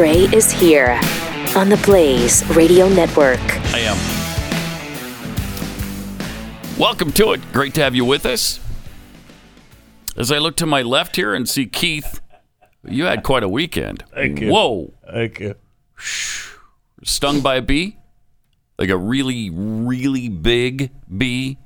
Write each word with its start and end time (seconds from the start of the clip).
Gray 0.00 0.20
is 0.32 0.50
here 0.50 0.98
on 1.54 1.68
the 1.68 1.78
Blaze 1.84 2.42
Radio 2.56 2.88
Network. 2.88 3.38
I 3.74 3.80
am. 3.80 3.98
Welcome 6.78 7.12
to 7.12 7.32
it. 7.32 7.52
Great 7.52 7.74
to 7.74 7.82
have 7.82 7.94
you 7.94 8.06
with 8.06 8.24
us. 8.24 8.60
As 10.16 10.32
I 10.32 10.38
look 10.38 10.56
to 10.56 10.64
my 10.64 10.80
left 10.80 11.16
here 11.16 11.34
and 11.34 11.46
see 11.46 11.66
Keith, 11.66 12.22
you 12.82 13.04
had 13.04 13.22
quite 13.22 13.42
a 13.42 13.48
weekend. 13.48 14.02
Thank 14.14 14.40
you. 14.40 14.50
Whoa. 14.50 14.94
Thank 15.12 15.38
you. 15.38 15.54
Stung 17.04 17.42
by 17.42 17.56
a 17.56 17.62
bee? 17.62 17.98
Like 18.78 18.88
a 18.88 18.96
really, 18.96 19.50
really 19.50 20.30
big 20.30 20.92
bee? 21.14 21.58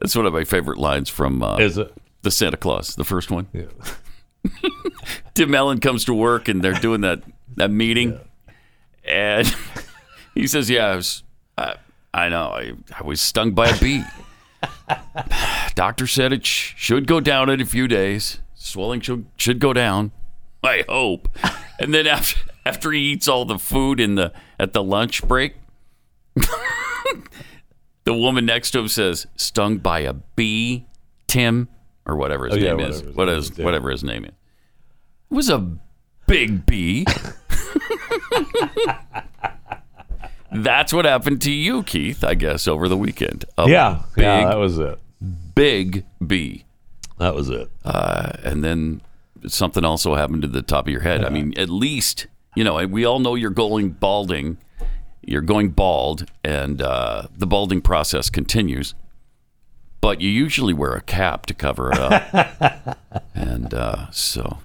That's 0.00 0.16
one 0.16 0.24
of 0.24 0.32
my 0.32 0.44
favorite 0.44 0.78
lines 0.78 1.10
from 1.10 1.42
uh, 1.42 1.58
Is 1.58 1.76
it? 1.76 1.92
the 2.22 2.30
Santa 2.30 2.56
Clause, 2.56 2.94
the 2.94 3.04
first 3.04 3.30
one. 3.30 3.46
Yeah. 3.52 3.64
Tim 5.34 5.54
Allen 5.54 5.80
comes 5.80 6.04
to 6.06 6.14
work 6.14 6.48
and 6.48 6.62
they're 6.62 6.72
doing 6.74 7.00
that 7.02 7.22
that 7.56 7.70
meeting, 7.70 8.18
and 9.04 9.54
he 10.34 10.46
says, 10.46 10.68
"Yeah, 10.70 10.86
I 10.86 10.96
was, 10.96 11.22
I, 11.56 11.76
I 12.12 12.28
know, 12.28 12.48
I, 12.48 12.72
I 12.98 13.04
was 13.04 13.20
stung 13.20 13.52
by 13.52 13.68
a 13.68 13.78
bee. 13.78 14.02
Doctor 15.74 16.06
said 16.06 16.32
it 16.32 16.44
sh- 16.46 16.74
should 16.76 17.06
go 17.06 17.20
down 17.20 17.48
in 17.48 17.60
a 17.60 17.66
few 17.66 17.86
days. 17.88 18.40
Swelling 18.54 19.00
should 19.00 19.26
should 19.36 19.58
go 19.58 19.72
down. 19.72 20.12
I 20.62 20.84
hope." 20.88 21.28
And 21.76 21.92
then 21.92 22.06
after 22.06 22.38
after 22.64 22.92
he 22.92 23.00
eats 23.00 23.26
all 23.26 23.44
the 23.44 23.58
food 23.58 23.98
in 23.98 24.14
the 24.14 24.32
at 24.60 24.74
the 24.74 24.82
lunch 24.82 25.26
break, 25.26 25.56
the 28.04 28.14
woman 28.14 28.46
next 28.46 28.70
to 28.70 28.78
him 28.78 28.86
says, 28.86 29.26
"Stung 29.34 29.78
by 29.78 29.98
a 30.00 30.12
bee, 30.12 30.86
Tim." 31.26 31.68
Or 32.06 32.16
whatever 32.16 32.46
his 32.46 32.54
Oh, 32.54 32.58
yeah, 32.58 32.74
name 32.74 32.80
is, 32.80 33.02
whatever 33.02 33.06
his 33.06 33.16
what 33.16 33.26
name 33.28 33.38
is 33.38 33.58
yeah. 33.58 33.64
whatever 33.64 33.90
his 33.90 34.04
name 34.04 34.24
is. 34.24 34.30
It 35.30 35.34
was 35.34 35.48
a 35.50 35.76
big 36.26 36.66
bee. 36.66 37.06
That's 40.52 40.92
what 40.92 41.04
happened 41.04 41.42
to 41.42 41.50
you, 41.50 41.82
Keith, 41.82 42.22
I 42.22 42.34
guess, 42.34 42.68
over 42.68 42.88
the 42.88 42.96
weekend. 42.96 43.44
A 43.58 43.68
Yeah. 43.68 44.02
big, 44.14 44.24
yeah, 44.24 44.48
that 44.50 44.58
was 44.58 44.78
it. 44.78 44.98
big 45.54 46.04
B. 46.24 46.64
That 47.18 47.34
was 47.34 47.48
it. 47.48 47.68
Uh, 47.84 48.30
and 48.44 48.62
then 48.62 49.00
something 49.48 49.84
also 49.84 50.14
happened 50.14 50.42
to 50.42 50.48
the 50.48 50.62
top 50.62 50.86
of 50.86 50.92
your 50.92 51.00
head. 51.00 51.24
I 51.24 51.28
mean, 51.30 51.54
at 51.56 51.68
least, 51.68 52.28
you 52.54 52.62
know, 52.62 52.84
we 52.86 53.04
all 53.04 53.18
know 53.18 53.34
you're 53.34 53.50
going 53.50 53.90
balding. 53.90 54.58
You're 55.26 55.42
going 55.42 55.70
bald, 55.70 56.26
and 56.44 56.80
uh, 56.82 57.28
the 57.36 57.46
balding 57.46 57.80
process 57.80 58.28
continues. 58.30 58.94
But 60.04 60.20
you 60.20 60.28
usually 60.28 60.74
wear 60.74 60.92
a 60.92 61.00
cap 61.00 61.46
to 61.46 61.54
cover 61.54 61.90
it 61.90 61.98
up. 61.98 62.98
and 63.34 63.72
uh, 63.72 64.10
so 64.10 64.58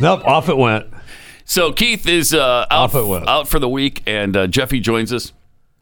Nope, 0.00 0.24
off 0.26 0.48
it 0.48 0.56
went. 0.58 0.86
So 1.44 1.70
Keith 1.72 2.08
is 2.08 2.34
uh, 2.34 2.66
out, 2.68 2.92
Off 2.92 2.94
it 2.96 3.06
went. 3.06 3.28
out 3.28 3.46
for 3.46 3.60
the 3.60 3.68
week, 3.68 4.02
and 4.08 4.36
uh, 4.36 4.46
Jeffy 4.48 4.80
joins 4.80 5.12
us. 5.12 5.32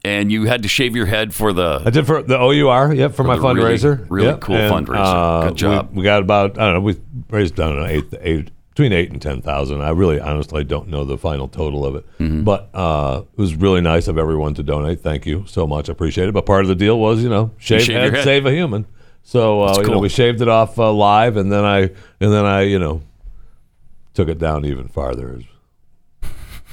And 0.05 0.31
you 0.31 0.45
had 0.45 0.63
to 0.65 0.69
shave 0.69 0.95
your 0.95 1.07
head 1.07 1.35
for 1.35 1.55
the. 1.55 1.81
I 1.83 1.89
did 1.89 2.07
for 2.07 2.23
the 2.23 2.37
OUR, 2.39 2.93
yep, 2.93 3.15
for, 3.15 3.25
my 3.25 3.37
the 3.37 3.41
really- 3.55 3.79
fundraiser. 3.79 4.07
really 4.11 4.27
Yep. 4.29 4.41
cool 4.43 4.57
fundraiser. 4.57 4.97
uh, 4.99 5.49
Good 5.49 5.57
job. 5.57 5.89
We, 5.93 5.97
we 5.99 6.05
got 6.05 6.21
about 6.21 6.59
I 6.59 6.65
don't 6.67 6.75
know. 6.75 6.81
We 6.83 7.01
raised 7.31 7.59
I 7.59 7.69
don't 7.69 7.77
know 7.79 7.87
eight, 7.87 8.05
eight 8.21 8.51
between 8.75 8.93
eight 8.93 9.11
and 9.13 9.23
ten 9.23 9.41
thousand. 9.41 9.81
I 9.83 9.91
really 9.91 10.21
honestly 10.21 10.65
don't 10.65 10.89
know 10.89 11.05
the 11.05 11.17
final 11.17 11.47
total 11.49 11.87
of 11.87 11.95
it, 11.97 12.05
Mm-hmm. 12.19 12.43
but 12.45 12.69
uh, 12.75 13.23
it 13.33 13.39
was 13.39 13.55
really 13.55 13.81
nice 13.81 14.09
of 14.09 14.19
everyone 14.19 14.55
to 14.55 14.63
donate. 14.63 15.01
Thank 15.01 15.27
you 15.27 15.45
so 15.47 15.67
much. 15.67 15.89
I 15.89 15.93
appreciate 15.93 16.29
it. 16.29 16.33
But 16.33 16.45
part 16.47 16.63
of 16.63 16.69
the 16.69 16.75
deal 16.75 16.99
was 16.99 17.23
you 17.23 17.29
know 17.29 17.53
shave 17.59 17.83
shave 17.83 17.97
head, 17.97 18.15
head. 18.15 18.25
save 18.25 18.47
a 18.47 18.53
human. 18.53 18.87
So 19.23 19.63
uh, 19.63 19.79
you 19.81 19.89
know 19.91 19.99
we 20.01 20.09
shaved 20.09 20.43
it 20.43 20.49
off 20.49 20.79
uh, 20.79 20.93
live, 20.93 21.37
and 21.37 21.51
then 21.53 21.65
I 21.65 21.81
and 22.21 22.33
then 22.33 22.45
I 22.45 22.63
you 22.63 22.79
know 22.79 23.03
took 24.13 24.29
it 24.29 24.39
down 24.39 24.65
even 24.65 24.89
farther. 24.89 25.41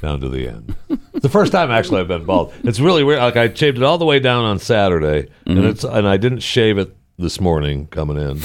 Down 0.02 0.20
to 0.22 0.30
the 0.30 0.48
end. 0.48 0.76
It's 1.14 1.22
the 1.22 1.30
first 1.30 1.52
time 1.52 1.70
actually 1.70 2.02
I've 2.02 2.08
been 2.08 2.26
bald. 2.26 2.52
It's 2.64 2.80
really 2.80 3.04
weird. 3.04 3.20
Like 3.20 3.38
I 3.38 3.54
shaved 3.54 3.78
it 3.78 3.84
all 3.84 4.00
the 4.00 4.06
way 4.06 4.20
down 4.20 4.44
on 4.46 4.58
Saturday, 4.58 5.30
Mm-hmm. 5.46 5.58
and 5.60 5.66
it's 5.68 5.84
and 5.84 6.08
I 6.08 6.18
didn't 6.18 6.40
shave 6.40 6.80
it 6.80 6.96
this 7.20 7.40
morning 7.40 7.86
coming 7.86 8.18
in, 8.18 8.40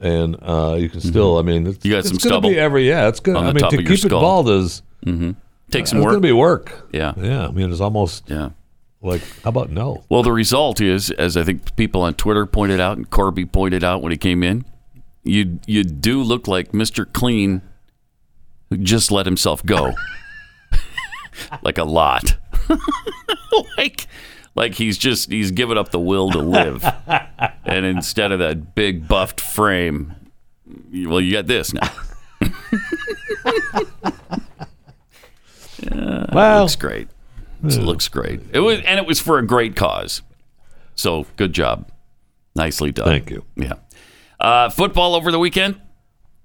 and 0.00 0.36
uh, 0.42 0.76
you 0.78 0.88
can 0.88 1.00
still. 1.00 1.38
I 1.38 1.42
mean, 1.42 1.66
it's, 1.66 1.78
Mm-hmm. 1.78 1.88
You 1.88 1.94
got 1.94 1.98
it's 2.00 2.08
some 2.08 2.16
gonna 2.18 2.30
stubble 2.30 2.50
be 2.50 2.58
every 2.58 2.88
yeah. 2.88 3.08
It's 3.08 3.20
good. 3.20 3.36
on 3.36 3.44
I 3.44 3.52
mean, 3.52 3.60
to 3.60 3.66
of 3.66 3.72
your 3.74 3.96
keep 3.96 4.04
it 4.04 4.10
bald 4.10 4.48
is 4.48 4.82
Take 5.70 5.86
some 5.86 5.98
work. 6.00 6.06
it's 6.08 6.12
going 6.12 6.14
to 6.14 6.20
be 6.20 6.32
work. 6.32 6.88
Yeah. 6.92 7.14
yeah. 7.16 7.48
I 7.48 7.50
mean, 7.50 7.70
it's 7.72 7.80
almost 7.80 8.24
Yeah. 8.28 8.50
like 9.02 9.22
how 9.42 9.48
about 9.50 9.70
no? 9.70 10.04
Well, 10.08 10.22
the 10.22 10.32
result 10.32 10.80
is, 10.80 11.10
as 11.10 11.36
I 11.36 11.42
think 11.42 11.74
people 11.76 12.02
on 12.02 12.14
Twitter 12.14 12.46
pointed 12.46 12.80
out, 12.80 12.96
and 12.96 13.08
Corby 13.10 13.44
pointed 13.46 13.82
out 13.82 14.02
when 14.02 14.12
he 14.12 14.18
came 14.18 14.42
in, 14.42 14.64
you 15.24 15.58
you 15.66 15.82
do 15.84 16.22
look 16.22 16.46
like 16.48 16.72
Mr. 16.72 17.10
Clean, 17.12 17.62
who 18.70 18.76
just 18.76 19.10
let 19.10 19.26
himself 19.26 19.64
go, 19.64 19.94
like 21.62 21.78
a 21.78 21.84
lot, 21.84 22.36
like 23.78 24.06
like 24.54 24.74
he's 24.74 24.98
just 24.98 25.30
he's 25.30 25.50
given 25.50 25.76
up 25.78 25.90
the 25.90 26.00
will 26.00 26.30
to 26.30 26.38
live, 26.38 26.84
and 27.64 27.84
instead 27.86 28.32
of 28.32 28.38
that 28.38 28.74
big 28.74 29.06
buffed 29.08 29.40
frame, 29.40 30.14
well, 30.92 31.20
you 31.20 31.32
got 31.32 31.46
this 31.46 31.72
now. 31.72 31.90
Well, 36.32 36.62
looks 36.62 36.76
great. 36.76 37.08
It 37.62 37.80
looks 37.80 38.08
great. 38.08 38.40
It 38.52 38.60
was, 38.60 38.80
and 38.80 38.98
it 38.98 39.06
was 39.06 39.20
for 39.20 39.38
a 39.38 39.46
great 39.46 39.76
cause. 39.76 40.22
So 40.96 41.26
good 41.36 41.52
job, 41.52 41.90
nicely 42.54 42.92
done. 42.92 43.06
thank 43.06 43.30
you. 43.30 43.44
Yeah. 43.56 43.74
Uh, 44.38 44.68
football 44.68 45.14
over 45.14 45.30
the 45.32 45.38
weekend. 45.38 45.80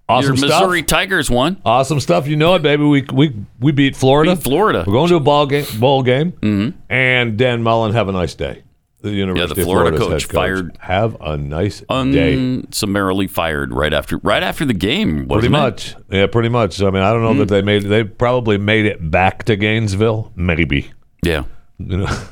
Awesome 0.10 0.36
Your 0.36 0.38
stuff. 0.38 0.62
Missouri 0.64 0.82
Tigers 0.84 1.30
won. 1.30 1.62
Awesome 1.64 2.00
stuff. 2.00 2.28
You 2.28 2.36
know 2.36 2.56
it, 2.56 2.64
baby. 2.64 2.84
We 2.84 3.06
we 3.14 3.36
we 3.60 3.72
beat 3.72 3.96
Florida. 3.96 4.36
Beat 4.36 4.44
Florida. 4.44 4.84
We're 4.88 4.94
going 4.94 5.08
to 5.10 5.16
a 5.18 5.20
ball 5.20 5.46
game. 5.46 5.66
Bowl 5.80 6.02
game. 6.02 6.32
Mm-hmm. 6.32 6.78
And 6.92 7.38
Dan 7.38 7.62
Mullen, 7.62 7.94
have 7.94 8.10
a 8.10 8.12
nice 8.12 8.34
day. 8.34 8.64
The 9.02 9.12
University 9.12 9.64
Florida 9.64 9.96
of 9.96 10.02
coach 10.02 10.24
head 10.24 10.32
fired- 10.32 10.78
Have 10.82 11.16
a 11.22 11.38
nice 11.38 11.82
day. 11.90 12.64
Summarily 12.72 13.28
fired 13.28 13.72
right 13.74 13.94
after 13.94 14.18
right 14.18 14.44
after 14.44 14.66
the 14.66 14.74
game. 14.74 15.26
Pretty 15.28 15.48
it? 15.48 15.52
much. 15.52 15.96
Yeah, 16.10 16.28
pretty 16.28 16.50
much. 16.50 16.82
I 16.82 16.90
mean, 16.90 17.04
I 17.04 17.14
don't 17.14 17.22
know 17.22 17.36
that 17.36 17.48
they 17.48 17.62
made. 17.62 17.84
They 17.84 18.04
probably 18.04 18.58
made 18.58 18.86
it 18.88 19.10
back 19.12 19.44
to 19.46 19.56
Gainesville. 19.56 20.34
Maybe. 20.36 20.92
Yeah. 21.24 21.44
You 21.82 22.00
know. 22.00 22.24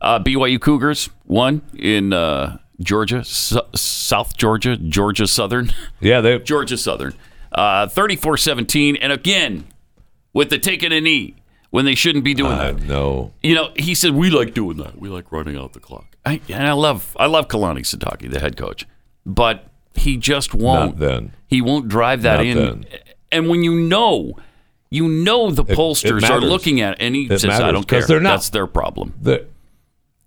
Uh, 0.00 0.18
BYU 0.20 0.58
Cougars 0.58 1.10
won 1.26 1.60
in 1.76 2.14
uh, 2.14 2.56
Georgia, 2.80 3.24
South 3.24 4.36
Georgia, 4.36 4.76
Georgia 4.76 5.26
Southern. 5.26 5.72
Yeah, 6.00 6.20
they. 6.20 6.38
Georgia 6.38 6.76
Southern. 6.78 7.14
Uh, 7.52 7.86
34-17. 7.88 8.96
And 9.00 9.12
again, 9.12 9.66
with 10.32 10.50
the 10.50 10.58
taking 10.58 10.92
a 10.92 11.00
knee 11.00 11.34
when 11.70 11.84
they 11.84 11.94
shouldn't 11.94 12.24
be 12.24 12.32
doing 12.34 12.52
I 12.52 12.72
that. 12.72 12.82
No. 12.82 13.32
You 13.42 13.54
know, 13.54 13.70
he 13.76 13.94
said 13.94 14.12
we 14.14 14.30
like 14.30 14.54
doing 14.54 14.76
that. 14.78 14.98
We 14.98 15.08
like 15.08 15.30
running 15.30 15.56
out 15.56 15.72
the 15.72 15.80
clock. 15.80 16.16
I, 16.24 16.40
and 16.48 16.66
I 16.66 16.72
love 16.72 17.16
I 17.18 17.26
love 17.26 17.48
Kalani 17.48 17.80
Sitake, 17.80 18.30
the 18.30 18.40
head 18.40 18.56
coach, 18.56 18.86
but 19.24 19.66
he 19.94 20.16
just 20.16 20.54
won't. 20.54 20.98
Not 20.98 20.98
then. 20.98 21.32
He 21.48 21.60
won't 21.62 21.88
drive 21.88 22.22
that 22.22 22.36
Not 22.36 22.46
in. 22.46 22.56
then. 22.58 22.84
And 23.32 23.48
when 23.48 23.62
you 23.64 23.74
know, 23.80 24.36
you 24.90 25.08
know 25.08 25.50
the 25.50 25.64
pollsters 25.64 26.28
are 26.28 26.40
looking 26.40 26.80
at, 26.80 26.92
it, 26.94 26.98
and 27.00 27.14
he 27.14 27.24
It 27.26 27.40
says, 27.40 27.58
"I 27.60 27.72
don't 27.72 27.86
care. 27.88 28.02
they're 28.06 28.20
not- 28.20 28.30
That's 28.32 28.50
their 28.50 28.66
problem." 28.66 29.14
The, 29.20 29.46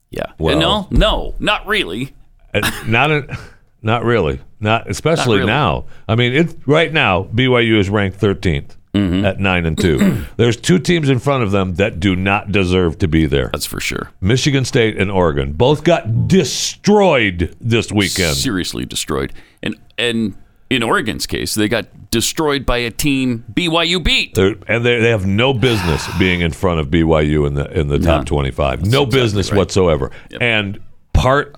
Yeah. 0.09 0.27
Well- 0.37 0.59
no, 0.59 0.87
no, 0.91 1.35
not 1.39 1.67
really. 1.67 2.13
Uh, 2.53 2.71
not 2.87 3.11
a, 3.11 3.37
not 3.81 4.03
really. 4.03 4.39
Not 4.59 4.89
especially 4.89 5.39
really. 5.39 5.47
now. 5.47 5.85
I 6.07 6.15
mean, 6.15 6.33
it's 6.33 6.55
right 6.65 6.91
now. 6.91 7.23
BYU 7.23 7.79
is 7.79 7.89
ranked 7.89 8.19
13th 8.19 8.77
Mm-hmm. 8.93 9.25
at 9.25 9.39
nine 9.39 9.65
and 9.65 9.75
two. 9.75 10.23
There's 10.37 10.55
two 10.55 10.77
teams 10.77 11.09
in 11.09 11.17
front 11.17 11.41
of 11.41 11.49
them 11.49 11.73
that 11.75 11.99
do 11.99 12.15
not 12.15 12.51
deserve 12.51 12.99
to 12.99 13.07
be 13.07 13.25
there. 13.25 13.49
That's 13.51 13.65
for 13.65 13.79
sure. 13.79 14.11
Michigan 14.21 14.65
State 14.65 14.99
and 14.99 15.09
Oregon 15.09 15.53
both 15.53 15.83
got 15.83 16.27
destroyed 16.27 17.55
this 17.59 17.91
weekend. 17.91 18.35
Seriously 18.37 18.85
destroyed. 18.85 19.33
And 19.63 19.75
and 19.97 20.35
in 20.69 20.83
Oregon's 20.83 21.25
case, 21.25 21.55
they 21.55 21.67
got 21.67 22.11
destroyed 22.11 22.67
by 22.67 22.77
a 22.77 22.91
team 22.91 23.43
BYU 23.51 24.03
beat. 24.03 24.35
They're, 24.35 24.55
and 24.67 24.85
they, 24.85 24.99
they 24.99 25.09
have 25.09 25.25
no 25.25 25.53
business 25.55 26.07
being 26.19 26.41
in 26.41 26.51
front 26.51 26.79
of 26.79 26.87
BYU 26.89 27.47
in 27.47 27.55
the 27.55 27.67
in 27.71 27.87
the 27.87 27.97
top 27.97 28.19
None. 28.19 28.25
25. 28.25 28.85
no 28.85 29.07
business 29.07 29.51
right. 29.51 29.57
whatsoever. 29.57 30.11
And 30.39 30.79
part, 31.13 31.55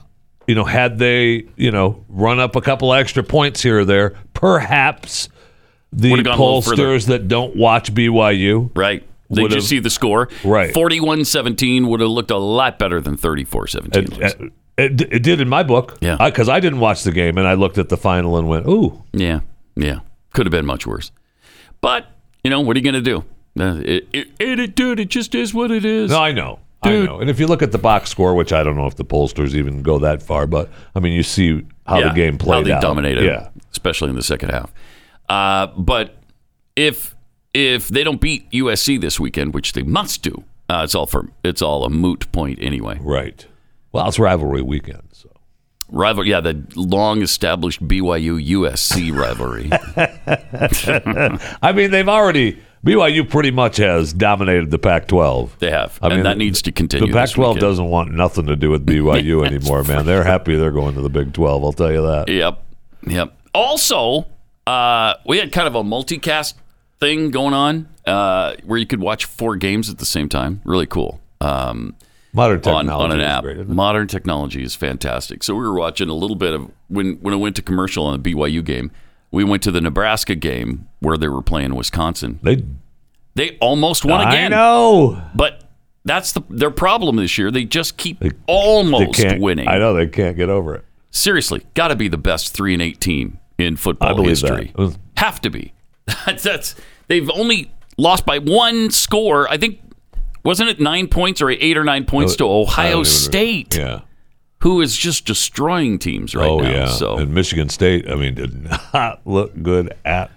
you 0.48 0.56
know, 0.56 0.64
had 0.66 0.98
they, 1.00 1.46
you 1.56 1.72
know, 1.72 2.04
run 2.10 2.40
up 2.40 2.56
a 2.56 2.62
couple 2.62 2.94
extra 2.94 3.24
points 3.24 3.62
here 3.62 3.80
or 3.80 3.86
there, 3.86 4.16
perhaps 4.34 5.30
the 5.92 6.12
Would've 6.12 6.26
gone 6.26 6.38
a 6.40 6.44
little 6.44 6.62
further. 6.62 6.84
pollsters 6.84 7.08
that 7.08 7.28
don't 7.28 7.56
watch 7.56 7.94
BYU, 7.94 8.72
Right. 8.76 9.04
Did 9.32 9.54
you 9.54 9.62
see 9.62 9.80
the 9.80 9.90
score? 9.90 10.30
Right. 10.44 10.72
41-17 10.74 11.88
would 11.88 12.00
have 12.00 12.10
looked 12.10 12.30
a 12.30 12.38
lot 12.38 12.78
better 12.78 13.02
than 13.02 13.18
34-17. 13.18 13.96
it, 13.96 14.20
it, 14.22 14.54
it, 14.78 15.02
it 15.14 15.24
did 15.24 15.42
in 15.42 15.50
my 15.50 15.64
book. 15.64 15.98
Yeah. 16.00 16.18
Because 16.24 16.48
I 16.48 16.60
didn't 16.60 16.80
watch 16.80 17.04
the 17.04 17.12
game 17.12 17.38
and 17.40 17.48
I 17.48 17.56
looked 17.56 17.80
at 17.80 17.90
the 17.90 17.98
final 17.98 18.38
and 18.38 18.48
went, 18.48 18.68
ooh, 18.68 19.04
Yeah, 19.14 19.40
yeah, 19.76 20.02
could 20.34 20.46
have 20.46 20.52
been 20.52 20.66
much 20.68 20.86
worse. 20.86 21.12
But 21.82 22.06
you 22.44 22.52
know, 22.52 22.62
what 22.62 22.76
are 22.76 22.80
you 22.80 22.84
going 22.92 23.04
to 23.04 23.12
do? 23.12 23.24
Uh, 23.60 23.82
it, 23.84 24.08
it, 24.14 24.28
it, 24.40 24.60
it, 24.60 24.76
dude, 24.76 25.00
it 25.00 25.10
just 25.10 25.34
is 25.34 25.54
what 25.54 25.72
it 25.72 25.86
is. 25.86 26.12
No, 26.12 26.22
I 26.22 26.32
know. 26.32 26.60
Dude. 26.86 27.04
I 27.10 27.12
know. 27.14 27.20
And 27.20 27.30
if 27.30 27.40
you 27.40 27.48
look 27.48 27.62
at 27.62 27.72
the 27.72 27.78
box 27.78 28.10
score, 28.10 28.34
which 28.36 28.54
I 28.54 28.64
don't 28.64 28.76
know 28.76 28.86
if 28.88 28.96
the 28.96 29.06
pollsters 29.06 29.54
even 29.54 29.82
go 29.82 30.00
that 30.00 30.22
far, 30.24 30.48
but 30.48 30.70
I 30.96 31.00
mean, 31.00 31.14
you 31.14 31.24
see 31.24 31.66
how 31.86 32.00
Yeah, 32.00 32.10
the 32.10 32.14
game 32.16 32.38
played 32.38 32.56
how 32.58 32.64
they 32.64 32.72
out. 32.74 32.82
dominated, 32.82 33.24
Yeah. 33.26 33.50
especially 33.72 34.10
in 34.10 34.16
the 34.16 34.24
second 34.24 34.50
half. 34.50 34.74
Uh, 35.30 35.68
but 35.78 36.16
if 36.76 37.16
if 37.54 37.88
they 37.88 38.04
don't 38.04 38.20
beat 38.20 38.50
USC 38.52 38.98
this 39.00 39.20
weekend, 39.20 39.54
which 39.54 39.74
they 39.74 39.84
must 39.84 40.22
do, 40.22 40.44
uh, 40.70 40.82
it's 40.84 40.94
all 40.96 41.06
for 41.06 41.30
it's 41.44 41.62
all 41.62 41.84
a 41.86 41.90
moot 41.90 42.30
point 42.32 42.60
anyway. 42.62 42.98
Right. 43.02 43.46
Well, 43.92 44.08
it's 44.08 44.20
rivalry 44.20 44.62
weekend, 44.62 45.04
so 45.14 45.30
Rival, 45.88 46.26
yeah, 46.28 46.42
the 46.42 46.64
long 46.76 47.22
established 47.22 47.88
BYU 47.88 48.40
USC 48.44 49.12
rivalry. 49.16 49.70
I 51.62 51.72
mean 51.72 51.92
they've 51.92 52.10
already 52.10 52.60
BYU 52.86 53.28
pretty 53.28 53.50
much 53.52 53.78
has 53.78 54.14
dominated 54.14 54.70
the 54.70 54.78
Pac-12. 54.78 55.58
They 55.58 55.72
have, 55.72 55.98
I 56.02 56.08
and 56.08 56.16
mean, 56.18 56.24
that 56.24 56.38
needs 56.38 56.62
to 56.62 56.72
continue. 56.72 57.08
The 57.08 57.14
Pac-12 57.14 57.60
doesn't 57.60 57.90
want 57.90 58.12
nothing 58.12 58.46
to 58.46 58.56
do 58.56 58.70
with 58.70 58.86
BYU 58.88 59.46
anymore, 59.46 59.84
man. 59.84 60.06
They're 60.06 60.24
happy 60.24 60.56
they're 60.56 60.70
going 60.72 60.94
to 60.96 61.02
the 61.02 61.10
Big 61.10 61.34
12. 61.34 61.64
I'll 61.64 61.74
tell 61.74 61.92
you 61.92 62.04
that. 62.04 62.30
Yep. 62.30 62.64
Yep. 63.08 63.38
Also, 63.56 64.28
uh, 64.68 65.16
we 65.26 65.40
had 65.40 65.52
kind 65.52 65.68
of 65.68 65.74
a 65.74 65.84
multicast 65.84 66.54
thing 67.00 67.32
going 67.32 67.54
on 67.56 67.90
uh, 68.06 68.56
where 68.64 68.78
you 68.78 68.86
could 68.86 69.00
watch 69.02 69.26
four 69.26 69.56
games 69.56 69.90
at 69.90 69.98
the 69.98 70.06
same 70.06 70.30
time. 70.30 70.62
Really 70.64 70.86
cool. 70.86 71.20
Um, 71.42 71.96
Modern 72.34 72.60
technology 72.62 72.92
on 72.92 73.12
an 73.12 73.22
is 73.22 73.26
app. 73.28 73.44
great? 73.44 73.68
Modern 73.68 74.08
technology 74.08 74.62
is 74.62 74.76
fantastic. 74.76 75.42
So 75.42 75.56
we 75.56 75.62
were 75.62 75.74
watching 75.80 76.10
a 76.10 76.14
little 76.14 76.36
bit 76.36 76.54
of 76.54 76.70
when 76.90 77.14
when 77.22 77.34
it 77.34 77.38
went 77.38 77.56
to 77.56 77.62
commercial 77.62 78.06
on 78.06 78.22
the 78.22 78.34
BYU 78.34 78.64
game. 78.64 78.92
We 79.32 79.44
went 79.44 79.64
to 79.64 79.72
the 79.72 79.82
Nebraska 79.82 80.36
game 80.36 80.88
where 81.00 81.18
they 81.18 81.28
were 81.28 81.42
playing 81.42 81.76
Wisconsin. 81.76 82.40
They, 82.42 82.64
They 83.36 83.58
almost 83.60 84.06
won 84.06 84.26
again. 84.28 84.54
I 84.54 84.56
know. 84.56 85.22
But 85.36 85.64
that's 86.06 86.32
the 86.32 86.42
their 86.50 86.72
problem 86.72 87.18
this 87.18 87.38
year. 87.38 87.52
They 87.52 87.66
just 87.66 87.98
keep 87.98 88.20
They 88.20 88.32
almost 88.48 89.20
can't 89.20 89.42
winning. 89.42 89.68
I 89.68 89.78
know 89.78 89.94
they 89.94 90.08
can't 90.08 90.38
get 90.38 90.50
over 90.50 90.76
it. 90.76 90.86
Seriously, 91.12 91.66
got 91.74 91.90
to 91.90 91.96
be 91.96 92.08
the 92.08 92.18
best 92.18 92.54
three 92.54 92.74
and 92.74 92.82
eight 92.82 93.00
team 93.00 93.40
in 93.58 93.76
football 93.78 94.24
history. 94.24 94.74
Have 95.18 95.42
to 95.42 95.50
be. 95.50 95.74
That's, 96.26 96.44
that's 96.44 96.76
they've 97.08 97.30
only 97.32 97.72
lost 97.98 98.26
by 98.28 98.38
one 98.38 98.92
score. 98.92 99.50
I 99.50 99.58
think 99.58 99.80
wasn't 100.44 100.70
it 100.70 100.80
nine 100.80 101.08
points 101.08 101.42
or 101.42 101.50
eight 101.50 101.78
or 101.78 101.84
nine 101.84 102.06
points 102.06 102.36
to 102.36 102.46
Ohio 102.46 103.02
State, 103.04 103.76
Yeah. 103.76 104.02
Who 104.66 104.82
is 104.82 104.98
just 104.98 105.26
destroying 105.28 106.00
teams 106.00 106.34
right 106.34 106.50
oh 106.50 106.58
now. 106.60 106.70
yeah. 106.70 106.88
So 106.88 107.18
And 107.20 107.32
Michigan 107.36 107.70
State, 107.70 108.10
I 108.10 108.16
mean, 108.16 108.34
did 108.34 108.68
not 108.94 109.22
look 109.26 109.52
good 109.62 109.94
at 110.04 110.32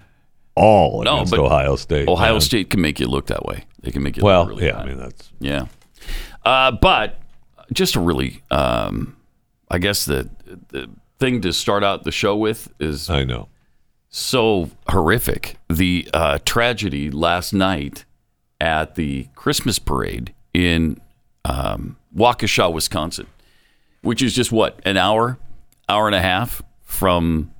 all 0.53 1.01
No, 1.01 1.15
against 1.15 1.33
Ohio 1.33 1.75
State. 1.75 2.07
Ohio 2.07 2.33
man. 2.33 2.41
State 2.41 2.69
can 2.69 2.79
make 2.79 2.99
you 2.99 3.07
look 3.07 3.25
that 3.27 3.43
way. 3.43 3.63
They 3.81 3.89
can 3.89 4.03
make 4.03 4.17
you 4.17 4.23
Well, 4.23 4.41
look 4.43 4.49
really 4.51 4.67
yeah. 4.67 4.73
bad. 4.73 4.81
I 4.81 4.85
mean, 4.85 4.97
that's 4.99 5.31
Yeah. 5.39 5.65
Uh, 6.45 6.71
but 6.73 7.19
just 7.73 7.95
a 7.95 7.99
really, 7.99 8.43
um, 8.51 9.15
I 9.71 9.79
guess 9.79 10.05
the, 10.05 10.29
the 10.67 10.89
thing 11.17 11.41
to 11.41 11.51
start 11.51 11.83
out 11.83 12.03
the 12.03 12.11
show 12.11 12.35
with 12.35 12.71
is 12.79 13.09
I 13.09 13.23
know. 13.23 13.47
so 14.09 14.69
horrific. 14.87 15.57
The 15.69 16.07
uh, 16.13 16.37
tragedy 16.45 17.09
last 17.09 17.51
night 17.51 18.05
at 18.61 18.93
the 18.93 19.27
Christmas 19.33 19.79
parade 19.79 20.35
in 20.53 20.99
um, 21.45 21.97
Waukesha, 22.15 22.71
Wisconsin, 22.71 23.25
which 24.01 24.21
is 24.21 24.33
just 24.33 24.51
what, 24.51 24.79
an 24.85 24.97
hour, 24.97 25.37
hour 25.87 26.07
and 26.07 26.15
a 26.15 26.21
half 26.21 26.61
from 26.83 27.51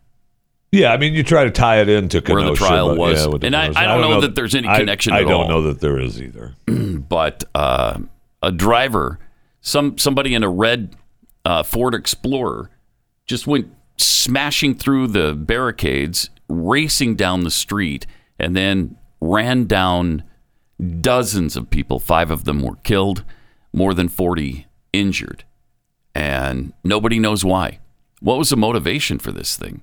Yeah, 0.72 0.92
I 0.94 0.98
mean, 0.98 1.14
you 1.14 1.24
try 1.24 1.44
to 1.46 1.52
tie 1.52 1.82
it 1.82 1.90
into 1.90 2.22
Where 2.22 2.44
the 2.44 2.54
trial 2.56 2.96
was. 2.96 3.26
yeah, 3.26 3.32
And 3.42 3.56
I- 3.56 3.68
Kenosha. 3.68 3.80
I 3.80 3.86
don't 3.86 4.02
know 4.02 4.22
that 4.22 4.36
there's 4.36 4.56
any 4.56 4.68
I- 4.68 4.78
connection 4.78 5.14
I, 5.14 5.20
at 5.22 5.28
don't 5.28 5.44
all. 5.44 5.48
know 5.50 5.62
that 5.64 5.80
there 5.82 6.00
is 6.00 6.22
either. 6.22 6.56
but 6.66 7.44
uh, 7.56 8.00
a 8.42 8.52
driver, 8.52 9.20
some 9.62 9.98
somebody 9.98 10.34
in 10.34 10.44
a 10.44 10.50
red 10.50 10.96
uh, 11.46 11.64
Ford 11.64 11.94
Explorer, 11.96 12.70
just 13.26 13.48
went 13.48 13.74
smashing 13.98 14.76
through 14.76 15.08
the 15.08 15.34
barricades, 15.34 16.30
racing 16.48 17.16
down 17.16 17.42
the 17.44 17.52
street, 17.52 18.06
and 18.40 18.56
then 18.56 18.96
ran 19.20 19.66
down 19.66 20.24
dozens 21.02 21.56
of 21.58 21.70
people. 21.70 22.00
Five 22.00 22.32
of 22.32 22.46
them 22.46 22.62
were 22.62 22.76
killed, 22.84 23.24
more 23.74 23.94
than 23.94 24.08
forty 24.08 24.68
injured, 24.94 25.44
and 26.16 26.74
nobody 26.84 27.20
knows 27.20 27.44
why. 27.46 27.80
What 28.22 28.38
was 28.38 28.50
the 28.50 28.58
motivation 28.58 29.20
for 29.20 29.32
this 29.32 29.56
thing? 29.56 29.82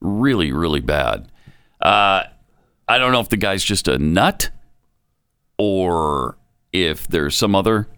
Really, 0.00 0.52
really 0.52 0.80
bad. 0.80 1.30
Uh, 1.80 2.24
I 2.88 2.98
don't 2.98 3.12
know 3.12 3.20
if 3.20 3.28
the 3.28 3.36
guy's 3.36 3.62
just 3.64 3.88
a 3.88 3.98
nut 3.98 4.50
or 5.58 6.36
if 6.72 7.06
there's 7.06 7.36
some 7.36 7.54
other 7.54 7.88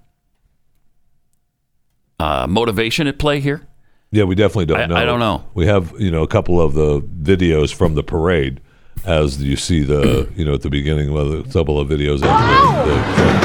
uh, 2.21 2.47
motivation 2.49 3.07
at 3.07 3.19
play 3.19 3.41
here. 3.41 3.63
Yeah, 4.11 4.25
we 4.25 4.35
definitely 4.35 4.67
don't 4.67 4.81
I- 4.81 4.87
know. 4.87 4.97
I 4.97 5.05
don't 5.05 5.21
know. 5.21 5.45
We 5.55 5.67
have, 5.67 5.93
you 5.99 6.11
know, 6.11 6.23
a 6.23 6.29
couple 6.29 6.61
of 6.61 6.75
the 6.75 7.01
videos 7.01 7.75
from 7.75 7.95
the 7.95 8.03
parade 8.03 8.61
as 9.05 9.43
you 9.43 9.57
see 9.57 9.83
the, 9.85 10.29
you 10.35 10.45
know, 10.45 10.55
at 10.55 10.63
the 10.63 10.71
beginning, 10.71 11.17
of 11.17 11.33
a 11.33 11.43
couple 11.53 11.79
of 11.79 11.89
videos 11.89 12.15
of 12.15 12.21
the, 12.23 12.27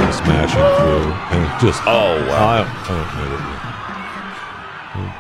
the 0.02 0.12
smashing 0.12 0.58
through. 0.58 1.12
And 1.38 1.62
just, 1.62 1.82
Oh, 1.86 2.16
wow. 2.28 2.64
I, 2.64 2.86
I 2.86 2.88
don't 2.88 3.40
know. 3.40 3.53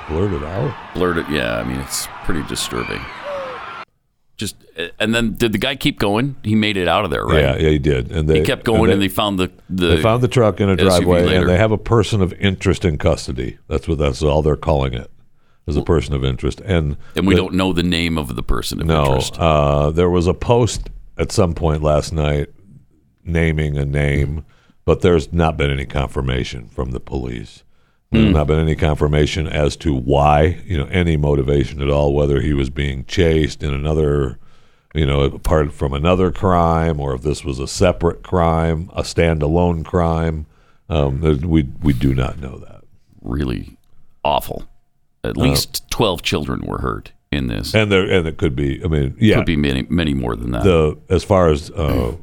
Blurted 0.07 0.43
out. 0.43 0.73
Blurted, 0.93 1.27
yeah. 1.29 1.57
I 1.57 1.63
mean, 1.63 1.79
it's 1.79 2.07
pretty 2.25 2.43
disturbing. 2.47 3.01
Just 4.37 4.55
and 4.99 5.13
then 5.13 5.33
did 5.33 5.51
the 5.51 5.57
guy 5.57 5.75
keep 5.75 5.99
going? 5.99 6.35
He 6.43 6.55
made 6.55 6.75
it 6.77 6.87
out 6.87 7.05
of 7.05 7.11
there, 7.11 7.25
right? 7.25 7.41
Yeah, 7.41 7.55
yeah, 7.57 7.69
he 7.69 7.79
did. 7.79 8.11
And 8.11 8.27
they 8.27 8.39
He 8.39 8.45
kept 8.45 8.65
going, 8.65 8.87
they, 8.87 8.93
and 8.93 9.01
they 9.01 9.07
found 9.07 9.39
the 9.39 9.51
the. 9.69 9.87
they 9.95 10.01
found 10.01 10.23
the 10.23 10.27
truck 10.27 10.59
in 10.59 10.69
a 10.69 10.75
driveway, 10.75 11.35
and 11.35 11.47
they 11.47 11.57
have 11.57 11.71
a 11.71 11.77
person 11.77 12.21
of 12.21 12.33
interest 12.33 12.83
in 12.83 12.97
custody. 12.97 13.57
That's 13.67 13.87
what 13.87 13.99
that's 13.99 14.21
all 14.23 14.41
they're 14.41 14.55
calling 14.55 14.93
it. 14.93 15.09
Is 15.65 15.77
a 15.77 15.81
person 15.83 16.13
of 16.13 16.25
interest, 16.25 16.59
and 16.65 16.97
and 17.15 17.25
we 17.25 17.35
the- 17.35 17.41
don't 17.41 17.53
know 17.53 17.71
the 17.71 17.83
name 17.83 18.17
of 18.17 18.35
the 18.35 18.43
person 18.43 18.81
of 18.81 18.87
No, 18.87 19.05
interest. 19.05 19.37
uh, 19.39 19.91
there 19.91 20.09
was 20.09 20.27
a 20.27 20.33
post 20.33 20.89
at 21.17 21.31
some 21.31 21.53
point 21.53 21.81
last 21.81 22.11
night 22.11 22.47
naming 23.23 23.77
a 23.77 23.85
name, 23.85 24.43
but 24.83 24.99
there's 25.01 25.31
not 25.31 25.55
been 25.55 25.69
any 25.71 25.85
confirmation 25.85 26.67
from 26.67 26.91
the 26.91 26.99
police. 26.99 27.63
There's 28.13 28.33
not 28.33 28.47
been 28.47 28.59
any 28.59 28.75
confirmation 28.75 29.47
as 29.47 29.75
to 29.77 29.93
why, 29.93 30.61
you 30.65 30.77
know, 30.77 30.85
any 30.85 31.17
motivation 31.17 31.81
at 31.81 31.89
all, 31.89 32.13
whether 32.13 32.41
he 32.41 32.53
was 32.53 32.69
being 32.69 33.05
chased 33.05 33.63
in 33.63 33.73
another, 33.73 34.37
you 34.93 35.05
know, 35.05 35.21
apart 35.21 35.73
from 35.73 35.93
another 35.93 36.31
crime, 36.31 36.99
or 36.99 37.13
if 37.15 37.23
this 37.23 37.43
was 37.43 37.59
a 37.59 37.67
separate 37.67 38.23
crime, 38.23 38.89
a 38.93 39.01
standalone 39.01 39.83
crime. 39.83 40.45
Um, 40.89 41.21
we 41.21 41.63
we 41.81 41.93
do 41.93 42.13
not 42.13 42.39
know 42.39 42.57
that. 42.59 42.83
Really 43.21 43.77
awful. 44.23 44.67
At 45.23 45.37
least 45.37 45.89
twelve 45.89 46.21
children 46.21 46.61
were 46.65 46.79
hurt 46.79 47.13
in 47.31 47.47
this. 47.47 47.73
And 47.73 47.91
there 47.91 48.03
and 48.09 48.27
it 48.27 48.37
could 48.37 48.55
be. 48.55 48.83
I 48.83 48.87
mean, 48.87 49.15
yeah, 49.17 49.37
Could 49.37 49.45
be 49.45 49.55
many 49.55 49.87
many 49.89 50.13
more 50.13 50.35
than 50.35 50.51
that. 50.51 50.63
the 50.63 50.99
as 51.09 51.23
far 51.23 51.49
as 51.49 51.71
uh, 51.71 52.15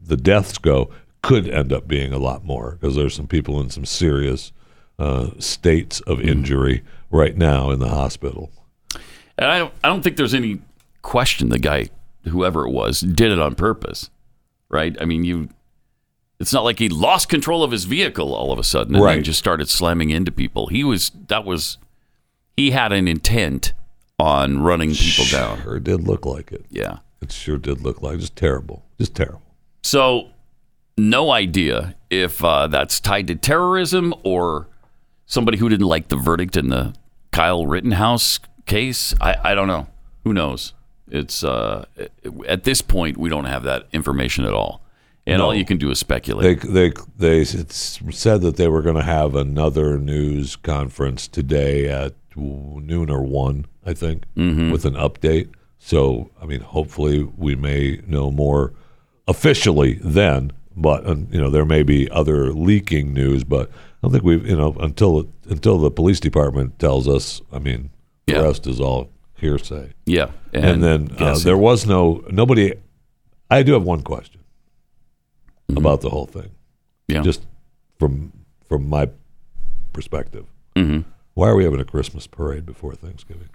the 0.00 0.16
deaths 0.16 0.58
go, 0.58 0.90
could 1.22 1.48
end 1.48 1.72
up 1.72 1.88
being 1.88 2.12
a 2.12 2.18
lot 2.18 2.44
more 2.44 2.72
because 2.80 2.94
there's 2.94 3.14
some 3.14 3.26
people 3.26 3.60
in 3.60 3.70
some 3.70 3.84
serious 3.84 4.52
uh, 4.98 5.30
states 5.38 6.00
of 6.00 6.20
injury 6.20 6.82
right 7.10 7.36
now 7.36 7.70
in 7.70 7.78
the 7.78 7.88
hospital. 7.88 8.50
And 9.38 9.50
I 9.50 9.58
don't, 9.58 9.74
I 9.84 9.88
don't 9.88 10.02
think 10.02 10.16
there's 10.16 10.34
any 10.34 10.60
question 11.02 11.50
the 11.50 11.58
guy, 11.58 11.90
whoever 12.24 12.66
it 12.66 12.70
was, 12.70 13.00
did 13.00 13.30
it 13.32 13.38
on 13.38 13.54
purpose, 13.54 14.10
right? 14.68 14.96
I 15.00 15.04
mean, 15.04 15.24
you. 15.24 15.48
It's 16.38 16.52
not 16.52 16.64
like 16.64 16.78
he 16.78 16.90
lost 16.90 17.30
control 17.30 17.62
of 17.64 17.70
his 17.70 17.84
vehicle 17.84 18.34
all 18.34 18.52
of 18.52 18.58
a 18.58 18.64
sudden 18.64 18.94
and 18.94 19.02
then 19.02 19.16
Right. 19.16 19.24
just 19.24 19.38
started 19.38 19.70
slamming 19.70 20.10
into 20.10 20.30
people. 20.30 20.66
He 20.66 20.84
was 20.84 21.10
that 21.28 21.46
was 21.46 21.78
he 22.58 22.72
had 22.72 22.92
an 22.92 23.08
intent 23.08 23.72
on 24.18 24.62
running 24.62 24.94
people 24.94 25.24
down. 25.30 25.62
Sure 25.62 25.80
did 25.80 26.02
look 26.06 26.26
like 26.26 26.52
it. 26.52 26.66
Yeah. 26.68 26.98
It 27.22 27.32
sure 27.32 27.56
did 27.56 27.80
look 27.80 28.02
like 28.02 28.18
just 28.18 28.36
terrible, 28.36 28.84
just 28.98 29.14
terrible. 29.14 29.40
So, 29.82 30.28
no 30.98 31.30
idea 31.30 31.94
if 32.10 32.44
uh, 32.44 32.66
that's 32.66 33.00
tied 33.00 33.28
to 33.28 33.34
terrorism 33.34 34.12
or 34.22 34.68
somebody 35.26 35.58
who 35.58 35.68
didn't 35.68 35.86
like 35.86 36.08
the 36.08 36.16
verdict 36.16 36.56
in 36.56 36.68
the 36.68 36.94
Kyle 37.32 37.66
Rittenhouse 37.66 38.40
case. 38.64 39.14
I, 39.20 39.36
I 39.50 39.54
don't 39.54 39.68
know. 39.68 39.88
Who 40.24 40.32
knows? 40.32 40.72
It's 41.08 41.44
uh, 41.44 41.84
at 42.48 42.64
this 42.64 42.82
point 42.82 43.16
we 43.16 43.28
don't 43.28 43.44
have 43.44 43.62
that 43.64 43.86
information 43.92 44.44
at 44.44 44.52
all, 44.52 44.80
and 45.24 45.40
all 45.40 45.54
you 45.54 45.64
can 45.64 45.76
do 45.78 45.90
is 45.90 46.00
speculate. 46.00 46.62
They 46.62 46.90
they 46.90 46.92
they 47.16 47.44
said 47.44 48.40
that 48.40 48.56
they 48.56 48.66
were 48.66 48.82
going 48.82 48.96
to 48.96 49.02
have 49.02 49.36
another 49.36 49.98
news 49.98 50.56
conference 50.56 51.28
today 51.28 51.88
at 51.88 52.14
noon 52.34 53.08
or 53.08 53.22
one, 53.22 53.66
I 53.84 53.94
think, 53.94 54.24
with 54.72 54.84
an 54.84 54.94
update. 54.94 55.50
So 55.78 56.30
I 56.42 56.46
mean, 56.46 56.60
hopefully 56.60 57.22
we 57.22 57.54
may 57.54 58.00
know 58.06 58.32
more 58.32 58.72
officially 59.28 60.00
then. 60.02 60.52
But 60.76 61.06
uh, 61.06 61.16
you 61.30 61.40
know, 61.40 61.50
there 61.50 61.64
may 61.64 61.84
be 61.84 62.10
other 62.10 62.52
leaking 62.52 63.14
news, 63.14 63.44
but 63.44 63.70
I 63.96 64.06
don't 64.06 64.12
think 64.12 64.24
we've 64.24 64.46
you 64.46 64.56
know 64.56 64.74
until 64.80 65.28
until 65.48 65.78
the 65.78 65.90
police 65.90 66.20
department 66.20 66.78
tells 66.78 67.08
us. 67.08 67.40
I 67.52 67.58
mean, 67.58 67.90
the 68.26 68.34
Yeah. 68.34 68.42
rest 68.42 68.66
is 68.66 68.80
all 68.80 69.10
hearsay. 69.34 69.92
yeah, 70.06 70.30
And, 70.52 70.82
then 70.82 71.10
uh, 71.18 71.38
there 71.38 71.56
was 71.58 71.86
no 71.86 72.24
nobody. 72.30 72.74
I 73.50 73.62
do 73.62 73.72
have 73.74 73.82
one 73.84 74.02
question 74.02 74.40
about 75.76 76.00
the 76.00 76.10
whole 76.10 76.26
thing 76.26 76.50
yeah. 77.08 77.22
just 77.22 77.42
from 77.98 78.32
from 78.68 78.88
my 78.88 79.08
perspective. 79.92 80.46
Mhm. 80.74 81.04
Why 81.34 81.48
are 81.48 81.56
we 81.56 81.64
having 81.64 81.80
a 81.80 81.84
Christmas 81.84 82.26
parade 82.26 82.64
before 82.66 82.94
Thanksgiving? 82.94 83.48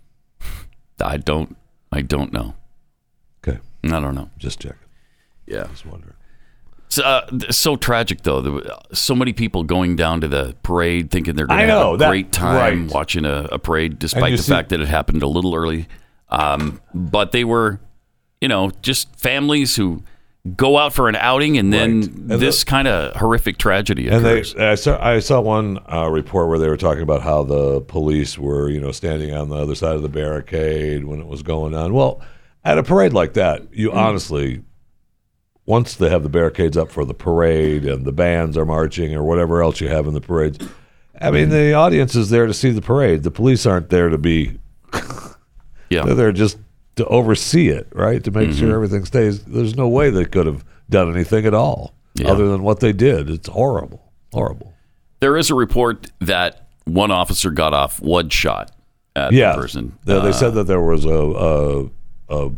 I 1.00 1.18
don't 1.18 1.56
I 1.92 2.02
don't 2.02 2.32
know. 2.32 2.54
Okay, 3.40 3.60
I 3.84 4.00
don't 4.00 4.16
know. 4.16 4.30
just 4.38 4.60
checking. 4.60 4.78
Yeah. 5.48 5.68
Just 5.72 5.86
wondering. 5.86 6.16
It's 6.92 7.00
uh, 7.00 7.26
so 7.52 7.78
tragic, 7.78 8.24
though. 8.24 8.42
There 8.42 8.62
so 8.92 9.16
many 9.16 9.32
people 9.32 9.64
going 9.64 9.96
down 9.96 10.20
to 10.22 10.28
the 10.28 10.58
parade 10.62 11.10
thinking 11.10 11.38
they're 11.38 11.48
going 11.48 11.66
to 11.66 11.74
have 11.74 11.94
a 11.94 11.98
that- 11.98 12.10
great 12.10 12.34
time 12.34 12.86
right. 12.88 12.94
watching 12.94 13.24
a, 13.24 13.48
a 13.50 13.60
parade, 13.60 13.98
despite 13.98 14.36
the 14.36 14.44
see- 14.44 14.52
fact 14.52 14.70
that 14.70 14.82
it 14.82 14.90
happened 14.90 15.24
a 15.24 15.28
little 15.28 15.56
early. 15.56 15.88
Um, 16.28 16.82
but 16.94 17.32
they 17.32 17.46
were, 17.46 17.80
you 18.42 18.50
know, 18.50 18.72
just 18.82 19.16
families 19.16 19.78
who 19.78 20.04
go 20.58 20.78
out 20.78 20.92
for 20.92 21.08
an 21.08 21.16
outing 21.16 21.58
and 21.58 21.72
then 21.72 22.00
Right. 22.02 22.08
And 22.10 22.30
this 22.42 22.66
kind 22.66 22.90
of 22.90 23.16
horrific 23.16 23.58
tragedy 23.58 24.10
And 24.10 24.26
they, 24.26 24.40
occurs. 24.40 24.56
I 24.56 24.76
saw, 24.76 25.02
I 25.02 25.20
saw 25.20 25.40
one 25.40 25.80
uh, 25.92 26.10
report 26.10 26.50
where 26.50 26.60
they 26.60 26.68
were 26.68 26.78
talking 26.78 27.04
about 27.04 27.22
how 27.22 27.44
the 27.44 27.80
police 27.82 28.38
were, 28.38 28.70
you 28.70 28.82
know, 28.82 28.92
standing 28.92 29.34
on 29.34 29.48
the 29.48 29.56
other 29.56 29.76
side 29.76 29.96
of 29.96 30.02
the 30.02 30.10
barricade 30.10 31.06
when 31.06 31.22
it 31.22 31.28
was 31.28 31.42
going 31.42 31.74
on. 31.74 31.94
Well, 31.94 32.22
at 32.66 32.78
a 32.78 32.84
parade 32.84 33.14
like 33.14 33.34
that, 33.36 33.74
you 33.74 33.92
honestly, 33.94 34.64
once 35.66 35.96
they 35.96 36.10
have 36.10 36.24
the 36.24 36.30
barricades 36.30 36.76
up 36.78 36.90
for 36.92 37.06
the 37.06 37.14
parade 37.14 37.86
and 37.86 38.06
the 38.06 38.12
bands 38.12 38.58
are 38.58 38.66
marching 38.66 39.14
or 39.16 39.24
whatever 39.24 39.62
else 39.62 39.80
you 39.80 39.88
have 39.88 40.08
in 40.08 40.14
the 40.14 40.22
parades, 40.22 40.58
I 41.20 41.30
mean, 41.32 41.50
the 41.50 41.74
audience 41.74 42.16
is 42.16 42.30
there 42.30 42.48
to 42.48 42.54
see 42.54 42.72
the 42.72 42.82
parade. 42.82 43.24
The 43.24 43.32
police 43.32 43.66
aren't 43.66 43.90
there 43.90 44.10
to 44.10 44.18
be 44.18 44.58
yeah. 45.90 46.04
they're 46.04 46.16
there 46.16 46.32
just 46.32 46.58
to 46.96 47.06
oversee 47.06 47.70
it, 47.70 47.88
right? 47.94 48.24
To 48.24 48.32
make 48.32 48.50
Mm-hmm. 48.50 48.60
sure 48.60 48.74
everything 48.74 49.06
stays. 49.06 49.44
There's 49.46 49.76
no 49.76 49.88
way 49.88 50.10
they 50.10 50.26
could 50.26 50.46
have 50.46 50.64
done 50.90 51.14
anything 51.14 51.46
at 51.46 51.54
all 51.54 51.94
Yeah. 52.16 52.32
other 52.32 52.48
than 52.50 52.64
what 52.64 52.80
they 52.80 52.92
did. 52.94 53.30
It's 53.30 53.48
horrible, 53.48 54.12
horrible. 54.34 54.74
There 55.20 55.38
is 55.38 55.50
a 55.50 55.56
report 55.56 56.12
that 56.20 56.68
one 56.86 57.12
officer 57.12 57.52
got 57.52 57.74
off 57.74 58.02
one 58.02 58.30
shot 58.30 58.72
at 59.16 59.32
Yeah, 59.34 59.54
the 59.56 59.62
person. 59.62 59.98
They, 60.06 60.20
they 60.20 60.30
Uh, 60.30 60.34
said 60.34 60.54
that 60.56 60.64
there 60.66 60.82
was 60.82 61.06
a, 61.06 61.90
a, 62.30 62.46
a 62.48 62.52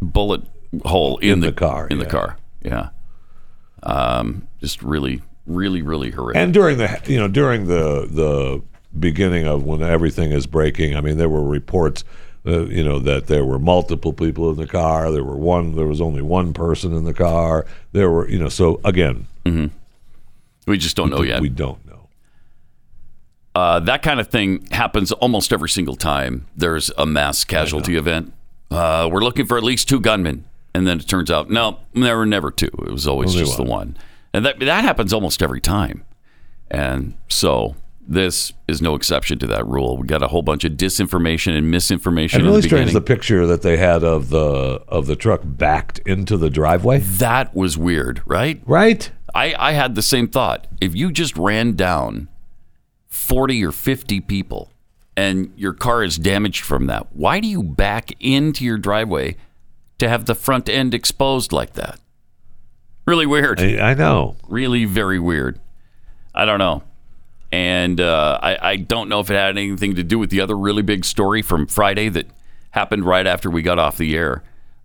bullet 0.00 0.42
hole 0.84 1.18
in, 1.18 1.30
In 1.30 1.40
the 1.40 1.52
car, 1.52 1.86
In 1.88 1.98
the 1.98 2.06
car, 2.06 2.36
yeah. 2.62 2.88
Um, 3.82 4.48
just 4.60 4.82
really, 4.82 5.22
really, 5.46 5.82
really 5.82 6.10
horrific. 6.10 6.40
and 6.42 6.52
during 6.52 6.78
the 6.78 7.00
you 7.06 7.18
know 7.18 7.28
during 7.28 7.66
the 7.66 8.06
the 8.10 8.62
beginning 8.98 9.46
of 9.46 9.62
when 9.64 9.82
everything 9.82 10.32
is 10.32 10.46
breaking. 10.46 10.96
I 10.96 11.00
mean, 11.00 11.16
there 11.18 11.28
were 11.28 11.44
reports. 11.44 12.04
Uh, 12.46 12.64
you 12.66 12.82
know 12.82 12.98
that 13.00 13.26
there 13.26 13.44
were 13.44 13.58
multiple 13.58 14.12
people 14.12 14.50
in 14.50 14.56
the 14.56 14.66
car. 14.66 15.10
There 15.12 15.24
were 15.24 15.36
one. 15.36 15.74
There 15.76 15.86
was 15.86 16.00
only 16.00 16.22
one 16.22 16.52
person 16.52 16.92
in 16.94 17.04
the 17.04 17.12
car. 17.14 17.66
There 17.92 18.10
were, 18.10 18.28
you 18.28 18.38
know. 18.38 18.48
So 18.48 18.80
again, 18.84 19.26
we 20.66 20.78
just 20.78 20.96
don't 20.96 21.10
know 21.10 21.22
yet. 21.22 21.40
we 21.40 21.48
don't 21.48 21.84
know. 21.86 22.08
uh, 23.54 23.80
that 23.80 24.02
kind 24.02 24.18
of 24.20 24.28
thing 24.28 24.66
happens 24.70 25.12
almost 25.12 25.52
every 25.52 25.68
single 25.68 25.96
time 25.96 26.46
there's 26.56 26.90
a 26.96 27.04
mass 27.06 27.44
casualty 27.44 27.96
event. 27.96 28.32
Uh, 28.70 29.08
we're 29.12 29.22
looking 29.22 29.46
for 29.46 29.56
at 29.56 29.64
least 29.64 29.88
two 29.88 30.00
gunmen, 30.00 30.44
and 30.74 30.86
then 30.86 31.00
it 31.00 31.08
turns 31.08 31.30
out 31.30 31.50
no, 31.50 31.78
there 31.94 32.16
were 32.16 32.26
never 32.26 32.50
two. 32.50 32.66
It 32.66 32.90
was 32.92 33.06
always 33.06 33.30
Only 33.30 33.40
just 33.44 33.58
one. 33.58 33.66
the 33.66 33.70
one, 33.72 33.96
and 34.32 34.46
that 34.46 34.58
that 34.60 34.84
happens 34.84 35.12
almost 35.12 35.42
every 35.42 35.60
time. 35.60 36.04
And 36.70 37.14
so 37.28 37.76
this 38.06 38.52
is 38.66 38.80
no 38.80 38.94
exception 38.94 39.38
to 39.38 39.46
that 39.46 39.66
rule. 39.66 39.96
We 39.98 40.06
got 40.06 40.22
a 40.22 40.28
whole 40.28 40.42
bunch 40.42 40.64
of 40.64 40.72
disinformation 40.72 41.56
and 41.56 41.70
misinformation 41.70 42.40
And 42.40 42.46
really 42.48 42.60
the 42.62 42.68
strange 42.68 42.92
the 42.92 43.00
picture 43.00 43.46
that 43.46 43.62
they 43.62 43.76
had 43.76 44.02
of 44.02 44.30
the 44.30 44.82
of 44.88 45.06
the 45.06 45.16
truck 45.16 45.40
backed 45.44 45.98
into 46.06 46.36
the 46.36 46.50
driveway. 46.50 46.98
that 47.00 47.54
was 47.54 47.76
weird, 47.76 48.22
right? 48.26 48.60
Right. 48.66 49.10
I, 49.34 49.54
I 49.58 49.72
had 49.72 49.94
the 49.94 50.02
same 50.02 50.26
thought. 50.28 50.66
If 50.80 50.94
you 50.94 51.12
just 51.12 51.36
ran 51.36 51.72
down 51.74 52.28
40 53.08 53.64
or 53.64 53.72
50 53.72 54.20
people 54.22 54.72
and 55.16 55.52
your 55.56 55.74
car 55.74 56.02
is 56.02 56.16
damaged 56.16 56.64
from 56.64 56.86
that, 56.86 57.08
why 57.14 57.40
do 57.40 57.46
you 57.48 57.62
back 57.62 58.12
into 58.20 58.64
your 58.64 58.78
driveway 58.78 59.36
to 59.98 60.08
have 60.08 60.26
the 60.26 60.34
front 60.34 60.68
end 60.68 60.94
exposed 60.94 61.52
like 61.52 61.74
that? 61.74 62.00
Really 63.06 63.26
weird. 63.26 63.60
I, 63.60 63.90
I 63.90 63.94
know. 63.94 64.36
Really 64.48 64.84
very 64.84 65.18
weird. 65.18 65.60
I 66.34 66.44
don't 66.44 66.58
know. 66.58 66.82
And 67.50 68.00
uh, 68.00 68.38
I, 68.42 68.70
I 68.70 68.76
don't 68.76 69.08
know 69.08 69.20
if 69.20 69.30
it 69.30 69.34
had 69.34 69.56
anything 69.56 69.94
to 69.94 70.04
do 70.04 70.18
with 70.18 70.30
the 70.30 70.40
other 70.40 70.56
really 70.56 70.82
big 70.82 71.04
story 71.04 71.40
from 71.40 71.66
Friday 71.66 72.10
that 72.10 72.26
happened 72.70 73.06
right 73.06 73.26
after 73.26 73.50
we 73.50 73.62
got 73.62 73.78
off 73.78 73.96
the 73.96 74.14
air. 74.14 74.42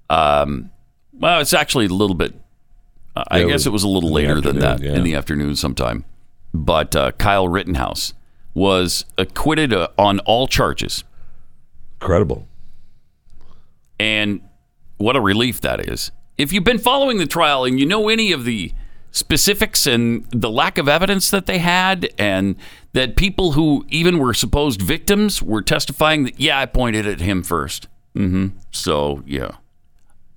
Um, 0.10 0.72
well, 1.12 1.41
it's 1.41 1.53
actually 1.53 1.86
a 1.88 1.89
little 1.89 2.15
bit. 2.15 2.34
I 3.15 3.39
Yeah, 3.39 3.46
it 3.46 3.48
guess 3.48 3.53
was 3.53 3.67
it 3.67 3.70
was 3.72 3.84
a 3.84 3.88
little 3.89 4.12
later 4.12 4.39
than 4.41 4.60
that 4.60 4.79
yeah. 4.79 4.93
in 4.93 5.03
the 5.03 5.15
afternoon 5.15 5.55
sometime. 5.55 6.05
But 6.53 6.96
uh, 6.96 7.12
Kyle 7.13 7.48
Rittenhouse 7.48 8.13
was 8.53 9.05
acquitted 9.17 9.74
uh, 9.74 9.89
on 9.98 10.20
all 10.20 10.48
charges. 10.48 11.03
Incredible. 12.00 12.48
And 14.00 14.41
what 14.98 15.16
a 15.16 15.22
relief 15.22 15.62
that 15.62 15.88
is. 15.88 16.12
If 16.38 16.52
you've 16.52 16.64
been 16.64 16.80
following 16.80 17.18
the 17.18 17.26
trial 17.26 17.64
and 17.64 17.80
you 17.80 17.86
know 17.86 18.10
any 18.10 18.32
of 18.32 18.44
the 18.46 18.74
specifics 19.12 19.86
and 19.86 20.26
the 20.32 20.50
lack 20.50 20.78
of 20.78 20.90
evidence 20.90 21.30
that 21.30 21.46
they 21.46 21.60
had, 21.60 22.10
and 22.18 22.56
that 22.94 23.16
people 23.16 23.52
who 23.54 23.86
even 23.90 24.18
were 24.18 24.34
supposed 24.34 24.82
victims 24.82 25.42
were 25.42 25.62
testifying 25.62 26.24
that, 26.24 26.40
yeah, 26.40 26.60
I 26.60 26.66
pointed 26.66 27.08
at 27.08 27.22
him 27.22 27.44
1st 27.44 27.88
Mm-hmm. 28.16 28.48
So, 28.70 29.24
yeah. 29.26 29.52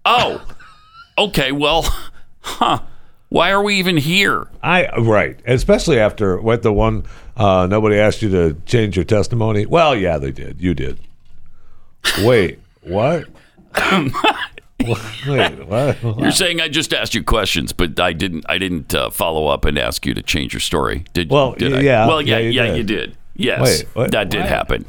Oh, 0.04 0.42
okay. 1.18 1.52
Well, 1.52 1.82
huh. 2.40 2.80
Why 3.28 3.50
are 3.50 3.62
we 3.62 3.74
even 3.76 3.96
here? 3.96 4.46
I 4.62 4.88
right, 4.98 5.38
especially 5.46 5.98
after 5.98 6.40
what 6.40 6.62
the 6.62 6.72
one 6.72 7.04
uh, 7.36 7.66
nobody 7.68 7.98
asked 7.98 8.22
you 8.22 8.30
to 8.30 8.54
change 8.66 8.96
your 8.96 9.04
testimony. 9.04 9.66
Well, 9.66 9.96
yeah, 9.96 10.16
they 10.16 10.30
did. 10.30 10.60
You 10.60 10.74
did. 10.74 11.00
Wait, 12.22 12.60
what? 12.82 13.26
Wait, 15.26 15.66
what? 15.66 16.02
You're 16.02 16.30
saying 16.32 16.60
I 16.60 16.68
just 16.68 16.92
asked 16.92 17.14
you 17.14 17.24
questions, 17.24 17.72
but 17.72 17.98
I 17.98 18.12
didn't. 18.12 18.44
I 18.48 18.58
didn't 18.58 18.94
uh, 18.94 19.10
follow 19.10 19.46
up 19.46 19.64
and 19.64 19.78
ask 19.78 20.04
you 20.04 20.12
to 20.14 20.22
change 20.22 20.52
your 20.52 20.60
story. 20.60 21.04
Did 21.14 21.30
Well, 21.30 21.52
Did 21.52 21.74
I? 21.74 21.80
yeah, 21.80 22.06
Well, 22.06 22.20
yeah, 22.20 22.38
yeah, 22.38 22.50
yeah, 22.64 22.70
you 22.72 22.76
you 22.78 22.82
did. 22.84 22.96
did. 23.10 23.16
Yes, 23.34 23.60
Wait, 23.82 23.88
what? 23.94 24.10
that 24.12 24.28
did 24.28 24.40
What? 24.40 24.48
happen. 24.48 24.84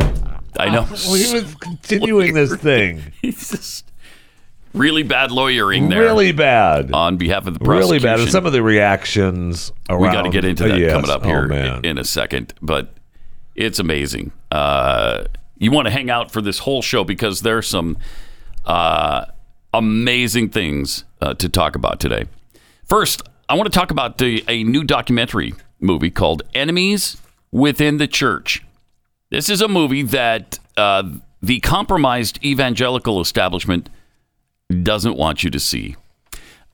I 0.59 0.69
know. 0.69 0.87
We 1.11 1.33
were 1.33 1.45
continuing 1.59 2.33
this 2.33 2.55
thing. 2.61 3.01
It's 3.23 3.49
just 3.49 3.91
really 4.73 5.03
bad 5.03 5.31
lawyering 5.31 5.89
there. 5.89 6.01
Really 6.01 6.31
bad. 6.33 6.91
on 6.93 7.17
behalf 7.17 7.47
of 7.47 7.53
the 7.53 7.59
prosecution. 7.59 7.89
Really 7.89 7.99
bad. 8.03 8.19
And 8.19 8.29
some 8.29 8.45
of 8.45 8.51
the 8.53 8.61
reactions 8.61 9.71
around. 9.89 10.01
we 10.01 10.07
got 10.09 10.21
to 10.23 10.29
get 10.29 10.45
into 10.45 10.65
uh, 10.65 10.67
that 10.69 10.79
yes. 10.79 10.91
coming 10.91 11.09
up 11.09 11.21
Oh, 11.23 11.27
here 11.27 11.47
man. 11.47 11.83
in 11.85 11.97
a 11.97 12.03
second, 12.03 12.53
but 12.61 12.93
it's 13.55 13.79
amazing. 13.79 14.31
Uh, 14.51 15.23
you 15.57 15.71
want 15.71 15.85
to 15.87 15.91
hang 15.91 16.09
out 16.09 16.31
for 16.31 16.41
this 16.41 16.59
whole 16.59 16.81
show 16.81 17.03
because 17.03 17.41
there's 17.41 17.67
some 17.67 17.97
uh, 18.67 19.25
amazing 19.73 20.49
things 20.49 21.05
uh, 21.21 21.33
to 21.35 21.49
talk 21.49 21.75
about 21.75 21.99
today. 21.99 22.25
First, 22.83 23.21
I 23.49 23.55
want 23.55 23.71
to 23.71 23.77
talk 23.77 23.91
about 23.91 24.17
the, 24.17 24.43
a 24.47 24.63
new 24.63 24.83
documentary 24.83 25.53
movie 25.79 26.11
called 26.11 26.43
Enemies 26.53 27.17
Within 27.51 27.97
the 27.97 28.07
Church. 28.07 28.63
This 29.29 29.49
is 29.49 29.61
a 29.61 29.67
movie 29.67 30.03
that 30.03 30.59
uh, 30.75 31.03
the 31.41 31.59
compromised 31.61 32.43
evangelical 32.45 33.21
establishment 33.21 33.89
doesn't 34.83 35.15
want 35.15 35.43
you 35.43 35.49
to 35.49 35.59
see. 35.59 35.95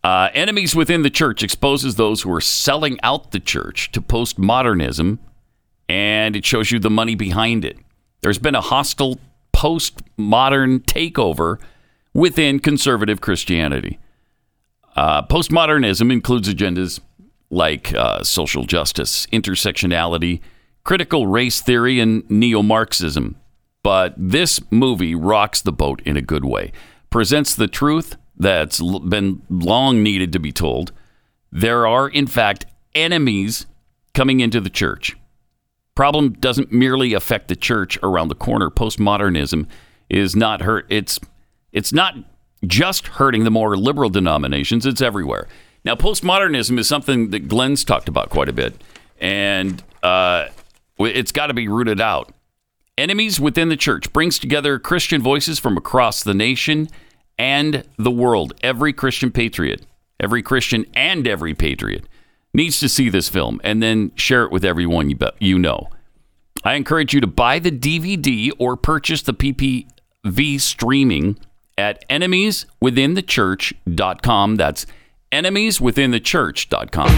Uh, 0.04 0.30
Enemies 0.34 0.76
Within 0.76 1.04
the 1.04 1.10
Church 1.10 1.44
exposes 1.44 1.96
those 1.96 2.24
who 2.24 2.34
are 2.34 2.42
selling 2.42 3.00
out 3.04 3.32
the 3.32 3.40
church 3.40 3.92
to 3.92 4.02
postmodernism, 4.02 5.20
and 5.88 6.36
it 6.36 6.46
shows 6.46 6.72
you 6.72 6.80
the 6.80 6.90
money 6.90 7.16
behind 7.16 7.64
it. 7.64 7.78
There's 8.22 8.40
been 8.40 8.56
a 8.56 8.62
hostile 8.62 9.20
postmodern 9.54 10.84
takeover 10.86 11.60
within 12.14 12.60
conservative 12.60 13.22
Christianity. 13.22 14.00
Uh, 14.96 15.24
postmodernism 15.24 16.12
includes 16.12 16.48
agendas 16.48 17.00
like 17.50 17.94
uh, 17.94 18.24
social 18.24 18.66
justice, 18.66 19.26
intersectionality, 19.28 20.40
critical 20.84 21.28
race 21.28 21.62
theory, 21.62 22.00
and 22.00 22.30
neo 22.30 22.62
Marxism. 22.62 23.36
But 23.84 24.14
this 24.18 24.62
movie 24.72 25.16
rocks 25.16 25.62
the 25.62 25.72
boat 25.72 26.02
in 26.06 26.16
a 26.18 26.22
good 26.22 26.46
way, 26.46 26.72
presents 27.10 27.54
the 27.56 27.68
truth 27.68 28.16
that's 28.38 28.82
been 28.82 29.42
long 29.50 30.02
needed 30.02 30.32
to 30.34 30.40
be 30.40 30.52
told. 30.52 30.92
There 31.52 31.86
are, 31.86 32.08
in 32.08 32.28
fact, 32.28 32.66
enemies 32.96 33.66
coming 34.14 34.40
into 34.40 34.62
the 34.62 34.70
church. 34.70 35.16
Problem 35.96 36.34
doesn't 36.34 36.72
merely 36.72 37.14
affect 37.14 37.50
the 37.50 37.56
church 37.56 38.00
around 38.02 38.30
the 38.30 38.36
corner. 38.36 38.70
Postmodernism 38.72 39.68
is 40.10 40.36
not 40.36 40.62
hurt. 40.62 40.88
It's 40.90 41.20
it's 41.74 41.92
not 41.92 42.16
just 42.66 43.08
hurting 43.08 43.44
the 43.44 43.52
more 43.52 43.76
liberal 43.76 44.10
denominations. 44.10 44.86
It's 44.86 45.02
everywhere. 45.02 45.48
Now, 45.84 45.96
postmodernism 45.96 46.80
is 46.80 46.88
something 46.88 47.32
that 47.32 47.50
Glenn's 47.50 47.84
talked 47.84 48.08
about 48.08 48.30
quite 48.30 48.48
a 48.48 48.54
bit, 48.54 48.82
and 49.20 49.84
uh, 50.02 50.48
it's 50.98 51.34
got 51.34 51.48
to 51.48 51.54
be 51.54 51.68
rooted 51.68 52.00
out. 52.00 52.34
Enemies 52.98 53.40
Within 53.40 53.70
the 53.70 53.76
Church 53.76 54.14
brings 54.14 54.40
together 54.40 54.80
Christian 54.80 55.22
voices 55.22 55.60
from 55.60 55.76
across 55.78 56.24
the 56.24 56.34
nation 56.34 56.88
and 57.38 57.84
the 57.98 58.12
world. 58.12 58.54
Every 58.62 58.94
Christian 58.94 59.32
patriot, 59.32 59.86
every 60.20 60.44
Christian 60.44 60.86
and 60.94 61.28
every 61.28 61.54
patriot 61.54 62.06
needs 62.54 62.80
to 62.80 62.88
see 62.88 63.10
this 63.10 63.30
film 63.30 63.60
and 63.64 63.82
then 63.82 64.12
share 64.16 64.44
it 64.44 64.52
with 64.52 64.64
everyone 64.64 65.10
you, 65.10 65.18
you 65.40 65.58
know. 65.58 65.90
I 66.64 66.76
encourage 66.76 67.14
you 67.14 67.20
to 67.22 67.28
buy 67.28 67.60
the 67.60 67.72
DVD 67.72 68.52
or 68.58 68.78
purchase 68.78 69.24
the 69.24 69.34
PPV 69.34 70.62
streaming 70.62 71.38
at 71.78 72.08
enemieswithinthechurch.com. 72.10 74.56
That's 74.56 74.88
enemieswithinthechurch.com. 75.32 77.10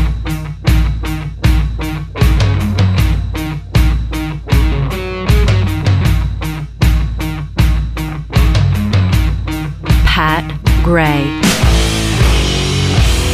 Pat 10.05 10.61
Gray. 10.83 11.23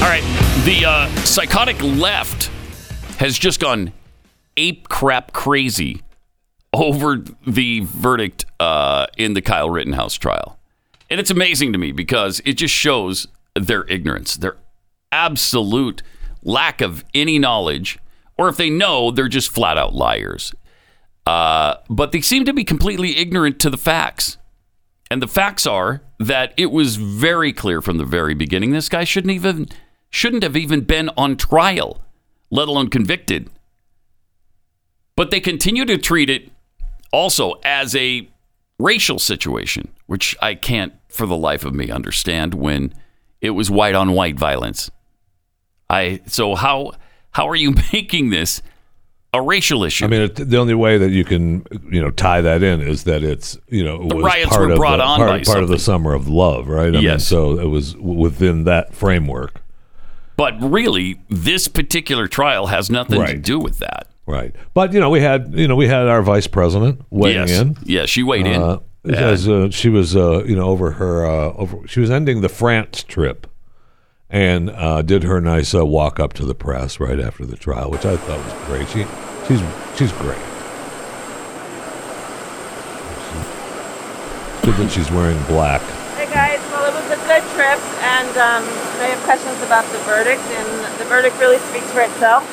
All 0.02 0.10
right. 0.10 0.24
The 0.66 0.86
uh, 0.86 1.08
psychotic 1.24 1.82
left 1.82 2.50
has 3.20 3.38
just 3.38 3.60
gone 3.60 3.94
ape 4.58 4.90
crap 4.90 5.32
crazy 5.32 6.02
over 6.74 7.24
the 7.46 7.82
verdict 7.82 8.46
uh, 8.60 9.08
in 9.18 9.34
the 9.34 9.42
Kyle 9.42 9.70
Rittenhouse 9.70 10.16
trial. 10.16 10.58
And 11.12 11.20
it's 11.20 11.30
amazing 11.30 11.74
to 11.74 11.78
me 11.78 11.92
because 11.92 12.42
it 12.46 12.54
just 12.54 12.74
shows 12.74 13.28
their 13.54 13.84
ignorance, 13.90 14.38
their 14.38 14.56
absolute 15.12 16.02
lack 16.42 16.80
of 16.80 17.04
any 17.14 17.38
knowledge, 17.38 18.00
or 18.38 18.48
if 18.48 18.56
they 18.56 18.70
know, 18.70 19.12
they're 19.12 19.28
just 19.28 19.52
flat 19.52 19.78
out 19.78 19.94
liars. 19.94 20.54
Uh, 21.28 21.76
but 21.90 22.14
they 22.14 22.22
seem 22.22 22.46
to 22.46 22.54
be 22.54 22.64
completely 22.64 23.18
ignorant 23.18 23.60
to 23.60 23.70
the 23.70 23.78
facts. 23.78 24.38
And 25.12 25.22
the 25.22 25.28
facts 25.28 25.68
are 25.68 26.02
that 26.18 26.54
it 26.56 26.72
was 26.72 26.96
very 26.96 27.52
clear 27.52 27.82
from 27.82 27.98
the 27.98 28.06
very 28.06 28.34
beginning 28.34 28.72
this 28.72 28.88
guy 28.88 29.04
shouldn't 29.04 29.34
even 29.34 29.68
shouldn't 30.10 30.44
have 30.44 30.56
even 30.56 30.82
been 30.82 31.10
on 31.18 31.36
trial, 31.36 32.02
let 32.50 32.70
alone 32.70 32.90
convicted. 32.90 33.50
But 35.18 35.30
they 35.30 35.42
continue 35.42 35.84
to 35.84 35.98
treat 35.98 36.30
it 36.30 36.52
also 37.12 37.60
as 37.66 37.98
a 37.98 38.30
racial 38.80 39.20
situation, 39.20 39.90
which 40.08 40.38
I 40.42 40.56
can't 40.56 40.94
for 41.12 41.26
the 41.26 41.38
life 41.38 41.66
of 41.66 41.74
me 41.74 41.90
understand 41.92 42.54
when 42.54 42.94
it 43.42 43.52
was 43.52 43.70
white 43.70 43.96
on 43.96 44.14
white 44.14 44.38
violence. 44.38 44.90
I 45.90 46.22
so 46.28 46.56
how 46.56 46.94
how 47.32 47.48
are 47.50 47.56
you 47.56 47.74
making 47.94 48.30
this 48.30 48.62
a 49.34 49.42
racial 49.42 49.84
issue? 49.86 50.04
I 50.06 50.08
mean, 50.10 50.22
it, 50.24 50.36
the 50.36 50.58
only 50.58 50.74
way 50.74 50.98
that 50.98 51.12
you 51.12 51.24
can, 51.24 51.66
you 51.90 52.02
know, 52.02 52.12
tie 52.12 52.42
that 52.42 52.64
in 52.64 52.82
is 52.82 53.06
that 53.06 53.24
it's, 53.24 53.58
you 53.70 53.84
know, 53.84 53.98
was 53.98 54.26
riots 54.26 54.50
part 54.50 54.62
were 54.68 54.72
of 54.74 54.78
brought 54.78 54.98
the, 54.98 55.04
on 55.04 55.18
part, 55.20 55.30
by 55.30 55.44
part 55.44 55.64
of 55.64 55.70
the 55.70 55.80
summer 55.80 56.14
of 56.14 56.28
love, 56.28 56.68
right? 56.68 56.90
I 56.90 56.92
mean, 56.92 57.04
Yes. 57.04 57.28
so 57.28 57.58
it 57.58 57.68
was 57.68 57.96
within 57.96 58.66
that 58.66 58.94
framework, 58.94 59.62
but 60.36 60.62
really, 60.62 61.22
this 61.30 61.70
particular 61.70 62.28
trial 62.28 62.68
has 62.68 62.90
nothing 62.90 63.26
to 63.26 63.38
do 63.38 63.58
with 63.58 63.80
that. 63.80 64.08
right? 64.26 64.54
But 64.74 64.92
you 64.92 65.00
know, 65.00 65.10
we 65.10 65.22
had, 65.22 65.54
you 65.54 65.68
know, 65.68 65.78
we 65.78 65.88
had 65.88 66.08
our 66.08 66.22
vice 66.22 66.48
president 66.48 67.02
weighing 67.10 67.48
yes, 67.48 67.52
in. 67.60 67.78
yes, 67.84 68.10
she 68.10 68.24
weighed 68.24 68.48
in. 68.48 68.62
Uh, 68.62 68.80
As 69.04 69.48
uh, 69.48 69.72
she 69.72 69.90
was, 69.90 70.16
uh, 70.16 70.44
you 70.44 70.56
know, 70.56 70.68
over 70.68 70.92
her, 70.92 71.26
uh, 71.26 71.54
over 71.54 71.88
she 71.88 72.00
was 72.00 72.12
ending 72.12 72.42
the 72.42 72.50
France 72.50 73.02
trip, 73.02 73.48
and 74.30 74.70
uh, 74.70 75.02
did 75.02 75.24
her 75.24 75.42
nice 75.42 75.74
uh, 75.74 75.84
walk 75.84 76.20
up 76.20 76.34
to 76.34 76.46
the 76.46 76.54
press 76.54 77.00
right 77.00 77.20
after 77.20 77.44
the 77.44 77.58
trial, 77.58 77.90
which 77.90 78.06
I 78.06 78.16
thought 78.16 78.38
was 78.38 78.54
great. 78.68 78.88
She, 78.90 79.06
she's, 79.48 79.62
she's 79.98 80.12
great. 80.22 80.38
Good 84.62 84.78
that 84.78 84.92
she's 84.94 85.10
wearing 85.10 85.42
black. 85.50 85.82
Hey 86.14 86.30
guys, 86.30 86.62
well 86.70 86.86
it 86.86 86.94
was 86.94 87.10
a 87.10 87.18
good 87.26 87.42
trip 87.58 87.82
and 88.06 88.30
um, 88.38 88.62
they 89.02 89.10
have 89.10 89.18
questions 89.26 89.58
about 89.66 89.82
the 89.90 89.98
verdict 90.06 90.46
and 90.54 90.70
the 91.02 91.06
verdict 91.10 91.34
really 91.42 91.58
speaks 91.74 91.90
for 91.90 92.06
itself. 92.06 92.46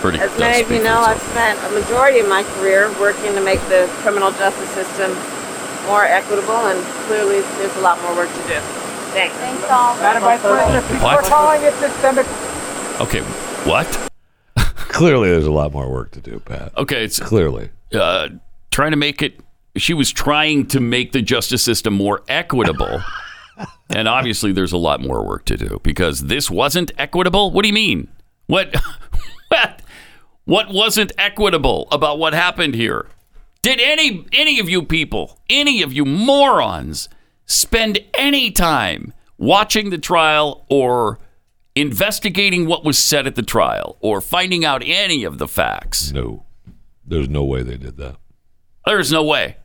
Pretty 0.00 0.18
As 0.18 0.32
many 0.40 0.64
of 0.64 0.70
you 0.72 0.82
know, 0.82 1.04
I've 1.04 1.20
spent 1.20 1.60
a 1.60 1.70
majority 1.76 2.20
of 2.20 2.28
my 2.32 2.42
career 2.56 2.88
working 2.98 3.36
to 3.36 3.44
make 3.44 3.60
the 3.68 3.84
criminal 4.00 4.32
justice 4.32 4.70
system 4.70 5.12
more 5.86 6.04
equitable 6.04 6.66
and 6.66 6.82
clearly 7.06 7.40
there's 7.58 7.76
a 7.76 7.80
lot 7.80 8.00
more 8.02 8.14
work 8.16 8.28
to 8.30 8.42
do. 8.48 8.60
Thanks. 9.12 9.34
Thanks 9.36 9.62
all. 9.70 9.94
Madam 9.96 10.22
Vice 10.22 10.40
President, 10.40 10.86
people 10.86 11.04
What? 11.04 11.24
are 11.24 11.28
calling 11.28 11.62
it 11.62 11.74
systemic. 11.74 12.26
Okay, 13.00 13.20
what? 13.68 14.08
Clearly, 14.56 15.30
there's 15.30 15.46
a 15.46 15.52
lot 15.52 15.72
more 15.72 15.90
work 15.90 16.10
to 16.12 16.20
do, 16.20 16.38
Pat. 16.40 16.72
Okay, 16.78 17.04
it's 17.04 17.18
Clearly, 17.18 17.70
uh, 17.94 18.28
trying 18.70 18.92
to 18.92 18.96
make 18.96 19.22
it. 19.22 19.40
She 19.76 19.94
was 19.94 20.10
trying 20.10 20.66
to 20.68 20.80
make 20.80 21.12
the 21.12 21.22
justice 21.22 21.62
system 21.62 21.94
more 21.94 22.22
equitable, 22.28 23.02
and 23.94 24.06
obviously, 24.08 24.52
there's 24.52 24.72
a 24.72 24.78
lot 24.78 25.00
more 25.00 25.26
work 25.26 25.44
to 25.46 25.56
do 25.56 25.80
because 25.82 26.24
this 26.24 26.50
wasn't 26.50 26.92
equitable. 26.98 27.50
What 27.50 27.62
do 27.62 27.68
you 27.68 27.74
mean? 27.74 28.08
What? 28.46 28.74
What? 29.48 29.82
What 30.44 30.68
wasn't 30.72 31.12
equitable 31.18 31.86
about 31.92 32.18
what 32.18 32.32
happened 32.32 32.74
here? 32.74 33.06
Did 33.62 33.80
any 33.80 34.26
any 34.32 34.58
of 34.58 34.68
you 34.68 34.82
people, 34.82 35.38
any 35.48 35.82
of 35.82 35.92
you 35.92 36.04
morons, 36.04 37.08
spend 37.46 38.00
any 38.14 38.50
time 38.50 39.12
watching 39.38 39.90
the 39.90 39.98
trial 39.98 40.64
or 40.68 41.20
investigating 41.76 42.66
what 42.66 42.84
was 42.84 42.98
said 42.98 43.26
at 43.26 43.34
the 43.36 43.42
trial 43.42 43.96
or 44.00 44.20
finding 44.20 44.64
out 44.64 44.82
any 44.84 45.22
of 45.24 45.38
the 45.38 45.46
facts? 45.46 46.10
no, 46.12 46.44
there's 47.06 47.28
no 47.28 47.44
way 47.44 47.62
they 47.62 47.76
did 47.76 47.96
that. 47.98 48.16
There's 48.84 49.12
no 49.12 49.22
way. 49.22 49.56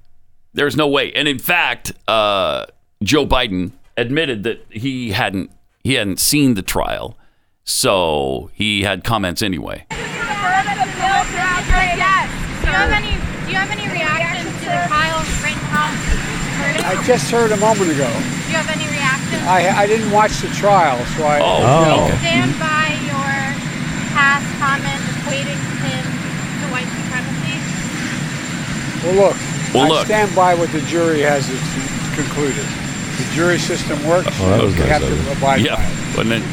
There's 0.53 0.75
no 0.75 0.87
way. 0.87 1.11
And 1.13 1.27
in 1.27 1.39
fact, 1.39 1.93
uh, 2.07 2.65
Joe 3.03 3.25
Biden 3.25 3.71
admitted 3.95 4.43
that 4.43 4.63
he 4.69 5.09
hadn't 5.11 5.49
he 5.83 5.95
hadn't 5.95 6.19
seen 6.19 6.53
the 6.53 6.61
trial, 6.61 7.17
so 7.63 8.51
he 8.53 8.83
had 8.83 9.03
comments 9.03 9.41
anyway. 9.41 9.85
Yes. 9.89 10.03
Do 12.61 12.67
you 12.67 12.73
have 12.73 12.91
any? 12.91 13.11
Do 13.45 13.51
you 13.53 13.57
have 13.57 13.71
any 13.71 13.87
reactions 13.87 14.51
to 14.59 14.65
the 14.65 14.87
Kyle 14.89 15.23
Rittenhouse 15.41 15.95
verdict? 16.59 16.76
I 16.87 16.95
just 17.05 17.29
heard 17.29 17.51
a 17.51 17.57
moment 17.57 17.91
ago. 17.91 18.07
Do 18.07 18.47
you 18.47 18.55
have 18.55 18.69
any 18.71 18.87
reactions? 18.87 19.43
I, 19.43 19.67
I 19.83 19.87
didn't 19.87 20.09
watch 20.11 20.37
the 20.39 20.47
trial, 20.55 20.95
so 21.17 21.25
I. 21.25 21.39
Oh, 21.39 21.43
Oh. 21.43 22.05
okay. 22.07 22.15
Stand 22.23 22.55
by 22.59 22.95
your 23.03 23.27
past 24.15 24.47
comment 24.57 25.01
equating 25.19 25.59
him 25.83 26.05
to 26.07 26.65
white 26.71 26.87
supremacy. 26.87 27.59
Well, 29.03 29.15
look. 29.31 29.35
Well, 29.73 29.83
I 29.83 29.87
look. 29.89 30.05
stand 30.05 30.33
by 30.33 30.55
what 30.55 30.71
the 30.71 30.79
jury 30.87 31.19
has 31.21 31.45
concluded. 32.15 32.63
The 33.17 33.25
jury 33.35 33.57
system 33.59 33.99
works. 34.07 34.29
Oh, 34.39 34.49
that 34.49 34.63
was 34.63 34.73
you 34.75 34.79
nice 34.81 34.89
have 34.89 35.03
of 35.03 35.09
to 35.25 35.31
abide 35.37 35.59
Yeah, 35.61 35.75
by 35.75 35.83
it. 35.83 36.17
wasn't 36.17 36.43
it? 36.43 36.47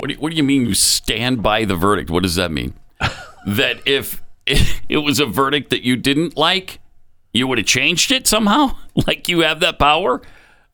What 0.00 0.08
do, 0.08 0.14
you, 0.14 0.20
what 0.20 0.30
do 0.30 0.36
you 0.36 0.42
mean 0.44 0.66
you 0.66 0.74
stand 0.74 1.42
by 1.42 1.64
the 1.64 1.76
verdict? 1.76 2.10
What 2.10 2.22
does 2.24 2.34
that 2.34 2.50
mean? 2.50 2.74
that 3.46 3.80
if 3.86 4.22
it 4.46 4.98
was 4.98 5.18
a 5.20 5.26
verdict 5.26 5.70
that 5.70 5.82
you 5.82 5.96
didn't 5.96 6.36
like, 6.36 6.78
you 7.34 7.46
would 7.46 7.58
have 7.58 7.66
changed 7.66 8.10
it 8.10 8.26
somehow? 8.26 8.76
Like 9.08 9.28
you 9.28 9.40
have 9.40 9.58
that 9.58 9.80
power? 9.80 10.22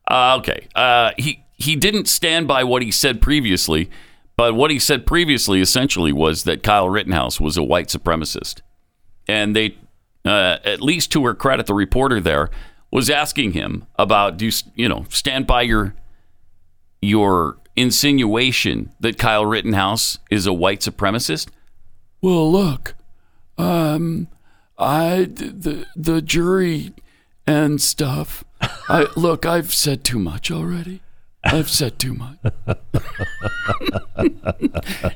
Uh, 0.06 0.36
okay. 0.40 0.68
Uh, 0.74 1.12
he 1.16 1.42
he 1.56 1.74
didn't 1.74 2.06
stand 2.06 2.46
by 2.46 2.64
what 2.64 2.82
he 2.82 2.90
said 2.90 3.22
previously, 3.22 3.90
but 4.36 4.54
what 4.54 4.70
he 4.70 4.78
said 4.78 5.06
previously 5.06 5.62
essentially 5.62 6.12
was 6.12 6.44
that 6.44 6.62
Kyle 6.62 6.90
Rittenhouse 6.90 7.40
was 7.40 7.56
a 7.56 7.62
white 7.62 7.88
supremacist, 7.88 8.60
and 9.26 9.56
they, 9.56 9.78
uh, 10.26 10.58
at 10.62 10.82
least 10.82 11.10
to 11.12 11.24
her 11.24 11.34
credit, 11.34 11.64
the 11.64 11.72
reporter 11.72 12.20
there 12.20 12.50
was 12.90 13.08
asking 13.08 13.52
him 13.52 13.86
about 13.98 14.36
do 14.36 14.44
you 14.44 14.52
you 14.74 14.88
know 14.88 15.06
stand 15.08 15.46
by 15.46 15.62
your 15.62 15.94
your 17.00 17.56
insinuation 17.74 18.92
that 19.00 19.16
Kyle 19.16 19.46
Rittenhouse 19.46 20.18
is 20.30 20.46
a 20.46 20.52
white 20.52 20.80
supremacist? 20.80 21.48
Well, 22.20 22.52
look, 22.52 22.94
um, 23.56 24.28
I 24.80 25.24
the 25.24 25.86
the 25.94 26.22
jury 26.22 26.92
and 27.46 27.80
stuff. 27.80 28.44
I 28.88 29.06
look, 29.16 29.46
I've 29.46 29.72
said 29.72 30.04
too 30.04 30.18
much 30.18 30.50
already. 30.50 31.00
I've 31.44 31.70
said 31.70 31.98
too 31.98 32.14
much. 32.14 32.36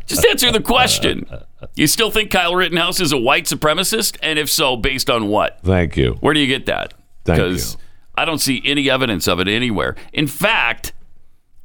Just 0.07 0.25
answer 0.27 0.51
the 0.51 0.63
question. 0.65 1.27
You 1.75 1.87
still 1.87 2.11
think 2.11 2.31
Kyle 2.31 2.55
Rittenhouse 2.55 2.99
is 3.01 3.13
a 3.13 3.19
white 3.19 3.45
supremacist? 3.45 4.17
And 4.23 4.39
if 4.39 4.51
so, 4.51 4.77
based 4.77 5.11
on 5.11 5.29
what? 5.29 5.59
Thank 5.63 5.99
you. 5.99 6.15
Where 6.21 6.33
do 6.33 6.41
you 6.41 6.47
get 6.47 6.65
that? 6.67 6.95
Thank 7.27 7.39
Because 7.39 7.75
you. 7.75 7.81
I 8.17 8.25
don't 8.25 8.39
see 8.39 8.63
any 8.65 8.89
evidence 8.89 9.29
of 9.29 9.39
it 9.39 9.49
anywhere. 9.49 9.97
In 10.15 10.27
fact, 10.27 10.95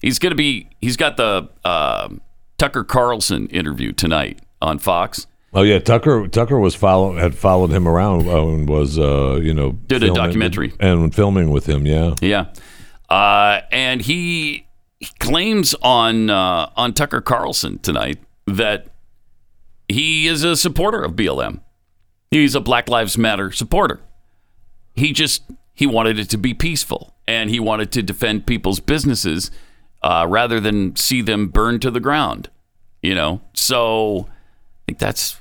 he's 0.01 0.19
going 0.19 0.31
to 0.31 0.35
be, 0.35 0.67
he's 0.81 0.97
got 0.97 1.15
the 1.15 1.47
um 1.63 2.19
Tucker 2.57 2.83
Carlson 2.83 3.47
interview 3.47 3.93
tonight 3.93 4.39
on 4.61 4.79
Fox. 4.79 5.25
Oh 5.53 5.63
yeah, 5.63 5.79
Tucker. 5.79 6.27
Tucker 6.27 6.59
was 6.59 6.75
follow 6.75 7.15
had 7.17 7.35
followed 7.35 7.71
him 7.71 7.87
around 7.87 8.27
uh, 8.27 8.47
and 8.47 8.69
was 8.69 8.99
uh, 8.99 9.39
you 9.41 9.53
know 9.53 9.71
Did 9.71 10.03
a 10.03 10.13
documentary. 10.13 10.73
and 10.79 11.13
filming 11.13 11.49
with 11.49 11.65
him. 11.67 11.85
Yeah, 11.85 12.15
Yeah. 12.21 12.45
Uh, 13.09 13.61
and 13.71 14.01
he, 14.01 14.67
he 14.99 15.09
claims 15.19 15.73
on 15.81 16.29
uh, 16.29 16.69
on 16.75 16.93
Tucker 16.93 17.21
Carlson 17.21 17.79
tonight 17.79 18.19
that 18.45 18.87
he 19.87 20.27
is 20.27 20.43
a 20.43 20.55
supporter 20.55 21.01
of 21.01 21.13
BLM. 21.13 21.61
He's 22.29 22.53
a 22.53 22.59
Black 22.59 22.87
Lives 22.87 23.17
Matter 23.17 23.51
supporter. 23.51 23.99
He 24.95 25.13
just 25.13 25.41
he 25.73 25.87
wanted 25.87 26.19
it 26.19 26.29
to 26.29 26.37
be 26.37 26.53
peaceful 26.53 27.15
and 27.27 27.49
he 27.49 27.59
wanted 27.59 27.91
to 27.93 28.03
defend 28.03 28.45
people's 28.45 28.79
businesses 28.79 29.49
uh, 30.03 30.25
rather 30.29 30.59
than 30.59 30.95
see 30.95 31.21
them 31.21 31.47
burned 31.47 31.81
to 31.81 31.89
the 31.89 31.99
ground. 31.99 32.49
You 33.01 33.15
know, 33.15 33.41
so 33.53 34.27
I 34.29 34.81
think 34.85 34.99
that's 34.99 35.38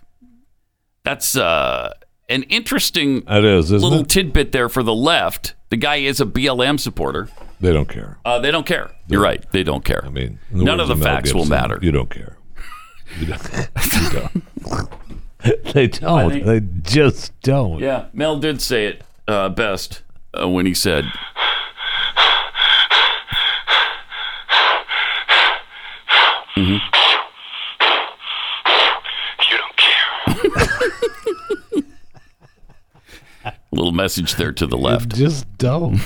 that's 1.08 1.36
uh, 1.36 1.94
an 2.28 2.42
interesting 2.44 3.22
it 3.26 3.44
is, 3.44 3.72
isn't 3.72 3.88
little 3.88 4.04
it? 4.04 4.08
tidbit 4.08 4.52
there 4.52 4.68
for 4.68 4.82
the 4.82 4.94
left. 4.94 5.54
The 5.70 5.76
guy 5.76 5.96
is 5.96 6.20
a 6.20 6.26
BLM 6.26 6.78
supporter. 6.78 7.28
They 7.60 7.72
don't 7.72 7.88
care. 7.88 8.18
Uh, 8.24 8.38
they 8.38 8.50
don't 8.50 8.66
care. 8.66 8.90
You're 9.08 9.22
right. 9.22 9.44
They 9.50 9.62
don't 9.62 9.84
care. 9.84 10.04
I 10.04 10.10
mean, 10.10 10.38
none 10.50 10.80
of 10.80 10.88
the 10.88 10.94
Mel 10.94 11.04
facts 11.04 11.34
will 11.34 11.44
matter. 11.46 11.78
You 11.82 11.90
don't 11.90 12.10
care. 12.10 12.36
You 13.18 13.26
don't. 13.26 13.68
You 14.00 14.10
don't. 14.10 15.64
they 15.74 15.86
don't. 15.88 16.30
think- 16.30 16.46
they 16.46 16.60
just 16.82 17.38
don't. 17.40 17.80
Yeah, 17.80 18.06
Mel 18.12 18.38
did 18.38 18.60
say 18.62 18.86
it 18.86 19.02
uh, 19.26 19.48
best 19.48 20.02
uh, 20.40 20.48
when 20.48 20.66
he 20.66 20.74
said, 20.74 21.04
You 26.56 26.64
don't 29.50 29.76
care. 29.76 30.34
Little 33.74 33.92
message 33.92 34.34
there 34.36 34.52
to 34.52 34.66
the 34.66 34.76
You 34.76 34.82
left. 34.84 35.14
just 35.16 35.46
don't. 35.58 36.00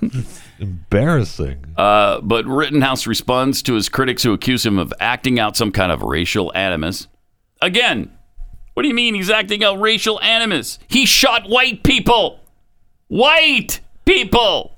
Embarrassing. 0.60 1.64
Uh, 1.76 2.20
but 2.20 2.46
Rittenhouse 2.46 3.06
responds 3.06 3.62
to 3.62 3.74
his 3.74 3.88
critics 3.88 4.22
who 4.22 4.32
accuse 4.32 4.64
him 4.66 4.78
of 4.78 4.92
acting 5.00 5.38
out 5.38 5.56
some 5.56 5.70
kind 5.72 5.92
of 5.92 6.02
racial 6.02 6.52
animus. 6.54 7.06
Again, 7.62 8.10
what 8.74 8.82
do 8.82 8.88
you 8.88 8.94
mean 8.94 9.14
he's 9.14 9.30
acting 9.30 9.62
out 9.64 9.80
racial 9.80 10.20
animus? 10.20 10.78
He 10.88 11.06
shot 11.06 11.48
white 11.48 11.82
people. 11.82 12.40
White 13.08 13.80
people. 14.04 14.76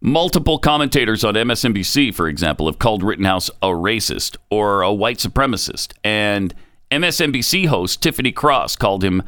Multiple 0.00 0.58
commentators 0.58 1.24
on 1.24 1.34
MSNBC, 1.34 2.14
for 2.14 2.26
example, 2.26 2.66
have 2.66 2.78
called 2.78 3.02
Rittenhouse 3.02 3.50
a 3.62 3.66
racist 3.68 4.36
or 4.50 4.80
a 4.82 4.92
white 4.92 5.18
supremacist. 5.18 5.92
And 6.02 6.54
MSNBC 6.90 7.66
host 7.66 8.02
Tiffany 8.02 8.32
Cross 8.32 8.76
called 8.76 9.04
him 9.04 9.22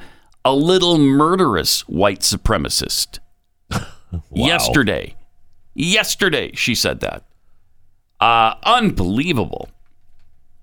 a 0.45 0.55
little 0.55 0.99
murderous 0.99 1.83
white 1.89 2.21
supremacist. 2.21 3.19
Yesterday. 4.31 5.17
Yesterday, 5.75 6.53
she 6.55 6.75
said 6.75 7.01
that. 7.01 7.25
Uh, 8.21 8.55
unbelievable. 8.65 9.69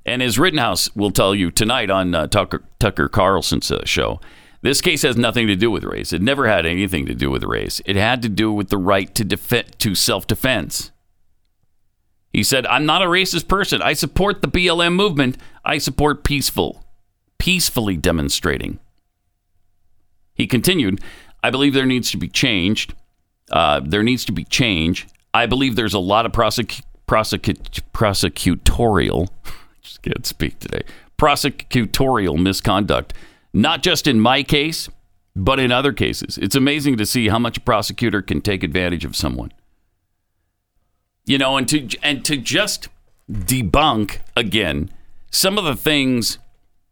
And 0.06 0.22
as 0.24 0.40
Rittenhouse 0.40 0.96
will 0.96 1.12
tell 1.12 1.36
you 1.36 1.52
tonight 1.52 1.90
on 1.90 2.16
uh, 2.16 2.28
Tucker, 2.28 2.64
Tucker 2.80 3.10
Carlson's 3.10 3.72
uh, 3.72 3.86
show, 3.86 4.20
this 4.62 4.82
case 4.82 5.04
has 5.04 5.18
nothing 5.18 5.48
to 5.48 5.56
do 5.56 5.72
with 5.72 5.84
race. 5.84 6.12
It 6.14 6.22
never 6.22 6.48
had 6.48 6.66
anything 6.66 7.06
to 7.06 7.14
do 7.14 7.30
with 7.30 7.44
race. 7.44 7.82
It 7.86 7.96
had 7.96 8.22
to 8.24 8.30
do 8.30 8.52
with 8.52 8.70
the 8.70 8.78
right 8.78 9.14
to 9.16 9.24
def- 9.24 9.78
to 9.78 9.96
self-defense. 9.96 10.92
He 12.32 12.44
said, 12.44 12.66
"I'm 12.68 12.86
not 12.86 13.02
a 13.02 13.06
racist 13.06 13.48
person. 13.48 13.82
I 13.82 13.94
support 13.94 14.42
the 14.42 14.48
BLM 14.48 14.94
movement. 14.96 15.38
I 15.64 15.78
support 15.78 16.24
peaceful, 16.24 16.86
peacefully 17.38 17.98
demonstrating." 17.98 18.80
He 20.40 20.48
continued, 20.48 21.02
"I 21.44 21.50
believe 21.52 21.74
there 21.74 21.86
needs 21.86 22.10
to 22.12 22.18
be 22.18 22.30
changed. 22.30 22.94
Uh, 23.52 23.82
there 23.84 24.04
needs 24.04 24.24
to 24.26 24.32
be 24.32 24.46
change. 24.46 25.06
I 25.34 25.46
believe 25.46 25.76
there's 25.76 25.94
a 25.94 26.00
lot 26.00 26.26
of 26.26 26.32
prosec- 26.32 26.82
prosecute- 27.06 27.82
prosecutorial, 27.94 29.28
just 29.82 30.02
can't 30.02 30.26
speak 30.26 30.60
today, 30.60 30.84
prosecutorial 31.18 32.42
misconduct, 32.42 33.14
not 33.54 33.84
just 33.84 34.08
in 34.08 34.22
my 34.22 34.42
case, 34.42 34.88
but 35.36 35.60
in 35.60 35.74
other 35.74 35.92
cases. 35.92 36.38
It's 36.38 36.56
amazing 36.56 36.96
to 36.98 37.06
see 37.06 37.28
how 37.28 37.40
much 37.40 37.58
a 37.58 37.62
prosecutor 37.62 38.22
can 38.22 38.40
take 38.40 38.64
advantage 38.64 39.04
of 39.04 39.18
someone. 39.18 39.52
You 41.26 41.38
know, 41.38 41.58
and 41.58 41.68
to 41.68 41.90
and 42.02 42.24
to 42.24 42.38
just 42.38 42.88
debunk 43.30 44.20
again 44.38 44.90
some 45.32 45.58
of 45.58 45.66
the 45.66 45.76
things 45.76 46.40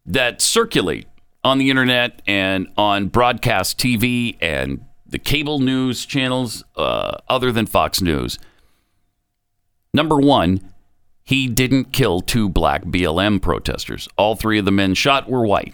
that 0.05 0.41
circulate 0.41 1.07
on 1.47 1.57
the 1.60 1.69
internet 1.69 2.21
and 2.27 2.67
on 2.77 3.07
broadcast 3.07 3.79
TV 3.79 4.38
and 4.41 4.83
the 5.05 5.17
cable 5.17 5.60
news 5.60 6.05
channels 6.05 6.63
uh, 6.75 7.15
other 7.29 7.53
than 7.53 7.65
Fox 7.65 8.01
News. 8.01 8.38
Number 9.93 10.17
one, 10.17 10.60
he 11.23 11.47
didn't 11.47 11.93
kill 11.93 12.19
two 12.19 12.49
black 12.49 12.83
BLM 12.83 13.41
protesters. 13.41 14.10
All 14.17 14.36
three 14.36 14.60
of 14.60 14.65
the 14.65 14.71
men 14.71 14.93
shot 14.93 15.29
were 15.29 15.47
white. 15.47 15.73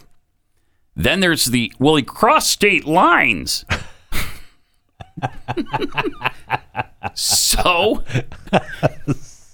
Then 0.95 1.21
there's 1.21 1.45
the, 1.45 1.73
well, 1.79 1.95
he 1.95 2.03
crossed 2.03 2.51
state 2.51 2.85
lines. 2.85 3.65
so, 7.15 8.03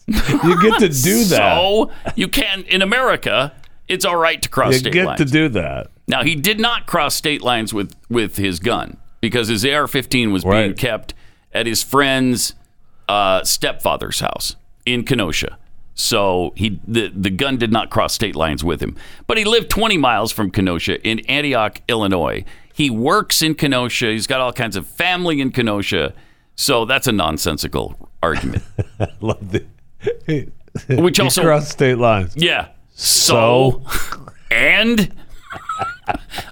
You 0.08 0.62
get 0.62 0.79
to 0.79 0.89
do 0.89 1.23
that. 1.25 1.55
so 1.55 1.91
you 2.15 2.27
can, 2.27 2.63
in 2.63 2.82
America, 2.82 3.53
it's 3.89 4.06
all 4.06 4.15
right 4.15 4.41
to 4.41 4.47
cross 4.49 4.73
you 4.73 4.80
state 4.80 4.93
get 4.93 5.06
lines. 5.08 5.17
to 5.19 5.25
do 5.25 5.49
that. 5.49 5.88
Now 6.08 6.23
he 6.23 6.36
did 6.36 6.60
not 6.60 6.86
cross 6.88 7.15
state 7.15 7.41
lines 7.41 7.73
with 7.73 7.93
with 8.10 8.38
his 8.38 8.60
gun 8.60 8.97
because 9.21 9.47
his 9.49 9.65
AR-15 9.65 10.32
was 10.32 10.43
being 10.45 10.73
kept 10.75 11.13
at 11.54 11.65
his 11.65 11.84
friend's 11.84 12.54
uh, 13.10 13.43
stepfather's 13.43 14.19
house 14.21 14.56
in 14.86 15.04
Kenosha. 15.04 15.58
So 15.95 16.54
he 16.56 16.80
the 16.88 17.12
the 17.13 17.30
gun 17.30 17.58
did 17.58 17.71
not 17.73 17.89
cross 17.89 18.13
state 18.13 18.36
lines 18.36 18.63
with 18.63 18.82
him, 18.82 18.95
but 19.28 19.38
he 19.38 19.43
lived 19.43 19.69
20 19.69 19.97
miles 19.97 20.32
from 20.32 20.49
Kenosha 20.52 21.02
in 21.06 21.19
Antioch, 21.28 21.82
Illinois. 21.89 22.45
He 22.73 22.89
works 22.89 23.41
in 23.41 23.56
Kenosha. 23.56 24.06
He's 24.12 24.25
got 24.28 24.39
all 24.39 24.54
kinds 24.54 24.78
of 24.78 24.88
family 24.88 25.41
in 25.41 25.52
Kenosha. 25.52 26.13
So 26.56 26.86
that's 26.86 27.08
a 27.08 27.12
nonsensical 27.12 28.10
argument. 28.23 28.63
Love 29.19 29.52
the. 29.52 29.65
Which 30.88 31.19
also- 31.19 31.41
cross 31.43 31.67
state 31.69 31.97
lines. 31.97 32.34
Yeah. 32.38 32.69
So, 33.01 33.83
and 34.51 35.13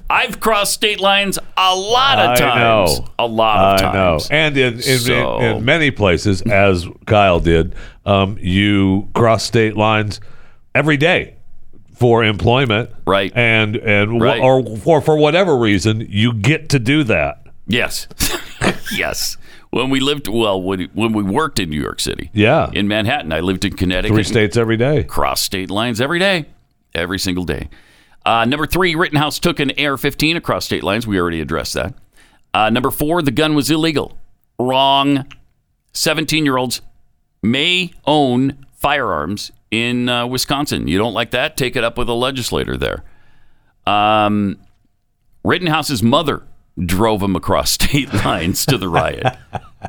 I've 0.09 0.39
crossed 0.39 0.73
state 0.73 0.99
lines 1.01 1.37
a 1.57 1.75
lot 1.75 2.19
of 2.19 2.29
I 2.29 2.35
times. 2.37 2.99
know. 2.99 3.07
A 3.19 3.25
lot 3.27 3.81
of 3.81 3.85
I 3.85 3.93
know. 3.93 4.11
times. 4.11 4.27
And 4.31 4.57
in 4.57 4.73
in, 4.75 4.81
So- 4.99 5.39
in 5.39 5.57
in 5.57 5.65
many 5.65 5.91
places, 5.91 6.41
as 6.43 6.87
Kyle 7.05 7.39
did, 7.41 7.75
um, 8.05 8.37
you 8.39 9.09
cross 9.13 9.43
state 9.43 9.75
lines 9.75 10.21
every 10.73 10.95
day 10.97 11.35
for 11.95 12.23
employment, 12.23 12.91
Right. 13.05 13.31
And 13.35 13.75
and 13.75 14.19
wh- 14.19 14.23
Right. 14.23 14.39
or 14.41 14.63
for 14.77 15.01
for 15.01 15.17
whatever 15.17 15.57
reason, 15.57 16.05
you 16.09 16.31
get 16.31 16.69
to 16.69 16.79
do 16.79 17.03
that. 17.03 17.41
Yes. 17.67 18.07
yes. 18.95 19.35
When 19.69 19.89
we 19.89 19.99
lived, 19.99 20.27
well, 20.27 20.61
when, 20.61 20.89
when 20.93 21.11
we 21.13 21.21
worked 21.23 21.59
in 21.59 21.69
New 21.69 21.79
York 21.81 21.99
City, 21.99 22.29
Yeah, 22.33 22.69
in 22.73 22.87
Manhattan, 22.87 23.33
I 23.33 23.41
lived 23.41 23.65
in 23.65 23.73
Connecticut. 23.75 24.13
three 24.15 24.23
states 24.23 24.55
every 24.57 24.77
day. 24.77 25.03
Cross 25.03 25.41
state 25.41 25.69
lines 25.69 25.99
every 25.99 26.19
day, 26.19 26.45
every 26.95 27.19
single 27.19 27.43
day. 27.43 27.69
Uh, 28.25 28.45
number 28.45 28.65
three, 28.65 28.95
Rittenhouse 28.95 29.39
took 29.39 29.59
an 29.59 29.69
AR-15 29.71 30.35
across 30.37 30.65
state 30.65 30.83
lines. 30.83 31.05
We 31.05 31.19
already 31.19 31.41
addressed 31.41 31.73
that. 31.75 31.93
Uh, 32.53 32.69
number 32.69 32.91
four, 32.91 33.21
the 33.21 33.31
gun 33.31 33.55
was 33.55 33.69
illegal. 33.69 34.17
Wrong. 34.57 35.25
17-year-olds 35.93 36.81
may 37.43 37.91
own 38.05 38.65
firearms 38.75 39.51
in 39.69 40.07
uh, 40.09 40.25
Wisconsin. 40.27 40.87
You 40.87 40.97
don't 40.97 41.13
like 41.13 41.31
that? 41.31 41.57
Take 41.57 41.75
it 41.75 41.83
up 41.83 41.97
with 41.97 42.07
a 42.09 42.13
legislator 42.13 42.77
there. 42.77 43.03
Um, 43.85 44.57
Rittenhouse's 45.43 46.01
mother 46.03 46.43
drove 46.85 47.21
him 47.21 47.35
across 47.35 47.71
state 47.71 48.13
lines 48.13 48.65
to 48.65 48.77
the 48.77 48.89
riot. 48.89 49.37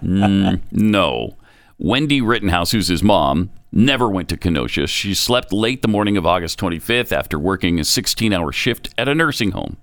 Mm, 0.03 0.61
no. 0.73 1.37
Wendy 1.79 2.21
Rittenhouse, 2.21 2.73
who's 2.73 2.89
his 2.89 3.03
mom, 3.03 3.51
never 3.71 4.09
went 4.09 4.29
to 4.31 4.37
Kenosha. 4.37 4.87
She 4.87 5.15
slept 5.15 5.53
late 5.53 5.83
the 5.83 5.89
morning 5.89 6.17
of 6.17 6.27
August 6.27 6.59
25th 6.59 7.13
after 7.13 7.39
working 7.39 7.79
a 7.79 7.85
16 7.85 8.33
hour 8.33 8.53
shift 8.53 8.93
at 8.99 9.09
a 9.09 9.15
nursing 9.15 9.53
home. 9.53 9.77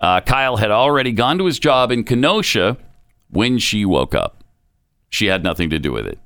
Uh, 0.00 0.20
Kyle 0.22 0.56
had 0.56 0.70
already 0.70 1.12
gone 1.12 1.36
to 1.38 1.44
his 1.44 1.58
job 1.58 1.90
in 1.92 2.04
Kenosha 2.04 2.78
when 3.28 3.58
she 3.58 3.84
woke 3.84 4.14
up. 4.14 4.42
She 5.10 5.26
had 5.26 5.44
nothing 5.44 5.68
to 5.70 5.78
do 5.78 5.92
with 5.92 6.06
it. 6.06 6.18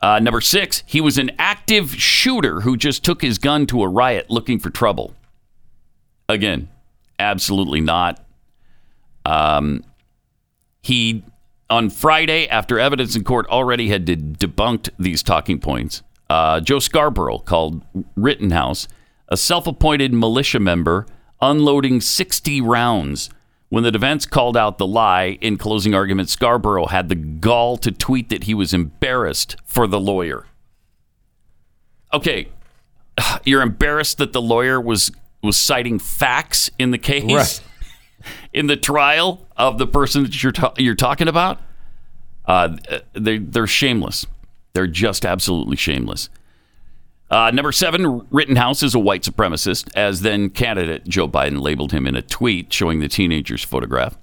Uh, 0.00 0.20
number 0.20 0.40
six, 0.40 0.84
he 0.86 1.00
was 1.00 1.18
an 1.18 1.32
active 1.38 1.94
shooter 1.96 2.60
who 2.60 2.76
just 2.76 3.04
took 3.04 3.20
his 3.20 3.38
gun 3.38 3.66
to 3.66 3.82
a 3.82 3.88
riot 3.88 4.30
looking 4.30 4.60
for 4.60 4.70
trouble. 4.70 5.14
Again, 6.28 6.68
absolutely 7.18 7.80
not. 7.80 8.24
Um, 9.24 9.84
he 10.82 11.22
on 11.70 11.90
Friday, 11.90 12.48
after 12.48 12.78
evidence 12.78 13.14
in 13.14 13.24
court 13.24 13.46
already 13.48 13.88
had 13.88 14.04
de- 14.04 14.16
debunked 14.16 14.90
these 14.98 15.22
talking 15.22 15.58
points, 15.60 16.02
uh, 16.30 16.60
Joe 16.60 16.78
Scarborough 16.78 17.38
called 17.38 17.84
Rittenhouse 18.16 18.88
a 19.28 19.36
self-appointed 19.36 20.12
militia 20.12 20.58
member 20.58 21.06
unloading 21.40 22.00
60 22.00 22.60
rounds. 22.60 23.30
When 23.68 23.84
the 23.84 23.90
defense 23.90 24.24
called 24.24 24.56
out 24.56 24.78
the 24.78 24.86
lie 24.86 25.36
in 25.42 25.58
closing 25.58 25.94
argument, 25.94 26.30
Scarborough 26.30 26.86
had 26.86 27.10
the 27.10 27.14
gall 27.14 27.76
to 27.78 27.92
tweet 27.92 28.30
that 28.30 28.44
he 28.44 28.54
was 28.54 28.72
embarrassed 28.72 29.56
for 29.66 29.86
the 29.86 30.00
lawyer. 30.00 30.46
Okay, 32.14 32.48
you're 33.44 33.60
embarrassed 33.62 34.16
that 34.18 34.32
the 34.32 34.40
lawyer 34.42 34.80
was 34.80 35.10
was 35.42 35.56
citing 35.56 35.98
facts 36.00 36.68
in 36.78 36.90
the 36.90 36.98
case 36.98 37.22
Right. 37.22 37.62
In 38.58 38.66
the 38.66 38.76
trial 38.76 39.46
of 39.56 39.78
the 39.78 39.86
person 39.86 40.24
that 40.24 40.42
you're 40.42 40.52
ta- 40.52 40.74
you're 40.76 40.94
talking 40.96 41.28
about. 41.28 41.60
Uh, 42.44 42.76
they 43.12 43.38
they're 43.38 43.66
shameless. 43.66 44.26
They're 44.72 44.86
just 44.86 45.24
absolutely 45.24 45.76
shameless. 45.76 46.28
Uh, 47.30 47.50
number 47.52 47.72
seven, 47.72 48.26
Rittenhouse 48.30 48.82
is 48.82 48.94
a 48.94 48.98
white 48.98 49.22
supremacist, 49.22 49.90
as 49.94 50.22
then 50.22 50.48
candidate 50.50 51.06
Joe 51.06 51.28
Biden 51.28 51.60
labeled 51.60 51.92
him 51.92 52.06
in 52.06 52.16
a 52.16 52.22
tweet 52.22 52.72
showing 52.72 53.00
the 53.00 53.08
teenager's 53.08 53.62
photograph. 53.62 54.16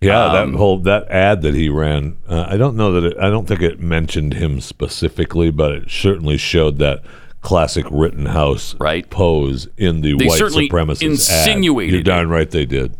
Yeah, 0.00 0.26
Um, 0.26 0.52
that 0.52 0.58
whole 0.58 0.78
that 0.78 1.10
ad 1.10 1.42
that 1.42 1.54
he 1.54 1.68
ran. 1.68 2.16
Uh, 2.28 2.46
I 2.48 2.56
don't 2.56 2.76
know 2.76 2.92
that 2.92 3.04
it, 3.12 3.18
I 3.18 3.28
don't 3.30 3.46
think 3.46 3.60
it 3.62 3.80
mentioned 3.80 4.34
him 4.34 4.60
specifically, 4.60 5.50
but 5.50 5.72
it 5.72 5.90
certainly 5.90 6.36
showed 6.38 6.78
that 6.78 7.02
classic 7.42 7.84
Rittenhouse 7.90 8.76
Right. 8.78 9.08
pose 9.10 9.66
in 9.76 10.00
the 10.02 10.14
They 10.16 10.26
white 10.26 10.38
certainly 10.38 10.68
supremacist 10.70 11.02
insinuated 11.02 11.90
ad. 11.90 11.94
You're 11.94 12.02
darn 12.04 12.28
right 12.28 12.50
they 12.50 12.64
did. 12.64 12.96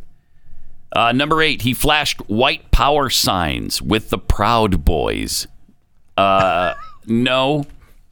Uh, 0.92 1.12
number 1.12 1.40
eight, 1.40 1.62
he 1.62 1.72
flashed 1.72 2.20
white 2.28 2.70
power 2.70 3.08
signs 3.08 3.80
with 3.80 4.10
the 4.10 4.18
Proud 4.18 4.84
Boys. 4.84 5.46
Uh, 6.16 6.74
no, 7.06 7.64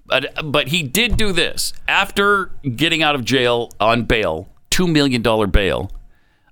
but 0.06 0.32
but 0.44 0.68
he 0.68 0.82
did 0.82 1.16
do 1.16 1.32
this 1.32 1.72
after 1.86 2.46
getting 2.76 3.02
out 3.02 3.14
of 3.14 3.24
jail 3.24 3.72
on 3.80 4.04
bail, 4.04 4.48
two 4.70 4.86
million 4.86 5.22
dollar 5.22 5.46
bail. 5.46 5.90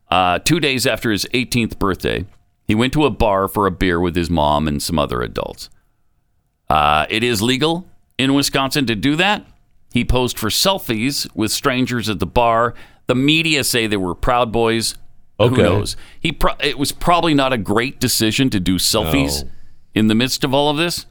Uh, 0.08 0.38
two 0.38 0.60
days 0.60 0.86
after 0.86 1.10
his 1.10 1.24
18th 1.34 1.80
birthday, 1.80 2.24
he 2.68 2.76
went 2.76 2.92
to 2.92 3.04
a 3.04 3.10
bar 3.10 3.48
for 3.48 3.66
a 3.66 3.72
beer 3.72 3.98
with 3.98 4.14
his 4.14 4.30
mom 4.30 4.68
and 4.68 4.80
some 4.80 5.00
other 5.00 5.20
adults. 5.20 5.68
Uh, 6.68 7.06
it 7.08 7.24
is 7.24 7.42
legal 7.42 7.86
in 8.18 8.34
Wisconsin 8.34 8.86
to 8.86 8.94
do 8.94 9.16
that. 9.16 9.44
He 9.92 10.04
posed 10.04 10.38
for 10.38 10.48
selfies 10.48 11.28
with 11.34 11.50
strangers 11.50 12.08
at 12.08 12.18
the 12.18 12.26
bar. 12.26 12.74
The 13.06 13.14
media 13.14 13.64
say 13.64 13.86
they 13.86 13.96
were 13.96 14.14
Proud 14.14 14.52
Boys. 14.52 14.96
Who 15.38 15.50
knows? 15.50 15.96
He 16.20 16.32
pro- 16.32 16.54
it 16.60 16.78
was 16.78 16.92
probably 16.92 17.34
not 17.34 17.52
a 17.52 17.58
great 17.58 18.00
decision 18.00 18.48
to 18.50 18.60
do 18.60 18.76
selfies 18.76 19.44
No. 19.44 19.50
in 19.94 20.06
the 20.08 20.14
midst 20.14 20.44
of 20.44 20.54
all 20.54 20.70
of 20.70 20.76
this. 20.76 21.06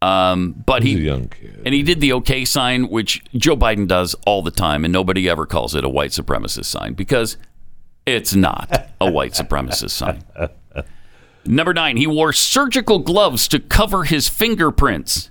Um, 0.00 0.62
but 0.66 0.82
He's 0.84 0.98
he 0.98 1.02
a 1.02 1.06
young 1.06 1.28
kid. 1.28 1.62
and 1.64 1.74
he 1.74 1.82
did 1.82 2.00
the 2.00 2.12
OK 2.12 2.44
sign, 2.44 2.88
which 2.88 3.20
Joe 3.36 3.56
Biden 3.56 3.88
does 3.88 4.14
all 4.26 4.42
the 4.42 4.50
time, 4.52 4.84
and 4.84 4.92
nobody 4.92 5.28
ever 5.28 5.44
calls 5.46 5.74
it 5.74 5.82
a 5.84 5.88
white 5.88 6.10
supremacist 6.12 6.66
sign 6.66 6.92
because 6.94 7.36
it's 8.06 8.34
not 8.34 8.90
a 9.00 9.10
white 9.10 9.32
supremacist 9.32 9.90
sign. 9.90 10.22
Number 11.46 11.72
nine, 11.74 11.96
he 11.96 12.06
wore 12.06 12.32
surgical 12.32 12.98
gloves 12.98 13.48
to 13.48 13.58
cover 13.58 14.04
his 14.04 14.28
fingerprints. 14.28 15.30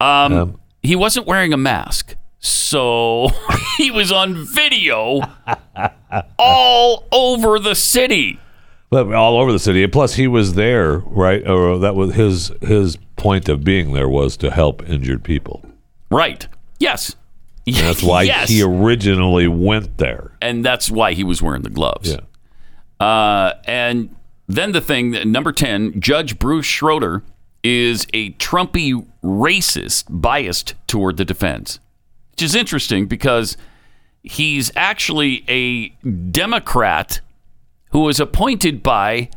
Um, 0.00 0.32
Um, 0.32 0.60
he 0.82 0.96
wasn't 0.96 1.26
wearing 1.26 1.52
a 1.52 1.56
mask, 1.56 2.16
so 2.38 3.28
he 3.76 3.90
was 3.90 4.12
on 4.12 4.46
video 4.46 5.20
all 6.38 7.04
over 7.12 7.58
the 7.58 7.74
city. 7.74 8.38
But 8.90 9.12
all 9.12 9.38
over 9.38 9.50
the 9.50 9.58
city. 9.58 9.82
And 9.82 9.92
Plus, 9.92 10.14
he 10.14 10.28
was 10.28 10.54
there, 10.54 10.98
right? 10.98 11.46
Or 11.46 11.78
that 11.78 11.94
was 11.96 12.14
his 12.14 12.52
his 12.62 12.96
point 13.16 13.48
of 13.48 13.64
being 13.64 13.92
there 13.92 14.08
was 14.08 14.36
to 14.38 14.50
help 14.50 14.88
injured 14.88 15.24
people. 15.24 15.64
Right? 16.10 16.46
Yes. 16.78 17.16
And 17.66 17.76
that's 17.76 18.02
why 18.02 18.22
yes. 18.24 18.48
he 18.48 18.62
originally 18.62 19.48
went 19.48 19.98
there. 19.98 20.32
and 20.40 20.64
that's 20.64 20.88
why 20.90 21.14
he 21.14 21.24
was 21.24 21.42
wearing 21.42 21.62
the 21.62 21.70
gloves. 21.70 22.10
Yeah. 22.12 23.04
Uh, 23.04 23.54
and 23.64 24.14
then 24.46 24.70
the 24.72 24.80
thing, 24.80 25.10
number 25.32 25.50
10, 25.52 26.00
Judge 26.00 26.38
Bruce 26.38 26.66
Schroeder 26.66 27.24
is 27.64 28.06
a 28.14 28.30
Trumpy 28.34 29.04
racist 29.24 30.04
biased 30.08 30.74
toward 30.86 31.16
the 31.16 31.24
defense, 31.24 31.80
which 32.36 32.42
is 32.42 32.54
interesting 32.54 33.06
because 33.06 33.56
he's 34.22 34.70
actually 34.76 35.42
a 35.48 35.88
Democrat 36.30 37.22
who 37.92 38.00
was 38.00 38.20
appointed 38.20 38.82
by 38.82 39.30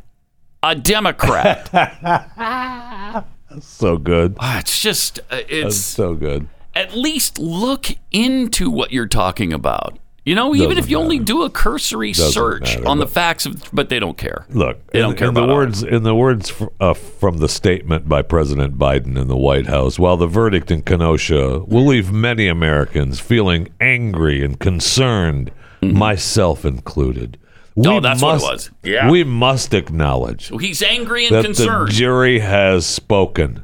a 0.61 0.75
Democrat. 0.75 1.69
So 3.61 3.97
good. 3.97 4.37
It's 4.39 4.79
just, 4.79 5.17
uh, 5.17 5.37
That's 5.37 5.45
it's 5.49 5.75
so 5.77 6.13
good. 6.13 6.47
at 6.75 6.93
least 6.95 7.39
look 7.39 7.87
into 8.11 8.69
what 8.69 8.91
you're 8.91 9.07
talking 9.07 9.51
about. 9.51 9.97
You 10.25 10.35
know, 10.35 10.53
even 10.53 10.69
Doesn't 10.69 10.83
if 10.83 10.89
you 10.89 10.97
only 10.99 11.17
do 11.19 11.43
a 11.43 11.49
cursory 11.49 12.11
Doesn't 12.11 12.31
search 12.33 12.75
matter, 12.77 12.87
on 12.87 12.99
the 12.99 13.07
facts 13.07 13.45
of, 13.45 13.63
but 13.73 13.89
they 13.89 13.99
don't 13.99 14.17
care. 14.17 14.45
Look, 14.49 14.85
They 14.87 14.99
don't 14.99 15.17
care 15.17 15.29
in 15.29 15.33
the 15.33 15.47
words 15.47 15.81
in 15.81 16.03
the 16.03 16.13
words 16.13 16.49
fr- 16.49 16.65
uh, 16.79 16.93
from 16.93 17.37
the 17.37 17.47
statement 17.49 18.07
by 18.09 18.21
President 18.21 18.77
Biden 18.77 19.17
in 19.17 19.27
the 19.27 19.37
White 19.37 19.67
House. 19.67 19.97
While 19.97 20.17
the 20.17 20.27
verdict 20.27 20.71
in 20.71 20.81
Kenosha 20.81 21.59
will 21.59 21.85
leave 21.85 22.11
many 22.11 22.47
Americans 22.47 23.19
feeling 23.19 23.69
angry 23.79 24.43
and 24.43 24.59
concerned, 24.59 25.51
myself 25.81 26.65
included. 26.65 27.37
We 27.75 27.83
Mm-hmm. 27.85 27.91
Oh, 27.97 27.99
that's 28.01 28.21
what 28.21 28.29
it 28.29 28.33
must, 28.33 28.45
was. 28.45 28.71
Yeah. 28.83 29.09
We 29.09 29.23
must 29.23 29.73
acknowledge 29.73 30.51
he's 30.59 30.81
angry 30.83 31.27
and 31.27 31.35
that 31.35 31.45
concerned. 31.45 31.87
the 31.89 31.93
jury 31.93 32.39
has 32.39 32.85
spoken. 32.85 33.63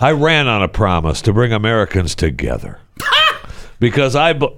I 0.00 0.10
ran 0.10 0.48
on 0.48 0.62
a 0.62 0.68
promise 0.68 1.22
to 1.22 1.32
bring 1.32 1.52
Americans 1.52 2.16
together 2.16 2.80
because 3.78 4.16
I 4.16 4.32
be- 4.32 4.48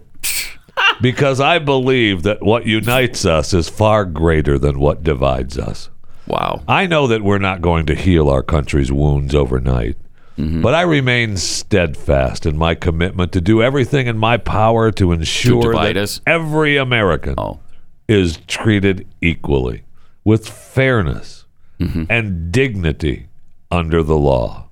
because 1.00 1.40
I 1.40 1.58
believe 1.58 2.22
that 2.24 2.42
what 2.42 2.66
unites 2.66 3.24
us 3.24 3.52
is 3.54 3.68
far 3.68 4.04
greater 4.04 4.58
than 4.58 4.78
what 4.78 5.02
divides 5.02 5.58
us. 5.58 5.90
wow. 6.26 6.62
I 6.68 6.86
know 6.86 7.06
that 7.06 7.22
we're 7.22 7.38
not 7.38 7.62
going 7.62 7.86
to 7.86 7.94
heal 7.94 8.28
our 8.28 8.42
country's 8.42 8.90
wounds 8.92 9.34
overnight. 9.34 9.96
Mm-hmm. 10.38 10.60
But 10.60 10.74
I 10.74 10.82
remain 10.82 11.38
steadfast 11.38 12.44
in 12.44 12.58
my 12.58 12.74
commitment 12.74 13.32
to 13.32 13.40
do 13.40 13.62
everything 13.62 14.06
in 14.06 14.18
my 14.18 14.36
power 14.36 14.90
to 14.92 15.12
ensure 15.12 15.62
divide 15.62 15.96
that 15.96 16.02
us? 16.02 16.20
every 16.26 16.76
American 16.76 17.36
Oh. 17.38 17.58
is 18.06 18.38
treated 18.46 19.06
equally 19.22 19.84
with 20.24 20.48
fairness 20.48 21.44
Mm-hmm. 21.80 22.04
and 22.08 22.50
dignity 22.52 23.28
under 23.70 24.02
the 24.02 24.16
law. 24.16 24.68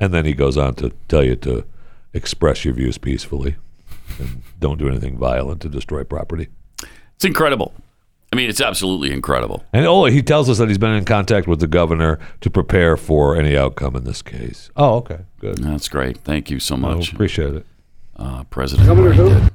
And 0.00 0.12
then 0.12 0.24
he 0.24 0.32
goes 0.32 0.56
on 0.58 0.74
to 0.76 0.90
tell 1.08 1.22
you 1.24 1.36
to 1.36 1.64
express 2.12 2.64
your 2.64 2.74
views 2.74 2.98
peacefully 2.98 3.54
and 4.18 4.42
don't 4.60 4.78
do 4.78 4.88
anything 4.88 5.16
violent 5.18 5.60
to 5.62 5.68
destroy 5.68 6.04
property. 6.04 6.48
It's 7.16 7.24
incredible. 7.24 7.74
I 8.32 8.36
mean, 8.36 8.48
it's 8.50 8.60
absolutely 8.60 9.12
incredible. 9.12 9.64
And 9.72 9.86
oh, 9.86 10.06
he 10.06 10.20
tells 10.22 10.50
us 10.50 10.58
that 10.58 10.68
he's 10.68 10.78
been 10.78 10.92
in 10.94 11.04
contact 11.04 11.46
with 11.46 11.60
the 11.60 11.68
governor 11.68 12.18
to 12.40 12.50
prepare 12.50 12.96
for 12.96 13.36
any 13.36 13.56
outcome 13.56 13.94
in 13.94 14.02
this 14.04 14.22
case. 14.22 14.70
Oh, 14.76 14.96
okay, 14.96 15.20
good. 15.38 15.58
That's 15.58 15.88
great. 15.88 16.18
Thank 16.18 16.50
you 16.50 16.58
so 16.58 16.74
I 16.74 16.78
much, 16.78 17.12
appreciate 17.12 17.54
it. 17.54 17.66
uh, 18.16 18.42
President. 18.44 18.88
Biden. 18.88 19.50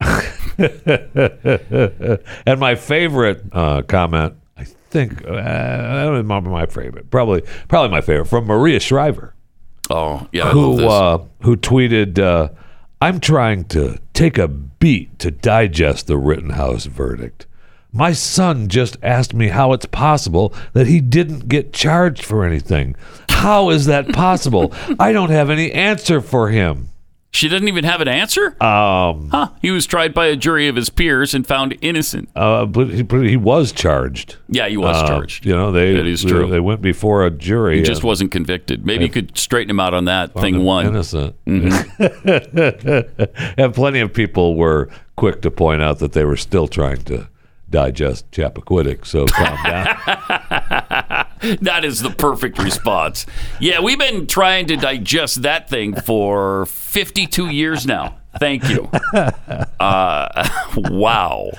And 2.46 2.60
my 2.60 2.74
favorite 2.74 3.42
uh, 3.52 3.82
comment, 3.82 4.34
I 4.56 4.64
think, 4.64 5.24
uh, 5.26 5.32
I 5.34 6.02
don't 6.04 6.14
remember 6.16 6.50
my 6.50 6.66
favorite, 6.66 7.10
probably, 7.10 7.42
probably 7.68 7.90
my 7.90 8.00
favorite 8.00 8.26
from 8.26 8.46
Maria 8.46 8.80
Shriver, 8.80 9.34
Oh, 9.90 10.26
yeah. 10.32 10.44
I 10.44 10.52
love 10.52 10.54
who 10.54 10.76
this. 10.76 10.90
uh, 10.90 11.18
who 11.42 11.56
tweeted, 11.56 12.18
uh, 12.20 12.48
"I'm 13.00 13.20
trying 13.20 13.64
to 13.66 13.98
take 14.12 14.38
a 14.38 14.48
beat 14.48 15.18
to 15.20 15.30
digest 15.30 16.06
the 16.06 16.18
Rittenhouse 16.18 16.86
verdict." 16.86 17.46
My 17.92 18.12
son 18.12 18.68
just 18.68 18.96
asked 19.02 19.34
me 19.34 19.48
how 19.48 19.72
it's 19.72 19.86
possible 19.86 20.54
that 20.74 20.86
he 20.86 21.00
didn't 21.00 21.48
get 21.48 21.72
charged 21.72 22.24
for 22.24 22.44
anything. 22.44 22.94
How 23.28 23.70
is 23.70 23.86
that 23.86 24.12
possible? 24.12 24.72
I 25.00 25.12
don't 25.12 25.30
have 25.30 25.50
any 25.50 25.72
answer 25.72 26.20
for 26.20 26.50
him. 26.50 26.89
She 27.32 27.48
didn't 27.48 27.68
even 27.68 27.84
have 27.84 28.00
an 28.00 28.08
answer? 28.08 28.48
Um, 28.62 29.28
huh. 29.30 29.50
He 29.62 29.70
was 29.70 29.86
tried 29.86 30.12
by 30.12 30.26
a 30.26 30.36
jury 30.36 30.66
of 30.68 30.76
his 30.76 30.90
peers 30.90 31.32
and 31.34 31.46
found 31.46 31.76
innocent. 31.80 32.28
uh, 32.34 32.66
but 32.66 32.88
he, 32.88 33.02
but 33.02 33.22
he 33.26 33.36
was 33.36 33.72
charged. 33.72 34.36
Yeah, 34.48 34.68
he 34.68 34.76
was 34.76 34.96
Uh, 34.96 35.06
charged. 35.06 35.46
You 35.46 35.54
know, 35.54 35.70
they 35.72 35.94
That 35.94 36.06
is 36.06 36.24
true. 36.24 36.48
They 36.50 36.60
went 36.60 36.82
before 36.82 37.24
a 37.24 37.30
jury. 37.30 37.78
He 37.78 37.82
just 37.84 38.02
wasn't 38.04 38.32
convicted. 38.32 38.84
Maybe 38.84 39.04
you 39.04 39.10
could 39.10 39.36
straighten 39.38 39.70
him 39.70 39.80
out 39.80 39.94
on 39.94 40.06
that 40.06 40.34
thing 40.34 40.64
one. 40.64 40.86
innocent. 40.86 41.36
Mm-hmm. 41.46 43.50
and 43.60 43.74
plenty 43.74 44.00
of 44.00 44.12
people 44.12 44.56
were 44.56 44.88
quick 45.16 45.40
to 45.42 45.50
point 45.50 45.82
out 45.82 45.98
that 46.00 46.12
they 46.12 46.24
were 46.24 46.36
still 46.36 46.66
trying 46.66 47.02
to 47.04 47.28
digest 47.68 48.28
Chappaquiddick. 48.32 49.06
So 49.06 49.26
calm 49.26 49.56
down. 49.62 51.16
That 51.60 51.84
is 51.84 52.00
the 52.00 52.10
perfect 52.10 52.58
response. 52.58 53.26
Yeah, 53.60 53.80
we've 53.80 53.98
been 53.98 54.26
trying 54.26 54.66
to 54.66 54.76
digest 54.76 55.42
that 55.42 55.68
thing 55.68 55.94
for 55.94 56.66
52 56.66 57.48
years 57.48 57.86
now. 57.86 58.16
Thank 58.38 58.68
you. 58.68 58.88
Uh, 59.80 60.48
wow. 60.76 61.50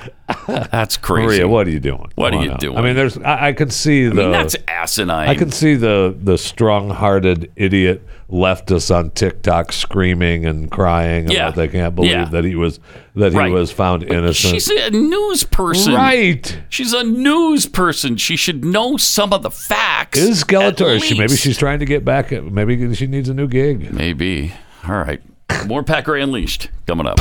That's 0.48 0.96
crazy. 0.98 1.26
Maria, 1.26 1.48
what 1.48 1.68
are 1.68 1.72
you 1.72 1.80
doing? 1.80 2.12
What 2.16 2.32
Come 2.32 2.42
are 2.42 2.46
you 2.46 2.58
doing? 2.58 2.78
I 2.78 2.82
mean, 2.82 2.96
there's. 2.96 3.18
I, 3.18 3.50
I 3.50 3.54
can 3.54 3.70
see 3.70 4.08
the. 4.08 4.22
I 4.22 4.24
mean, 4.24 4.32
that's 4.32 4.56
asinine. 4.68 5.28
I 5.28 5.36
can 5.36 5.52
see 5.52 5.76
the 5.76 6.16
the 6.18 6.38
strong-hearted 6.38 7.52
idiot 7.56 8.08
leftist 8.32 8.96
on 8.96 9.10
TikTok 9.12 9.72
screaming 9.74 10.46
and 10.46 10.72
crying 10.72 11.30
Yeah. 11.30 11.48
about 11.48 11.56
they 11.56 11.68
can't 11.68 11.96
believe 11.96 12.12
Yeah. 12.12 12.26
that 12.26 12.44
he 12.46 12.56
was 12.56 12.80
that 13.16 13.34
Right. 13.34 13.48
he 13.48 13.54
was 13.54 13.72
found 13.72 14.04
innocent. 14.04 14.54
She's 14.54 14.70
a 14.70 14.90
news 14.90 15.44
person. 15.44 15.94
right. 15.94 16.58
She's 16.70 16.94
a 16.94 17.04
news 17.04 17.66
person. 17.68 18.16
She 18.16 18.36
should 18.38 18.64
know 18.64 18.96
some 18.98 19.34
of 19.34 19.44
the 19.44 19.52
facts. 19.52 20.18
Is 20.18 20.44
Skeletor? 20.44 21.02
She, 21.04 21.18
maybe 21.20 21.36
she's 21.36 21.58
trying 21.58 21.80
to 21.80 21.86
get 21.86 22.06
back. 22.06 22.32
At, 22.32 22.46
maybe 22.46 22.94
she 22.96 23.08
needs 23.08 23.28
a 23.28 23.34
new 23.34 23.48
gig. 23.48 23.92
Maybe. 23.94 24.54
All 24.88 24.96
right. 24.96 25.22
More 25.68 25.84
Pat 25.84 26.06
Gray 26.06 26.22
Unleashed 26.22 26.70
coming 26.88 27.06
up. 27.08 27.20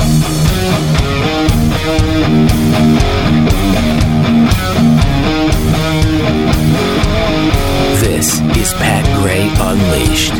This 8.01 8.39
is 8.57 8.73
Pat 8.73 9.05
Gray 9.21 9.47
Unleashed. 9.59 10.33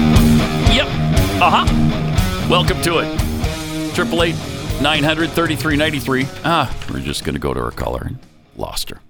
Uh 1.44 1.66
huh. 1.66 2.48
Welcome 2.48 2.80
to 2.84 3.00
it. 3.00 3.96
Triple 3.96 4.22
eight 4.22 4.36
nine 4.80 5.04
hundred 5.04 5.32
thirty 5.32 5.56
three 5.56 5.76
ninety 5.76 5.98
three. 6.00 6.28
Ah, 6.46 6.72
we're 6.88 7.00
just 7.00 7.24
gonna 7.24 7.40
go 7.40 7.52
to 7.52 7.60
our 7.60 7.72
caller. 7.72 8.12
Lost 8.56 8.92
her. 8.92 9.02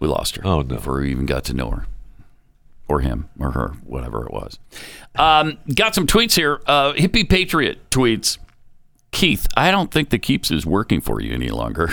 We 0.00 0.08
lost 0.08 0.36
her. 0.36 0.46
Oh, 0.46 0.62
no. 0.62 0.76
Before 0.76 1.00
we 1.02 1.10
even 1.10 1.26
got 1.26 1.44
to 1.44 1.52
know 1.52 1.68
her, 1.68 1.86
or 2.88 3.00
him, 3.00 3.28
or 3.38 3.50
her, 3.50 3.74
whatever 3.84 4.24
it 4.24 4.32
was. 4.32 4.58
Um, 5.16 5.58
got 5.74 5.94
some 5.94 6.06
tweets 6.06 6.34
here. 6.34 6.62
Uh, 6.66 6.94
Hippie 6.94 7.28
Patriot 7.28 7.90
tweets. 7.90 8.38
Keith, 9.10 9.46
I 9.54 9.70
don't 9.70 9.90
think 9.90 10.08
the 10.08 10.18
Keeps 10.18 10.50
is 10.50 10.64
working 10.64 11.02
for 11.02 11.20
you 11.20 11.34
any 11.34 11.50
longer. 11.50 11.90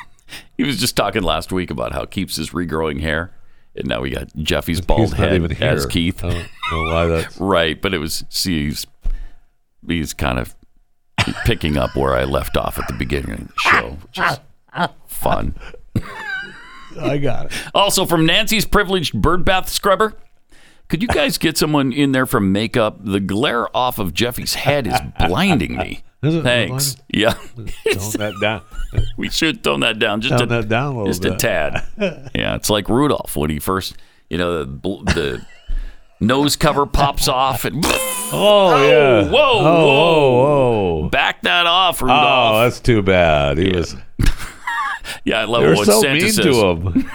he 0.56 0.64
was 0.64 0.80
just 0.80 0.96
talking 0.96 1.22
last 1.22 1.52
week 1.52 1.70
about 1.70 1.92
how 1.92 2.06
Keeps 2.06 2.38
is 2.38 2.50
regrowing 2.50 3.02
hair, 3.02 3.32
and 3.76 3.86
now 3.86 4.00
we 4.00 4.08
got 4.10 4.28
Jeffy's 4.36 4.80
bald 4.80 5.12
head 5.12 5.32
not 5.32 5.34
even 5.34 5.50
here. 5.50 5.68
as 5.68 5.84
Keith. 5.84 6.24
I 6.24 6.30
don't 6.30 6.48
know 6.72 6.94
why 6.94 7.06
that's. 7.06 7.38
Right, 7.40 7.80
but 7.80 7.92
it 7.92 7.98
was 7.98 8.24
see 8.30 8.64
he's 8.64 8.86
he's 9.88 10.14
kind 10.14 10.38
of 10.38 10.54
picking 11.44 11.76
up 11.76 11.96
where 11.96 12.14
I 12.14 12.24
left 12.24 12.56
off 12.56 12.78
at 12.78 12.86
the 12.88 12.94
beginning 12.94 13.32
of 13.32 13.48
the 13.48 13.54
show, 13.56 13.96
which 14.02 14.18
is 14.18 14.38
fun. 15.06 15.54
I 17.00 17.18
got 17.18 17.46
it. 17.46 17.52
Also 17.74 18.06
from 18.06 18.26
Nancy's 18.26 18.64
privileged 18.64 19.20
bird 19.20 19.44
bath 19.44 19.68
scrubber. 19.68 20.14
Could 20.88 21.02
you 21.02 21.08
guys 21.08 21.36
get 21.36 21.58
someone 21.58 21.92
in 21.92 22.12
there 22.12 22.26
from 22.26 22.52
makeup? 22.52 22.98
The 23.00 23.18
glare 23.18 23.74
off 23.76 23.98
of 23.98 24.14
Jeffy's 24.14 24.54
head 24.54 24.86
is 24.86 24.98
blinding 25.18 25.76
me. 25.76 26.02
Is 26.22 26.42
Thanks. 26.42 26.96
Yeah, 27.12 27.34
Tone 27.34 27.66
that 28.18 28.34
down. 28.40 28.62
we 29.16 29.28
should 29.28 29.62
tone 29.62 29.80
that 29.80 29.98
down 29.98 30.20
just 30.20 30.38
Tone 30.38 30.50
a, 30.50 30.62
that 30.62 30.68
down 30.68 30.94
a 30.94 30.98
little 30.98 31.06
just 31.06 31.24
a 31.24 31.36
tad. 31.36 31.84
Yeah, 32.34 32.54
it's 32.54 32.70
like 32.70 32.88
Rudolph 32.88 33.36
when 33.36 33.50
he 33.50 33.58
first, 33.58 33.96
you 34.30 34.38
know, 34.38 34.64
the, 34.64 34.64
the 35.04 35.46
nose 36.20 36.56
cover 36.56 36.86
pops 36.86 37.28
off 37.28 37.64
and 37.64 37.84
Oh, 38.32 38.70
yeah. 38.88 39.30
whoa, 39.30 39.38
oh, 39.38 39.62
whoa. 39.62 39.86
whoa, 39.86 41.00
whoa. 41.02 41.08
back 41.10 41.42
that 41.42 41.66
off, 41.66 42.02
oh, 42.02 42.06
Rudolph. 42.06 42.54
Oh, 42.54 42.60
that's 42.62 42.80
too 42.80 43.02
bad. 43.02 43.58
He 43.58 43.70
was. 43.72 43.94
yeah, 45.24 45.40
I 45.40 45.44
love 45.44 45.62
They 45.62 45.68
were 45.68 45.74
what 45.76 45.86
so 45.86 46.00
Santa 46.00 46.20
mean 46.22 46.32
says. 46.32 46.44
to 46.44 46.66
him. 46.66 47.10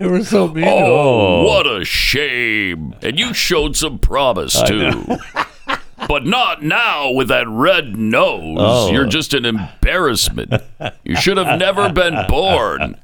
they 0.00 0.06
were 0.06 0.24
so 0.24 0.48
mean. 0.48 0.64
Oh, 0.64 0.70
oh, 0.70 1.44
what 1.44 1.66
a 1.66 1.84
shame. 1.84 2.94
And 3.02 3.18
you 3.18 3.34
showed 3.34 3.76
some 3.76 3.98
promise, 3.98 4.60
too. 4.62 4.92
but 6.06 6.24
not 6.24 6.62
now 6.62 7.10
with 7.10 7.28
that 7.28 7.48
red 7.48 7.96
nose. 7.96 8.56
Oh. 8.60 8.90
You're 8.92 9.06
just 9.06 9.34
an 9.34 9.44
embarrassment. 9.44 10.52
You 11.02 11.16
should 11.16 11.36
have 11.36 11.58
never 11.58 11.92
been 11.92 12.14
born. 12.28 12.96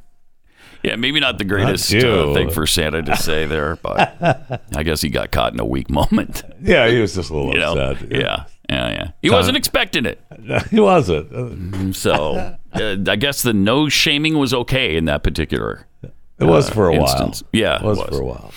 Yeah, 0.85 0.97
maybe 0.97 1.19
not 1.19 1.39
the 1.39 1.45
greatest 1.45 1.95
uh, 1.95 2.35
thing 2.35 2.51
for 2.51 2.67
Santa 2.67 3.03
to 3.03 3.17
say 3.17 3.47
there, 3.47 3.77
but 3.77 4.61
I 4.77 4.83
guess 4.83 5.01
he 5.01 5.09
got 5.09 5.31
caught 5.31 5.55
in 5.55 5.59
a 5.61 5.65
weak 5.65 5.89
moment. 5.89 6.43
Yeah, 6.61 6.89
he 6.89 7.01
was 7.01 7.15
just 7.15 7.31
a 7.31 7.35
little 7.35 7.53
You 7.55 7.61
know? 7.61 7.91
upset. 7.93 8.13
Yeah, 8.13 8.45
yeah, 8.69 8.91
yeah. 8.91 9.11
He 9.23 9.31
wasn't 9.31 9.57
expecting 9.57 10.05
it. 10.05 10.21
he 10.71 10.79
wasn't. 10.81 11.97
So 11.97 12.35
uh, 12.75 12.97
I 13.09 13.17
guess 13.17 13.43
the 13.43 13.55
no 13.55 13.89
shaming 13.89 14.37
was 14.39 14.53
okay 14.53 14.97
in 14.97 15.07
that 15.07 15.23
particular 15.23 15.87
It 16.39 16.45
was 16.45 16.69
for 16.69 16.89
a 16.89 16.99
while. 16.99 17.33
Yeah, 17.53 17.77
it 17.77 17.83
was, 17.83 17.99
it 17.99 18.11
was. 18.11 18.17
for 18.19 18.23
a 18.23 18.27
while. 18.27 18.53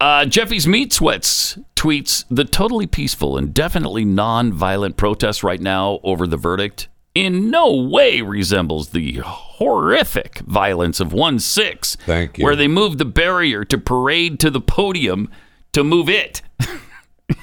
Uh, 0.00 0.24
Jeffy's 0.26 0.66
Meat 0.66 0.92
Sweats 0.94 1.58
tweets 1.74 2.24
the 2.30 2.44
totally 2.44 2.86
peaceful 2.86 3.36
and 3.36 3.52
definitely 3.52 4.04
non-violent 4.04 4.96
protest 4.96 5.42
right 5.42 5.60
now 5.60 6.00
over 6.02 6.26
the 6.26 6.36
verdict 6.36 6.88
in 7.16 7.50
no 7.50 7.72
way 7.74 8.20
resembles 8.20 8.90
the 8.90 9.14
horrific 9.24 10.40
violence 10.40 11.00
of 11.00 11.08
1-6 11.08 11.96
Thank 11.98 12.38
you. 12.38 12.44
where 12.44 12.54
they 12.56 12.68
moved 12.68 12.98
the 12.98 13.04
barrier 13.06 13.64
to 13.64 13.78
parade 13.78 14.38
to 14.40 14.50
the 14.50 14.60
podium 14.60 15.30
to 15.72 15.82
move 15.82 16.08
it 16.08 16.42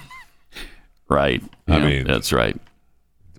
right 1.09 1.41
I 1.67 1.77
Yeah, 1.77 1.86
mean- 1.86 2.07
that's 2.07 2.31
right 2.31 2.55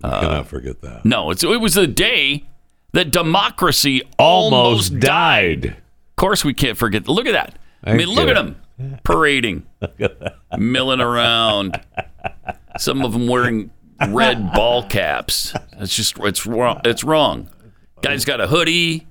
You 0.03 0.09
cannot 0.09 0.47
forget 0.47 0.81
that. 0.81 1.05
no 1.05 1.31
it's, 1.31 1.43
it 1.43 1.59
was 1.61 1.73
the 1.75 1.87
day 1.87 2.45
that 2.93 3.11
democracy 3.11 4.01
almost, 4.17 4.91
Almost 4.93 4.99
died 4.99 5.61
died. 5.61 5.65
of 5.71 6.15
course, 6.15 6.45
we 6.45 6.53
can't 6.53 6.77
forget. 6.77 7.09
Look 7.09 7.25
at 7.27 7.33
that. 7.33 7.59
I 7.83 7.93
mean, 7.93 8.07
look 8.07 8.29
at 8.29 8.35
them 8.35 8.55
parading, 9.03 9.65
milling 10.57 11.01
around. 11.01 11.77
Some 12.77 13.01
of 13.03 13.11
them 13.11 13.27
wearing 13.27 13.69
red 14.09 14.51
ball 14.53 14.83
caps. 14.87 15.53
It's 15.73 15.95
just 15.95 16.17
it's 16.19 16.45
wrong. 16.45 16.81
It's 16.85 17.03
wrong. 17.03 17.49
Guy's 18.01 18.25
got 18.25 18.41
a 18.41 18.47
hoodie. 18.47 19.07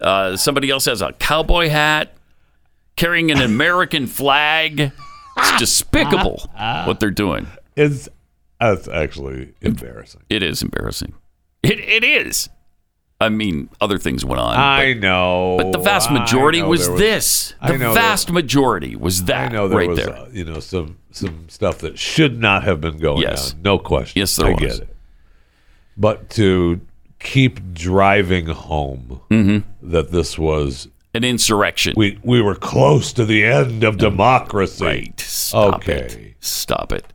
Uh, 0.00 0.36
somebody 0.36 0.70
else 0.70 0.84
has 0.84 1.00
a 1.00 1.12
cowboy 1.14 1.68
hat, 1.68 2.14
carrying 2.96 3.30
an 3.30 3.40
American 3.40 4.06
flag. 4.06 4.92
It's 5.38 5.58
despicable 5.58 6.48
what 6.56 7.00
they're 7.00 7.10
doing. 7.10 7.46
It's 7.76 8.08
that's 8.60 8.88
actually 8.88 9.54
embarrassing. 9.60 10.22
It 10.28 10.42
is 10.42 10.62
embarrassing. 10.62 11.14
It 11.62 11.80
it 11.80 12.04
is. 12.04 12.48
I 13.18 13.30
mean, 13.30 13.70
other 13.80 13.98
things 13.98 14.24
went 14.26 14.40
on. 14.40 14.56
I 14.56 14.92
know. 14.92 15.56
But 15.58 15.72
the 15.72 15.78
vast 15.78 16.10
majority 16.10 16.60
was, 16.62 16.86
there 16.86 16.98
this. 16.98 17.54
I 17.60 17.72
The 17.72 17.78
vast 17.78 18.30
majority 18.30 18.94
was 18.94 19.22
I 19.22 19.24
that 19.26 19.52
know 19.52 19.68
there 19.68 19.78
right 19.78 19.88
was, 19.88 19.98
there. 19.98 20.14
uh, 20.14 20.28
you 20.30 20.44
know, 20.44 20.60
some 20.60 20.98
some 21.16 21.48
stuff 21.48 21.78
that 21.78 21.98
should 21.98 22.38
not 22.40 22.62
have 22.64 22.80
been 22.80 22.98
going 22.98 23.22
Yes. 23.22 23.52
on. 23.54 23.62
No 23.62 23.78
question. 23.78 24.18
Yes, 24.20 24.36
there 24.36 24.48
I 24.48 24.50
was. 24.52 24.60
get 24.60 24.72
it. 24.80 24.96
But 25.96 26.28
to 26.30 26.80
keep 27.18 27.72
driving 27.72 28.46
home 28.46 29.20
Mm-hmm. 29.30 29.90
that 29.90 30.12
this 30.12 30.38
was 30.38 30.88
An 31.14 31.24
insurrection. 31.24 31.94
we 31.96 32.18
we 32.22 32.42
were 32.42 32.54
close 32.54 33.12
to 33.14 33.24
the 33.24 33.44
end 33.44 33.82
of 33.84 33.96
democracy. 33.96 34.84
right. 34.84 35.18
Stop 35.20 35.74
Okay. 35.76 35.92
it. 35.94 36.34
Stop 36.40 36.92
it. 36.92 37.06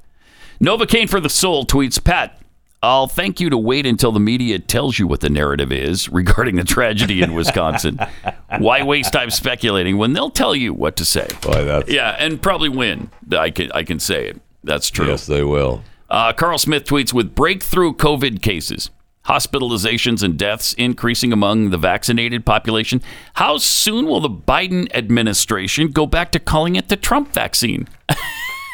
Novocaine 0.61 1.07
for 1.09 1.19
the 1.19 1.29
soul 1.29 1.65
tweets 1.65 2.03
Pat. 2.03 2.40
I'll 2.83 3.05
thank 3.05 3.39
you 3.39 3.51
to 3.51 3.57
wait 3.57 3.85
until 3.85 4.11
the 4.11 4.19
media 4.19 4.57
tells 4.57 4.97
you 4.97 5.05
what 5.05 5.19
the 5.19 5.29
narrative 5.29 5.71
is 5.71 6.09
regarding 6.09 6.55
the 6.55 6.63
tragedy 6.63 7.21
in 7.21 7.35
Wisconsin. 7.35 7.99
Why 8.57 8.81
waste 8.81 9.13
time 9.13 9.29
speculating 9.29 9.97
when 9.97 10.13
they'll 10.13 10.31
tell 10.31 10.55
you 10.55 10.73
what 10.73 10.95
to 10.95 11.05
say? 11.05 11.27
Boy, 11.41 11.63
that's 11.63 11.89
Yeah, 11.89 12.15
and 12.17 12.41
probably 12.41 12.69
win. 12.69 13.11
I 13.31 13.51
can 13.51 13.71
I 13.73 13.83
can 13.83 13.99
say 13.99 14.29
it. 14.29 14.41
That's 14.63 14.89
true. 14.89 15.07
yes, 15.07 15.27
they 15.27 15.43
will. 15.43 15.83
Uh, 16.09 16.33
Carl 16.33 16.57
Smith 16.57 16.85
tweets 16.85 17.13
with 17.13 17.35
breakthrough 17.35 17.93
COVID 17.93 18.41
cases, 18.41 18.89
hospitalizations, 19.25 20.23
and 20.23 20.37
deaths 20.37 20.73
increasing 20.73 21.31
among 21.31 21.69
the 21.69 21.77
vaccinated 21.77 22.45
population. 22.47 23.01
How 23.35 23.59
soon 23.59 24.07
will 24.07 24.19
the 24.19 24.29
Biden 24.29 24.91
administration 24.93 25.91
go 25.91 26.07
back 26.07 26.31
to 26.31 26.39
calling 26.39 26.75
it 26.75 26.89
the 26.89 26.97
Trump 26.97 27.31
vaccine? 27.31 27.87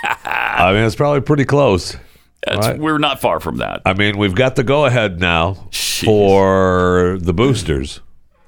I 0.04 0.72
mean, 0.74 0.84
it's 0.84 0.96
probably 0.96 1.22
pretty 1.22 1.46
close. 1.46 1.98
Right. 2.56 2.80
We're 2.80 2.98
not 2.98 3.20
far 3.20 3.40
from 3.40 3.58
that. 3.58 3.82
I 3.86 3.94
mean, 3.94 4.18
we've 4.18 4.36
got 4.36 4.56
the 4.56 4.64
go 4.64 4.86
ahead 4.86 5.20
now 5.20 5.56
for 6.06 7.18
the 7.20 7.34
boosters, 7.34 8.02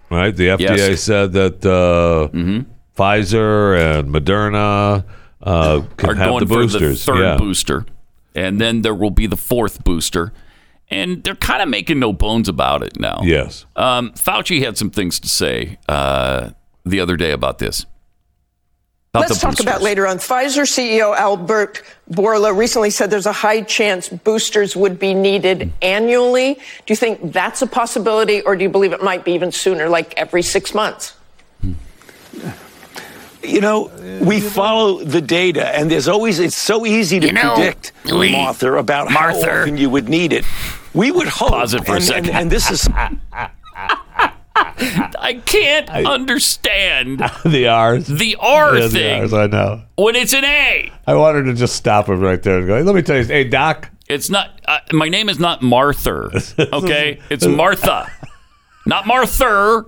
right? 0.09 0.35
The 0.35 0.47
FDA 0.49 0.59
Yes. 0.59 0.79
Mm-hmm. 0.79 0.95
said 0.95 1.33
that 1.33 1.65
uh, 1.65 2.29
Pfizer 2.97 3.99
and 3.99 4.09
Moderna 4.13 5.03
uh, 5.41 5.81
can 5.97 6.09
Are 6.09 6.13
have 6.15 6.27
going 6.29 6.39
the 6.39 6.45
boosters. 6.45 7.03
for 7.03 7.13
the 7.13 7.17
third 7.19 7.23
yeah. 7.25 7.37
booster, 7.37 7.85
and 8.35 8.59
then 8.59 8.81
there 8.81 8.95
will 8.95 9.11
be 9.11 9.27
the 9.27 9.37
fourth 9.37 9.83
booster. 9.83 10.33
And 10.91 11.23
they're 11.23 11.35
kind 11.35 11.61
of 11.61 11.69
making 11.69 11.99
no 11.99 12.13
bones 12.13 12.49
about 12.49 12.81
it 12.81 12.99
now. 12.99 13.21
Yes. 13.23 13.67
Um, 13.75 14.11
Fauci 14.13 14.63
had 14.63 14.75
some 14.75 14.89
things 14.89 15.19
to 15.19 15.29
say 15.29 15.77
uh, 15.87 16.49
the 16.83 16.99
other 16.99 17.15
day 17.15 17.29
about 17.31 17.59
this. 17.59 17.85
About 19.11 19.27
Let's 19.27 19.41
talk 19.41 19.59
about 19.59 19.81
later 19.81 20.05
on. 20.05 20.17
Pfizer 20.17 20.67
CEO 20.67 21.17
Albert 21.17 21.81
Bourla 22.11 22.55
recently 22.55 22.91
said 22.91 23.09
there's 23.09 23.25
a 23.25 23.31
high 23.31 23.61
chance 23.61 24.07
boosters 24.07 24.75
would 24.75 24.99
be 24.99 25.15
needed 25.15 25.73
annually. 25.81 26.53
Do 26.53 26.61
you 26.91 26.95
think 26.95 27.33
that's 27.33 27.63
a 27.63 27.67
possibility, 27.67 28.41
or 28.41 28.55
do 28.55 28.61
you 28.61 28.69
believe 28.69 28.93
it 28.93 29.01
might 29.01 29.25
be 29.25 29.31
even 29.31 29.51
sooner, 29.51 29.89
like 29.89 30.13
every 30.15 30.43
six 30.43 30.75
months? 30.75 31.15
Hmm. 31.61 31.73
You 33.41 33.61
know, 33.61 33.89
we 34.21 34.39
follow 34.41 35.03
the 35.03 35.21
data, 35.21 35.75
and 35.75 35.89
there's 35.89 36.07
always, 36.07 36.37
it's 36.37 36.57
so 36.57 36.85
easy 36.85 37.19
to 37.19 37.27
You 37.27 37.33
know, 37.33 37.55
predict, 37.55 37.93
Lee, 38.05 38.33
Martha, 38.33 38.73
about 38.73 39.09
Martha. 39.09 39.43
how 39.43 39.61
often 39.61 39.77
you 39.77 39.89
would 39.89 40.07
need 40.07 40.33
it. 40.33 40.45
We 40.93 41.09
would 41.09 41.27
hope. 41.27 41.49
Pause 41.49 41.73
it 41.75 41.85
for 41.85 41.95
a 41.95 42.01
second. 42.01 42.29
And, 42.29 42.37
and 42.37 42.51
this 42.51 42.69
is 42.69 42.87
I 45.19 45.41
can't 45.45 45.89
understand 45.89 47.19
the 47.45 47.67
R's. 47.67 48.07
the 48.07 48.35
R 48.39 48.75
Yeah, 48.77 48.81
the 48.83 48.89
thing 48.89 49.21
R's, 49.21 49.33
I 49.33 49.47
know. 49.47 49.81
when 49.97 50.15
it's 50.15 50.33
an 50.33 50.45
A. 50.45 50.91
I 51.07 51.15
wanted 51.15 51.43
to 51.43 51.53
just 51.53 51.75
stop 51.75 52.07
him 52.09 52.19
right 52.19 52.41
there 52.41 52.59
and 52.59 52.67
go, 52.67 52.79
let 52.81 52.95
me 52.95 53.01
tell 53.01 53.17
you, 53.17 53.23
hey, 53.23 53.43
Doc, 53.45 53.89
It's 54.07 54.29
not. 54.29 54.59
Uh, 54.65 54.79
my 54.91 55.07
name 55.09 55.29
is 55.29 55.39
not 55.39 55.61
Martha. 55.61 56.29
Okay, 56.73 57.19
it's 57.29 57.45
Martha, 57.45 58.11
not 58.85 59.05
Martha. 59.07 59.85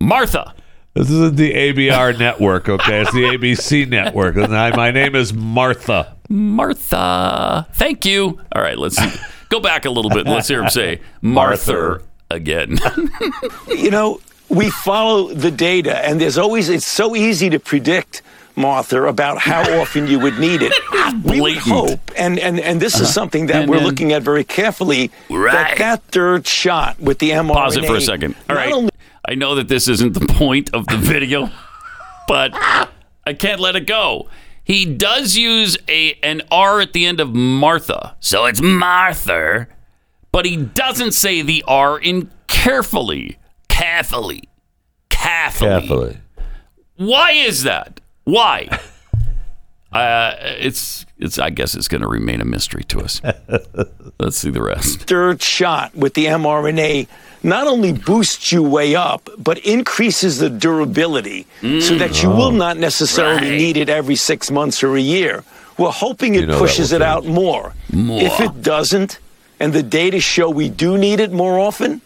Martha. 0.00 0.54
this 0.94 1.10
isn't 1.10 1.36
the 1.36 1.52
ABR 1.52 2.18
network, 2.18 2.68
okay? 2.68 3.02
It's 3.02 3.12
the 3.12 3.24
ABC 3.24 3.86
network. 3.88 4.36
And 4.36 4.56
I, 4.56 4.74
my 4.74 4.90
name 4.90 5.14
is 5.14 5.32
Martha. 5.34 6.16
Martha. 6.28 7.66
Thank 7.74 8.04
you. 8.06 8.40
All 8.52 8.62
right, 8.62 8.78
let's 8.78 8.98
go 9.50 9.60
back 9.60 9.84
a 9.84 9.90
little 9.90 10.10
bit. 10.10 10.26
Let's 10.26 10.48
hear 10.48 10.62
him 10.62 10.70
say 10.70 11.00
Martha 11.20 11.72
Martha. 11.72 12.04
Again. 12.30 12.78
you 13.68 13.90
know, 13.90 14.20
we 14.48 14.70
follow 14.70 15.32
the 15.32 15.50
data, 15.50 15.98
and 16.06 16.20
there's 16.20 16.38
always, 16.38 16.68
it's 16.68 16.86
so 16.86 17.14
easy 17.16 17.50
to 17.50 17.58
predict, 17.60 18.22
Martha, 18.56 19.04
about 19.04 19.38
how 19.38 19.62
often 19.80 20.06
you 20.06 20.18
would 20.18 20.38
need 20.38 20.60
it. 20.62 20.72
we 21.24 21.40
would 21.40 21.56
Uh-huh. 21.58 21.74
hope, 21.74 22.10
and, 22.16 22.38
and, 22.38 22.58
and 22.60 22.80
this 22.80 22.98
is 23.00 23.12
something 23.12 23.46
that 23.46 23.56
And 23.62 23.70
we're 23.70 23.76
then- 23.78 23.86
looking 23.86 24.12
at 24.12 24.22
very 24.22 24.44
carefully, 24.44 25.10
Right. 25.28 25.52
that 25.52 25.78
that 25.78 26.02
third 26.10 26.46
shot 26.46 26.98
with 27.00 27.18
the 27.18 27.30
mRNA. 27.30 27.52
Pause 27.54 27.76
it 27.78 27.84
for 27.86 27.96
a 27.96 28.00
second. 28.00 28.34
All 28.48 28.56
right. 28.56 28.72
only 28.72 28.90
I 29.28 29.34
know 29.34 29.54
that 29.54 29.68
this 29.68 29.86
isn't 29.86 30.14
the 30.14 30.26
point 30.26 30.70
of 30.74 30.86
the 30.86 30.96
video, 30.96 31.50
but 32.28 32.50
I 33.26 33.34
can't 33.38 33.60
let 33.60 33.76
it 33.76 33.86
go. 33.86 34.28
He 34.64 34.84
does 34.84 35.36
use 35.36 35.76
a 35.88 36.14
an 36.22 36.42
R 36.50 36.80
at 36.80 36.92
the 36.92 37.04
end 37.06 37.20
of 37.20 37.34
Martha, 37.34 38.16
so 38.20 38.46
it's 38.46 38.60
Martha, 38.60 39.66
but 40.32 40.44
he 40.46 40.56
doesn't 40.56 41.12
say 41.12 41.42
the 41.42 41.64
R 41.66 41.98
in 41.98 42.30
carefully, 42.46 43.38
carefully, 43.68 44.48
carefully. 45.08 45.68
Carefully. 45.70 46.18
Why 46.96 47.32
is 47.32 47.62
that? 47.64 48.00
Why? 48.24 48.68
Uh, 49.92 50.36
it's 50.40 51.04
it's. 51.18 51.36
I 51.40 51.50
guess 51.50 51.74
it's 51.74 51.88
going 51.88 52.02
to 52.02 52.06
remain 52.06 52.40
a 52.40 52.44
mystery 52.44 52.84
to 52.84 53.00
us. 53.00 53.20
Let's 54.20 54.36
see 54.38 54.48
the 54.50 54.62
rest. 54.62 55.00
third 55.00 55.42
shot 55.42 55.92
with 55.96 56.14
the 56.14 56.26
mRNA 56.26 57.08
not 57.42 57.66
only 57.66 57.92
boosts 57.92 58.52
you 58.52 58.62
way 58.62 58.94
up, 58.94 59.28
but 59.36 59.58
increases 59.58 60.38
the 60.38 60.48
durability 60.48 61.44
so 61.60 61.96
that 61.96 62.22
you 62.22 62.28
will 62.30 62.52
not 62.52 62.76
necessarily 62.76 63.48
Right. 63.50 63.58
need 63.58 63.76
it 63.76 63.88
every 63.88 64.14
six 64.14 64.48
months 64.48 64.84
or 64.84 64.94
a 64.94 65.00
year. 65.00 65.42
We're 65.76 65.90
hoping 65.90 66.36
it 66.36 66.42
You 66.42 66.46
know 66.46 66.58
pushes 66.60 66.92
will 66.92 66.98
it 66.98 67.02
out 67.02 67.26
more. 67.26 67.74
More. 67.92 68.22
If 68.22 68.38
it 68.38 68.62
doesn't, 68.62 69.18
and 69.60 69.72
the 69.72 69.82
data 69.82 70.18
show 70.20 70.50
we 70.50 70.68
do 70.68 70.98
need 70.98 71.20
it 71.20 71.30
more 71.30 71.60
often, 71.60 72.00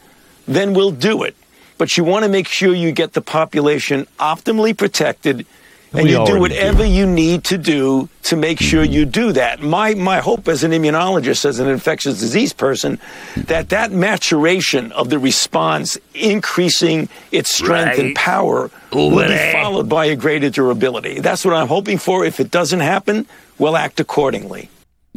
then 0.46 0.74
we'll 0.74 0.90
do 0.90 1.22
it. 1.22 1.36
But 1.78 1.96
you 1.96 2.04
want 2.04 2.24
to 2.24 2.28
make 2.28 2.48
sure 2.48 2.74
you 2.74 2.92
get 2.92 3.14
the 3.14 3.22
population 3.22 4.06
optimally 4.18 4.76
protected 4.76 5.46
and 5.94 6.04
We 6.04 6.10
you 6.10 6.26
do 6.26 6.40
whatever 6.40 6.82
do. 6.82 6.88
you 6.90 7.06
need 7.06 7.44
to 7.44 7.58
do 7.58 8.08
to 8.24 8.36
make 8.36 8.60
sure 8.60 8.82
you 8.82 9.04
do 9.04 9.32
that. 9.32 9.62
My 9.62 9.94
my 9.94 10.18
hope 10.18 10.48
as 10.48 10.64
an 10.64 10.72
immunologist, 10.72 11.44
as 11.44 11.60
an 11.60 11.68
infectious 11.68 12.18
disease 12.18 12.52
person, 12.52 12.98
that 13.36 13.68
that 13.68 13.92
maturation 13.92 14.90
of 14.92 15.08
the 15.08 15.20
response, 15.20 15.96
increasing 16.12 17.08
its 17.30 17.54
strength 17.54 17.98
and 18.00 18.16
power, 18.16 18.70
will 18.92 19.10
be 19.10 19.52
followed 19.52 19.88
by 19.88 20.06
a 20.06 20.16
greater 20.16 20.50
durability. 20.50 21.20
That's 21.20 21.44
what 21.44 21.54
I'm 21.54 21.68
hoping 21.68 21.98
for. 21.98 22.24
If 22.24 22.40
it 22.40 22.50
doesn't 22.50 22.80
happen, 22.80 23.26
we'll 23.58 23.76
act 23.76 24.00
accordingly. 24.00 24.70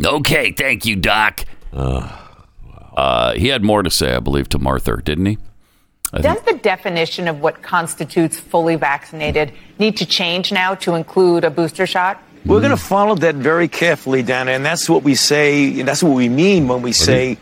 Okay, 0.04 0.52
thank 0.52 0.86
you, 0.86 0.96
Doc. 0.96 1.44
Uh, 1.74 2.27
Uh, 2.98 3.34
he 3.34 3.48
had 3.48 3.64
more 3.64 3.84
to 3.84 3.92
say, 3.92 4.16
I 4.16 4.20
believe, 4.20 4.50
to 4.50 4.58
Martha, 4.58 5.00
didn't 5.04 5.28
he? 5.28 5.38
Does 6.20 6.42
the 6.42 6.54
definition 6.54 7.28
of 7.28 7.42
what 7.42 7.62
constitutes 7.62 8.40
fully 8.40 8.76
vaccinated 8.76 9.54
need 9.78 9.98
to 9.98 10.06
change 10.06 10.52
now 10.52 10.74
to 10.76 10.96
include 10.96 11.44
a 11.44 11.52
booster 11.52 11.86
shot? 11.86 12.20
We're 12.44 12.60
going 12.60 12.72
to 12.72 12.78
follow 12.78 13.14
that 13.16 13.36
very 13.36 13.68
carefully, 13.68 14.24
Dana, 14.24 14.52
and 14.52 14.66
that's 14.66 14.90
what 14.90 15.04
we 15.04 15.14
say, 15.14 15.80
and 15.80 15.88
that's 15.88 16.02
what 16.02 16.16
we 16.16 16.28
mean 16.28 16.68
when 16.68 16.82
we 16.82 16.92
say 16.92 17.38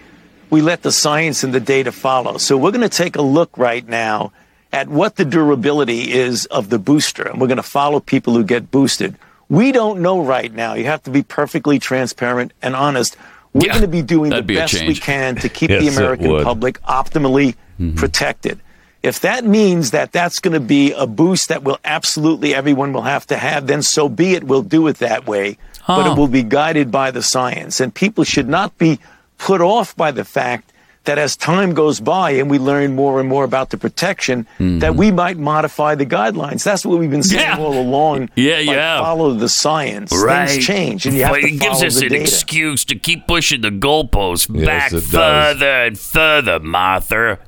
we 0.49 0.61
let 0.61 0.81
the 0.81 0.91
science 0.91 1.43
and 1.45 1.53
the 1.53 1.61
data 1.61 1.93
follow. 1.93 2.37
So 2.37 2.57
we're 2.57 2.71
going 2.71 2.81
to 2.81 2.89
take 2.89 3.15
a 3.15 3.21
look 3.21 3.57
right 3.57 3.87
now 3.87 4.33
at 4.73 4.89
what 4.89 5.15
the 5.15 5.23
durability 5.23 6.11
is 6.11 6.47
of 6.47 6.69
the 6.69 6.79
booster, 6.79 7.23
and 7.23 7.39
we're 7.39 7.47
going 7.47 7.57
to 7.57 7.63
follow 7.63 8.01
people 8.01 8.33
who 8.33 8.43
get 8.43 8.71
boosted. 8.71 9.15
We 9.47 9.71
don't 9.71 10.01
know 10.01 10.21
right 10.21 10.51
now. 10.51 10.73
You 10.73 10.85
have 10.85 11.03
to 11.03 11.11
be 11.11 11.23
perfectly 11.23 11.79
transparent 11.79 12.51
and 12.61 12.75
honest. 12.75 13.15
We're 13.55 13.67
Yeah, 13.67 13.71
going 13.73 13.81
to 13.83 13.87
be 13.87 14.01
doing 14.01 14.31
the 14.31 14.43
be 14.43 14.55
best 14.55 14.85
we 14.85 14.95
can 14.95 15.37
to 15.37 15.47
keep 15.47 15.69
Yes, 15.69 15.81
the 15.81 15.87
American 15.95 16.43
public 16.43 16.81
optimally 16.81 17.55
Mm-hmm. 17.79 17.97
protected. 17.97 18.61
If 19.03 19.19
that 19.19 19.43
means 19.43 19.91
that 19.91 20.13
that's 20.13 20.39
going 20.39 20.53
to 20.53 20.61
be 20.61 20.93
a 20.93 21.05
boost 21.05 21.49
that 21.49 21.61
will 21.63 21.77
absolutely 21.83 22.55
everyone 22.55 22.93
will 22.93 23.01
have 23.01 23.27
to 23.27 23.35
have, 23.37 23.67
then 23.67 23.81
so 23.81 24.07
be 24.07 24.33
it. 24.33 24.45
We'll 24.45 24.61
do 24.63 24.87
it 24.87 24.97
that 24.99 25.27
way. 25.27 25.57
But 25.85 26.07
it 26.09 26.17
will 26.17 26.29
be 26.29 26.41
guided 26.41 26.89
by 26.89 27.11
the 27.11 27.21
science. 27.21 27.81
And 27.81 27.93
people 27.93 28.23
should 28.23 28.47
not 28.47 28.77
be 28.77 28.99
put 29.37 29.59
off 29.61 29.93
by 29.95 30.11
the 30.11 30.23
fact 30.23 30.71
that 31.05 31.17
as 31.17 31.35
time 31.37 31.73
goes 31.73 31.99
by 31.99 32.31
and 32.31 32.49
we 32.49 32.57
learn 32.59 32.95
more 32.95 33.19
and 33.19 33.29
more 33.29 33.43
about 33.43 33.69
the 33.69 33.77
protection, 33.77 34.45
that 34.59 34.95
we 34.95 35.11
might 35.11 35.37
modify 35.37 35.95
the 35.95 36.05
guidelines. 36.05 36.63
That's 36.63 36.85
what 36.85 36.99
we've 36.99 37.09
been 37.09 37.23
saying 37.23 37.45
Mm-hmm. 37.45 37.59
Yeah. 37.61 37.65
all 37.65 37.79
along. 37.79 38.29
Yeah, 38.35 38.57
Like, 38.57 38.65
yeah. 38.67 38.99
Follow 39.01 39.33
the 39.33 39.49
science. 39.49 40.11
Right. 40.15 40.49
Things 40.49 40.65
change, 40.65 41.05
and 41.05 41.15
you 41.15 41.23
have 41.23 41.31
Well, 41.31 41.41
to 41.41 41.47
it 41.47 41.59
gives 41.59 41.83
us 41.83 41.95
the 41.99 42.05
an 42.07 42.11
data. 42.11 42.23
excuse 42.23 42.83
to 42.85 42.95
keep 42.95 43.27
pushing 43.27 43.61
the 43.61 43.69
goalposts 43.71 44.47
Yes, 44.53 44.65
back 44.65 44.91
it 44.91 44.95
does. 44.95 45.11
further 45.11 45.65
and 45.85 45.97
further, 45.99 46.59
Martha. 46.59 47.39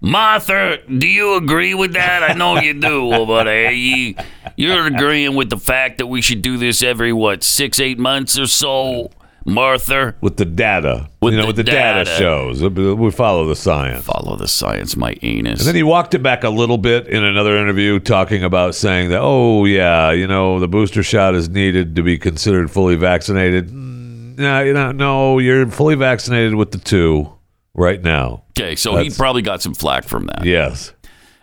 Martha, 0.00 0.78
do 0.86 1.08
you 1.08 1.36
agree 1.36 1.72
with 1.72 1.94
that? 1.94 2.22
I 2.28 2.34
know 2.34 2.58
you 2.60 2.74
do 2.74 3.12
over 3.14 3.44
there. 3.44 3.70
You, 3.70 4.14
you're 4.56 4.86
agreeing 4.86 5.34
with 5.34 5.48
the 5.48 5.56
fact 5.56 5.96
that 5.98 6.06
we 6.08 6.20
should 6.20 6.42
do 6.42 6.58
this 6.58 6.82
every, 6.82 7.12
what, 7.12 7.42
six, 7.42 7.80
eight 7.80 7.98
months 7.98 8.38
or 8.38 8.46
so, 8.46 9.10
Martha? 9.44 10.14
With 10.20 10.36
the 10.36 10.44
data. 10.44 11.08
With 11.20 11.32
you 11.34 11.38
know, 11.38 11.42
the 11.44 11.46
what 11.48 11.56
the 11.56 11.64
data. 11.64 12.04
data. 12.04 12.18
shows. 12.18 12.62
We 12.62 13.10
follow 13.10 13.46
the 13.46 13.56
science. 13.56 14.04
Follow 14.04 14.36
the 14.36 14.48
science, 14.48 14.96
my 14.96 15.14
anus. 15.22 15.60
And 15.60 15.68
then 15.68 15.74
he 15.74 15.82
walked 15.82 16.14
it 16.14 16.22
back 16.22 16.44
a 16.44 16.48
little 16.50 16.78
bit 16.78 17.06
in 17.08 17.22
another 17.22 17.56
interview, 17.56 17.98
talking 18.00 18.42
about 18.42 18.74
saying 18.74 19.10
that, 19.10 19.20
oh, 19.22 19.64
yeah, 19.64 20.10
you 20.12 20.26
know, 20.26 20.58
the 20.60 20.68
booster 20.68 21.02
shot 21.02 21.34
is 21.34 21.48
needed 21.48 21.96
to 21.96 22.02
be 22.02 22.16
considered 22.18 22.70
fully 22.70 22.96
vaccinated. 22.96 23.68
Mm, 23.68 24.38
No, 24.38 24.60
you 24.62 24.72
know, 24.72 24.92
no, 24.92 25.38
you're 25.38 25.66
fully 25.70 25.94
vaccinated 25.94 26.54
with 26.54 26.70
the 26.72 26.78
two 26.78 27.30
right 27.74 28.02
now. 28.02 28.44
okay, 28.58 28.74
so 28.76 28.96
he 28.96 29.10
probably 29.10 29.42
got 29.42 29.60
some 29.62 29.74
flack 29.74 30.04
from 30.04 30.26
that. 30.26 30.44
Yes. 30.44 30.92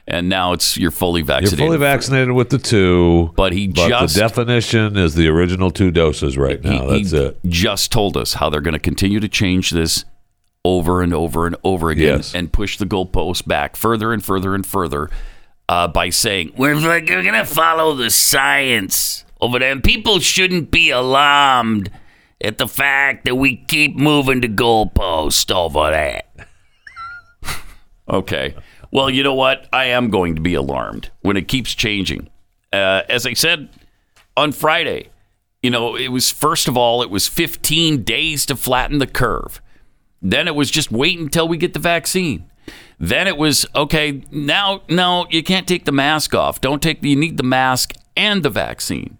And 0.07 0.27
now 0.29 0.53
it's 0.53 0.77
you're 0.77 0.91
fully 0.91 1.21
vaccinated. 1.21 1.59
You're 1.59 1.67
fully 1.67 1.77
vaccinated 1.77 2.31
with 2.33 2.49
the 2.49 2.57
two. 2.57 3.31
But 3.35 3.53
he 3.53 3.67
but 3.67 3.87
just- 3.87 4.15
the 4.15 4.19
definition 4.21 4.97
is 4.97 5.15
the 5.15 5.27
original 5.27 5.71
two 5.71 5.91
doses 5.91 6.37
right 6.37 6.61
now. 6.63 6.89
he, 6.89 7.03
That's 7.03 7.11
he 7.11 7.17
it. 7.17 7.39
just 7.47 7.91
told 7.91 8.17
us 8.17 8.33
how 8.33 8.49
they're 8.49 8.61
going 8.61 8.73
to 8.73 8.79
continue 8.79 9.19
to 9.19 9.29
change 9.29 9.69
this 9.71 10.03
over 10.65 11.01
and 11.01 11.13
over 11.13 11.47
and 11.47 11.55
over 11.63 11.89
again 11.89 12.17
Yes. 12.17 12.35
and 12.35 12.51
push 12.51 12.77
the 12.77 12.85
goalposts 12.85 13.45
back 13.47 13.75
further 13.75 14.11
and 14.13 14.23
further 14.23 14.53
and 14.53 14.65
further 14.65 15.09
uh, 15.69 15.87
by 15.87 16.09
saying 16.09 16.51
we're, 16.57 16.75
like, 16.75 17.07
we're 17.09 17.23
going 17.23 17.33
to 17.33 17.45
follow 17.45 17.95
the 17.95 18.09
science 18.09 19.23
over 19.39 19.57
there. 19.59 19.71
And 19.71 19.83
people 19.83 20.19
shouldn't 20.19 20.69
be 20.71 20.89
alarmed 20.89 21.89
at 22.43 22.57
the 22.57 22.67
fact 22.67 23.25
that 23.25 23.35
we 23.35 23.55
keep 23.55 23.95
moving 23.95 24.41
the 24.41 24.49
goalpost 24.49 25.51
over 25.55 25.89
there. 25.91 26.23
okay. 28.09 28.55
Well, 28.91 29.09
you 29.09 29.23
know 29.23 29.33
what? 29.33 29.67
I 29.71 29.85
am 29.85 30.09
going 30.09 30.35
to 30.35 30.41
be 30.41 30.53
alarmed 30.53 31.09
when 31.21 31.37
it 31.37 31.47
keeps 31.47 31.73
changing. 31.73 32.29
Uh, 32.73 33.03
as 33.09 33.25
I 33.25 33.33
said 33.33 33.69
on 34.35 34.51
Friday, 34.51 35.09
you 35.63 35.69
know, 35.69 35.95
it 35.95 36.09
was 36.09 36.29
first 36.31 36.67
of 36.67 36.75
all, 36.75 37.01
it 37.01 37.09
was 37.09 37.27
15 37.27 38.03
days 38.03 38.45
to 38.47 38.55
flatten 38.55 38.99
the 38.99 39.07
curve. 39.07 39.61
Then 40.21 40.47
it 40.47 40.55
was 40.55 40.69
just 40.69 40.91
wait 40.91 41.19
until 41.19 41.47
we 41.47 41.57
get 41.57 41.73
the 41.73 41.79
vaccine. 41.79 42.49
Then 42.99 43.27
it 43.27 43.37
was 43.37 43.65
okay. 43.75 44.21
Now, 44.29 44.83
no, 44.87 45.25
you 45.29 45.41
can't 45.41 45.67
take 45.67 45.85
the 45.85 45.91
mask 45.91 46.35
off. 46.35 46.61
Don't 46.61 46.81
take. 46.81 47.03
You 47.03 47.15
need 47.15 47.37
the 47.37 47.43
mask 47.43 47.93
and 48.15 48.43
the 48.43 48.49
vaccine. 48.49 49.17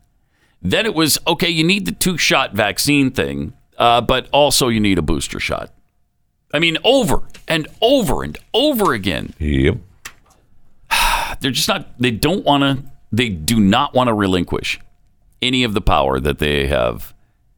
Then 0.62 0.86
it 0.86 0.94
was 0.94 1.18
okay. 1.26 1.50
You 1.50 1.64
need 1.64 1.86
the 1.86 1.92
two-shot 1.92 2.54
vaccine 2.54 3.10
thing, 3.10 3.54
uh, 3.80 4.02
but 4.02 4.28
also 4.32 4.68
you 4.68 4.80
need 4.80 5.00
a 5.00 5.02
booster 5.02 5.40
shot. 5.40 5.74
I 6.54 6.60
mean, 6.60 6.78
over 6.84 7.24
and 7.48 7.68
over 7.82 8.24
and 8.24 8.38
over 8.54 8.94
again. 8.94 9.34
Yep. 9.40 9.78
They're 11.40 11.52
just 11.52 11.68
not. 11.68 12.00
They 12.00 12.12
don't 12.12 12.46
want 12.46 12.64
to. 12.64 12.92
They 13.12 13.30
do 13.30 13.60
not 13.60 13.94
want 13.94 14.08
to 14.08 14.14
relinquish 14.14 14.80
any 15.42 15.64
of 15.64 15.74
the 15.74 15.82
power 15.82 16.20
that 16.20 16.40
they 16.40 16.68
have 16.68 17.14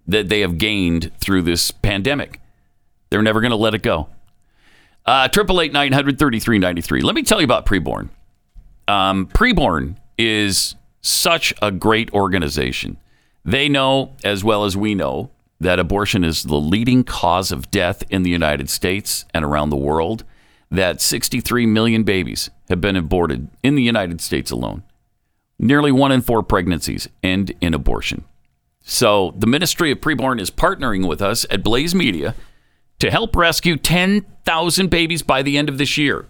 that 0.07 0.29
they 0.29 0.41
have 0.41 0.57
gained 0.57 1.11
through 1.19 1.43
this 1.43 1.71
pandemic. 1.71 2.39
They're 3.09 3.21
never 3.21 3.41
going 3.41 3.51
to 3.51 3.57
let 3.57 3.73
it 3.73 3.83
go. 3.83 4.09
Uh, 5.05 5.27
Triple 5.27 5.61
eight 5.61 5.73
nine 5.73 5.91
hundred 5.91 6.17
thirty 6.17 6.39
three 6.39 6.59
ninety 6.59 6.81
three. 6.81 7.01
Let 7.01 7.15
me 7.15 7.23
tell 7.23 7.39
you 7.39 7.45
about 7.45 7.65
Preborn. 7.65 8.09
Um, 8.87 9.27
Preborn 9.27 9.95
is 10.17 10.75
such 11.01 11.53
a 11.61 11.71
great 11.71 12.11
organization. 12.13 12.97
They 13.45 13.67
know 13.67 14.13
as 14.23 14.43
well 14.43 14.63
as 14.63 14.77
we 14.77 14.95
know 14.95 15.29
that 15.59 15.79
abortion 15.79 16.23
is 16.23 16.43
the 16.43 16.55
leading 16.55 17.03
cause 17.03 17.51
of 17.51 17.71
death 17.71 18.03
in 18.09 18.23
the 18.23 18.29
United 18.29 18.69
States 18.69 19.25
and 19.33 19.45
around 19.45 19.69
the 19.69 19.77
world. 19.77 20.23
That 20.69 21.01
63 21.01 21.67
million 21.67 22.03
babies 22.03 22.49
have 22.69 22.81
been 22.81 22.95
aborted 22.95 23.47
in 23.61 23.75
the 23.75 23.83
United 23.83 24.21
States 24.21 24.49
alone. 24.49 24.83
Nearly 25.59 25.91
one 25.91 26.11
in 26.11 26.21
four 26.21 26.41
pregnancies 26.41 27.07
end 27.21 27.53
in 27.61 27.73
abortion. 27.73 28.25
So 28.83 29.33
the 29.37 29.47
Ministry 29.47 29.91
of 29.91 30.01
Preborn 30.01 30.41
is 30.41 30.49
partnering 30.49 31.07
with 31.07 31.21
us 31.21 31.45
at 31.49 31.63
Blaze 31.63 31.93
Media 31.93 32.35
to 32.99 33.11
help 33.11 33.35
rescue 33.35 33.77
10,000 33.77 34.89
babies 34.89 35.21
by 35.21 35.41
the 35.41 35.57
end 35.57 35.69
of 35.69 35.77
this 35.77 35.97
year. 35.97 36.27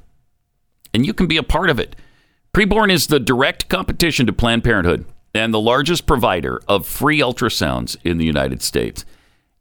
And 0.94 1.06
you 1.06 1.14
can 1.14 1.28
be 1.28 1.38
a 1.38 1.44
part 1.44 1.70
of 1.70 1.80
it. 1.80 1.96
Preborn 2.54 2.92
is 2.92 3.08
the 3.08 3.20
direct 3.20 3.70
competition 3.70 4.28
to 4.28 4.34
Planned 4.34 4.64
Parenthood 4.64 5.06
and 5.34 5.54
the 5.54 5.60
largest 5.60 6.06
provider 6.06 6.62
of 6.68 6.86
free 6.86 7.20
ultrasounds 7.20 7.98
in 8.04 8.18
the 8.18 8.26
United 8.26 8.62
States. 8.62 9.06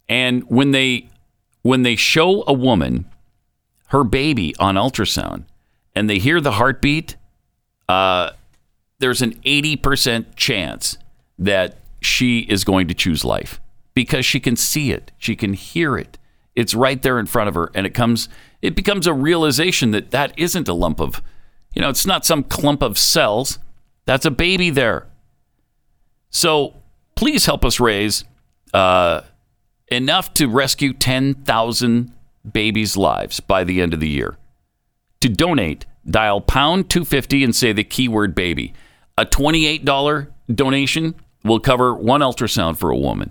And 0.08 0.44
when 0.44 0.72
they 0.72 1.08
when 1.62 1.82
they 1.82 1.96
show 1.96 2.44
a 2.46 2.52
woman 2.52 3.06
her 3.88 4.04
baby 4.04 4.54
on 4.58 4.74
ultrasound 4.74 5.44
and 5.94 6.10
they 6.10 6.18
hear 6.18 6.40
the 6.40 6.52
heartbeat, 6.52 7.16
uh, 7.88 8.30
there's 8.98 9.22
an 9.22 9.34
80% 9.44 10.34
chance 10.34 10.98
that 11.38 11.76
she 12.00 12.40
is 12.40 12.64
going 12.64 12.88
to 12.88 12.94
choose 12.94 13.24
life 13.24 13.60
because 13.94 14.24
she 14.24 14.40
can 14.40 14.56
see 14.56 14.92
it, 14.92 15.12
she 15.18 15.36
can 15.36 15.52
hear 15.52 15.96
it. 15.96 16.18
It's 16.54 16.74
right 16.74 17.00
there 17.00 17.18
in 17.18 17.26
front 17.26 17.48
of 17.48 17.54
her, 17.54 17.70
and 17.74 17.86
it 17.86 17.94
comes. 17.94 18.28
It 18.60 18.76
becomes 18.76 19.06
a 19.06 19.14
realization 19.14 19.90
that 19.92 20.10
that 20.10 20.38
isn't 20.38 20.68
a 20.68 20.74
lump 20.74 21.00
of, 21.00 21.22
you 21.74 21.80
know, 21.80 21.88
it's 21.88 22.06
not 22.06 22.26
some 22.26 22.44
clump 22.44 22.82
of 22.82 22.98
cells. 22.98 23.58
That's 24.04 24.26
a 24.26 24.30
baby 24.30 24.68
there. 24.68 25.06
So 26.32 26.74
please 27.14 27.46
help 27.46 27.64
us 27.64 27.78
raise 27.78 28.24
uh, 28.74 29.20
enough 29.88 30.34
to 30.34 30.48
rescue 30.48 30.92
10,000 30.92 32.12
babies' 32.50 32.96
lives 32.96 33.38
by 33.38 33.62
the 33.62 33.80
end 33.80 33.94
of 33.94 34.00
the 34.00 34.08
year. 34.08 34.36
To 35.20 35.28
donate, 35.28 35.86
dial 36.04 36.40
pound 36.40 36.90
250 36.90 37.44
and 37.44 37.54
say 37.54 37.72
the 37.72 37.84
keyword 37.84 38.34
baby. 38.34 38.74
A 39.16 39.24
$28 39.24 40.28
donation 40.52 41.14
will 41.44 41.60
cover 41.60 41.94
one 41.94 42.22
ultrasound 42.22 42.78
for 42.78 42.90
a 42.90 42.96
woman. 42.96 43.30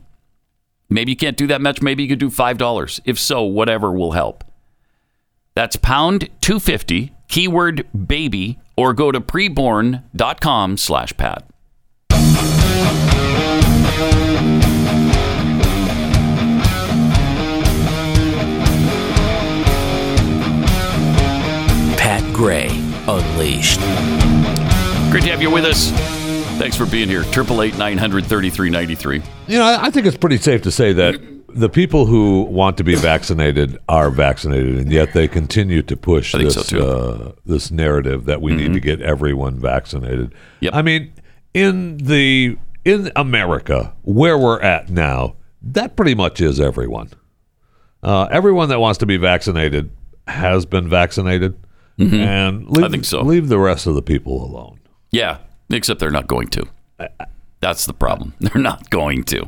Maybe 0.90 1.12
you 1.12 1.18
can't 1.18 1.38
do 1.38 1.48
that 1.48 1.62
much. 1.62 1.82
Maybe 1.82 2.04
you 2.04 2.10
could 2.10 2.20
do 2.20 2.30
$5. 2.30 3.02
If 3.04 3.18
so, 3.18 3.44
whatever 3.44 3.92
will 3.92 4.12
help. 4.12 4.44
That's 5.56 5.76
pound 5.76 6.30
250, 6.42 7.14
keyword 7.28 7.88
baby, 8.08 8.60
or 8.78 8.94
go 8.94 9.12
to 9.12 9.20
preborn.com 9.20 10.78
slash 10.78 11.18
pat. 11.18 11.51
Pat 21.98 22.24
Gray 22.34 22.68
Unleashed. 23.08 23.80
Great 25.12 25.24
to 25.24 25.30
have 25.30 25.42
you 25.42 25.52
with 25.52 25.66
us. 25.66 25.92
Thanks 26.58 26.76
for 26.78 26.86
being 26.86 27.08
here. 27.10 27.22
888 27.22 27.78
933 27.78 28.70
93. 28.70 29.22
You 29.48 29.58
know, 29.58 29.64
I 29.64 29.86
I 29.86 29.90
think 29.90 30.06
it's 30.06 30.18
pretty 30.18 30.38
safe 30.38 30.62
to 30.64 30.72
say 30.72 30.94
that 30.94 31.20
the 31.54 31.70
people 31.70 32.06
who 32.06 32.44
want 32.44 32.78
to 32.78 32.84
be 32.84 32.96
vaccinated 32.96 33.78
are 33.90 34.10
vaccinated, 34.10 34.78
and 34.78 34.92
yet 34.92 35.14
they 35.14 35.28
continue 35.28 35.82
to 35.84 35.98
push 35.98 36.34
this 36.34 36.68
so. 36.68 36.88
Uh, 36.88 37.32
this 37.46 37.72
narrative 37.72 38.26
that 38.26 38.42
we 38.42 38.54
need 38.54 38.74
to 38.74 38.80
get 38.80 39.02
everyone 39.02 39.60
vaccinated. 39.60 40.34
Yep. 40.62 40.74
I 40.74 40.82
mean, 40.82 41.12
in 41.54 41.98
the 41.98 42.58
in 42.86 43.12
America 43.16 43.94
where 44.04 44.38
we're 44.38 44.60
at 44.62 44.90
now, 44.90 45.36
that 45.62 45.96
pretty 45.96 46.16
much 46.16 46.42
is 46.42 46.60
everyone. 46.60 47.10
Uh, 48.04 48.28
everyone 48.32 48.70
that 48.70 48.80
wants 48.80 48.98
to 49.00 49.06
be 49.06 49.18
vaccinated 49.18 49.92
has 50.28 50.66
been 50.66 50.90
vaccinated, 50.90 51.56
and 52.00 52.68
leave, 52.68 52.86
I 52.86 52.90
think 52.90 53.06
so. 53.06 53.22
leave 53.22 53.48
the 53.48 53.60
rest 53.60 53.86
of 53.86 53.94
the 53.94 54.02
people 54.02 54.44
alone. 54.44 54.80
Yeah, 55.12 55.38
except 55.70 56.00
they're 56.00 56.10
not 56.10 56.26
going 56.28 56.48
to. 56.50 56.66
That's 57.60 57.86
the 57.86 57.94
problem. 57.94 58.34
They're 58.40 58.62
not 58.62 58.90
going 58.90 59.24
to. 59.26 59.48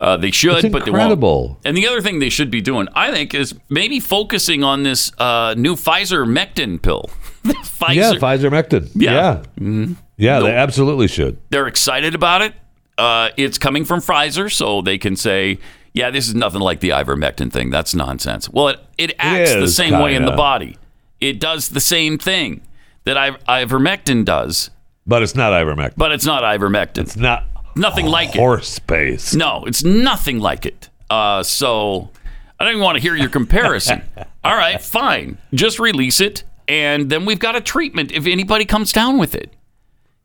Uh, 0.00 0.16
they 0.16 0.30
should, 0.30 0.70
but 0.70 0.84
they 0.84 0.92
won't. 0.92 1.58
And 1.64 1.76
the 1.76 1.88
other 1.88 2.00
thing 2.00 2.20
they 2.20 2.28
should 2.28 2.50
be 2.52 2.60
doing, 2.60 2.86
I 2.94 3.10
think, 3.10 3.34
is 3.34 3.56
maybe 3.68 3.98
focusing 3.98 4.62
on 4.62 4.84
this 4.84 5.10
uh, 5.18 5.54
new 5.58 5.74
Pfizer 5.74 6.24
Mectin 6.24 6.80
pill. 6.80 7.10
Pfizer, 7.44 7.94
Yeah, 7.94 8.12
Pfizer 8.12 8.50
Mectin. 8.52 8.88
Yeah. 8.94 9.42
yeah, 9.58 9.94
yeah 10.18 10.40
they 10.40 10.52
absolutely 10.54 11.08
should. 11.08 11.38
they're 11.50 11.66
excited 11.66 12.14
about 12.14 12.42
it. 12.42 12.52
Uh, 12.98 13.30
it's 13.36 13.56
coming 13.58 13.84
from 13.84 14.00
Pfizer, 14.00 14.52
so 14.52 14.82
they 14.82 14.98
can 14.98 15.14
say, 15.16 15.58
"Yeah, 15.94 16.10
this 16.10 16.26
is 16.28 16.34
nothing 16.34 16.60
like 16.60 16.80
the 16.80 16.88
ivermectin 16.90 17.50
thing. 17.52 17.70
That's 17.70 17.94
nonsense." 17.94 18.48
Well, 18.50 18.68
it, 18.68 18.80
it 18.98 19.14
acts 19.20 19.54
the 19.54 19.68
same 19.68 19.98
way 20.02 20.14
in 20.16 20.24
the 20.24 20.32
body. 20.32 20.76
It 21.20 21.38
does 21.40 21.68
the 21.70 21.80
same 21.80 22.18
thing 22.18 22.60
that 23.04 23.16
iv- 23.16 23.44
ivermectin 23.46 24.24
does, 24.24 24.70
But 25.06 25.22
it's 25.22 25.34
not 25.36 25.52
ivermectin. 25.52 25.94
but 25.96 26.10
it's 26.12 26.26
not 26.26 26.42
ivermectin. 26.42 26.98
It's 26.98 27.16
not 27.16 27.44
nothing 27.76 28.06
like 28.06 28.30
it. 28.30 28.38
horse 28.38 28.68
space. 28.68 29.32
No, 29.34 29.64
it's 29.64 29.84
nothing 29.84 30.40
like 30.40 30.66
it. 30.66 30.88
Uh, 31.08 31.42
so 31.44 32.10
I 32.58 32.64
don't 32.64 32.72
even 32.74 32.82
want 32.84 32.96
to 32.96 33.00
hear 33.02 33.14
your 33.14 33.30
comparison. 33.30 34.02
All 34.44 34.56
right, 34.56 34.82
fine. 34.82 35.38
Just 35.54 35.78
release 35.78 36.20
it, 36.20 36.42
and 36.66 37.08
then 37.10 37.24
we've 37.26 37.38
got 37.38 37.54
a 37.54 37.60
treatment 37.60 38.10
if 38.10 38.26
anybody 38.26 38.64
comes 38.64 38.92
down 38.92 39.18
with 39.18 39.34
it. 39.36 39.52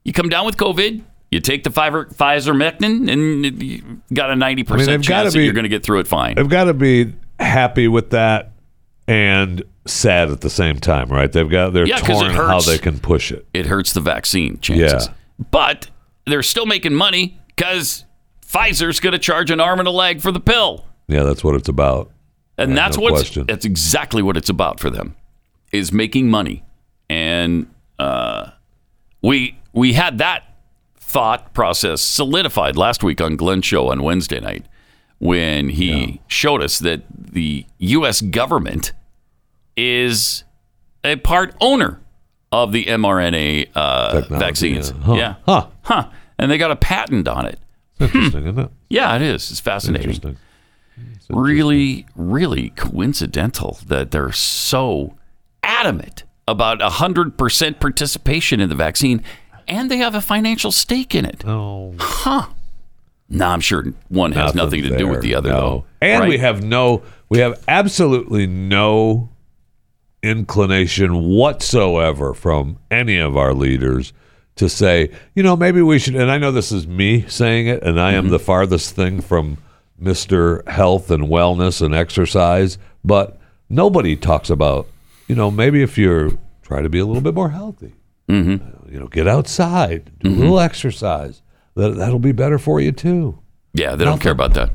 You 0.04 0.12
come 0.12 0.28
down 0.28 0.44
with 0.46 0.56
COVID, 0.56 1.02
you 1.30 1.40
take 1.40 1.64
the 1.64 1.70
Pfizer, 1.70 2.14
Pfizer 2.14 2.54
Mectin, 2.54 3.10
and 3.10 3.62
you 3.62 4.00
got 4.12 4.30
a 4.30 4.34
90% 4.34 4.38
I 4.38 4.76
mean, 4.76 4.86
they've 4.86 4.86
gotta 4.86 5.02
chance 5.02 5.32
that 5.32 5.38
be- 5.38 5.44
you're 5.44 5.54
going 5.54 5.64
to 5.64 5.68
get 5.70 5.82
through 5.82 6.00
it 6.00 6.06
fine. 6.06 6.34
They've 6.36 6.48
got 6.48 6.64
to 6.64 6.74
be 6.74 7.14
happy 7.40 7.88
with 7.88 8.10
that 8.10 8.52
and 9.08 9.62
sad 9.86 10.30
at 10.30 10.40
the 10.42 10.50
same 10.50 10.78
time, 10.78 11.08
right? 11.08 11.30
They've 11.30 11.48
got 11.48 11.72
they're 11.72 11.86
Yeah, 11.86 11.98
torn 11.98 12.30
how 12.30 12.60
they 12.60 12.78
can 12.78 12.98
push 12.98 13.32
it. 13.32 13.46
It 13.52 13.66
hurts 13.66 13.92
the 13.92 14.00
vaccine 14.00 14.58
chances. 14.60 15.08
Yeah. 15.08 15.14
But 15.50 15.90
they're 16.26 16.42
still 16.42 16.66
making 16.66 16.94
money 16.94 17.38
because 17.48 18.04
Pfizer's 18.46 19.00
going 19.00 19.12
to 19.14 19.18
charge 19.18 19.50
an 19.50 19.60
arm 19.60 19.78
and 19.80 19.88
a 19.88 19.90
leg 19.90 20.20
for 20.20 20.30
the 20.32 20.40
pill. 20.40 20.86
Yeah, 21.08 21.22
that's 21.24 21.42
what 21.44 21.54
it's 21.54 21.68
about. 21.68 22.10
and 22.56 22.70
Yeah, 22.70 22.76
that's 22.76 22.96
no 22.98 23.08
question. 23.08 23.46
that's 23.46 23.64
exactly 23.64 24.22
what 24.22 24.36
it's 24.36 24.48
about 24.48 24.80
for 24.80 24.88
them 24.90 25.16
is 25.72 25.92
making 25.92 26.30
money 26.30 26.62
and 27.10 27.66
uh, 27.98 28.50
we 29.22 29.58
we 29.74 29.92
had 29.92 30.18
that 30.18 30.44
thought 30.96 31.52
process 31.52 32.00
solidified 32.00 32.76
last 32.76 33.02
week 33.04 33.20
on 33.20 33.36
Glenn's 33.36 33.66
show 33.66 33.88
on 33.90 34.02
Wednesday 34.02 34.40
night 34.40 34.64
when 35.18 35.68
he 35.68 36.20
showed 36.26 36.62
us 36.62 36.78
that 36.80 37.02
the 37.16 37.66
U.S. 37.78 38.20
government 38.20 38.92
is 39.76 40.44
a 41.04 41.16
part 41.16 41.54
owner 41.60 42.00
of 42.52 42.72
the 42.72 42.84
mRNA 42.86 43.68
uh, 43.74 44.22
vaccines. 44.30 44.90
yeah. 44.92 45.02
Huh. 45.04 45.14
Yeah, 45.14 45.34
Huh. 45.46 45.66
huh, 45.82 46.08
and 46.38 46.50
they 46.50 46.58
got 46.58 46.70
a 46.70 46.76
patent 46.76 47.26
on 47.28 47.46
it. 47.46 47.58
Interesting, 48.00 48.42
isn't 48.46 48.58
it? 48.58 48.70
Yeah, 48.88 49.14
it 49.16 49.22
is. 49.22 49.50
It's 49.50 49.60
fascinating 49.60 50.10
Interesting. 50.10 50.36
really, 51.30 52.06
really 52.16 52.70
coincidental 52.70 53.78
that 53.86 54.10
they're 54.10 54.32
so 54.32 55.16
adamant 55.62 56.24
about 56.46 56.80
100% 56.80 57.80
participation 57.80 58.60
in 58.60 58.68
the 58.68 58.74
vaccine 58.74 59.22
and 59.68 59.90
they 59.90 59.98
have 59.98 60.14
a 60.14 60.20
financial 60.20 60.70
stake 60.72 61.14
in 61.14 61.24
it. 61.24 61.44
Oh, 61.46 61.94
Huh. 61.98 62.46
No, 63.28 63.46
I'm 63.48 63.60
sure 63.60 63.86
one 64.08 64.32
has 64.32 64.54
nothing 64.54 64.82
to 64.82 64.96
do 64.98 65.08
with 65.08 65.22
the 65.22 65.34
other, 65.34 65.48
no. 65.48 65.60
though. 65.60 65.84
And 66.02 66.20
right? 66.20 66.28
we 66.28 66.38
have 66.38 66.62
no, 66.62 67.02
we 67.30 67.38
have 67.38 67.62
absolutely 67.66 68.46
no 68.46 69.30
inclination 70.22 71.24
whatsoever 71.30 72.34
from 72.34 72.78
any 72.90 73.16
of 73.18 73.36
our 73.36 73.52
leaders 73.54 74.12
to 74.56 74.68
say, 74.68 75.10
you 75.34 75.42
know, 75.42 75.56
maybe 75.56 75.82
we 75.82 75.98
should. 75.98 76.14
And 76.14 76.30
I 76.30 76.38
know 76.38 76.52
this 76.52 76.70
is 76.72 76.86
me 76.86 77.24
saying 77.28 77.66
it, 77.66 77.82
and 77.82 78.00
I 78.00 78.10
Mm-hmm. 78.12 78.18
am 78.26 78.28
the 78.28 78.38
farthest 78.38 78.94
thing 78.94 79.20
from 79.20 79.58
Mister 79.98 80.62
Health 80.66 81.10
and 81.10 81.24
Wellness 81.24 81.80
and 81.82 81.94
exercise, 81.94 82.78
but 83.04 83.38
nobody 83.68 84.16
talks 84.16 84.50
about, 84.50 84.86
you 85.28 85.34
know, 85.34 85.50
maybe 85.50 85.82
if 85.82 85.96
you're 85.98 86.30
try 86.62 86.82
to 86.82 86.88
be 86.88 86.98
a 86.98 87.06
little 87.06 87.22
bit 87.22 87.34
more 87.34 87.50
healthy, 87.50 87.94
Mm-hmm. 88.28 88.83
You 88.94 89.00
know, 89.00 89.08
get 89.08 89.26
outside, 89.26 90.12
do 90.20 90.30
a 90.30 90.30
little 90.30 90.60
exercise. 90.60 91.42
That 91.74 91.96
that'll 91.96 92.20
be 92.20 92.30
better 92.30 92.60
for 92.60 92.80
you 92.80 92.92
too. 92.92 93.40
Yeah, 93.72 93.96
they 93.96 94.04
don't 94.04 94.20
care 94.20 94.30
about 94.30 94.54
that. 94.54 94.70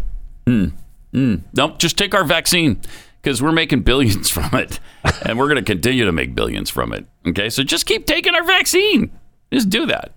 Mm. 0.46 0.74
Mm. 1.14 1.44
Nope, 1.54 1.80
just 1.80 1.98
take 1.98 2.14
our 2.14 2.26
vaccine 2.26 2.82
because 3.22 3.42
we're 3.42 3.54
making 3.54 3.84
billions 3.84 4.30
from 4.38 4.54
it, 4.56 4.82
and 5.24 5.40
we're 5.40 5.48
going 5.48 5.56
to 5.56 5.64
continue 5.64 6.04
to 6.04 6.12
make 6.12 6.36
billions 6.36 6.70
from 6.70 6.92
it. 6.92 7.06
Okay, 7.26 7.50
so 7.50 7.64
just 7.64 7.86
keep 7.86 8.06
taking 8.06 8.36
our 8.36 8.44
vaccine. 8.44 9.10
Just 9.54 9.70
do 9.70 9.86
that. 9.86 10.12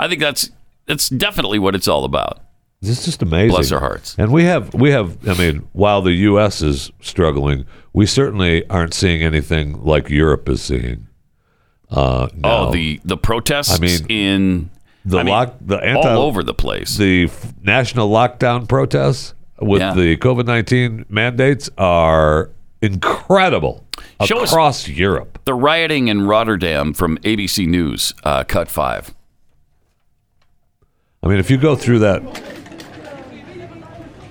I 0.00 0.08
think 0.08 0.20
that's 0.20 0.50
that's 0.86 1.08
definitely 1.08 1.60
what 1.60 1.76
it's 1.76 1.86
all 1.86 2.04
about. 2.04 2.40
It's 2.80 3.04
just 3.04 3.22
amazing. 3.22 3.50
Bless 3.50 3.70
their 3.70 3.78
hearts. 3.78 4.16
And 4.18 4.32
we 4.32 4.42
have 4.42 4.74
we 4.74 4.90
have 4.90 5.28
I 5.28 5.38
mean, 5.38 5.68
while 5.74 6.02
the 6.02 6.12
US 6.12 6.60
is 6.60 6.90
struggling, 7.00 7.66
we 7.92 8.04
certainly 8.04 8.68
aren't 8.68 8.94
seeing 8.94 9.22
anything 9.22 9.80
like 9.84 10.10
Europe 10.10 10.48
is 10.48 10.60
seeing. 10.60 11.06
Uh 11.92 12.28
now. 12.34 12.68
Oh, 12.68 12.72
the 12.72 13.00
the 13.04 13.16
protests 13.16 13.76
I 13.76 13.78
mean, 13.78 14.06
in 14.08 14.70
the 15.04 15.18
I 15.18 15.22
mean, 15.24 15.32
lock 15.32 15.54
the 15.60 15.76
anti 15.76 16.08
all 16.14 16.22
over 16.22 16.42
the 16.42 16.54
place. 16.54 16.96
the 16.96 17.24
f- 17.24 17.52
national 17.62 18.08
lockdown 18.10 18.66
protests 18.68 19.34
with 19.60 19.80
Yeah. 19.80 19.94
the 19.94 20.16
COVID-19 20.16 21.04
mandates 21.10 21.68
are 21.78 22.50
incredible 22.80 23.84
Show 24.24 24.42
across 24.42 24.88
Europe. 24.88 25.38
the 25.44 25.54
rioting 25.54 26.08
in 26.08 26.26
Rotterdam 26.26 26.92
from 26.94 27.18
ABC 27.18 27.66
News, 27.68 28.12
uh, 28.24 28.42
cut 28.44 28.68
five. 28.68 29.14
I 31.22 31.28
mean, 31.28 31.38
if 31.38 31.50
you 31.50 31.56
go 31.58 31.76
through 31.76 32.00
that, 32.00 32.22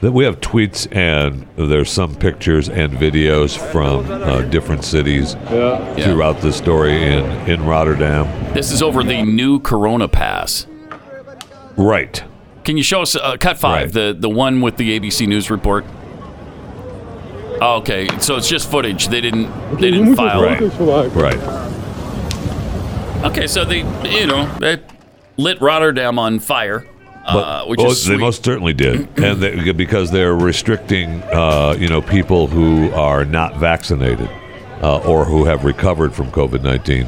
that 0.02 0.12
we 0.12 0.24
have 0.26 0.40
tweets 0.42 0.88
and 0.96 1.48
there's 1.56 1.92
some 1.92 2.16
pictures 2.16 2.70
and 2.70 2.92
videos 2.94 3.58
from 3.72 4.10
uh, 4.12 4.42
different 4.44 4.84
cities 4.84 5.34
throughout 5.48 6.42
the 6.42 6.52
story 6.52 6.94
in 7.04 7.24
in 7.50 7.66
Rotterdam. 7.66 8.26
This 8.54 8.72
is 8.72 8.82
over 8.82 9.04
the 9.04 9.22
new 9.24 9.60
Corona 9.60 10.08
Pass. 10.08 10.66
Right. 11.78 12.24
Can 12.64 12.78
you 12.78 12.84
show 12.84 13.02
us 13.02 13.16
uh, 13.16 13.38
cut 13.40 13.58
five, 13.58 13.86
Right. 13.96 14.14
the 14.14 14.18
the 14.20 14.30
one 14.30 14.62
with 14.62 14.78
the 14.78 15.00
ABC 15.00 15.28
News 15.28 15.50
report? 15.50 15.86
Oh, 17.64 17.76
okay, 17.78 18.08
so 18.20 18.38
it's 18.38 18.50
just 18.50 18.70
footage. 18.72 19.08
They 19.10 19.22
didn't 19.22 19.52
they 19.80 19.92
didn't 19.92 20.16
file. 20.16 20.42
Right. 20.42 20.60
Right. 21.12 21.38
Okay, 23.24 23.46
so 23.46 23.64
they 23.66 23.80
you 24.10 24.26
know 24.26 24.48
they 24.60 24.80
lit 25.38 25.62
Rotterdam 25.62 26.18
on 26.18 26.40
fire, 26.40 26.86
uh, 27.26 27.66
which 27.66 27.78
well, 27.78 27.92
is 27.92 28.06
they 28.06 28.18
most 28.18 28.44
certainly 28.44 28.74
did, 28.74 29.08
and 29.24 29.42
they, 29.42 29.72
because 29.72 30.12
they're 30.12 30.36
restricting, 30.36 31.22
uh, 31.24 31.76
you 31.78 31.88
know, 31.88 32.02
people 32.02 32.48
who 32.48 32.92
are 32.92 33.26
not 33.26 33.58
vaccinated 33.58 34.30
uh, 34.82 35.00
or 35.00 35.26
who 35.26 35.46
have 35.46 35.64
recovered 35.64 36.14
from 36.14 36.32
COVID 36.32 36.64
nineteen. 36.64 37.08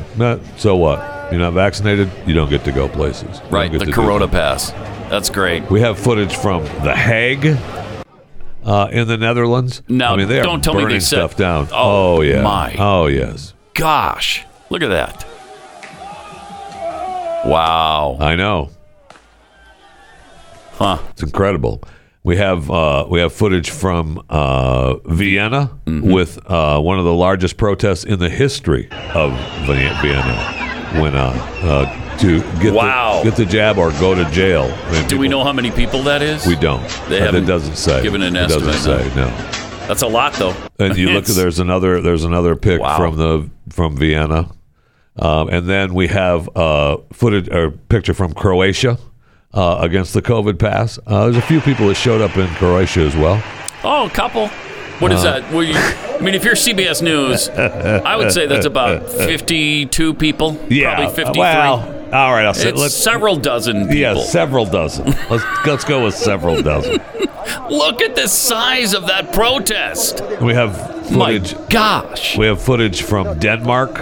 So 0.58 0.76
what? 0.76 1.14
You're 1.32 1.42
not 1.42 1.54
vaccinated, 1.54 2.12
you 2.28 2.36
don't 2.36 2.50
get 2.50 2.64
to 2.66 2.72
go 2.72 2.88
places. 2.88 3.40
You 3.46 3.50
Right, 3.50 3.72
the 3.72 3.92
Corona. 3.92 4.28
Pass. 4.28 4.72
That's 5.10 5.30
great. 5.32 5.70
We 5.72 5.82
have 5.82 5.98
footage 5.98 6.36
from 6.36 6.64
The 6.84 6.96
Hague 6.96 7.58
uh, 8.64 8.90
in 8.92 9.08
the 9.08 9.18
Netherlands. 9.18 9.82
no, 9.88 10.14
I 10.14 10.16
mean, 10.16 10.28
they 10.28 10.40
are 10.40 10.44
don't 10.44 10.64
tell 10.64 10.74
me 10.74 10.82
they 10.82 10.86
burning 10.86 11.00
said- 11.00 11.18
stuff 11.18 11.36
down. 11.36 11.70
Oh, 11.72 12.18
Oh, 12.18 12.22
yeah. 12.22 12.42
my. 12.44 12.76
Oh 12.78 13.08
yes. 13.08 13.54
Gosh, 13.74 14.46
look 14.70 14.84
at 14.84 14.90
that. 14.90 15.26
Wow. 17.46 18.18
I 18.20 18.36
know. 18.36 18.70
Huh. 20.74 20.98
It's 21.12 21.24
incredible. 21.24 21.82
We 22.24 22.38
have 22.38 22.72
uh, 22.72 23.06
we 23.10 23.20
have 23.20 23.34
footage 23.34 23.70
from 23.70 24.24
uh, 24.30 24.96
Vienna 25.06 25.72
Mm-hmm. 25.86 26.12
with 26.12 26.40
uh, 26.50 26.80
one 26.80 26.98
of 27.00 27.06
the 27.06 27.14
largest 27.14 27.58
protests 27.58 28.04
in 28.06 28.20
the 28.20 28.30
history 28.30 28.88
of 29.14 29.32
Vienna 29.68 30.36
when 31.02 31.16
on 31.16 31.36
uh, 31.68 32.18
to 32.20 32.40
get 32.62 32.74
Wow. 32.74 33.20
the, 33.24 33.30
get 33.30 33.38
the 33.38 33.46
jab 33.46 33.78
or 33.78 33.92
go 34.00 34.16
to 34.16 34.24
jail. 34.32 34.66
Do 35.08 35.18
we 35.18 35.28
know 35.28 35.44
how 35.44 35.52
many 35.52 35.72
people 35.72 36.02
that 36.04 36.22
is? 36.22 36.46
We 36.48 36.56
don't. 36.56 36.82
They 37.10 37.20
Uh, 37.22 37.26
haven't 37.26 37.44
it 37.44 37.48
doesn't 37.48 37.76
say. 37.76 38.02
given 38.02 38.22
an 38.22 38.36
it 38.36 38.48
doesn't 38.48 38.74
say. 38.74 39.12
No. 39.16 39.28
That's 39.88 40.02
a 40.02 40.08
lot, 40.08 40.34
though. 40.34 40.56
And 40.80 40.96
you 40.98 41.10
look. 41.10 41.26
There's 41.26 41.60
another. 41.60 42.02
There's 42.02 42.24
another 42.24 42.56
pic 42.56 42.80
Wow. 42.80 42.96
from 42.98 43.18
the 43.18 43.50
from 43.70 43.98
Vienna, 43.98 44.50
um, 45.20 45.50
and 45.50 45.68
then 45.68 45.94
we 45.94 46.08
have 46.08 46.48
uh, 46.56 46.98
footage 47.12 47.50
or 47.50 47.72
picture 47.72 48.14
from 48.14 48.34
Croatia 48.34 48.98
uh, 49.54 49.78
against 49.82 50.14
the 50.14 50.22
COVID 50.22 50.58
pass. 50.60 51.00
Uh, 51.06 51.26
there's 51.26 51.38
a 51.38 51.42
few 51.42 51.62
people 51.62 51.88
that 51.88 51.96
showed 51.96 52.22
up 52.22 52.36
in 52.38 52.48
Croatia 52.56 53.02
as 53.02 53.16
well. 53.16 53.42
Oh, 53.84 54.06
a 54.08 54.10
couple. 54.10 54.48
What 55.00 55.12
is 55.12 55.24
Uh, 55.26 55.40
that? 55.40 55.52
Well, 55.52 55.64
you, 55.64 55.74
I 55.76 56.20
mean, 56.22 56.36
if 56.36 56.44
you're 56.46 56.56
CBS 56.56 57.02
News, 57.02 57.50
I 58.06 58.16
would 58.16 58.32
say 58.32 58.46
that's 58.48 58.66
about 58.66 59.10
52 59.10 60.14
people. 60.14 60.56
Probably 60.56 61.08
53. 61.08 61.40
Well, 61.40 61.80
all 62.14 62.32
right. 62.34 62.46
I'll 62.46 62.54
say 62.54 62.70
it's 62.70 62.80
let's. 62.80 62.94
several 62.96 63.36
dozen 63.36 63.82
people. 63.88 63.96
Yeah, 63.98 64.16
several 64.24 64.66
dozen. 64.66 65.06
Let's 65.30 65.44
let's 65.66 65.84
go 65.84 66.06
with 66.06 66.16
several 66.16 66.62
dozen. 66.62 67.02
Look 67.70 68.02
at 68.02 68.16
the 68.16 68.28
size 68.28 68.94
of 68.94 69.08
that 69.08 69.34
protest. 69.34 70.22
We 70.42 70.54
have 70.54 71.12
My 71.12 71.40
footage. 71.40 71.70
gosh. 71.70 72.38
We 72.38 72.46
have 72.46 72.62
footage 72.62 73.02
from 73.02 73.38
Denmark 73.40 74.00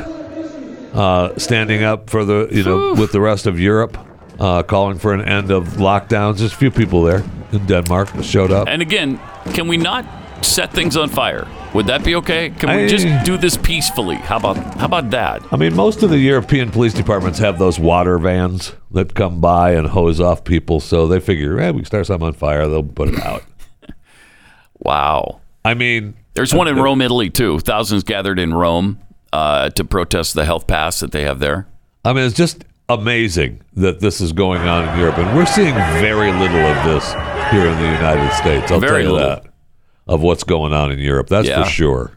uh, 0.93 1.37
standing 1.37 1.83
up 1.83 2.09
for 2.09 2.25
the 2.25 2.47
you 2.51 2.63
know 2.63 2.93
with 2.93 3.11
the 3.13 3.21
rest 3.21 3.47
of 3.47 3.59
Europe, 3.59 3.97
uh, 4.41 4.63
calling 4.63 4.97
for 4.97 5.13
an 5.13 5.21
end 5.21 5.51
of 5.51 5.67
lockdowns. 5.77 6.39
There's 6.39 6.51
a 6.53 6.55
few 6.55 6.71
people 6.71 7.03
there 7.03 7.23
in 7.53 7.65
Denmark 7.67 8.11
that 8.13 8.23
showed 8.25 8.51
up. 8.51 8.67
And 8.67 8.81
again, 8.81 9.19
can 9.53 9.67
we 9.67 9.77
not 9.77 10.03
set 10.43 10.73
things 10.73 10.97
on 10.97 11.09
fire? 11.09 11.47
Would 11.75 11.85
that 11.87 12.03
be 12.03 12.15
okay? 12.15 12.49
Can 12.49 12.69
we 12.69 12.83
I- 12.85 12.87
just 12.87 13.05
do 13.23 13.37
this 13.37 13.55
peacefully? 13.57 14.15
How 14.15 14.37
about 14.37 14.57
how 14.79 14.85
about 14.85 15.11
that? 15.11 15.41
I 15.53 15.57
mean, 15.57 15.75
most 15.75 16.03
of 16.03 16.09
the 16.09 16.17
European 16.17 16.71
police 16.71 16.93
departments 16.93 17.39
have 17.39 17.59
those 17.59 17.79
water 17.79 18.17
vans 18.17 18.73
that 18.91 19.13
come 19.13 19.39
by 19.39 19.71
and 19.77 19.87
hose 19.87 20.19
off 20.19 20.43
people, 20.43 20.79
so 20.79 21.07
they 21.07 21.19
figure, 21.19 21.59
hey, 21.59 21.71
we 21.71 21.77
can 21.79 21.85
start 21.85 22.07
something 22.07 22.27
on 22.27 22.33
fire, 22.33 22.67
they'll 22.67 22.83
put 22.83 23.09
it 23.09 23.19
out. 23.19 23.43
Wow. 24.83 25.41
I 25.63 25.75
mean, 25.75 26.15
There's 26.33 26.53
one 26.55 26.67
in 26.67 26.75
Rome, 26.77 27.01
Italy, 27.03 27.29
too. 27.29 27.59
Thousands 27.59 28.03
gathered 28.03 28.39
in 28.39 28.51
Rome 28.53 28.99
uh, 29.31 29.69
to 29.71 29.83
protest 29.83 30.33
the 30.33 30.43
health 30.45 30.65
pass 30.65 30.99
that 31.01 31.11
they 31.11 31.23
have 31.23 31.37
there. 31.39 31.67
I 32.03 32.13
mean, 32.13 32.23
it's 32.25 32.35
just 32.35 32.65
amazing 32.93 33.61
that 33.75 33.99
this 33.99 34.21
is 34.21 34.33
going 34.33 34.61
on 34.67 34.87
in 34.89 34.99
Europe, 34.99 35.17
and 35.17 35.35
we're 35.35 35.45
seeing 35.45 35.73
very 35.73 36.31
little 36.31 36.59
of 36.59 36.85
this 36.85 37.11
here 37.51 37.67
in 37.67 37.77
the 37.77 37.91
United 37.91 38.31
States. 38.33 38.71
I'll 38.71 38.79
Very 38.79 39.03
tell 39.03 39.11
you 39.11 39.17
little. 39.17 39.29
that 39.29 39.45
of 40.07 40.21
what's 40.21 40.43
going 40.43 40.73
on 40.73 40.91
in 40.91 40.99
Europe. 40.99 41.27
That's 41.27 41.47
Yeah. 41.47 41.63
for 41.63 41.69
sure. 41.69 42.11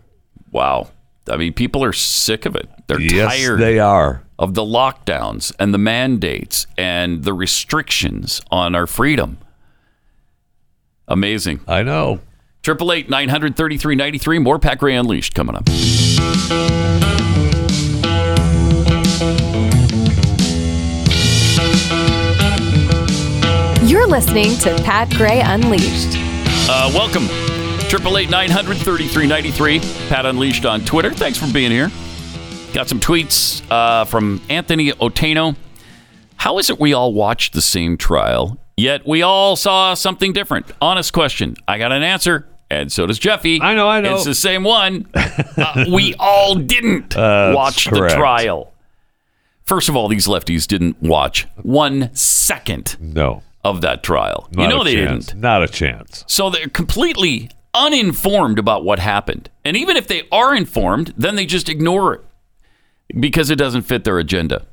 Wow. 0.50 0.88
I 1.30 1.36
mean, 1.36 1.52
people 1.52 1.82
are 1.84 1.92
sick 1.92 2.44
of 2.46 2.54
it. 2.56 2.68
They're 2.86 3.00
yes, 3.00 3.34
tired 3.36 3.58
they 3.60 3.78
are. 3.78 4.22
of 4.38 4.54
the 4.54 4.62
lockdowns 4.62 5.54
and 5.58 5.72
the 5.72 5.78
mandates 5.78 6.66
and 6.76 7.24
the 7.24 7.32
restrictions 7.32 8.40
on 8.50 8.74
our 8.74 8.86
freedom. 8.86 9.38
Amazing. 11.08 11.60
I 11.68 11.82
know. 11.82 12.20
Triple 12.62 12.92
eight 12.92 13.08
nine 13.10 13.28
hundred 13.28 13.56
thirty 13.56 13.76
three 13.76 13.94
ninety 13.94 14.18
three. 14.18 14.38
More 14.38 14.58
Pat 14.58 14.78
Gray 14.78 14.94
Unleashed 14.96 15.34
coming 15.34 15.54
up. 15.56 15.64
Listening 24.14 24.56
to 24.58 24.72
Pat 24.84 25.10
Gray 25.14 25.40
Unleashed. 25.40 26.16
Uh, 26.70 26.88
welcome. 26.94 27.26
Triple 27.88 28.16
eight 28.16 28.30
nine 28.30 28.48
hundred 28.48 28.76
thirty 28.76 29.08
three 29.08 29.26
ninety 29.26 29.50
three. 29.50 29.80
Pat 30.08 30.24
Unleashed 30.24 30.64
on 30.64 30.82
Twitter. 30.82 31.10
Thanks 31.10 31.36
for 31.36 31.52
being 31.52 31.72
here. 31.72 31.90
Got 32.72 32.88
some 32.88 33.00
tweets 33.00 33.68
uh, 33.72 34.04
from 34.04 34.40
Anthony 34.48 34.92
Otano. 34.92 35.56
How 36.36 36.58
is 36.58 36.70
it 36.70 36.78
we 36.78 36.92
all 36.94 37.12
watched 37.12 37.54
the 37.54 37.60
same 37.60 37.96
trial, 37.96 38.56
yet 38.76 39.04
we 39.04 39.22
all 39.22 39.56
saw 39.56 39.94
something 39.94 40.32
different? 40.32 40.70
Honest 40.80 41.12
question. 41.12 41.56
I 41.66 41.78
got 41.78 41.90
an 41.90 42.04
answer, 42.04 42.46
and 42.70 42.92
so 42.92 43.06
does 43.06 43.18
Jeffy. 43.18 43.60
I 43.60 43.74
know, 43.74 43.88
I 43.88 44.00
know. 44.00 44.14
It's 44.14 44.24
the 44.24 44.36
same 44.36 44.62
one. 44.62 45.08
Uh, 45.56 45.84
we 45.92 46.14
all 46.18 46.56
didn't 46.56 47.10
That's 47.10 47.54
watch 47.54 47.84
the 47.84 48.08
trial. 48.08 48.72
First 49.62 49.88
of 49.88 49.94
all, 49.94 50.08
these 50.08 50.26
lefties 50.26 50.66
didn't 50.66 51.00
watch 51.00 51.46
one 51.62 52.10
second 52.12 52.96
No. 53.00 53.42
Of 53.64 53.80
that 53.80 54.02
trial. 54.02 54.48
Not 54.52 54.62
you 54.62 54.68
know 54.68 54.84
they 54.84 54.94
chance. 54.94 55.26
didn't. 55.26 55.40
Not 55.40 55.62
a 55.62 55.68
chance. 55.68 56.24
So 56.28 56.50
they're 56.50 56.68
completely 56.68 57.50
uninformed 57.72 58.58
about 58.58 58.84
what 58.84 58.98
happened. 58.98 59.50
And 59.64 59.76
even 59.76 59.96
if 59.96 60.06
they 60.06 60.28
are 60.30 60.54
informed, 60.54 61.12
then 61.16 61.34
they 61.34 61.46
just 61.46 61.68
ignore 61.68 62.14
it 62.14 62.20
because 63.18 63.50
it 63.50 63.56
doesn't 63.56 63.82
fit 63.82 64.04
their 64.04 64.18
agenda. 64.18 64.66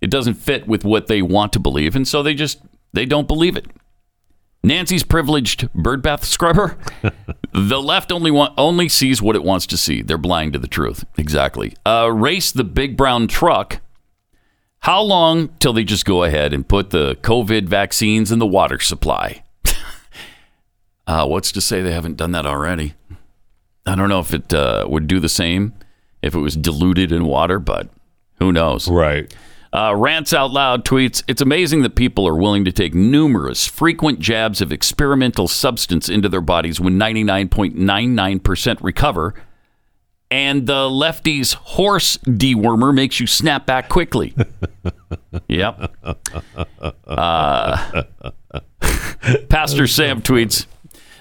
It 0.00 0.10
doesn't 0.10 0.34
fit 0.34 0.68
with 0.68 0.84
what 0.84 1.06
they 1.06 1.22
want 1.22 1.52
to 1.54 1.58
believe, 1.58 1.96
and 1.96 2.06
so 2.06 2.22
they 2.22 2.34
just 2.34 2.60
they 2.92 3.06
don't 3.06 3.26
believe 3.26 3.56
it. 3.56 3.66
Nancy's 4.62 5.04
privileged 5.04 5.72
birdbath 5.74 6.24
scrubber. 6.24 6.76
the 7.52 7.80
left 7.80 8.10
only 8.10 8.30
want, 8.30 8.52
only 8.58 8.88
sees 8.88 9.22
what 9.22 9.36
it 9.36 9.44
wants 9.44 9.66
to 9.68 9.76
see. 9.76 10.02
They're 10.02 10.18
blind 10.18 10.54
to 10.54 10.58
the 10.58 10.66
truth. 10.66 11.04
Exactly. 11.16 11.74
Uh, 11.86 12.10
race 12.12 12.50
the 12.50 12.64
big 12.64 12.96
brown 12.96 13.28
truck. 13.28 13.80
How 14.86 15.02
long 15.02 15.48
till 15.58 15.72
they 15.72 15.82
just 15.82 16.04
go 16.04 16.22
ahead 16.22 16.52
and 16.52 16.66
put 16.66 16.90
the 16.90 17.16
COVID 17.16 17.64
vaccines 17.64 18.30
in 18.30 18.38
the 18.38 18.46
water 18.46 18.78
supply? 18.78 19.42
Uh, 21.08 21.24
what's 21.24 21.52
to 21.52 21.60
say 21.60 21.82
they 21.82 21.92
haven't 21.92 22.16
done 22.16 22.32
that 22.32 22.46
already? 22.46 22.94
I 23.86 23.94
don't 23.94 24.08
know 24.08 24.18
if 24.18 24.34
it 24.34 24.52
uh, 24.52 24.84
would 24.88 25.06
do 25.06 25.20
the 25.20 25.28
same 25.28 25.72
if 26.20 26.34
it 26.34 26.40
was 26.40 26.56
diluted 26.56 27.12
in 27.12 27.26
water, 27.26 27.60
but 27.60 27.88
who 28.40 28.50
knows? 28.50 28.88
Right. 28.88 29.32
Uh, 29.72 29.94
Rants 29.94 30.32
Out 30.32 30.50
Loud 30.50 30.84
tweets 30.84 31.22
It's 31.28 31.40
amazing 31.40 31.82
that 31.82 31.94
people 31.94 32.26
are 32.26 32.34
willing 32.34 32.64
to 32.64 32.72
take 32.72 32.92
numerous, 32.92 33.66
frequent 33.66 34.18
jabs 34.18 34.60
of 34.60 34.72
experimental 34.72 35.46
substance 35.46 36.08
into 36.08 36.28
their 36.28 36.40
bodies 36.40 36.80
when 36.80 36.98
99.99% 36.98 38.78
recover. 38.82 39.34
And 40.30 40.66
the 40.66 40.90
lefty's 40.90 41.52
horse 41.52 42.16
dewormer 42.18 42.92
makes 42.92 43.20
you 43.20 43.26
snap 43.28 43.64
back 43.64 43.88
quickly. 43.88 44.34
yep. 45.48 45.94
Uh, 47.06 48.02
Pastor 49.48 49.86
Sam 49.86 50.22
tweets 50.22 50.66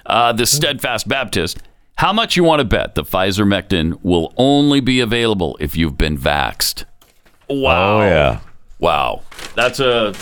uh, 0.05 0.33
The 0.33 0.45
Steadfast 0.45 1.07
Baptist. 1.07 1.59
How 1.97 2.11
much 2.11 2.35
you 2.35 2.43
want 2.43 2.59
to 2.59 2.65
bet 2.65 2.95
the 2.95 3.03
Pfizer 3.03 3.45
Mectin 3.45 3.99
will 4.03 4.33
only 4.37 4.79
be 4.81 4.99
available 4.99 5.55
if 5.61 5.77
you've 5.77 5.97
been 5.97 6.17
vaxxed? 6.17 6.85
Wow. 7.47 7.99
Oh 7.99 8.01
yeah. 8.01 8.39
Wow. 8.79 9.21
That's 9.55 9.79
a 9.79 10.13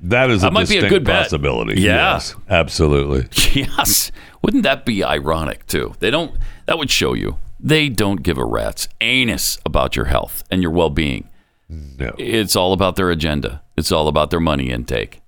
That 0.00 0.30
is 0.30 0.42
a 0.42 0.46
That 0.46 0.52
might 0.52 0.68
be 0.68 0.78
a 0.78 0.80
distinct 0.82 0.90
good 0.90 1.04
bet. 1.04 1.24
possibility. 1.24 1.80
Yeah. 1.82 2.14
Yes, 2.14 2.34
absolutely. 2.48 3.28
yes. 3.62 4.10
Wouldn't 4.42 4.62
that 4.62 4.84
be 4.86 5.02
ironic 5.04 5.66
too? 5.66 5.94
They 5.98 6.10
don't 6.10 6.34
that 6.66 6.78
would 6.78 6.90
show 6.90 7.12
you 7.14 7.36
they 7.64 7.88
don't 7.88 8.22
give 8.22 8.36
a 8.36 8.44
rat's 8.44 8.88
anus 9.00 9.58
about 9.64 9.96
your 9.96 10.04
health 10.04 10.44
and 10.50 10.60
your 10.60 10.70
well-being. 10.70 11.30
No. 11.68 12.14
It's 12.18 12.54
all 12.54 12.74
about 12.74 12.96
their 12.96 13.10
agenda. 13.10 13.62
It's 13.76 13.90
all 13.90 14.06
about 14.06 14.30
their 14.30 14.38
money 14.38 14.70
intake. 14.70 15.22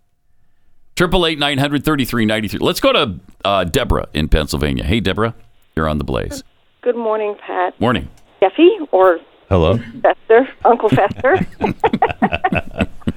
Triple 0.95 1.27
eight 1.27 1.39
nine 1.39 1.59
hundred 1.59 1.85
thirty 1.85 2.05
three 2.05 2.25
ninety 2.25 2.47
three. 2.49 2.61
Let's 2.61 2.81
go 2.81 2.93
to 2.93 3.21
uh, 3.45 3.65
Deborah 3.65 4.09
in 4.15 4.29
Pennsylvania. 4.29 4.85
Hey, 4.85 5.01
Deborah, 5.01 5.35
you're 5.75 5.89
on 5.89 5.99
the 5.99 6.05
blaze. 6.05 6.45
Good 6.83 6.97
morning, 6.97 7.37
Pat. 7.45 7.79
Morning. 7.81 8.09
Jeffy 8.41 8.71
or 8.93 9.19
Hello. 9.49 9.79
Fester, 10.03 10.49
Uncle 10.65 10.89
Fester. 10.89 11.37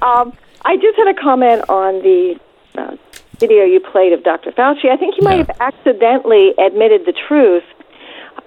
um, 0.02 0.32
I 0.64 0.76
just 0.76 0.96
had 0.96 1.08
a 1.08 1.14
comment 1.20 1.68
on 1.68 2.02
the 2.02 2.38
uh, 2.76 2.96
video 3.38 3.64
you 3.64 3.80
played 3.80 4.12
of 4.12 4.22
Dr. 4.24 4.52
Fauci. 4.52 4.90
I 4.90 4.96
think 4.96 5.14
he 5.14 5.22
might 5.22 5.38
have 5.38 5.50
accidentally 5.60 6.52
admitted 6.58 7.02
the 7.06 7.14
truth, 7.28 7.64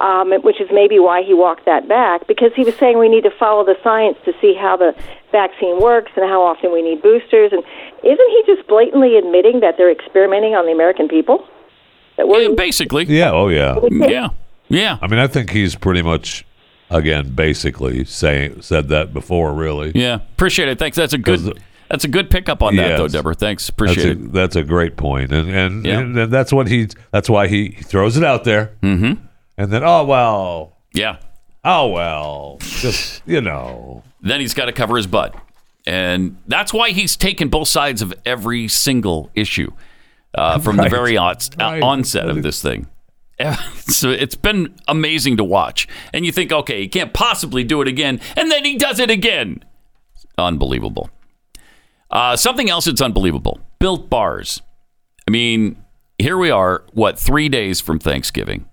um, 0.00 0.32
which 0.42 0.60
is 0.60 0.68
maybe 0.72 0.98
why 0.98 1.22
he 1.22 1.34
walked 1.34 1.64
that 1.66 1.88
back, 1.88 2.26
because 2.26 2.52
he 2.54 2.64
was 2.64 2.74
saying 2.76 2.98
we 2.98 3.08
need 3.08 3.24
to 3.24 3.30
follow 3.38 3.64
the 3.64 3.76
science 3.82 4.16
to 4.24 4.32
see 4.40 4.54
how 4.54 4.76
the 4.76 4.94
vaccine 5.32 5.80
works 5.80 6.12
and 6.16 6.28
how 6.28 6.42
often 6.42 6.72
we 6.72 6.82
need 6.82 7.02
boosters. 7.02 7.52
And 7.52 7.62
isn't 8.02 8.30
he 8.30 8.42
just 8.46 8.66
blatantly 8.68 9.16
admitting 9.16 9.60
that 9.60 9.76
they're 9.76 9.90
experimenting 9.92 10.54
on 10.54 10.66
the 10.66 10.72
American 10.72 11.08
people? 11.08 11.46
That 12.16 12.28
we're 12.28 12.54
Basically. 12.54 13.04
Yeah. 13.04 13.32
Oh 13.32 13.48
yeah. 13.48 13.76
Yeah. 13.90 14.28
Yeah. 14.68 14.98
I 15.02 15.06
mean, 15.08 15.18
I 15.18 15.26
think 15.26 15.50
he's 15.50 15.74
pretty 15.74 16.02
much 16.02 16.44
again, 16.90 17.34
basically 17.34 18.04
saying 18.04 18.62
said 18.62 18.88
that 18.88 19.12
before. 19.12 19.52
Really, 19.52 19.92
Yeah, 19.94 20.16
appreciate 20.16 20.68
it. 20.68 20.78
Thanks. 20.78 20.96
That's 20.96 21.12
a 21.12 21.18
good. 21.18 21.60
That's 21.90 22.04
a 22.04 22.08
good 22.08 22.30
pickup 22.30 22.62
on 22.62 22.76
that, 22.76 22.90
Yes. 22.90 22.98
though, 22.98 23.08
Deborah. 23.08 23.34
Thanks. 23.34 23.64
that's 23.64 23.68
Appreciate 23.70 24.06
a, 24.06 24.10
it. 24.12 24.32
that's 24.32 24.56
a 24.56 24.62
great 24.64 24.96
point, 24.96 25.32
and 25.32 25.50
and, 25.50 25.84
Yeah. 25.84 25.98
and, 26.00 26.16
and 26.18 26.32
that's 26.32 26.52
what 26.52 26.66
he 26.68 26.88
that's 27.10 27.28
why 27.28 27.46
he, 27.46 27.74
he 27.76 27.82
throws 27.82 28.16
it 28.16 28.24
out 28.24 28.44
there, 28.44 28.72
mm-hmm. 28.82 29.22
And 29.56 29.70
then 29.72 29.82
oh 29.84 30.04
well, 30.04 30.76
Yeah. 30.92 31.16
oh 31.64 31.88
well, 31.88 32.58
just 32.60 33.22
you 33.26 33.40
know, 33.40 34.02
Then 34.20 34.40
he's 34.40 34.54
got 34.54 34.66
to 34.66 34.72
cover 34.72 34.96
his 34.96 35.06
butt, 35.06 35.34
and 35.86 36.36
that's 36.46 36.72
why 36.72 36.90
he's 36.90 37.16
taken 37.16 37.48
both 37.48 37.68
sides 37.68 38.02
of 38.02 38.12
every 38.24 38.68
single 38.68 39.30
issue 39.34 39.70
uh, 40.34 40.58
from 40.64 40.76
Right. 40.78 40.84
the 40.90 40.96
very 40.96 41.16
on- 41.16 41.36
Right. 41.58 41.82
onset 41.82 42.28
of 42.28 42.42
this 42.42 42.60
thing. 42.62 42.86
So 43.86 44.10
it's 44.10 44.36
been 44.36 44.74
amazing 44.88 45.36
to 45.38 45.44
watch, 45.44 45.86
and 46.14 46.24
you 46.24 46.32
think, 46.32 46.52
okay, 46.52 46.80
he 46.82 46.88
can't 46.88 47.12
possibly 47.12 47.64
do 47.64 47.82
it 47.82 47.88
again, 47.88 48.20
and 48.36 48.50
then 48.50 48.64
he 48.64 48.76
does 48.76 48.98
it 49.00 49.10
again. 49.10 49.62
Unbelievable. 50.38 51.10
Uh, 52.10 52.36
something 52.36 52.70
else 52.70 52.84
that's 52.86 53.02
unbelievable: 53.02 53.58
built 53.78 54.08
bars. 54.08 54.62
I 55.26 55.30
mean, 55.32 55.76
here 56.18 56.38
we 56.38 56.50
are, 56.50 56.84
what 56.92 57.18
three 57.18 57.48
days 57.48 57.80
from 57.80 57.98
Thanksgiving, 57.98 58.66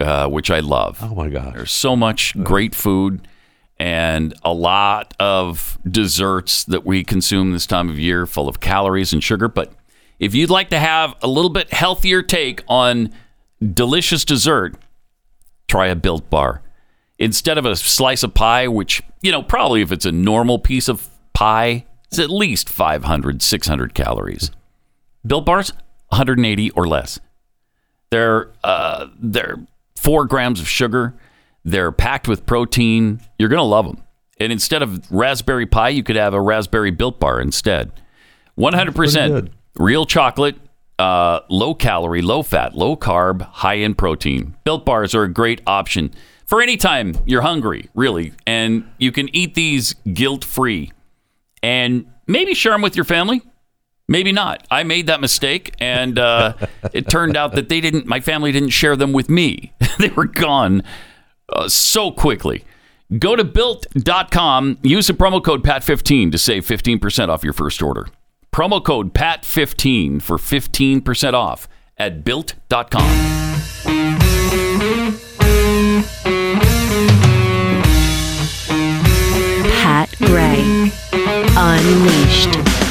uh, 0.00 0.28
which 0.28 0.50
I 0.50 0.60
love. 0.60 0.98
oh 1.02 1.14
my 1.14 1.28
god, 1.28 1.54
There's 1.54 1.72
so 1.72 1.96
much 1.96 2.36
great 2.42 2.74
food 2.74 3.26
and 3.78 4.34
a 4.44 4.52
lot 4.52 5.14
of 5.20 5.78
desserts 5.88 6.64
that 6.64 6.84
we 6.84 7.04
consume 7.04 7.52
this 7.52 7.66
time 7.66 7.88
of 7.88 7.98
year 7.98 8.26
full 8.26 8.48
of 8.48 8.60
calories 8.60 9.12
and 9.12 9.22
sugar. 9.22 9.48
But 9.48 9.72
if 10.18 10.34
you'd 10.34 10.50
like 10.50 10.70
to 10.70 10.78
have 10.80 11.14
a 11.22 11.28
little 11.28 11.50
bit 11.50 11.72
healthier 11.72 12.22
take 12.22 12.64
on 12.68 13.12
delicious 13.74 14.24
dessert, 14.24 14.74
try 15.68 15.86
a 15.88 15.96
built 15.96 16.28
bar. 16.28 16.62
Instead 17.20 17.58
of 17.58 17.64
a 17.64 17.74
slice 17.76 18.22
of 18.22 18.34
pie, 18.34 18.66
which, 18.68 19.02
you 19.22 19.30
know, 19.32 19.42
probably 19.42 19.80
if 19.80 19.90
it's 19.92 20.04
a 20.06 20.12
normal 20.12 20.58
piece 20.58 20.88
of 20.88 21.08
pie, 21.32 21.84
it's 22.06 22.18
at 22.18 22.30
least 22.30 22.68
500, 22.68 23.42
600 23.42 23.94
calories. 23.94 24.50
Built 25.26 25.44
bars, 25.44 25.72
180 26.08 26.70
or 26.70 26.86
less. 26.88 27.20
They're 28.10 28.50
uh, 28.64 29.08
they're 29.20 29.58
four 29.98 30.24
grams 30.26 30.60
of 30.60 30.68
sugar. 30.68 31.14
They're 31.64 31.92
packed 31.92 32.28
with 32.28 32.46
protein. 32.46 33.20
You're 33.38 33.48
gonna 33.48 33.62
love 33.64 33.86
them. 33.86 34.02
And 34.40 34.52
instead 34.52 34.82
of 34.82 35.10
raspberry 35.10 35.66
pie, 35.66 35.88
you 35.90 36.02
could 36.02 36.16
have 36.16 36.32
a 36.34 36.40
raspberry 36.40 36.90
built 36.90 37.18
bar 37.18 37.40
instead. 37.40 37.92
100 38.54 38.94
percent 38.94 39.50
real 39.76 40.06
chocolate, 40.06 40.56
uh, 40.98 41.40
low 41.48 41.74
calorie, 41.74 42.22
low 42.22 42.42
fat, 42.42 42.74
low 42.74 42.96
carb, 42.96 43.42
high 43.42 43.74
in 43.74 43.94
protein. 43.94 44.56
Built 44.64 44.84
bars 44.84 45.14
are 45.14 45.24
a 45.24 45.32
great 45.32 45.60
option 45.66 46.12
for 46.46 46.62
any 46.62 46.76
time 46.76 47.14
you're 47.26 47.42
hungry, 47.42 47.88
really, 47.94 48.32
and 48.46 48.84
you 48.98 49.12
can 49.12 49.34
eat 49.34 49.54
these 49.54 49.94
guilt 50.12 50.44
free. 50.44 50.90
And 51.62 52.06
maybe 52.26 52.54
share 52.54 52.72
them 52.72 52.82
with 52.82 52.96
your 52.96 53.04
family. 53.04 53.42
Maybe 54.08 54.32
not. 54.32 54.66
I 54.70 54.84
made 54.84 55.06
that 55.08 55.20
mistake, 55.20 55.74
and 55.78 56.18
uh, 56.18 56.54
it 56.94 57.08
turned 57.08 57.36
out 57.36 57.52
that 57.52 57.68
they 57.68 57.80
didn't. 57.80 58.06
My 58.06 58.20
family 58.20 58.52
didn't 58.52 58.70
share 58.70 58.96
them 58.96 59.12
with 59.12 59.28
me. 59.28 59.74
they 59.98 60.08
were 60.08 60.24
gone 60.24 60.82
uh, 61.50 61.68
so 61.68 62.10
quickly. 62.10 62.64
Go 63.18 63.36
to 63.36 63.44
built.com. 63.44 64.78
Use 64.82 65.06
the 65.06 65.12
promo 65.12 65.44
code 65.44 65.62
PAT15 65.62 66.32
to 66.32 66.38
save 66.38 66.66
15% 66.66 67.28
off 67.28 67.44
your 67.44 67.52
first 67.52 67.82
order. 67.82 68.08
Promo 68.52 68.82
code 68.82 69.12
PAT15 69.14 70.22
for 70.22 70.36
15% 70.38 71.34
off 71.34 71.68
at 71.98 72.24
built.com. 72.24 73.02
Pat 79.70 80.14
Gray 80.18 80.90
Unleashed. 81.56 82.87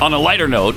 On 0.00 0.12
a 0.12 0.18
lighter 0.18 0.48
note, 0.48 0.74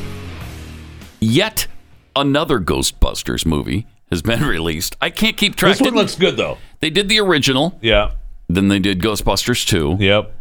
yet 1.19 1.67
another 2.15 2.59
Ghostbusters 2.59 3.45
movie 3.45 3.85
has 4.09 4.21
been 4.21 4.41
released. 4.47 4.95
I 5.01 5.09
can't 5.09 5.35
keep 5.35 5.55
track. 5.55 5.73
this 5.77 5.81
one 5.81 5.95
looks 5.95 6.15
good 6.15 6.37
though. 6.37 6.57
They 6.79 6.89
did 6.89 7.09
the 7.09 7.19
original, 7.19 7.77
Yeah, 7.81 8.11
then 8.47 8.69
they 8.69 8.79
did 8.79 8.99
Ghostbusters 9.01 9.67
2, 9.67 9.97
yep, 9.99 10.31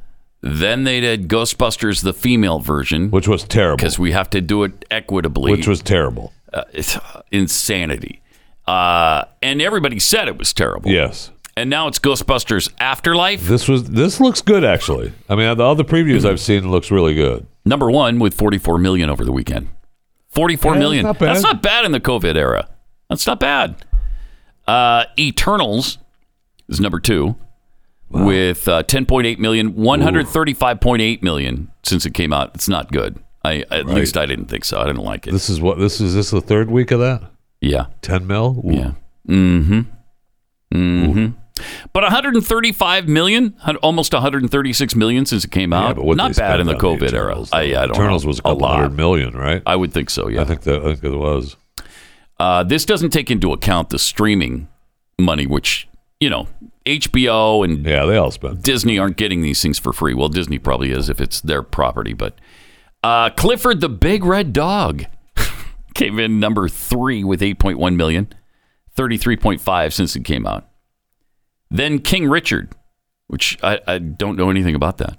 then 0.42 0.84
they 0.84 1.00
did 1.00 1.26
Ghostbusters 1.28 2.02
the 2.02 2.12
female 2.12 2.60
version 2.60 3.10
which 3.10 3.26
was 3.26 3.42
terrible. 3.42 3.78
because 3.78 3.98
we 3.98 4.12
have 4.12 4.30
to 4.30 4.40
do 4.40 4.62
it 4.62 4.84
equitably. 4.90 5.50
Which 5.50 5.66
was 5.66 5.82
terrible. 5.82 6.32
uh, 6.52 6.64
it's 6.72 6.96
insanity. 7.32 8.20
Uh, 8.68 9.24
and 9.42 9.62
everybody 9.62 9.98
said 9.98 10.28
it 10.28 10.38
was 10.38 10.52
terrible. 10.52 10.90
Yes. 10.90 11.30
And 11.58 11.70
now 11.70 11.88
it's 11.88 11.98
Ghostbusters 11.98 12.70
Afterlife, 12.78 13.40
This 13.46 13.66
was 13.66 13.84
this 13.90 14.20
looks 14.20 14.42
good 14.42 14.62
actually. 14.64 15.12
I 15.28 15.34
mean, 15.36 15.58
all 15.60 15.74
the 15.74 15.84
previews 15.84 16.24
I've 16.28 16.40
seen 16.40 16.70
looks 16.70 16.90
really 16.90 17.14
good. 17.14 17.46
number 17.64 17.90
one 17.90 18.18
with 18.18 18.34
44 18.34 18.76
million 18.78 19.08
over 19.08 19.24
the 19.24 19.32
weekend. 19.32 19.68
Forty-four 20.28 20.74
Yeah, 20.74 20.78
million. 20.78 21.02
not. 21.04 21.18
That's 21.18 21.42
not 21.42 21.62
bad 21.62 21.86
in 21.86 21.92
the 21.92 22.00
COVID 22.00 22.36
era. 22.36 22.68
That's 23.08 23.26
not 23.26 23.40
bad. 23.40 23.76
Uh, 24.66 25.04
Eternals 25.18 25.96
is 26.68 26.78
number 26.78 27.00
two 27.00 27.36
with 28.10 28.68
uh, 28.68 28.82
10.8 28.82 29.38
million, 29.38 29.72
135.8 29.74 31.22
million 31.22 31.70
since 31.82 32.04
it 32.04 32.12
came 32.12 32.32
out. 32.34 32.50
It's 32.54 32.68
not 32.68 32.92
good. 32.92 33.18
I 33.44 33.64
at 33.70 33.86
least 33.86 34.16
I 34.18 34.26
didn't 34.26 34.46
think 34.46 34.64
so. 34.66 34.78
I 34.78 34.84
didn't 34.86 35.04
like 35.04 35.26
it. 35.26 35.30
This 35.32 35.48
is 35.48 35.60
what 35.60 35.78
this 35.78 36.00
is. 36.02 36.14
This 36.14 36.30
the 36.32 36.40
third 36.42 36.70
week 36.70 36.90
of 36.90 37.00
that. 37.00 37.22
yeah. 37.62 37.86
Ten 38.02 38.26
mil. 38.26 38.62
Ooh. 38.66 38.72
Yeah. 38.74 38.90
Mm-hmm. 39.28 39.80
Mm-hmm. 40.74 41.26
But 41.96 42.02
135 42.02 43.08
million, 43.08 43.56
almost 43.82 44.12
136 44.12 44.94
million 44.96 45.24
since 45.24 45.44
it 45.46 45.50
came 45.50 45.72
Yeah, 45.72 45.78
out. 45.78 45.96
but 45.96 46.14
Not 46.18 46.36
bad 46.36 46.60
in 46.60 46.66
the 46.66 46.74
COVID 46.74 47.10
era. 47.14 47.42
I, 47.54 47.60
I 47.60 47.70
don't 47.86 47.92
Eternals 47.92 48.22
know. 48.22 48.28
was 48.28 48.38
a 48.38 48.42
couple 48.42 48.58
lot. 48.58 48.76
hundred 48.80 48.96
million, 48.98 49.32
right? 49.34 49.62
I 49.64 49.76
would 49.76 49.94
think 49.94 50.10
so. 50.10 50.28
Yeah. 50.28 50.42
I 50.42 50.44
think 50.44 50.60
that 50.64 50.82
I 50.82 50.94
think 50.94 51.04
it 51.14 51.16
was. 51.16 51.56
Uh, 52.38 52.62
this 52.64 52.84
doesn't 52.84 53.14
take 53.14 53.30
into 53.30 53.50
account 53.54 53.88
the 53.88 53.98
streaming 53.98 54.68
money, 55.18 55.46
which 55.46 55.88
you 56.20 56.28
know 56.28 56.48
HBO 56.84 57.64
and 57.64 57.86
Yeah, 57.86 58.04
they 58.04 58.18
all 58.18 58.30
spent. 58.30 58.60
Disney 58.60 58.98
aren't 58.98 59.16
getting 59.16 59.40
these 59.40 59.62
things 59.62 59.78
for 59.78 59.94
free. 59.94 60.12
Well, 60.12 60.28
Disney 60.28 60.58
probably 60.58 60.90
is 60.90 61.08
if 61.08 61.18
it's 61.18 61.40
their 61.40 61.62
property, 61.62 62.12
but 62.12 62.38
uh, 63.02 63.30
Clifford 63.30 63.80
the 63.80 63.88
Big 63.88 64.22
Red 64.22 64.52
Dog 64.52 65.06
came 65.94 66.18
in 66.18 66.40
number 66.40 66.68
three 66.68 67.24
with 67.24 67.40
8.1 67.40 67.96
million, 67.96 68.34
33.5 68.98 69.92
since 69.94 70.14
it 70.14 70.24
came 70.26 70.46
out. 70.46 70.68
Then 71.70 71.98
King 72.00 72.28
Richard, 72.28 72.72
which 73.26 73.58
I, 73.62 73.80
I 73.86 73.98
don't 73.98 74.36
know 74.36 74.50
anything 74.50 74.74
about 74.74 74.98
that, 74.98 75.18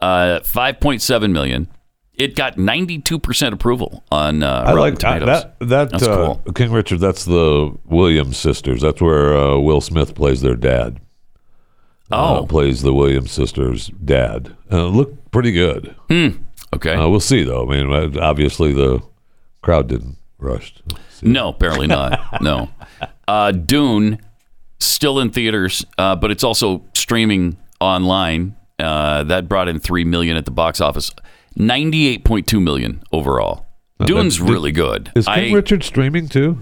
uh, 0.00 0.40
5.7 0.42 1.30
million. 1.32 1.68
It 2.14 2.34
got 2.34 2.56
92% 2.56 3.52
approval 3.52 4.02
on 4.10 4.42
uh, 4.42 4.64
I 4.66 4.72
Rotten 4.72 4.78
like 4.78 4.98
Tomatoes. 4.98 5.26
that. 5.26 5.58
That 5.60 5.90
That's 5.90 6.02
uh, 6.02 6.16
cool. 6.44 6.52
King 6.54 6.72
Richard. 6.72 6.98
That's 7.00 7.26
the 7.26 7.76
Williams 7.84 8.38
sisters. 8.38 8.80
That's 8.80 9.02
where 9.02 9.36
uh, 9.36 9.58
Will 9.58 9.82
Smith 9.82 10.14
plays 10.14 10.40
their 10.40 10.56
dad. 10.56 10.98
Uh, 12.10 12.38
Oh. 12.40 12.46
plays 12.46 12.80
the 12.82 12.94
Williams 12.94 13.32
sisters' 13.32 13.88
dad. 14.02 14.56
Uh, 14.72 14.86
looked 14.86 15.30
pretty 15.30 15.52
good. 15.52 15.94
Okay. 16.72 16.94
Uh, 16.94 17.08
we'll 17.08 17.20
see 17.20 17.42
though. 17.42 17.68
I 17.68 17.70
mean, 17.82 17.92
uh, 17.92 18.20
obviously 18.22 18.72
the 18.72 19.02
crowd 19.60 19.88
didn't 19.88 20.16
rush. 20.38 20.72
No, 21.20 21.48
apparently 21.48 21.86
not. 21.88 22.40
no. 22.40 22.70
Uh, 23.28 23.50
Dune 23.50 24.20
still 24.78 25.18
in 25.20 25.30
theaters, 25.30 25.84
uh, 25.98 26.16
but 26.16 26.30
it's 26.30 26.44
also 26.44 26.84
streaming 26.94 27.56
online. 27.80 28.56
Uh, 28.78 29.24
that 29.24 29.48
brought 29.48 29.68
in 29.68 29.80
three 29.80 30.04
million 30.04 30.36
at 30.36 30.44
the 30.44 30.50
box 30.50 30.80
office, 30.80 31.10
ninety-eight 31.54 32.24
point 32.24 32.46
two 32.46 32.60
million 32.60 33.02
overall. 33.12 33.64
Dune's 34.04 34.36
did- 34.38 34.48
really 34.50 34.72
good. 34.72 35.10
Is 35.16 35.26
King 35.26 35.52
I 35.52 35.56
Richard 35.56 35.82
streaming 35.82 36.28
too? 36.28 36.58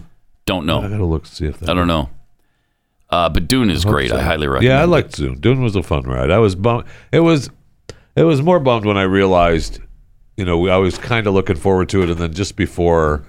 don't 0.46 0.66
know. 0.66 0.80
I 0.82 0.88
gotta 0.88 1.04
look 1.06 1.26
see 1.26 1.46
if 1.46 1.58
that. 1.60 1.70
I 1.70 1.74
don't 1.74 1.88
know. 1.88 2.10
Uh, 3.10 3.28
but 3.28 3.48
Dune 3.48 3.70
is 3.70 3.84
great. 3.84 4.12
I 4.12 4.20
highly 4.22 4.46
recommend. 4.46 4.64
Yeah, 4.70 4.80
I 4.80 4.84
it. 4.84 4.88
liked 4.88 5.16
Dune. 5.16 5.40
Dune 5.40 5.62
was 5.62 5.74
a 5.74 5.82
fun 5.82 6.02
ride. 6.02 6.30
I 6.30 6.38
was 6.38 6.54
bummed. 6.54 6.84
It 7.12 7.20
was, 7.20 7.48
it 8.16 8.24
was 8.24 8.42
more 8.42 8.58
bummed 8.60 8.84
when 8.86 8.96
I 8.96 9.02
realized, 9.02 9.78
you 10.36 10.44
know, 10.44 10.68
I 10.68 10.76
was 10.76 10.98
kind 10.98 11.26
of 11.26 11.34
looking 11.34 11.56
forward 11.56 11.88
to 11.90 12.02
it, 12.02 12.10
and 12.10 12.18
then 12.18 12.32
just 12.34 12.56
before 12.56 13.24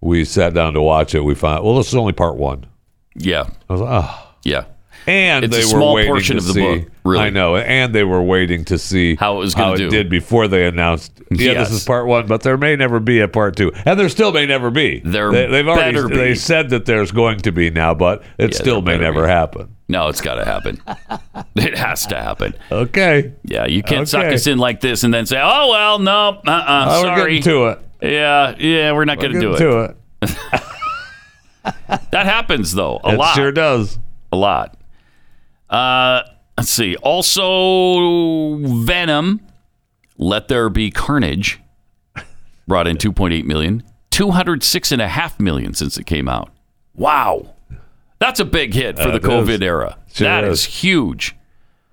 we 0.00 0.24
sat 0.24 0.52
down 0.54 0.74
to 0.74 0.82
watch 0.82 1.14
it, 1.14 1.20
we 1.24 1.34
found, 1.34 1.64
well, 1.64 1.76
this 1.76 1.88
is 1.88 1.94
only 1.94 2.12
part 2.12 2.36
one. 2.36 2.66
Yeah, 3.16 3.48
I 3.68 3.72
was 3.72 3.80
like, 3.80 4.04
oh. 4.04 4.28
yeah. 4.42 4.64
And 5.06 5.44
It's 5.44 5.54
they 5.54 5.60
a 5.62 5.66
were 5.66 5.68
small 5.70 5.94
waiting 5.94 6.10
portion 6.12 6.36
to 6.36 6.40
of 6.40 6.46
the 6.46 6.52
see, 6.54 6.78
book, 6.78 6.88
really. 7.04 7.24
I 7.24 7.28
know, 7.30 7.56
and 7.56 7.94
they 7.94 8.04
were 8.04 8.22
waiting 8.22 8.64
to 8.66 8.78
see 8.78 9.16
How 9.16 9.36
it 9.36 9.40
was 9.40 9.54
gonna 9.54 9.76
do. 9.76 9.90
did 9.90 10.08
before 10.08 10.48
they 10.48 10.66
announced. 10.66 11.12
Yeah, 11.30 11.52
Yes. 11.52 11.68
this 11.68 11.80
is 11.80 11.84
part 11.84 12.06
one, 12.06 12.26
but 12.26 12.40
there 12.42 12.56
may 12.56 12.74
never 12.74 13.00
be 13.00 13.20
a 13.20 13.28
part 13.28 13.54
two, 13.54 13.70
and 13.84 14.00
there 14.00 14.08
still 14.08 14.32
may 14.32 14.46
never 14.46 14.70
be. 14.70 15.00
There 15.04 15.30
they, 15.30 15.46
they've 15.46 15.68
already 15.68 16.00
be. 16.08 16.16
they 16.16 16.34
said 16.34 16.70
that 16.70 16.86
there's 16.86 17.12
going 17.12 17.40
to 17.40 17.52
be 17.52 17.68
now, 17.68 17.92
but 17.92 18.22
it 18.38 18.52
Yeah, 18.52 18.58
still 18.58 18.80
may 18.80 18.96
never 18.96 19.24
be. 19.24 19.28
happen. 19.28 19.76
No, 19.90 20.08
it's 20.08 20.22
got 20.22 20.36
to 20.36 20.44
happen. 20.46 20.80
it 21.56 21.76
has 21.76 22.06
to 22.06 22.16
happen. 22.16 22.54
Okay, 22.72 23.34
Yeah, 23.44 23.66
you 23.66 23.82
can't 23.82 24.08
suck 24.08 24.24
us 24.32 24.46
in 24.46 24.56
like 24.56 24.80
this 24.80 25.04
and 25.04 25.12
then 25.12 25.26
say, 25.26 25.38
"Oh 25.38 25.68
well, 25.68 25.98
no, 25.98 26.40
uh, 26.46 26.50
uh 26.50 26.86
Oh, 26.88 27.02
we're 27.02 27.16
sorry." 27.16 27.30
getting 27.38 27.42
to 27.42 27.66
it. 27.66 27.78
yeah, 28.00 28.54
yeah, 28.58 28.92
we're 28.92 29.04
not 29.04 29.18
going 29.20 29.32
to 29.34 29.40
do 29.40 29.52
it. 29.52 29.58
to 29.58 29.80
it. 30.22 30.60
that 31.64 32.26
happens 32.26 32.72
though 32.72 33.00
a 33.04 33.12
It 33.14 33.18
lot. 33.18 33.34
sure 33.34 33.52
does. 33.52 33.98
A 34.32 34.36
lot. 34.36 34.76
Uh, 35.70 36.22
let's 36.58 36.70
see. 36.70 36.96
Also, 36.96 38.56
Venom. 38.84 39.40
Let 40.16 40.46
there 40.48 40.68
be 40.68 40.90
carnage. 40.90 41.60
Brought 42.68 42.86
in 42.86 42.96
2.8 42.96 43.44
million. 43.44 43.82
206 44.10 44.92
and 44.92 45.02
a 45.02 45.08
half 45.08 45.40
million 45.40 45.74
since 45.74 45.98
it 45.98 46.04
came 46.06 46.28
out. 46.28 46.50
Wow. 46.94 47.54
That's 48.20 48.38
a 48.38 48.44
big 48.44 48.74
hit 48.74 48.96
for 48.96 49.10
That 49.10 49.20
the 49.22 49.28
COVID 49.28 49.54
is. 49.56 49.60
era. 49.62 49.98
Sure 50.12 50.24
That 50.28 50.44
is. 50.44 50.60
is 50.60 50.64
huge. 50.66 51.34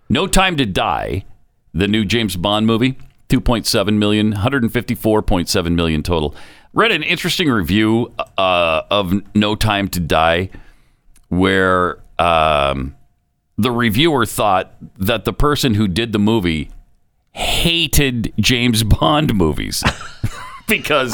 No 0.07 0.27
Time 0.27 0.55
to 0.57 0.65
Die, 0.65 1.25
the 1.73 1.87
new 1.87 2.05
James 2.05 2.35
Bond 2.37 2.67
movie, 2.67 2.97
2.7 3.29 3.93
million, 3.97 4.33
154.7 4.33 5.71
million 5.73 6.03
total. 6.03 6.35
Read 6.73 6.91
an 6.91 7.03
interesting 7.03 7.49
review 7.49 8.13
uh, 8.37 8.83
of 8.89 9.13
No 9.35 9.55
Time 9.55 9.87
to 9.89 9.99
Die 9.99 10.49
where 11.27 12.01
um, 12.17 12.95
the 13.57 13.71
reviewer 13.71 14.25
thought 14.25 14.73
that 14.97 15.25
the 15.25 15.33
person 15.33 15.73
who 15.73 15.87
did 15.87 16.11
the 16.11 16.19
movie 16.19 16.71
hated 17.31 18.33
James 18.39 18.83
Bond 18.99 19.33
movies 19.35 19.83
because 20.67 21.11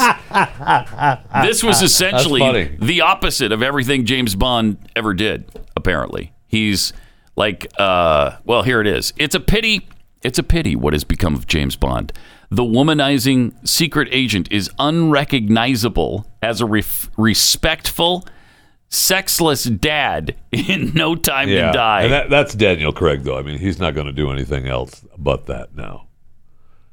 this 1.42 1.62
was 1.62 1.82
essentially 1.82 2.76
the 2.80 3.00
opposite 3.00 3.52
of 3.52 3.62
everything 3.62 4.04
James 4.04 4.34
Bond 4.34 4.78
ever 4.94 5.14
did. 5.14 5.44
Apparently, 5.76 6.32
he's 6.46 6.92
like, 7.36 7.68
uh, 7.78 8.36
well, 8.44 8.62
here 8.62 8.80
it 8.80 8.86
is. 8.86 9.12
It's 9.16 9.34
a 9.34 9.40
pity. 9.40 9.88
It's 10.22 10.38
a 10.38 10.42
pity 10.42 10.74
what 10.74 10.92
has 10.92 11.04
become 11.04 11.34
of 11.34 11.46
James 11.46 11.76
Bond. 11.76 12.12
The 12.50 12.62
womanizing 12.62 13.52
secret 13.68 14.08
agent 14.10 14.48
is 14.50 14.70
unrecognizable 14.78 16.26
as 16.42 16.60
a 16.60 16.66
ref- 16.66 17.10
respectful, 17.18 18.26
sexless 18.88 19.64
dad 19.64 20.34
in 20.52 20.92
No 20.94 21.14
Time 21.14 21.48
Yeah, 21.48 21.66
to 21.66 21.72
Die. 21.72 22.02
and 22.04 22.12
that, 22.12 22.30
that's 22.30 22.54
Daniel 22.54 22.92
Craig, 22.92 23.22
though. 23.22 23.38
I 23.38 23.42
mean, 23.42 23.58
he's 23.58 23.78
not 23.78 23.94
going 23.94 24.06
to 24.06 24.12
do 24.12 24.30
anything 24.30 24.66
else 24.66 25.04
but 25.16 25.46
that 25.46 25.74
now. 25.76 26.06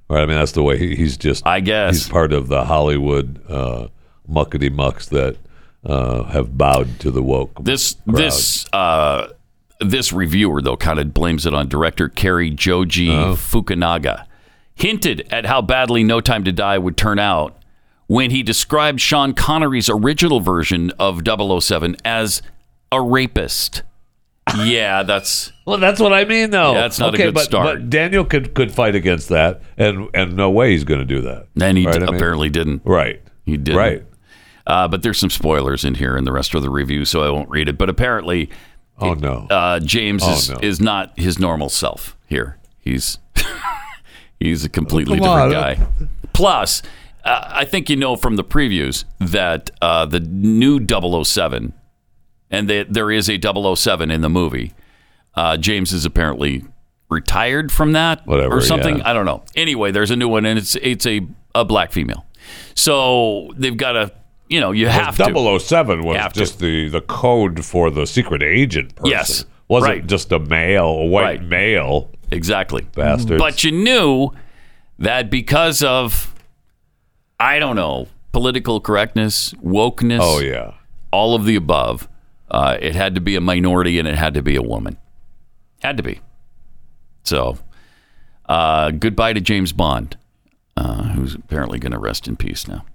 Right? 0.10 0.22
I 0.24 0.26
mean, 0.26 0.38
that's 0.38 0.52
the 0.52 0.62
way 0.64 0.78
he, 0.78 0.96
he's 0.96 1.18
just. 1.18 1.46
I 1.48 1.62
guess 1.62 1.96
he's 1.96 2.10
part 2.10 2.34
of 2.34 2.48
the 2.48 2.66
Hollywood 2.66 3.42
uh, 3.50 3.88
muckety 4.30 4.72
mucks 4.72 5.08
that 5.08 5.38
uh, 5.86 6.24
have 6.26 6.58
bowed 6.58 7.00
to 7.00 7.12
the 7.12 7.24
woke. 7.24 7.64
This 7.64 7.96
crowd. 8.08 8.18
this 8.18 8.66
uh, 8.74 9.30
this 9.80 10.12
reviewer 10.14 10.62
though 10.62 10.78
kind 10.78 11.00
of 11.00 11.14
blames 11.14 11.46
it 11.46 11.54
on 11.56 11.68
director 11.70 12.08
Cary 12.10 12.50
Joji 12.52 13.10
Oh. 13.10 13.34
Fukunaga. 13.36 14.26
Hinted 14.76 15.28
at 15.32 15.46
how 15.46 15.62
badly 15.62 16.04
No 16.04 16.20
Time 16.22 16.44
to 16.44 16.52
Die 16.52 16.78
would 16.78 16.98
turn 16.98 17.18
out 17.18 17.58
when 18.08 18.30
he 18.32 18.44
described 18.44 19.00
Sean 19.02 19.34
Connery's 19.34 19.90
original 19.90 20.42
version 20.42 20.92
of 21.00 21.22
007 21.26 21.96
as 22.06 22.42
a 22.92 23.02
rapist. 23.02 23.82
Yeah, 24.64 25.02
that's 25.02 25.52
Well, 25.66 25.80
that's 25.80 26.00
what 26.00 26.14
I 26.14 26.24
mean, 26.24 26.52
though. 26.52 26.74
Yeah, 26.74 26.82
that's 26.82 27.00
not 27.00 27.16
a 27.16 27.18
good 27.18 27.34
but, 27.34 27.46
start. 27.46 27.66
But 27.66 27.90
Daniel 27.90 28.24
could 28.24 28.54
could 28.54 28.72
fight 28.72 28.94
against 28.94 29.30
that, 29.30 29.64
and 29.76 30.08
and 30.14 30.36
no 30.36 30.52
way 30.52 30.70
he's 30.72 30.84
going 30.84 31.00
to 31.00 31.06
do 31.06 31.22
that. 31.22 31.48
And 31.60 31.76
he 31.80 31.86
Right, 31.88 31.94
d- 31.96 32.04
I 32.04 32.06
mean- 32.06 32.16
apparently 32.16 32.50
didn't. 32.52 32.84
Right. 32.86 33.24
He 33.44 33.58
didn't. 33.58 33.76
Right. 33.80 34.06
Uh, 34.68 34.88
but 34.88 35.02
there's 35.02 35.18
some 35.18 35.32
spoilers 35.32 35.84
in 35.84 35.96
here 35.96 36.16
in 36.16 36.26
the 36.26 36.32
rest 36.32 36.54
of 36.54 36.62
the 36.62 36.70
review, 36.70 37.06
so 37.06 37.24
I 37.24 37.32
won't 37.32 37.50
read 37.50 37.68
it. 37.68 37.78
But 37.80 37.90
apparently, 37.90 38.52
Oh 39.00 39.16
no. 39.16 39.48
uh, 39.50 39.80
James 39.80 40.22
Oh, 40.24 40.34
is, 40.34 40.50
no. 40.52 40.58
is 40.62 40.80
not 40.80 41.18
his 41.18 41.40
normal 41.40 41.70
self 41.70 42.16
here. 42.28 42.60
He's 42.80 43.18
he's 44.46 44.64
a 44.66 44.70
completely 44.70 45.20
different 45.20 45.52
guy. 45.52 45.88
Plus, 46.34 46.82
uh, 47.24 47.48
I 47.52 47.66
think 47.66 47.90
you 47.90 47.96
know 47.96 48.16
from 48.16 48.36
the 48.36 48.44
previews 48.44 49.06
that 49.20 49.72
uh, 49.82 50.06
the 50.06 50.20
new 50.20 50.80
007, 51.24 51.74
and 52.52 52.70
that 52.70 52.94
there 52.94 53.12
is 53.12 53.30
a 53.30 53.40
007 53.42 54.12
in 54.12 54.22
the 54.22 54.30
movie, 54.30 54.74
uh, 55.36 55.58
James 55.58 55.92
is 55.94 56.06
apparently 56.06 56.64
retired 57.10 57.72
from 57.72 57.92
that 57.94 58.26
Whatever, 58.26 58.58
or 58.58 58.62
something. 58.62 58.98
yeah. 58.98 59.10
I 59.10 59.14
don't 59.14 59.26
know. 59.26 59.44
Anyway, 59.56 59.92
there's 59.92 60.12
a 60.12 60.16
new 60.16 60.28
one, 60.28 60.46
and 60.46 60.58
it's 60.60 60.76
it's 60.76 61.06
a, 61.06 61.22
a 61.54 61.64
black 61.66 61.92
female. 61.92 62.26
So 62.76 63.52
they've 63.58 63.76
got 63.78 63.96
a 63.96 64.12
you 64.48 64.60
know, 64.60 64.72
you 64.72 64.88
have 64.88 65.18
to. 65.18 65.60
007 65.60 66.04
was 66.04 66.18
Have 66.18 66.34
to. 66.34 66.40
just 66.40 66.60
the, 66.60 66.88
the 66.90 67.02
code 67.02 67.66
for 67.66 67.90
the 67.90 68.06
secret 68.06 68.44
agent 68.44 68.94
person. 68.96 69.10
Yes, 69.10 69.44
Wasn't 69.68 69.90
right. 69.92 70.06
just 70.06 70.32
a 70.32 70.38
male, 70.38 70.86
a 70.86 71.06
white 71.08 71.24
Right. 71.24 71.44
male. 71.44 72.12
Exactly. 72.36 72.84
Bastards. 72.94 73.40
But 73.42 73.64
you 73.64 73.72
knew 73.72 74.32
that 75.00 75.30
because 75.30 75.82
of, 75.84 76.34
I 77.40 77.60
don't 77.60 77.76
know, 77.76 78.08
political 78.32 78.80
correctness, 78.80 79.54
wokeness, 79.64 80.20
Oh, 80.22 80.40
yeah. 80.40 80.74
all 81.12 81.36
of 81.36 81.46
the 81.46 81.56
above, 81.56 82.08
uh, 82.52 82.78
it 82.80 82.96
had 82.96 83.16
to 83.16 83.22
be 83.22 83.36
a 83.36 83.42
minority 83.42 83.98
and 84.00 84.08
it 84.08 84.16
had 84.16 84.34
to 84.36 84.42
be 84.42 84.56
a 84.56 84.62
woman. 84.62 84.98
Had 85.82 85.98
to 85.98 86.04
be. 86.04 86.20
So, 87.24 87.58
uh, 88.48 88.92
goodbye 88.92 89.34
to 89.34 89.42
James 89.42 89.72
Bond, 89.74 90.18
uh, 90.78 91.04
who's 91.14 91.36
apparently 91.36 91.80
going 91.80 91.92
to 91.94 92.00
rest 92.00 92.28
in 92.28 92.36
peace 92.36 92.68
now. 92.68 92.86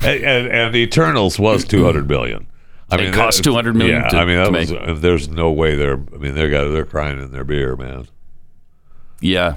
And, 0.00 0.24
and, 0.24 0.46
and 0.48 0.76
Eternals 0.76 1.38
was 1.38 1.64
200 1.64 2.08
million. 2.08 2.46
I 2.92 2.96
mean 2.96 3.06
It 3.08 3.14
cost 3.14 3.44
200 3.44 3.76
million 3.76 4.00
Yeah, 4.02 4.08
to- 4.08 4.16
I 4.16 4.24
mean, 4.24 4.52
was, 4.52 5.00
there's 5.00 5.28
no 5.28 5.52
way 5.52 5.76
they're, 5.76 5.94
I 6.12 6.16
mean, 6.16 6.34
they're, 6.34 6.50
got, 6.50 6.68
they're 6.72 6.84
crying 6.84 7.20
in 7.22 7.30
their 7.30 7.44
beer, 7.44 7.76
man. 7.76 8.08
Yeah. 9.20 9.56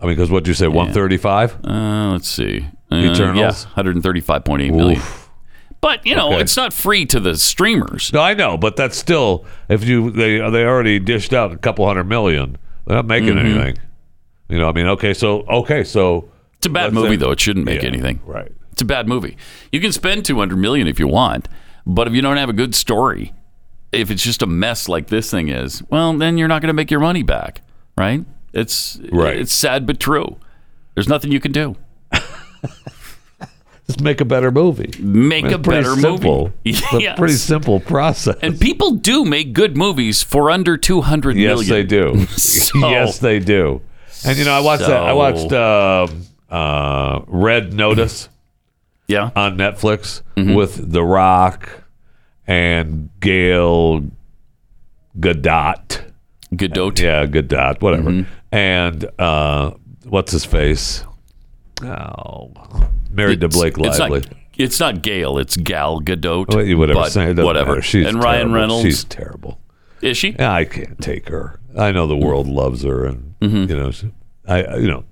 I 0.00 0.06
mean, 0.06 0.16
because 0.16 0.30
what'd 0.30 0.48
you 0.48 0.54
say, 0.54 0.66
135? 0.68 1.64
Uh, 1.64 2.10
let's 2.12 2.28
see. 2.28 2.66
Uh, 2.90 2.96
Eternals? 2.96 3.66
Yeah, 3.76 3.82
135.8 3.82 4.74
million. 4.74 4.98
Oof. 4.98 5.30
But, 5.80 6.06
you 6.06 6.14
know, 6.14 6.32
Okay. 6.32 6.40
it's 6.42 6.56
not 6.56 6.72
free 6.72 7.06
to 7.06 7.18
the 7.20 7.36
streamers. 7.36 8.12
No, 8.12 8.20
I 8.20 8.34
know, 8.34 8.56
but 8.56 8.76
that's 8.76 8.96
still, 8.96 9.44
if 9.68 9.84
you, 9.84 10.10
they, 10.10 10.38
they 10.50 10.64
already 10.64 10.98
dished 10.98 11.32
out 11.32 11.52
a 11.52 11.56
couple 11.56 11.86
hundred 11.86 12.04
million. 12.04 12.56
They're 12.86 12.96
not 12.96 13.06
making 13.06 13.34
Mhm. 13.34 13.40
anything. 13.44 13.76
You 14.48 14.58
know, 14.58 14.68
I 14.68 14.72
mean, 14.72 14.86
okay, 14.86 15.14
so, 15.14 15.40
okay, 15.42 15.82
so. 15.84 16.28
It's 16.58 16.66
a 16.66 16.70
bad 16.70 16.92
movie, 16.92 17.10
say- 17.10 17.16
though. 17.16 17.30
It 17.32 17.40
shouldn't 17.40 17.64
make 17.66 17.82
Yeah, 17.82 17.88
anything. 17.88 18.20
Right. 18.26 18.52
It's 18.72 18.82
a 18.82 18.84
bad 18.84 19.08
movie. 19.08 19.36
You 19.72 19.80
can 19.80 19.92
spend 19.92 20.24
200 20.24 20.56
million 20.56 20.86
if 20.86 20.98
you 21.00 21.06
want, 21.08 21.48
but 21.86 22.06
if 22.06 22.12
you 22.14 22.22
don't 22.22 22.36
have 22.36 22.48
a 22.48 22.52
good 22.54 22.74
story, 22.74 23.32
if 23.92 24.10
it's 24.10 24.22
just 24.22 24.42
a 24.42 24.46
mess 24.46 24.88
like 24.88 25.08
this 25.08 25.30
thing 25.30 25.48
is, 25.48 25.82
well, 25.90 26.12
then 26.16 26.38
you're 26.38 26.48
not 26.48 26.62
going 26.62 26.68
to 26.68 26.74
make 26.74 26.90
your 26.90 27.00
money 27.00 27.22
back, 27.22 27.60
right? 27.98 28.24
It's 28.52 29.00
Right. 29.10 29.38
It's 29.38 29.52
sad 29.52 29.86
but 29.86 29.98
true. 30.00 30.36
There's 30.94 31.08
nothing 31.08 31.32
you 31.32 31.40
can 31.40 31.52
do. 31.52 31.76
Just 33.86 34.00
make 34.00 34.20
a 34.20 34.24
better 34.24 34.50
movie. 34.52 34.92
Make 35.00 35.46
It's 35.46 35.54
a 35.54 35.58
better 35.58 35.96
simple. 35.96 36.44
movie. 36.44 36.52
It's 36.64 36.92
a 36.92 37.00
Yes. 37.00 37.18
pretty 37.18 37.34
simple 37.34 37.80
process. 37.80 38.36
And 38.40 38.58
people 38.60 38.92
do 38.92 39.24
make 39.24 39.52
good 39.52 39.76
movies 39.76 40.22
for 40.22 40.50
under 40.50 40.76
200 40.76 41.36
yes, 41.36 41.48
million. 41.58 41.70
they 41.70 41.82
do. 41.82 42.26
So- 42.36 42.78
yes, 42.90 43.18
they 43.18 43.38
do. 43.40 43.80
And 44.24 44.38
you 44.38 44.44
know, 44.44 44.52
I 44.52 44.60
watched 44.60 44.86
that. 44.86 45.02
I 45.02 45.12
watched 45.14 45.52
um 45.52 46.26
uh, 46.48 47.22
Red 47.26 47.72
Notice. 47.72 48.28
Yeah. 49.08 49.30
On 49.34 49.56
Netflix 49.56 50.22
Mm-hmm. 50.36 50.54
with 50.54 50.92
The 50.92 51.02
Rock 51.02 51.68
and 52.46 53.10
Gail 53.20 54.02
Gadot. 55.18 56.02
Gadot. 56.54 56.98
Yeah, 57.00 57.26
Gadot. 57.26 57.82
Whatever. 57.82 58.10
Mm-hmm. 58.10 58.30
And 58.52 59.08
uh, 59.18 59.72
what's 60.04 60.30
his 60.32 60.44
face? 60.44 61.04
Oh, 61.82 62.52
married 63.10 63.40
to 63.40 63.46
It's- 63.46 63.58
Blake 63.60 63.78
it's 63.78 63.98
Lively. 63.98 64.20
Not, 64.20 64.28
it's 64.58 64.78
not 64.78 65.02
Gail. 65.02 65.38
It's 65.38 65.56
Gal 65.56 66.00
Gadot. 66.00 66.48
Wha- 66.54 66.76
whatever. 66.78 67.42
whatever. 67.44 67.70
matter. 67.70 67.82
She's 67.82 68.06
and 68.06 68.22
Ryan 68.22 68.40
terrible. 68.48 68.54
Reynolds. 68.54 68.84
She's 68.84 69.04
terrible. 69.04 69.58
is 70.02 70.16
she? 70.18 70.36
I 70.38 70.64
can't 70.64 71.00
take 71.00 71.28
her. 71.30 71.58
I 71.76 71.90
know 71.90 72.06
the 72.06 72.16
world 72.16 72.46
loves 72.46 72.82
her, 72.84 73.06
and 73.06 73.34
Mm-hmm. 73.40 73.70
you 73.70 73.76
know, 73.76 73.90
I 74.46 74.76
you 74.76 74.86
know, 74.88 75.04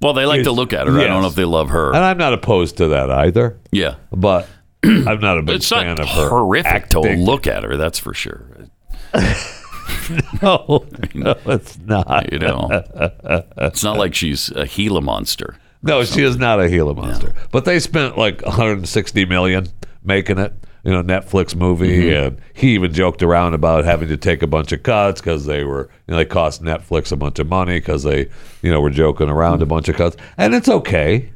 Well, 0.00 0.14
they 0.14 0.24
like 0.24 0.44
to 0.44 0.52
look 0.52 0.72
at 0.72 0.86
her. 0.86 0.98
I 0.98 1.06
don't 1.06 1.20
know 1.20 1.28
if 1.28 1.34
they 1.34 1.44
love 1.44 1.68
her. 1.70 1.88
and 1.94 2.02
I'm 2.02 2.16
not 2.16 2.32
opposed 2.32 2.76
to 2.78 2.88
that 2.88 3.10
either. 3.10 3.58
yeah. 3.72 3.96
But 4.12 4.48
I'm 4.84 5.20
not 5.20 5.36
a 5.38 5.42
big 5.42 5.56
It's 5.56 5.68
fan 5.68 5.88
not 5.88 6.00
of 6.00 6.08
her. 6.08 6.28
horrific 6.30 6.88
to 6.90 7.00
look 7.00 7.46
at 7.46 7.64
her, 7.64 7.76
that's 7.76 7.98
for 7.98 8.14
sure. 8.14 8.46
No, 10.42 10.84
no, 11.14 11.34
it's 11.46 11.78
not. 11.78 12.32
You 12.32 12.38
know, 12.38 12.68
it's 13.58 13.82
not 13.82 13.96
like 13.98 14.14
she's 14.14 14.50
a 14.50 14.66
Gila 14.66 15.00
monster. 15.00 15.56
No, 15.82 16.04
she 16.04 16.22
is 16.22 16.36
not 16.36 16.60
a 16.60 16.68
Gila 16.68 16.94
monster. 16.94 17.32
But 17.52 17.64
they 17.64 17.78
spent 17.78 18.16
like 18.18 18.42
160 18.42 19.24
million 19.26 19.68
making 20.02 20.38
it. 20.38 20.52
You 20.82 20.92
know, 20.92 21.02
Netflix 21.02 21.54
movie, 21.56 22.08
Mm-hmm. 22.10 22.26
and 22.26 22.42
he 22.52 22.74
even 22.74 22.92
joked 22.92 23.22
around 23.22 23.54
about 23.54 23.86
having 23.86 24.08
to 24.08 24.18
take 24.18 24.42
a 24.42 24.46
bunch 24.46 24.70
of 24.70 24.82
cuts 24.82 25.18
because 25.18 25.46
they 25.46 25.64
were, 25.64 25.88
you 26.06 26.12
know, 26.12 26.16
they 26.18 26.26
cost 26.26 26.62
Netflix 26.62 27.10
a 27.10 27.16
bunch 27.16 27.38
of 27.38 27.46
money 27.48 27.78
because 27.80 28.02
they, 28.02 28.28
you 28.60 28.70
know, 28.70 28.82
were 28.82 28.90
joking 28.90 29.30
around 29.30 29.62
a 29.62 29.66
bunch 29.66 29.88
of 29.88 29.96
cuts, 29.96 30.14
and 30.36 30.54
it's 30.54 30.68
okay. 30.68 31.30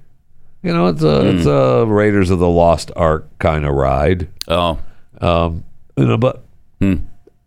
You 0.62 0.74
know, 0.74 0.88
it's 0.88 1.02
a 1.02 1.28
it's 1.30 1.46
Mm. 1.46 1.82
a 1.82 1.86
Raiders 1.86 2.28
of 2.28 2.40
the 2.40 2.48
Lost 2.48 2.90
Ark 2.94 3.26
kind 3.38 3.64
of 3.64 3.72
ride. 3.74 4.28
Oh, 4.48 4.78
Um, 5.18 5.64
you 5.96 6.04
know, 6.04 6.18
but 6.18 6.44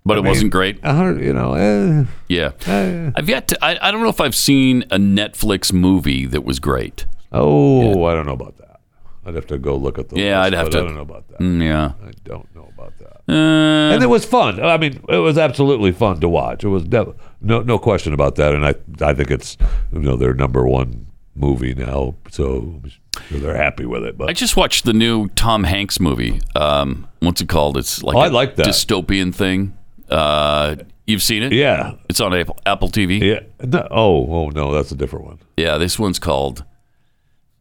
but 0.05 0.17
it 0.17 0.21
mean, 0.23 0.29
wasn't 0.29 0.51
great. 0.51 0.77
you 0.83 1.33
know, 1.33 1.53
eh, 1.53 2.05
Yeah. 2.27 2.51
eh. 2.65 3.11
I've 3.15 3.29
yet 3.29 3.47
to, 3.49 3.63
I, 3.63 3.77
I 3.87 3.91
don't 3.91 4.01
know 4.01 4.09
if 4.09 4.21
I've 4.21 4.35
seen 4.35 4.83
a 4.91 4.97
Netflix 4.97 5.71
movie 5.73 6.25
that 6.25 6.43
was 6.43 6.59
great. 6.59 7.05
oh, 7.31 8.03
I 8.05 8.13
don't 8.13 8.25
know 8.25 8.33
about 8.33 8.57
that. 8.57 8.79
I'd 9.23 9.35
have 9.35 9.45
to 9.47 9.59
go 9.59 9.75
look 9.75 9.99
at 9.99 10.09
the. 10.09 10.19
Yeah, 10.19 10.39
list, 10.41 10.47
I'd 10.47 10.53
have 10.57 10.69
to. 10.71 10.77
I 10.79 10.81
don't 10.81 10.95
know 10.95 11.01
about 11.01 11.27
that. 11.29 11.39
Mm, 11.39 11.63
yeah. 11.63 11.91
I 12.03 12.11
don't 12.23 12.55
know 12.55 12.67
about 12.73 12.97
that. 12.97 13.21
Uh, 13.31 13.93
and 13.93 14.01
it 14.03 14.07
was 14.07 14.25
fun. 14.25 14.59
I 14.63 14.77
mean, 14.77 14.99
it 15.07 15.17
was 15.17 15.37
absolutely 15.37 15.91
fun 15.91 16.19
to 16.21 16.27
watch. 16.27 16.63
It 16.63 16.69
was 16.69 16.83
def- 16.83 17.09
no 17.39 17.61
no 17.61 17.77
question 17.77 18.13
about 18.13 18.35
that. 18.37 18.53
And 18.55 18.65
I 18.65 18.73
I 18.99 19.13
think 19.13 19.29
it's 19.29 19.57
you 19.93 19.99
know 19.99 20.17
their 20.17 20.33
number 20.33 20.65
one 20.65 21.05
movie 21.35 21.75
now, 21.75 22.15
so 22.31 22.81
they're 23.29 23.55
happy 23.55 23.85
with 23.85 24.03
it. 24.03 24.17
But 24.17 24.29
I 24.31 24.33
just 24.33 24.57
watched 24.57 24.85
the 24.85 24.93
new 24.93 25.27
Tom 25.29 25.65
Hanks 25.65 25.99
movie. 25.99 26.41
Um, 26.55 27.07
what's 27.19 27.41
it 27.41 27.47
called? 27.47 27.77
It's 27.77 28.01
like 28.01 28.15
Oh, 28.15 28.21
a 28.21 28.23
I 28.23 28.27
like 28.29 28.55
that. 28.55 28.65
dystopian 28.65 29.33
thing. 29.33 29.77
Uh, 30.11 30.75
you've 31.07 31.23
seen 31.23 31.41
it? 31.43 31.53
Yeah. 31.53 31.93
It's 32.09 32.19
on 32.19 32.33
Apple, 32.33 32.59
Apple 32.65 32.89
TV. 32.89 33.21
yeah, 33.21 33.39
no, 33.65 33.87
oh 33.89 34.27
oh 34.33 34.49
no, 34.49 34.71
that's 34.73 34.91
a 34.91 34.95
different 34.95 35.25
one. 35.25 35.39
Yeah, 35.57 35.77
this 35.77 35.97
one's 35.97 36.19
called. 36.19 36.65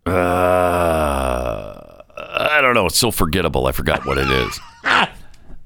Uh, 0.07 0.11
I 2.17 2.61
don't 2.61 2.75
know. 2.75 2.87
It's 2.87 2.99
so 2.99 3.11
forgettable. 3.11 3.67
I 3.67 3.73
forgot 3.73 4.05
what 4.07 4.19
it 4.19 4.29
is. 4.29 4.61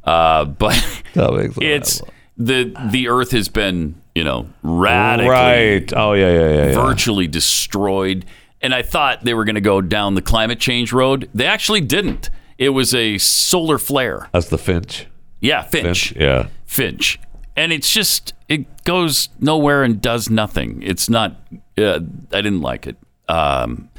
uh, 0.04 0.44
but 0.44 1.02
it's 1.14 2.02
the 2.36 2.74
the 2.90 3.08
Earth 3.08 3.30
has 3.30 3.48
been 3.48 4.00
you 4.14 4.24
know 4.24 4.48
radically 4.62 5.30
Right. 5.30 5.92
Oh 5.96 6.12
yeah 6.12 6.32
yeah 6.32 6.40
yeah. 6.40 6.66
yeah. 6.66 6.74
virtually 6.74 7.26
destroyed. 7.26 8.26
And 8.60 8.74
I 8.74 8.82
thought 8.82 9.24
they 9.24 9.34
were 9.34 9.44
going 9.44 9.56
to 9.56 9.60
go 9.60 9.82
down 9.82 10.14
the 10.14 10.22
climate 10.22 10.58
change 10.58 10.90
road. 10.92 11.28
They 11.34 11.44
actually 11.46 11.82
didn't. 11.82 12.30
It 12.56 12.70
was 12.70 12.94
a 12.94 13.18
solar 13.18 13.76
flare. 13.78 14.30
That's 14.32 14.48
the 14.48 14.56
Finch. 14.56 15.06
Yeah, 15.40 15.62
Finch. 15.62 15.84
Finch. 15.84 16.16
Yeah. 16.16 16.48
Finch. 16.74 17.20
And 17.56 17.72
it's 17.72 17.92
just, 17.92 18.34
it 18.48 18.84
goes 18.84 19.28
nowhere 19.38 19.84
and 19.84 20.02
does 20.02 20.28
nothing. 20.28 20.82
It's 20.82 21.08
not, 21.08 21.36
uh, 21.78 22.00
I 22.32 22.40
didn't 22.40 22.62
like 22.62 22.86
it. 22.86 22.96
Um, 23.28 23.90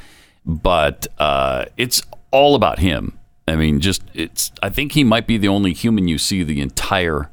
but 0.44 1.06
uh, 1.18 1.64
it's 1.76 2.02
all 2.30 2.54
about 2.54 2.78
him. 2.78 3.18
I 3.48 3.56
mean, 3.56 3.80
just, 3.80 4.02
it's, 4.12 4.52
I 4.62 4.68
think 4.68 4.92
he 4.92 5.04
might 5.04 5.26
be 5.26 5.38
the 5.38 5.48
only 5.48 5.72
human 5.72 6.06
you 6.06 6.18
see 6.18 6.42
the 6.42 6.60
entire 6.60 7.30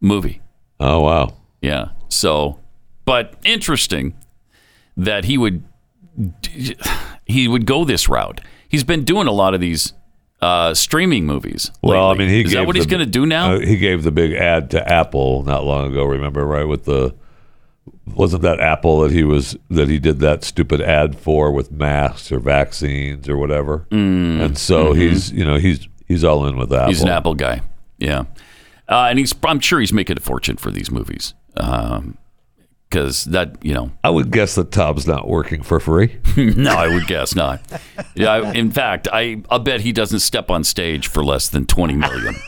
movie. 0.00 0.40
Oh 0.80 1.00
wow. 1.00 1.36
Yeah. 1.62 1.90
So, 2.08 2.58
but 3.04 3.34
interesting 3.44 4.14
that 4.96 5.24
he 5.24 5.38
would 5.38 5.64
he 7.24 7.48
would 7.48 7.66
go 7.66 7.84
this 7.84 8.08
route. 8.08 8.40
He's 8.68 8.84
been 8.84 9.04
doing 9.04 9.26
a 9.26 9.32
lot 9.32 9.54
of 9.54 9.60
these 9.60 9.92
uh, 10.40 10.74
streaming 10.74 11.26
movies. 11.26 11.70
Well, 11.82 12.10
I 12.10 12.14
mean, 12.14 12.28
he 12.28 12.42
is 12.42 12.52
that 12.52 12.66
what 12.66 12.76
he's 12.76 12.86
going 12.86 13.00
to 13.00 13.06
do 13.10 13.26
now? 13.26 13.54
uh, 13.54 13.60
he 13.60 13.76
gave 13.76 14.02
the 14.02 14.10
big 14.10 14.32
ad 14.32 14.70
to 14.72 14.92
Apple 14.92 15.42
not 15.44 15.64
long 15.64 15.90
ago. 15.90 16.04
Remember, 16.04 16.44
right? 16.44 16.64
With 16.64 16.84
the 16.84 17.14
wasn't 18.06 18.42
that 18.42 18.60
Apple 18.60 19.00
that 19.00 19.12
he 19.12 19.24
was 19.24 19.56
that 19.70 19.88
he 19.88 19.98
did 19.98 20.18
that 20.20 20.44
stupid 20.44 20.80
ad 20.80 21.18
for 21.18 21.50
with 21.50 21.70
masks 21.72 22.30
or 22.30 22.38
vaccines 22.38 23.28
or 23.28 23.36
whatever. 23.36 23.86
Mm, 23.90 24.40
and 24.40 24.58
so 24.58 24.92
mhm. 24.92 24.96
he's 24.96 25.32
you 25.32 25.44
know 25.44 25.56
he's 25.56 25.88
he's 26.06 26.24
all 26.24 26.46
in 26.46 26.56
with 26.56 26.72
Apple. 26.72 26.88
He's 26.88 27.02
an 27.02 27.08
Apple 27.08 27.34
guy. 27.34 27.62
Yeah, 27.98 28.24
uh, 28.88 29.06
and 29.08 29.18
he's 29.18 29.34
I'm 29.44 29.60
sure 29.60 29.80
he's 29.80 29.92
making 29.92 30.18
a 30.18 30.20
fortune 30.20 30.56
for 30.56 30.70
these 30.70 30.90
movies. 30.90 31.34
Because 32.88 33.24
that 33.24 33.56
you 33.64 33.74
know, 33.74 33.90
I 34.04 34.10
would 34.10 34.30
guess 34.30 34.54
that 34.54 34.70
Tom's 34.70 35.06
not 35.06 35.26
working 35.28 35.62
for 35.62 35.80
free. 35.80 36.20
no, 36.36 36.70
I 36.70 36.88
would 36.94 37.06
guess 37.06 37.34
not. 37.34 37.60
Yeah, 38.14 38.30
I- 38.32 38.52
in 38.52 38.70
fact, 38.70 39.08
I 39.12 39.42
I 39.50 39.58
bet 39.58 39.80
he 39.80 39.92
doesn't 39.92 40.20
step 40.20 40.50
on 40.50 40.62
stage 40.64 41.08
for 41.08 41.24
less 41.24 41.48
than 41.48 41.66
twenty 41.66 41.94
million. 41.94 42.34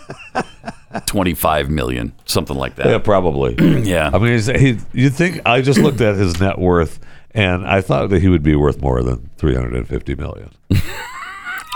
25 1.07 1.69
million, 1.69 2.13
something 2.25 2.57
like 2.57 2.77
that. 2.77 2.87
Yeah, 2.87 2.99
probably. 2.99 3.55
yeah. 3.83 4.09
I 4.15 4.19
mean, 4.19 4.41
he, 4.59 4.79
you 4.95 5.11
think 5.11 5.43
I 5.45 5.61
just 5.61 5.79
looked 5.79 6.01
at 6.01 6.15
his 6.17 6.41
net 6.41 6.59
worth, 6.59 7.01
and 7.33 7.67
I 7.67 7.83
thought 7.83 8.09
that 8.11 8.23
he 8.23 8.29
would 8.31 8.43
be 8.43 8.57
worth 8.57 8.81
more 8.81 9.03
than 9.03 9.29
three 9.37 9.55
hundred 9.55 9.75
and 9.75 9.87
fifty 9.87 10.15
million. 10.15 10.51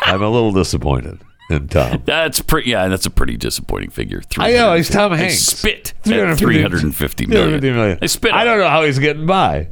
I'm 0.05 0.23
a 0.23 0.29
little 0.31 0.53
disappointed 0.53 1.21
in 1.51 1.69
Tom. 1.69 2.03
That's 2.05 2.41
pretty. 2.41 2.71
Yeah, 2.71 2.89
that's 2.89 3.07
a 3.07 3.11
pretty 3.11 3.37
disappointing 3.37 3.91
figure. 3.91 4.23
I 4.39 4.53
know 4.53 4.75
he's 4.75 4.91
Tom 4.91 5.13
Hanks. 5.13 5.39
spit 5.39 5.95
at 5.99 6.05
350 6.05 6.47
million. 6.47 6.71
350 6.71 7.27
million. 7.71 7.99
I 8.01 8.07
spit. 8.07 8.33
I 8.33 8.45
don't 8.45 8.59
know 8.59 8.69
how 8.69 8.85
he's 8.85 8.99
getting 8.99 9.27
by. 9.27 9.69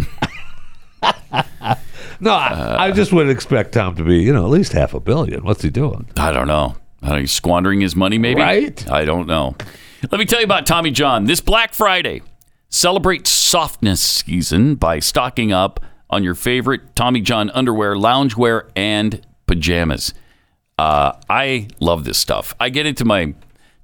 no, 2.21 2.33
I, 2.33 2.77
I 2.79 2.91
uh, 2.91 2.95
just 2.95 3.13
would 3.13 3.29
expect 3.29 3.73
Tom 3.73 3.95
to 3.97 4.05
be, 4.05 4.19
you 4.19 4.33
know, 4.33 4.45
at 4.45 4.51
least 4.51 4.73
half 4.73 4.95
a 4.95 5.01
billion. 5.01 5.45
What's 5.45 5.63
he 5.63 5.71
doing? 5.71 6.09
I 6.17 6.33
don't 6.33 6.49
know. 6.49 6.77
I 7.03 7.21
he's 7.21 7.33
squandering 7.33 7.81
his 7.81 7.95
money, 7.95 8.19
maybe. 8.19 8.41
Right. 8.41 8.91
I 8.91 9.05
don't 9.05 9.27
know. 9.27 9.57
Let 10.11 10.19
me 10.19 10.25
tell 10.25 10.41
you 10.41 10.45
about 10.45 10.67
Tommy 10.67 10.91
John. 10.91 11.25
This 11.25 11.41
Black 11.41 11.75
Friday, 11.75 12.23
celebrate 12.69 13.27
softness 13.27 14.01
season 14.01 14.75
by 14.75 14.99
stocking 14.99 15.53
up 15.53 15.81
on 16.11 16.25
your 16.25 16.35
favorite 16.35 16.97
Tommy 16.97 17.21
John 17.21 17.51
underwear, 17.51 17.95
loungewear, 17.95 18.71
and 18.75 19.25
pajamas. 19.47 20.15
Uh, 20.79 21.13
I 21.29 21.69
love 21.81 22.05
this 22.05 22.19
stuff. 22.19 22.55
I 22.61 22.69
get 22.69 22.87
into 22.87 23.05
my 23.05 23.35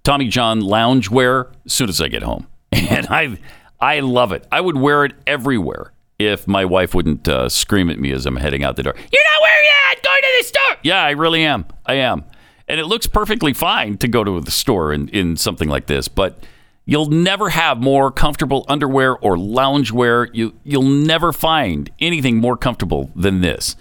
Tommy 0.04 0.28
John 0.28 0.60
loungewear 0.60 1.52
as 1.66 1.72
soon 1.72 1.88
as 1.88 2.00
I 2.00 2.08
get 2.08 2.22
home, 2.22 2.46
and 2.72 3.06
I 3.08 3.38
I 3.80 4.00
love 4.00 4.32
it. 4.32 4.46
I 4.52 4.60
would 4.60 4.76
wear 4.76 5.04
it 5.04 5.12
everywhere 5.26 5.92
if 6.18 6.46
my 6.46 6.64
wife 6.64 6.94
wouldn't 6.94 7.26
uh, 7.26 7.48
scream 7.48 7.90
at 7.90 7.98
me 7.98 8.12
as 8.12 8.26
I'm 8.26 8.36
heading 8.36 8.62
out 8.64 8.76
the 8.76 8.82
door. 8.84 8.94
You're 8.94 9.24
not 9.24 9.42
wearing 9.42 9.68
it. 9.92 10.02
Going 10.02 10.22
to 10.22 10.28
the 10.38 10.44
store. 10.44 10.76
Yeah, 10.82 11.02
I 11.02 11.10
really 11.10 11.44
am. 11.44 11.66
I 11.86 11.94
am. 11.94 12.24
And 12.68 12.80
it 12.80 12.86
looks 12.86 13.06
perfectly 13.06 13.52
fine 13.52 13.98
to 13.98 14.08
go 14.08 14.24
to 14.24 14.40
the 14.40 14.50
store 14.50 14.92
in, 14.92 15.08
in 15.08 15.36
something 15.36 15.68
like 15.68 15.86
this, 15.86 16.08
but 16.08 16.38
you'll 16.86 17.10
never 17.10 17.50
have 17.50 17.78
more 17.80 18.10
comfortable 18.10 18.64
underwear 18.68 19.16
or 19.18 19.36
loungewear. 19.36 20.28
You 20.32 20.54
you'll 20.64 20.82
never 20.82 21.32
find 21.32 21.90
anything 22.00 22.38
more 22.38 22.56
comfortable 22.56 23.10
than 23.14 23.40
this. 23.40 23.76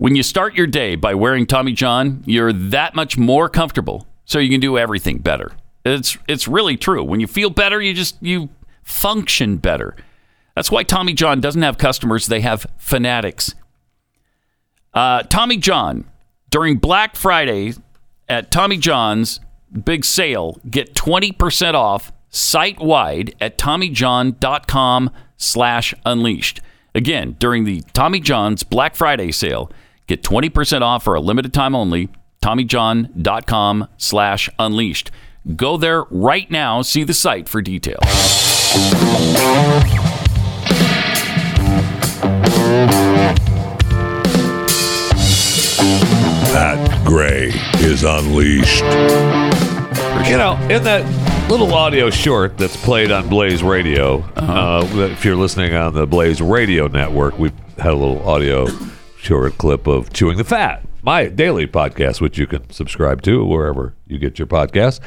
When 0.00 0.16
you 0.16 0.22
start 0.22 0.54
your 0.54 0.66
day 0.66 0.96
by 0.96 1.12
wearing 1.12 1.44
Tommy 1.44 1.72
John, 1.72 2.22
you're 2.24 2.54
that 2.54 2.94
much 2.94 3.18
more 3.18 3.50
comfortable, 3.50 4.06
so 4.24 4.38
you 4.38 4.48
can 4.48 4.58
do 4.58 4.78
everything 4.78 5.18
better. 5.18 5.52
It's 5.84 6.16
it's 6.26 6.48
really 6.48 6.78
true. 6.78 7.04
When 7.04 7.20
you 7.20 7.26
feel 7.26 7.50
better, 7.50 7.82
you 7.82 7.92
just 7.92 8.16
you 8.22 8.48
function 8.82 9.58
better. 9.58 9.94
That's 10.54 10.70
why 10.70 10.84
Tommy 10.84 11.12
John 11.12 11.42
doesn't 11.42 11.60
have 11.60 11.76
customers; 11.76 12.28
they 12.28 12.40
have 12.40 12.66
fanatics. 12.78 13.54
Uh, 14.94 15.22
Tommy 15.24 15.58
John 15.58 16.06
during 16.48 16.78
Black 16.78 17.14
Friday 17.14 17.74
at 18.26 18.50
Tommy 18.50 18.78
John's 18.78 19.38
big 19.84 20.06
sale, 20.06 20.58
get 20.70 20.94
twenty 20.94 21.30
percent 21.30 21.76
off 21.76 22.10
site 22.30 22.80
wide 22.80 23.34
at 23.38 23.58
TommyJohn.com 23.58 25.10
slash 25.36 25.92
unleashed. 26.06 26.62
Again, 26.94 27.36
during 27.38 27.64
the 27.64 27.82
Tommy 27.92 28.20
John's 28.20 28.62
Black 28.62 28.94
Friday 28.96 29.30
sale, 29.30 29.70
get 30.10 30.22
20% 30.22 30.82
off 30.82 31.04
for 31.04 31.14
a 31.14 31.20
limited 31.20 31.54
time 31.54 31.74
only. 31.74 32.08
TommyJohn.com 32.42 33.86
slash 33.96 34.50
unleashed. 34.58 35.10
Go 35.56 35.76
there 35.76 36.02
right 36.10 36.50
now. 36.50 36.82
See 36.82 37.04
the 37.04 37.14
site 37.14 37.48
for 37.48 37.62
details. 37.62 38.00
Pat 46.52 47.06
Gray 47.06 47.52
is 47.78 48.02
unleashed. 48.02 48.82
You 50.28 50.36
know, 50.36 50.58
in 50.68 50.82
that 50.84 51.48
little 51.48 51.72
audio 51.72 52.10
short 52.10 52.58
that's 52.58 52.76
played 52.76 53.10
on 53.12 53.28
Blaze 53.28 53.62
Radio, 53.62 54.20
uh 54.36 54.86
if 55.12 55.24
you're 55.24 55.36
listening 55.36 55.74
on 55.74 55.94
the 55.94 56.06
Blaze 56.06 56.40
Radio 56.40 56.88
network, 56.88 57.38
we 57.38 57.50
had 57.78 57.92
a 57.92 57.96
little 57.96 58.28
audio 58.28 58.66
short 59.20 59.58
clip 59.58 59.86
of 59.86 60.12
Chewing 60.12 60.38
the 60.38 60.44
Fat, 60.44 60.82
my 61.02 61.26
daily 61.26 61.66
podcast, 61.66 62.20
which 62.20 62.38
you 62.38 62.46
can 62.46 62.68
subscribe 62.70 63.22
to 63.22 63.44
wherever 63.44 63.94
you 64.06 64.18
get 64.18 64.38
your 64.38 64.46
podcasts. 64.46 65.00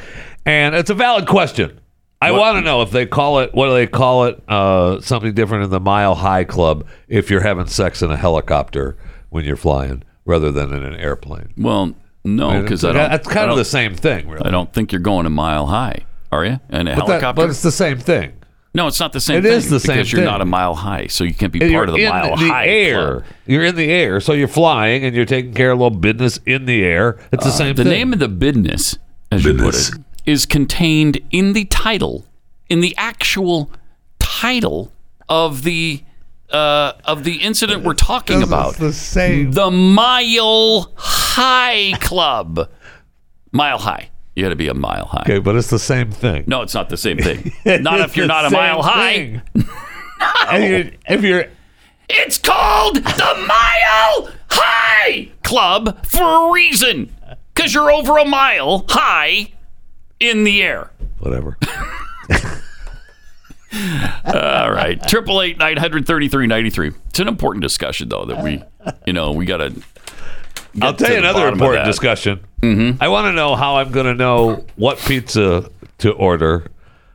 And 0.46 0.74
it's 0.74 0.90
a 0.90 0.94
valid 0.94 1.26
question. 1.26 1.80
I 2.22 2.30
want 2.30 2.56
to 2.56 2.62
know 2.62 2.80
if 2.80 2.90
they 2.90 3.04
call 3.04 3.40
it, 3.40 3.52
what 3.52 3.66
do 3.66 3.74
they 3.74 3.86
call 3.86 4.24
it? 4.26 4.42
Uh, 4.48 4.98
something 5.02 5.34
different 5.34 5.64
in 5.64 5.70
the 5.70 5.80
Mile 5.80 6.14
High 6.14 6.44
Club 6.44 6.86
if 7.06 7.28
you're 7.30 7.42
having 7.42 7.66
sex 7.66 8.00
in 8.00 8.10
a 8.10 8.16
helicopter 8.16 8.96
when 9.28 9.44
you're 9.44 9.56
flying 9.56 10.02
rather 10.24 10.50
than 10.50 10.72
in 10.72 10.84
an 10.84 10.94
airplane. 10.94 11.52
Well, 11.58 11.92
no, 12.24 12.48
I 12.48 12.54
mean, 12.54 12.62
because 12.62 12.82
I 12.82 12.92
don't. 12.92 13.10
that's 13.10 13.28
kind 13.28 13.50
of 13.50 13.58
the 13.58 13.64
same 13.64 13.94
thing, 13.94 14.28
really. 14.28 14.46
I 14.46 14.50
don't 14.50 14.72
think 14.72 14.90
you're 14.90 15.02
going 15.02 15.26
a 15.26 15.30
mile 15.30 15.66
high, 15.66 16.06
are 16.32 16.46
you? 16.46 16.60
In 16.70 16.88
a 16.88 16.94
But, 16.96 17.06
that- 17.06 17.06
helicopter? 17.08 17.42
but 17.42 17.50
it's 17.50 17.62
the 17.62 17.72
same 17.72 17.98
thing. 17.98 18.32
No, 18.74 18.86
it's 18.88 18.98
not 19.00 19.12
the 19.12 19.20
same 19.20 19.38
It 19.38 19.42
thing. 19.44 19.52
is 19.52 19.70
the 19.70 19.78
same 19.80 19.96
because 19.96 20.12
you're 20.12 20.20
thing. 20.22 20.26
not 20.30 20.40
a 20.40 20.44
mile 20.44 20.74
high, 20.74 21.06
so 21.06 21.24
you 21.24 21.32
can't 21.32 21.52
be 21.52 21.60
And 21.62 21.72
part 21.72 21.88
of 21.88 21.94
the 21.94 22.00
you're 22.00 22.08
in 22.10 22.14
mile 22.14 22.36
the 22.36 22.48
high 22.48 22.66
air. 22.66 23.06
club. 23.20 23.24
You're 23.46 23.64
in 23.64 23.76
the 23.76 23.90
air, 23.90 24.20
so 24.20 24.32
you're 24.32 24.48
flying 24.48 25.04
and 25.04 25.14
you're 25.14 25.24
taking 25.24 25.54
care 25.54 25.70
of 25.70 25.78
a 25.78 25.82
little 25.84 25.98
business 25.98 26.38
in 26.44 26.66
the 26.66 26.84
air. 26.84 27.18
It's 27.32 27.44
the 27.44 27.50
Uh, 27.50 27.52
same 27.52 27.76
the 27.76 27.84
thing. 27.84 27.92
name 27.92 28.12
of 28.12 28.18
the 28.18 28.28
business, 28.28 28.98
as 29.30 29.44
you 29.44 29.54
put 29.54 29.74
it, 29.74 29.90
is 30.26 30.44
contained 30.46 31.20
in 31.30 31.52
the 31.52 31.64
title, 31.66 32.26
in 32.68 32.80
the 32.80 32.94
actual 32.96 33.70
title 34.18 34.92
of 35.28 35.62
the 35.62 36.02
uh, 36.50 36.92
of 37.04 37.24
the 37.24 37.36
incident 37.36 37.82
we're 37.82 37.94
talking 37.94 38.40
about. 38.42 38.76
the 38.76 38.92
same. 38.92 39.50
The 39.52 39.70
Mile 39.72 40.92
High 40.96 41.92
Club. 42.00 42.68
Mile 43.50 43.78
High. 43.78 44.10
You 44.34 44.42
got 44.42 44.48
to 44.50 44.56
be 44.56 44.68
a 44.68 44.74
mile 44.74 45.06
high. 45.06 45.22
Okay, 45.22 45.38
but 45.38 45.54
it's 45.56 45.70
the 45.70 45.78
same 45.78 46.10
thing. 46.10 46.44
No, 46.46 46.62
it's 46.62 46.74
not 46.74 46.88
the 46.88 46.96
same 46.96 47.18
thing. 47.18 47.52
not 47.64 48.00
if 48.00 48.16
you're 48.16 48.26
not 48.26 48.44
a 48.46 48.50
mile 48.50 48.82
high. 48.82 49.42
And 50.50 50.64
you're- 50.64 50.96
if 51.08 51.22
you're 51.22 51.44
It's 52.08 52.38
called 52.38 52.96
the 52.96 53.46
Mile 53.48 54.30
High 54.48 55.28
club 55.42 56.04
for 56.06 56.48
a 56.48 56.52
reason. 56.52 57.14
Because 57.54 57.74
you're 57.74 57.90
over 57.92 58.18
a 58.18 58.24
mile 58.24 58.84
high 58.88 59.52
in 60.20 60.44
the 60.44 60.62
air. 60.62 60.90
Whatever. 61.18 61.56
All 64.24 64.70
right. 64.70 65.00
Triple 65.08 65.42
eight 65.42 65.58
nine 65.58 65.76
hundred 65.76 66.06
thirty 66.06 66.28
three 66.28 66.46
ninety 66.46 66.70
three. 66.70 66.92
It's 67.08 67.18
an 67.18 67.28
important 67.28 67.62
discussion 67.62 68.08
though 68.08 68.24
that 68.26 68.42
we 68.42 68.62
you 69.06 69.12
know, 69.12 69.32
we 69.32 69.46
gotta 69.46 69.74
I'll 70.82 70.94
tell 70.94 71.10
you 71.10 71.18
another 71.18 71.48
important 71.48 71.84
discussion. 71.84 72.44
Mm-hmm. 72.62 73.02
I 73.02 73.08
want 73.08 73.26
to 73.26 73.32
know 73.32 73.54
how 73.56 73.76
I'm 73.76 73.92
going 73.92 74.06
to 74.06 74.14
know 74.14 74.64
what 74.76 74.98
pizza 74.98 75.70
to 75.98 76.12
order 76.12 76.66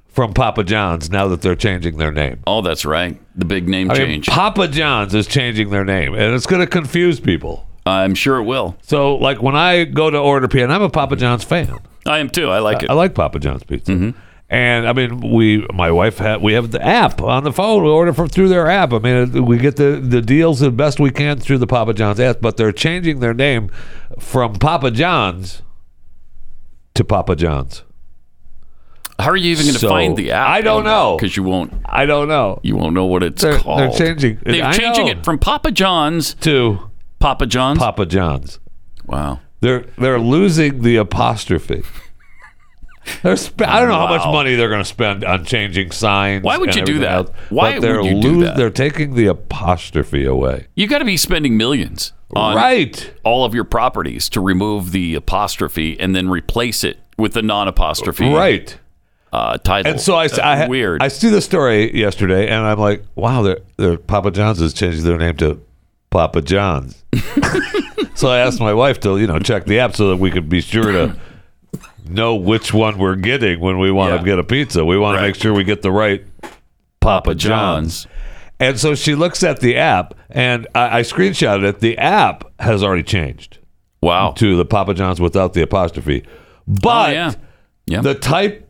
from 0.08 0.34
Papa 0.34 0.64
John's 0.64 1.10
now 1.10 1.28
that 1.28 1.42
they're 1.42 1.56
changing 1.56 1.98
their 1.98 2.12
name. 2.12 2.42
Oh, 2.46 2.62
that's 2.62 2.86
right. 2.86 3.20
The 3.36 3.46
big 3.46 3.68
name 3.68 3.90
I 3.90 3.96
mean, 3.96 4.08
change. 4.08 4.28
Papa 4.28 4.68
John's 4.68 5.16
is 5.16 5.28
changing 5.28 5.70
their 5.70 5.86
name, 5.86 6.14
and 6.14 6.34
it's 6.34 6.46
going 6.46 6.62
to 6.62 6.68
confuse 6.68 7.20
people. 7.20 7.66
I'm 7.86 8.16
sure 8.16 8.38
it 8.38 8.44
will. 8.44 8.76
So, 8.82 9.16
like 9.16 9.42
when 9.42 9.56
I 9.56 9.86
go 9.86 10.10
to 10.10 10.18
order 10.18 10.48
pizza, 10.48 10.64
and 10.64 10.74
I'm 10.74 10.82
a 10.82 10.90
Papa 10.90 11.16
John's 11.16 11.44
fan. 11.44 11.80
I 12.06 12.20
am 12.20 12.30
too. 12.30 12.50
I 12.50 12.60
like 12.60 12.84
it. 12.84 12.90
I 12.90 12.94
like 12.94 13.14
Papa 13.14 13.40
John's 13.40 13.64
pizza. 13.64 13.92
Mm-hmm. 13.92 14.20
And 14.52 14.88
I 14.88 14.94
mean, 14.94 15.20
we, 15.32 15.64
my 15.74 15.92
wife 15.92 16.18
had, 16.18 16.42
we 16.42 16.54
have 16.54 16.72
the 16.72 16.84
app 16.84 17.22
on 17.22 17.44
the 17.44 17.54
phone. 17.54 17.84
We 17.84 17.90
order 17.90 18.14
from 18.14 18.30
through 18.30 18.50
their 18.50 18.68
app. 18.68 18.92
I 18.94 18.98
mean, 19.00 19.46
we 19.46 19.60
get 19.60 19.76
the 19.76 20.00
the 20.04 20.22
deals 20.24 20.60
the 20.60 20.72
best 20.72 21.00
we 21.00 21.12
can 21.12 21.40
through 21.40 21.60
the 21.60 21.68
Papa 21.68 21.94
John's 21.94 22.20
app. 22.20 22.42
But 22.42 22.58
they're 22.58 22.72
changing 22.72 23.20
their 23.20 23.36
name 23.36 23.70
from 24.18 24.54
Papa 24.56 24.90
John's 24.90 25.62
to 26.96 27.04
Papa 27.04 27.36
John's. 27.36 27.84
How 29.20 29.30
are 29.32 29.36
you 29.38 29.52
even 29.52 29.66
going 29.66 29.74
to 29.74 29.80
So, 29.80 29.90
find 29.90 30.16
the 30.18 30.32
app? 30.32 30.48
I 30.48 30.62
don't 30.62 30.84
know. 30.86 31.18
because 31.18 31.36
you 31.38 31.44
won't. 31.44 31.74
I 31.86 32.06
don't 32.06 32.28
know. 32.30 32.60
You 32.64 32.76
won't 32.78 32.94
know 32.96 33.06
what 33.06 33.22
it's 33.22 33.42
They're- 33.42 33.60
called. 33.60 33.80
they're 33.82 33.92
changing- 33.92 34.40
They're 34.44 34.64
I 34.64 34.72
changing 34.72 35.06
know. 35.08 35.12
it 35.12 35.24
from 35.26 35.38
Papa 35.40 35.72
John's 35.72 36.34
to 36.36 36.90
Papa 37.20 37.46
John's. 37.46 37.78
Papa 37.80 38.06
John's. 38.06 38.60
Wow. 39.06 39.42
They're 39.62 39.86
they're 39.98 40.20
losing 40.20 40.82
the 40.84 40.96
apostrophe. 40.96 41.84
I 43.24 43.80
don't 43.80 43.90
know 43.90 43.96
how 43.96 44.08
much 44.08 44.22
Wow. 44.26 44.32
money 44.34 44.56
they're 44.56 44.70
going 44.70 44.82
to 44.82 44.86
spend 44.86 45.24
on 45.24 45.46
changing 45.46 45.92
signs. 45.92 46.44
Why 46.44 46.58
would 46.58 46.70
and 46.70 46.78
you 46.78 46.86
do 46.86 46.92
everything 46.94 47.02
that? 47.02 47.12
else, 47.12 47.30
Why 47.50 47.74
but 47.74 47.82
they're 47.82 48.02
would 48.02 48.06
you 48.12 48.22
do 48.22 48.44
that? 48.44 48.58
They're 48.58 48.70
taking 48.70 49.16
the 49.16 49.28
apostrophe 49.28 50.26
away. 50.26 50.68
You 50.76 50.88
got 50.88 51.00
to 51.00 51.06
be 51.06 51.18
spending 51.18 51.58
millions 51.58 52.14
on 52.36 52.56
Right. 52.56 53.12
all 53.24 53.44
of 53.46 53.54
your 53.56 53.64
properties 53.64 54.30
to 54.30 54.42
remove 54.42 54.92
the 54.92 55.16
apostrophe 55.16 56.00
and 56.00 56.16
then 56.16 56.30
replace 56.30 56.84
it 56.84 57.00
with 57.18 57.34
the 57.34 57.42
non-apostrophe 57.42 58.32
Right. 58.32 58.78
uh, 59.34 59.58
title. 59.58 59.92
And 59.94 60.02
so 60.02 60.16
I, 60.16 60.28
That's 60.28 60.40
I 60.40 60.68
weird. 60.68 61.02
I 61.02 61.08
see 61.08 61.30
the 61.30 61.42
story 61.42 61.96
yesterday, 61.98 62.48
and 62.48 62.66
I'm 62.66 62.80
like, 62.80 63.04
wow, 63.16 63.42
they're, 63.42 63.60
they're 63.78 63.98
Papa 63.98 64.32
John's 64.32 64.62
is 64.62 64.74
changing 64.74 65.04
their 65.04 65.18
name 65.18 65.36
to 65.38 65.60
Papa 66.12 66.42
John's. 66.42 67.04
so 68.16 68.30
I 68.30 68.40
asked 68.40 68.60
my 68.60 68.74
wife 68.74 69.00
to 69.02 69.18
you 69.18 69.28
know 69.28 69.40
check 69.40 69.66
the 69.66 69.80
app 69.80 69.96
so 69.96 70.10
that 70.10 70.18
we 70.18 70.32
could 70.32 70.50
be 70.50 70.62
sure 70.62 70.92
to 70.92 71.16
know 72.10 72.36
which 72.36 72.74
one 72.74 72.98
we're 72.98 73.16
getting 73.16 73.60
when 73.60 73.78
we 73.80 73.92
want 73.92 74.12
Yeah. 74.14 74.18
to 74.20 74.24
get 74.26 74.40
a 74.40 74.44
pizza. 74.44 74.84
We 74.86 74.98
want 74.98 75.18
to 75.18 75.22
make 75.22 75.36
sure 75.36 75.54
we 75.54 75.64
get 75.64 75.82
the 75.82 75.92
right 75.92 76.26
Papa 77.00 77.36
John's. 77.36 78.08
And 78.60 78.78
so 78.80 78.94
she 78.96 79.16
looks 79.16 79.42
at 79.44 79.62
the 79.62 79.78
app, 79.78 80.14
and 80.30 80.68
I, 80.76 81.00
I 81.00 81.02
screenshotted 81.02 81.64
it. 81.64 81.80
The 81.80 81.98
app 81.98 82.44
has 82.60 82.84
already 82.84 83.04
changed. 83.04 83.58
Wow. 84.02 84.32
To 84.34 84.56
the 84.58 84.66
Papa 84.66 84.94
John's 84.94 85.22
without 85.22 85.54
the 85.54 85.62
apostrophe. 85.62 86.24
Oh, 86.28 86.32
but 86.68 87.10
Oh, 87.10 87.12
yeah. 87.14 87.34
Yeah. 87.86 88.02
the 88.02 88.16
type 88.16 88.70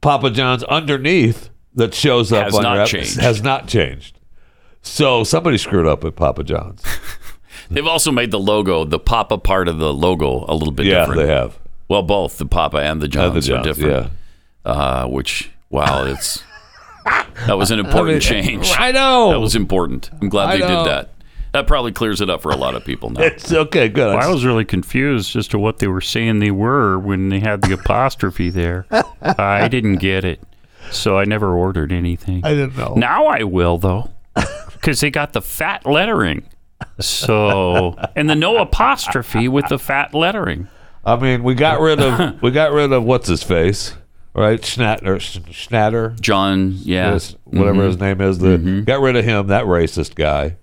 Papa 0.00 0.30
John's 0.30 0.62
underneath 0.64 1.50
that 1.74 1.92
shows 1.94 2.32
up 2.32 2.44
Has 2.44 2.54
on 2.54 2.62
not 2.62 2.86
changed. 2.88 3.18
has 3.20 3.42
not 3.42 3.66
changed. 3.68 4.18
So 4.82 5.24
somebody 5.24 5.58
screwed 5.58 5.86
up 5.86 6.04
at 6.04 6.14
Papa 6.16 6.44
John's. 6.44 6.82
They've 7.70 7.86
also 7.86 8.12
made 8.12 8.30
the 8.30 8.38
logo, 8.38 8.84
the 8.84 9.00
Papa 9.00 9.38
part 9.38 9.66
of 9.66 9.78
the 9.78 9.92
logo, 9.92 10.44
a 10.48 10.54
little 10.54 10.72
bit 10.72 10.86
Yeah, 10.86 11.00
different. 11.00 11.20
they 11.22 11.26
have. 11.34 11.58
Well, 11.88 12.02
both 12.02 12.38
the 12.38 12.46
Papa 12.46 12.78
and 12.78 13.00
the 13.00 13.08
Johns, 13.08 13.48
And 13.48 13.56
the 13.56 13.60
are 13.60 13.62
different. 13.62 14.12
Yeah. 14.64 14.70
Uh, 14.70 15.06
which 15.06 15.50
wow, 15.70 16.04
it's 16.04 16.42
that 17.46 17.56
was 17.56 17.70
an 17.70 17.78
important 17.84 18.14
mean, 18.28 18.42
change. 18.42 18.72
I 18.76 18.90
know. 18.92 19.30
that 19.30 19.40
was 19.40 19.54
important. 19.54 20.10
I'm 20.20 20.28
glad 20.28 20.48
I 20.50 20.52
they 20.56 20.66
know. 20.66 20.84
did 20.84 20.90
that. 20.92 21.10
That 21.52 21.66
probably 21.66 21.92
clears 21.92 22.20
it 22.20 22.28
up 22.28 22.42
for 22.42 22.50
a 22.50 22.56
lot 22.56 22.74
of 22.74 22.84
people 22.84 23.08
now. 23.10 23.22
It's 23.22 23.50
okay, 23.50 23.88
good. 23.88 24.14
Well, 24.14 24.18
I 24.22 24.30
was 24.30 24.44
really 24.44 24.64
confused 24.64 25.36
as 25.36 25.48
to 25.48 25.58
what 25.58 25.78
they 25.78 25.86
were 25.86 26.00
saying 26.02 26.40
they 26.40 26.50
were 26.50 26.98
when 26.98 27.28
they 27.30 27.40
had 27.40 27.62
the 27.62 27.72
apostrophe 27.72 28.50
there. 28.50 28.86
I 29.22 29.68
didn't 29.68 29.96
get 29.96 30.24
it, 30.24 30.40
so 30.90 31.16
I 31.16 31.24
never 31.24 31.54
ordered 31.56 31.92
anything. 31.92 32.44
I 32.44 32.50
didn't 32.50 32.76
know. 32.76 32.94
Now 32.94 33.26
I 33.26 33.44
will 33.44 33.78
though, 33.78 34.10
because 34.72 35.00
they 35.00 35.10
got 35.10 35.32
the 35.32 35.40
fat 35.40 35.86
lettering. 35.86 36.44
So 37.00 37.96
and 38.16 38.28
the 38.28 38.34
no 38.34 38.58
apostrophe 38.58 39.48
with 39.48 39.68
the 39.68 39.78
fat 39.78 40.12
lettering. 40.12 40.68
I 41.06 41.16
mean, 41.16 41.42
we 41.44 41.54
got 41.54 41.80
rid 41.80 42.00
of 42.00 42.42
we 42.42 42.50
got 42.50 42.72
rid 42.72 42.92
of 42.92 43.04
what's 43.04 43.28
his 43.28 43.42
face, 43.42 43.94
right? 44.34 44.60
Schnatter, 44.60 45.16
Schnatter, 45.52 46.20
John, 46.20 46.72
yeah, 46.82 47.12
Yes, 47.12 47.36
whatever 47.44 47.82
Mhm. 47.82 47.86
his 47.86 47.98
name 48.00 48.20
is. 48.20 48.38
The 48.38 48.82
got 48.84 49.00
rid 49.00 49.16
of 49.16 49.24
him, 49.24 49.46
that 49.46 49.64
racist 49.64 50.14
guy. 50.16 50.56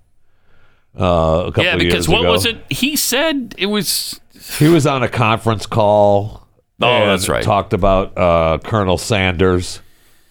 Uh, 1.00 1.46
a 1.48 1.52
couple 1.52 1.64
yeah, 1.64 1.76
because 1.78 2.08
what 2.08 2.20
ago. 2.22 2.32
was 2.32 2.46
it? 2.46 2.58
He 2.70 2.96
said 2.96 3.56
it 3.58 3.66
was. 3.68 4.20
He 4.60 4.68
was 4.68 4.86
on 4.86 5.02
a 5.02 5.08
conference 5.10 5.66
call. 5.66 6.46
Oh, 6.82 7.08
that's 7.08 7.30
right. 7.30 7.44
Talked 7.44 7.72
about 7.74 8.18
uh, 8.18 8.58
Colonel 8.64 8.98
Sanders 8.98 9.80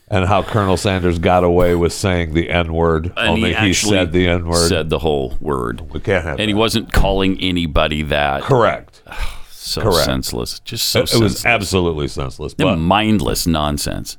and 0.08 0.26
how 0.26 0.42
Colonel 0.42 0.76
Sanders 0.76 1.18
got 1.18 1.42
away 1.44 1.74
with 1.74 1.94
saying 1.94 2.34
the 2.34 2.50
N 2.50 2.74
word. 2.74 3.12
Only 3.16 3.54
he 3.54 3.68
he, 3.68 3.72
said 3.72 4.12
the 4.12 4.28
N 4.28 4.46
word. 4.46 4.68
Said 4.68 4.90
the 4.90 4.98
whole 4.98 5.38
word. 5.40 5.92
We 5.92 6.00
can't 6.00 6.22
have 6.22 6.38
And 6.38 6.48
he 6.48 6.54
wasn't 6.54 6.92
calling 6.92 7.40
anybody 7.40 8.02
that. 8.02 8.42
Correct. 8.42 9.02
So 9.64 9.80
Correct. 9.82 10.04
senseless. 10.04 10.58
Just 10.60 10.88
so 10.88 11.00
it, 11.00 11.02
it 11.04 11.08
senseless. 11.08 11.32
was 11.34 11.46
absolutely 11.46 12.08
senseless. 12.08 12.54
But, 12.54 12.76
mindless 12.76 13.46
nonsense. 13.46 14.18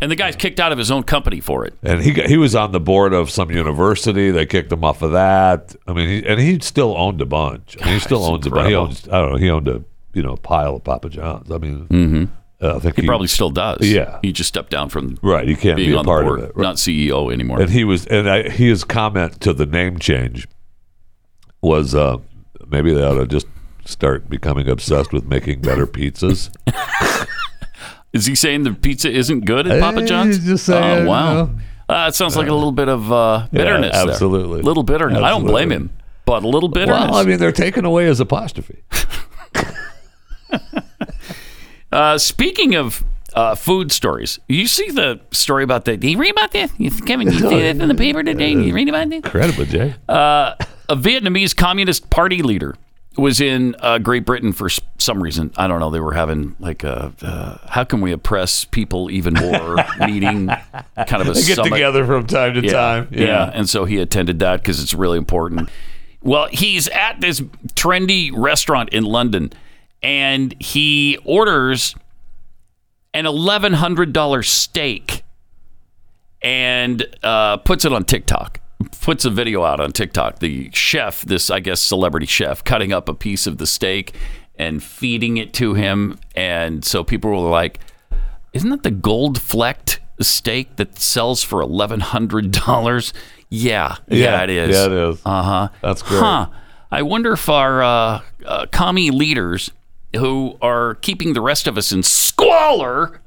And 0.00 0.10
the 0.10 0.16
guy's 0.16 0.36
kicked 0.36 0.58
out 0.60 0.72
of 0.72 0.78
his 0.78 0.90
own 0.90 1.02
company 1.02 1.40
for 1.40 1.66
it. 1.66 1.74
and 1.82 2.00
he 2.00 2.12
he 2.12 2.38
was 2.38 2.54
on 2.54 2.72
the 2.72 2.80
board 2.80 3.12
of 3.12 3.28
some 3.30 3.50
university. 3.50 4.30
They 4.30 4.46
kicked 4.46 4.72
him 4.72 4.82
off 4.84 5.02
of 5.02 5.12
that. 5.12 5.74
I 5.86 5.92
mean, 5.92 6.08
he, 6.08 6.26
and 6.26 6.40
he 6.40 6.58
still 6.60 6.96
owned 6.96 7.20
a 7.20 7.26
bunch. 7.26 7.76
I 7.80 7.84
mean, 7.84 7.94
he 7.94 8.00
still 8.00 8.24
owns 8.24 8.46
a 8.46 8.50
bunch. 8.50 8.68
He 8.68 8.74
owns. 8.74 9.08
I 9.08 9.20
don't 9.20 9.32
know. 9.32 9.36
He 9.36 9.50
owned 9.50 9.68
a 9.68 9.82
you 10.14 10.22
know 10.22 10.36
pile 10.36 10.76
of 10.76 10.84
Papa 10.84 11.10
John's. 11.10 11.50
I 11.50 11.58
mean, 11.58 11.86
Mm-hmm. 11.88 12.64
uh, 12.64 12.76
I 12.76 12.78
think 12.78 12.96
He, 12.96 13.06
probably 13.06 13.26
still 13.28 13.50
does. 13.50 13.78
Yeah. 13.86 14.18
He 14.22 14.32
just 14.32 14.48
stepped 14.48 14.70
down 14.70 14.88
from 14.88 15.18
Right, 15.22 15.46
he 15.46 15.54
can't 15.56 15.76
be 15.76 15.92
a 15.92 15.96
on 15.98 16.04
part 16.06 16.24
the 16.24 16.30
of 16.30 16.36
board, 16.38 16.50
it, 16.50 16.56
right. 16.56 16.62
not 16.62 16.76
CEO 16.76 17.30
anymore. 17.32 17.60
And 17.60 17.68
he 17.70 17.84
was, 17.84 18.06
and 18.06 18.30
I, 18.30 18.48
his 18.48 18.84
comment 18.84 19.40
to 19.42 19.52
the 19.52 19.66
name 19.66 19.98
change 19.98 20.48
was 21.60 21.94
uh, 21.94 22.16
maybe 22.68 22.94
they 22.94 23.02
ought 23.02 23.16
to 23.18 23.26
just 23.26 23.46
start 23.84 24.28
becoming 24.28 24.68
obsessed 24.68 25.12
with 25.12 25.24
making 25.24 25.60
better 25.60 25.86
pizzas. 25.86 26.50
Is 28.12 28.26
he 28.26 28.34
saying 28.34 28.64
the 28.64 28.72
pizza 28.72 29.10
isn't 29.10 29.44
good 29.44 29.68
at 29.68 29.80
Papa 29.80 30.04
John's? 30.04 30.36
he's 30.36 30.44
just 30.46 30.66
saying, 30.66 31.06
oh, 31.06 31.08
wow. 31.08 31.30
you 31.30 31.36
know. 31.36 31.58
Uh, 31.88 32.06
it 32.08 32.14
sounds 32.14 32.36
like 32.36 32.48
a 32.48 32.54
little 32.54 32.72
bit 32.72 32.88
of 32.88 33.10
uh, 33.12 33.46
Yeah, 33.52 33.64
bitterness 33.64 34.18
there. 34.18 34.28
A 34.28 34.30
little 34.30 34.82
bitterness. 34.82 35.22
I 35.22 35.30
don't 35.30 35.44
blame 35.44 35.70
him, 35.72 35.90
but 36.24 36.42
a 36.42 36.48
little 36.48 36.68
bitterness. 36.68 37.10
well, 37.10 37.16
I 37.16 37.24
mean, 37.24 37.38
they're 37.38 37.52
taking 37.52 37.84
away 37.84 38.06
his 38.06 38.20
apostrophe. 38.20 38.82
Uh, 41.92 42.16
speaking 42.16 42.76
of 42.76 43.02
uh, 43.34 43.56
food 43.56 43.90
stories, 43.90 44.38
you 44.48 44.68
see 44.68 44.90
the 44.90 45.20
story 45.32 45.64
about 45.64 45.84
that. 45.86 45.98
Did 45.98 46.10
you 46.10 46.18
read 46.18 46.30
about 46.30 46.52
that? 46.52 46.70
You- 46.78 46.90
Kevin, 46.90 47.26
you 47.26 47.38
see 47.38 47.48
that 47.48 47.80
in 47.80 47.88
the 47.88 47.96
paper 47.96 48.22
today? 48.22 48.52
You 48.52 48.72
read 48.72 48.88
about 48.88 49.08
this? 49.08 49.16
Incredible, 49.16 49.64
Jay. 49.64 49.94
Uh, 50.08 50.54
a 50.88 50.94
Vietnamese 50.96 51.56
Communist 51.56 52.08
Party 52.08 52.42
leader 52.42 52.76
was 53.16 53.40
in 53.40 53.74
uh, 53.80 53.98
Great 53.98 54.24
Britain 54.24 54.52
for 54.52 54.68
some 54.98 55.22
reason. 55.22 55.52
I 55.56 55.66
don't 55.66 55.80
know. 55.80 55.90
They 55.90 56.00
were 56.00 56.14
having 56.14 56.54
like 56.60 56.84
a 56.84 57.12
uh, 57.22 57.58
how 57.68 57.84
can 57.84 58.00
we 58.00 58.12
oppress 58.12 58.64
people 58.64 59.10
even 59.10 59.34
more 59.34 59.76
meeting, 60.00 60.46
kind 60.48 61.20
of 61.22 61.28
a 61.28 61.32
They 61.32 61.42
get 61.42 61.56
summit. 61.56 61.70
together 61.70 62.06
from 62.06 62.26
time 62.26 62.54
to 62.54 62.62
yeah, 62.62 62.72
time. 62.72 63.08
Yeah. 63.10 63.50
and 63.52 63.68
so 63.68 63.84
he 63.84 63.98
attended 63.98 64.38
that 64.38 64.60
because 64.60 64.80
it's 64.82 64.94
really 64.94 65.18
important. 65.18 65.68
Well, 66.22 66.48
he's 66.52 66.86
at 66.88 67.20
this 67.20 67.40
trendy 67.74 68.30
restaurant 68.34 68.90
in 68.90 69.04
London, 69.04 69.52
and 70.02 70.54
he 70.60 71.18
orders 71.24 71.94
an 73.12 73.26
eleven 73.26 73.72
hundred 73.72 74.12
dollar 74.12 74.42
steak 74.42 75.24
and 76.42 77.04
uh, 77.22 77.56
puts 77.58 77.84
it 77.84 77.92
on 77.92 78.04
TikTok. 78.04 78.60
Puts 79.02 79.24
a 79.24 79.30
video 79.30 79.62
out 79.62 79.78
on 79.80 79.92
TikTok. 79.92 80.38
The 80.38 80.70
chef, 80.72 81.22
this 81.22 81.50
I 81.50 81.60
guess 81.60 81.80
celebrity 81.80 82.26
chef, 82.26 82.64
cutting 82.64 82.92
up 82.92 83.08
a 83.08 83.14
piece 83.14 83.46
of 83.46 83.58
the 83.58 83.66
steak 83.66 84.14
and 84.56 84.82
feeding 84.82 85.36
it 85.36 85.52
to 85.54 85.74
him, 85.74 86.18
and 86.34 86.84
so 86.84 87.04
people 87.04 87.30
were 87.30 87.50
like, 87.50 87.80
"Isn't 88.52 88.70
that 88.70 88.82
the 88.82 88.90
gold 88.90 89.40
flecked 89.40 90.00
steak 90.20 90.76
that 90.76 90.98
sells 90.98 91.42
for 91.42 91.60
eleven 91.60 92.00
hundred 92.00 92.50
dollars?" 92.52 93.12
Yeah, 93.50 93.96
yeah, 94.08 94.42
it 94.44 94.50
is. 94.50 94.76
yeah, 94.76 94.86
it 94.86 94.92
is. 94.92 95.20
Uh 95.26 95.42
huh. 95.42 95.68
That's 95.82 96.02
great. 96.02 96.20
Huh. 96.20 96.48
I 96.90 97.02
wonder 97.02 97.32
if 97.32 97.48
our 97.48 97.82
uh, 97.82 98.20
uh, 98.46 98.66
commie 98.72 99.10
leaders 99.10 99.70
who 100.16 100.56
are 100.62 100.94
keeping 100.96 101.34
the 101.34 101.40
rest 101.40 101.66
of 101.66 101.76
us 101.78 101.92
in 101.92 102.02
squalor 102.02 103.20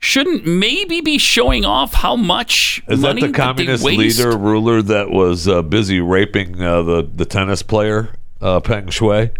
shouldn't 0.00 0.46
maybe 0.46 1.00
be 1.02 1.18
showing 1.18 1.64
off 1.64 1.92
how 1.94 2.16
much 2.16 2.82
Is 2.88 3.02
that 3.02 3.16
the 3.16 3.30
communist 3.32 3.84
waste? 3.84 4.18
leader 4.18 4.36
ruler 4.36 4.82
that 4.82 5.10
was 5.10 5.46
uh, 5.46 5.62
busy 5.62 6.00
raping 6.00 6.60
uh, 6.60 6.82
the 6.82 7.08
the 7.14 7.24
tennis 7.26 7.62
player 7.62 8.14
uh, 8.40 8.58
Peng 8.60 8.86
Shuai. 8.86 9.30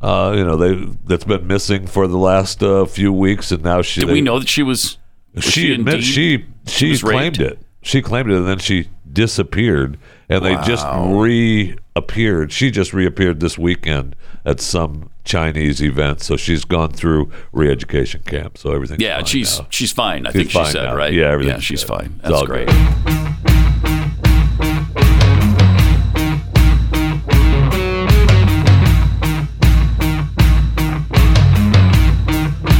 Uh, 0.00 0.34
you 0.36 0.44
know, 0.44 0.56
they 0.56 0.74
that's 1.04 1.24
been 1.24 1.46
missing 1.46 1.86
for 1.86 2.08
the 2.08 2.18
last 2.18 2.60
uh, 2.62 2.84
few 2.84 3.12
weeks, 3.12 3.52
and 3.52 3.62
now 3.62 3.80
she. 3.82 4.00
Did 4.00 4.08
they- 4.08 4.14
we 4.14 4.20
know 4.20 4.40
that 4.40 4.48
she 4.48 4.62
was? 4.64 4.98
was 5.34 5.44
she 5.44 5.72
admits 5.72 6.04
she 6.04 6.44
she 6.66 6.90
was 6.90 7.02
claimed 7.02 7.38
raped? 7.38 7.52
it. 7.52 7.58
She 7.82 8.02
claimed 8.02 8.30
it, 8.30 8.36
and 8.36 8.46
then 8.48 8.58
she 8.58 8.88
disappeared, 9.12 9.98
and 10.28 10.44
they 10.44 10.54
just 10.64 10.86
reappeared. 10.94 12.52
She 12.52 12.70
just 12.70 12.92
reappeared 12.92 13.40
this 13.40 13.58
weekend 13.58 14.16
at 14.44 14.60
some 14.60 15.10
Chinese 15.24 15.80
event, 15.82 16.20
so 16.20 16.36
she's 16.36 16.64
gone 16.64 16.90
through 16.90 17.30
re-education 17.52 18.22
camp. 18.24 18.58
So 18.58 18.72
everything. 18.72 19.00
Yeah, 19.00 19.22
she's 19.24 19.60
she's 19.70 19.92
fine. 19.92 20.26
I 20.26 20.30
She's 20.30 20.40
think 20.40 20.50
she 20.50 20.64
said 20.72 20.84
now. 20.84 20.96
right. 20.96 21.12
Yeah, 21.12 21.30
everything's 21.30 21.56
Yeah, 21.56 21.60
she's 21.60 21.84
good. 21.84 21.88
fine. 21.98 22.20
That's 22.22 22.34
all 22.34 22.46
great. 22.46 22.66
good. 22.68 23.82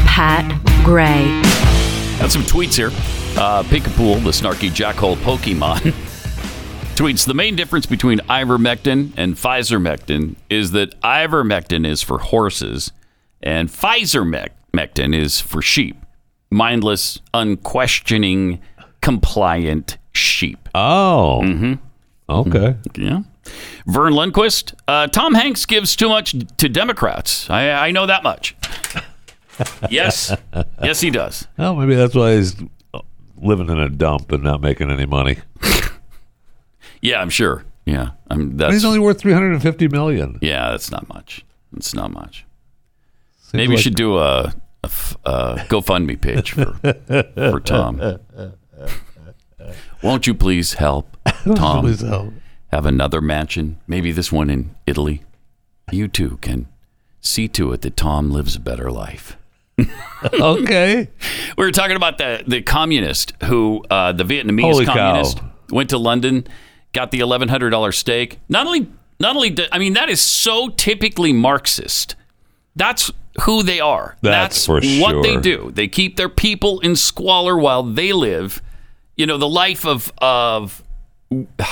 Pat 0.07 0.45
Gray. 0.85 1.41
Got 2.21 2.31
some 2.31 2.43
tweets 2.43 2.75
here. 2.77 2.89
Uh, 3.39 3.63
Pikapool, 3.65 4.23
the 4.23 4.31
snarky 4.31 4.71
jackhole 4.71 5.17
Pokemon, 5.17 5.93
tweets 6.95 7.27
the 7.27 7.35
main 7.35 7.57
difference 7.57 7.87
between 7.87 8.19
ivermectin 8.21 9.13
and 9.17 9.35
Pfizermectin 9.35 10.37
is 10.51 10.73
that 10.73 10.99
ivermectin 11.01 11.87
is 11.87 12.03
for 12.03 12.19
horses 12.19 12.93
and 13.43 13.69
Pfizermectin 13.69 15.15
is 15.15 15.41
for 15.41 15.63
sheep. 15.63 15.97
Mindless, 16.51 17.19
unquestioning, 17.33 18.61
compliant 19.01 19.97
sheep. 20.13 20.69
Oh. 20.75 21.41
Mm-hmm. 21.43 21.75
Okay. 22.29 22.77
Yeah. 22.97 23.21
Vern 23.87 24.13
Lundquist, 24.13 24.75
uh, 24.87 25.07
Tom 25.09 25.35
Hanks 25.35 25.65
gives 25.67 25.97
too 25.97 26.09
much 26.09 26.35
to 26.59 26.69
Democrats. 26.69 27.49
I, 27.51 27.71
I 27.71 27.91
know 27.91 28.07
that 28.07 28.23
much. 28.23 28.55
yes. 29.91 30.35
Yes, 30.83 31.01
he 31.01 31.11
does. 31.11 31.49
Well, 31.57 31.75
maybe 31.75 31.95
that's 31.95 32.15
why 32.15 32.35
he's 32.37 32.55
living 33.39 33.69
in 33.71 33.79
a 33.79 33.89
dump 33.89 34.31
and 34.31 34.45
not 34.45 34.61
making 34.61 34.91
any 34.91 35.07
money. 35.07 35.39
Yeah, 37.03 37.21
I'm 37.21 37.31
sure. 37.31 37.65
Yeah, 37.85 38.11
I'm. 38.31 38.57
That's 38.57 38.73
he's 38.73 38.85
only 38.85 38.99
worth 39.01 39.19
three 39.21 39.33
hundred 39.33 39.53
and 39.53 39.61
fifty 39.63 39.89
million. 39.89 40.39
yeah, 40.41 40.71
that's 40.71 40.91
not 40.91 41.09
much. 41.09 41.45
It's 41.77 41.95
not 41.95 42.11
much. 42.13 42.47
Seems 43.41 43.55
Maybe 43.55 43.69
we 43.71 43.75
like- 43.75 43.83
should 43.83 43.97
do 43.97 44.19
a 44.19 44.55
a 44.85 45.57
GoFundMe 45.69 46.21
page 46.21 46.53
for 46.53 46.73
for 47.53 47.61
Tom. 47.61 48.01
Won't 50.03 50.27
you 50.27 50.35
please 50.35 50.75
help 50.75 51.17
Tom 51.55 51.85
Please 51.85 52.01
help. 52.01 52.33
have 52.73 52.85
another 52.87 53.21
mansion? 53.21 53.79
Maybe 53.87 54.11
this 54.13 54.33
one 54.33 54.51
in 54.51 54.75
Italy. 54.87 55.23
You 55.93 56.09
too 56.09 56.39
can 56.41 56.67
see 57.21 57.47
to 57.49 57.73
it 57.73 57.83
that 57.83 57.97
Tom 57.97 58.31
lives 58.31 58.57
a 58.57 58.61
better 58.61 58.91
life. 58.91 59.37
okay. 60.35 61.09
We 61.57 61.65
were 61.65 61.71
talking 61.73 61.97
about 61.97 62.19
the 62.19 62.43
the 62.47 62.63
communist 62.63 63.33
who 63.45 63.85
uh, 63.91 64.13
the 64.13 64.25
Vietnamese 64.25 64.63
Holy 64.63 64.87
cow. 64.87 64.95
communist 64.95 65.39
went 65.71 65.91
to 65.91 65.99
London, 65.99 66.47
got 66.93 67.11
the 67.11 67.21
eleven 67.21 67.49
hundred 67.49 67.71
dollar 67.71 67.93
steak. 67.93 68.39
Not 68.49 68.67
only 68.67 68.89
not 69.21 69.37
only 69.37 69.51
do- 69.51 69.67
I 69.73 69.79
mean 69.79 69.95
that 69.95 70.09
is 70.09 70.21
so 70.21 70.69
typically 70.69 71.33
Marxist. 71.33 72.17
That's 72.75 73.11
who 73.43 73.63
they 73.63 73.81
are. 73.81 74.17
That's 74.23 74.67
for 74.67 74.81
what 74.81 75.23
they 75.23 75.37
do. 75.37 75.71
They 75.75 75.89
keep 75.89 76.17
their 76.17 76.29
people 76.29 76.81
in 76.81 76.97
squalor 76.97 77.59
while 77.59 77.83
they 77.83 78.13
live. 78.13 78.63
You 79.17 79.27
know 79.27 79.39
the 79.39 79.49
life 79.49 79.85
of 79.87 80.13
of 80.19 80.83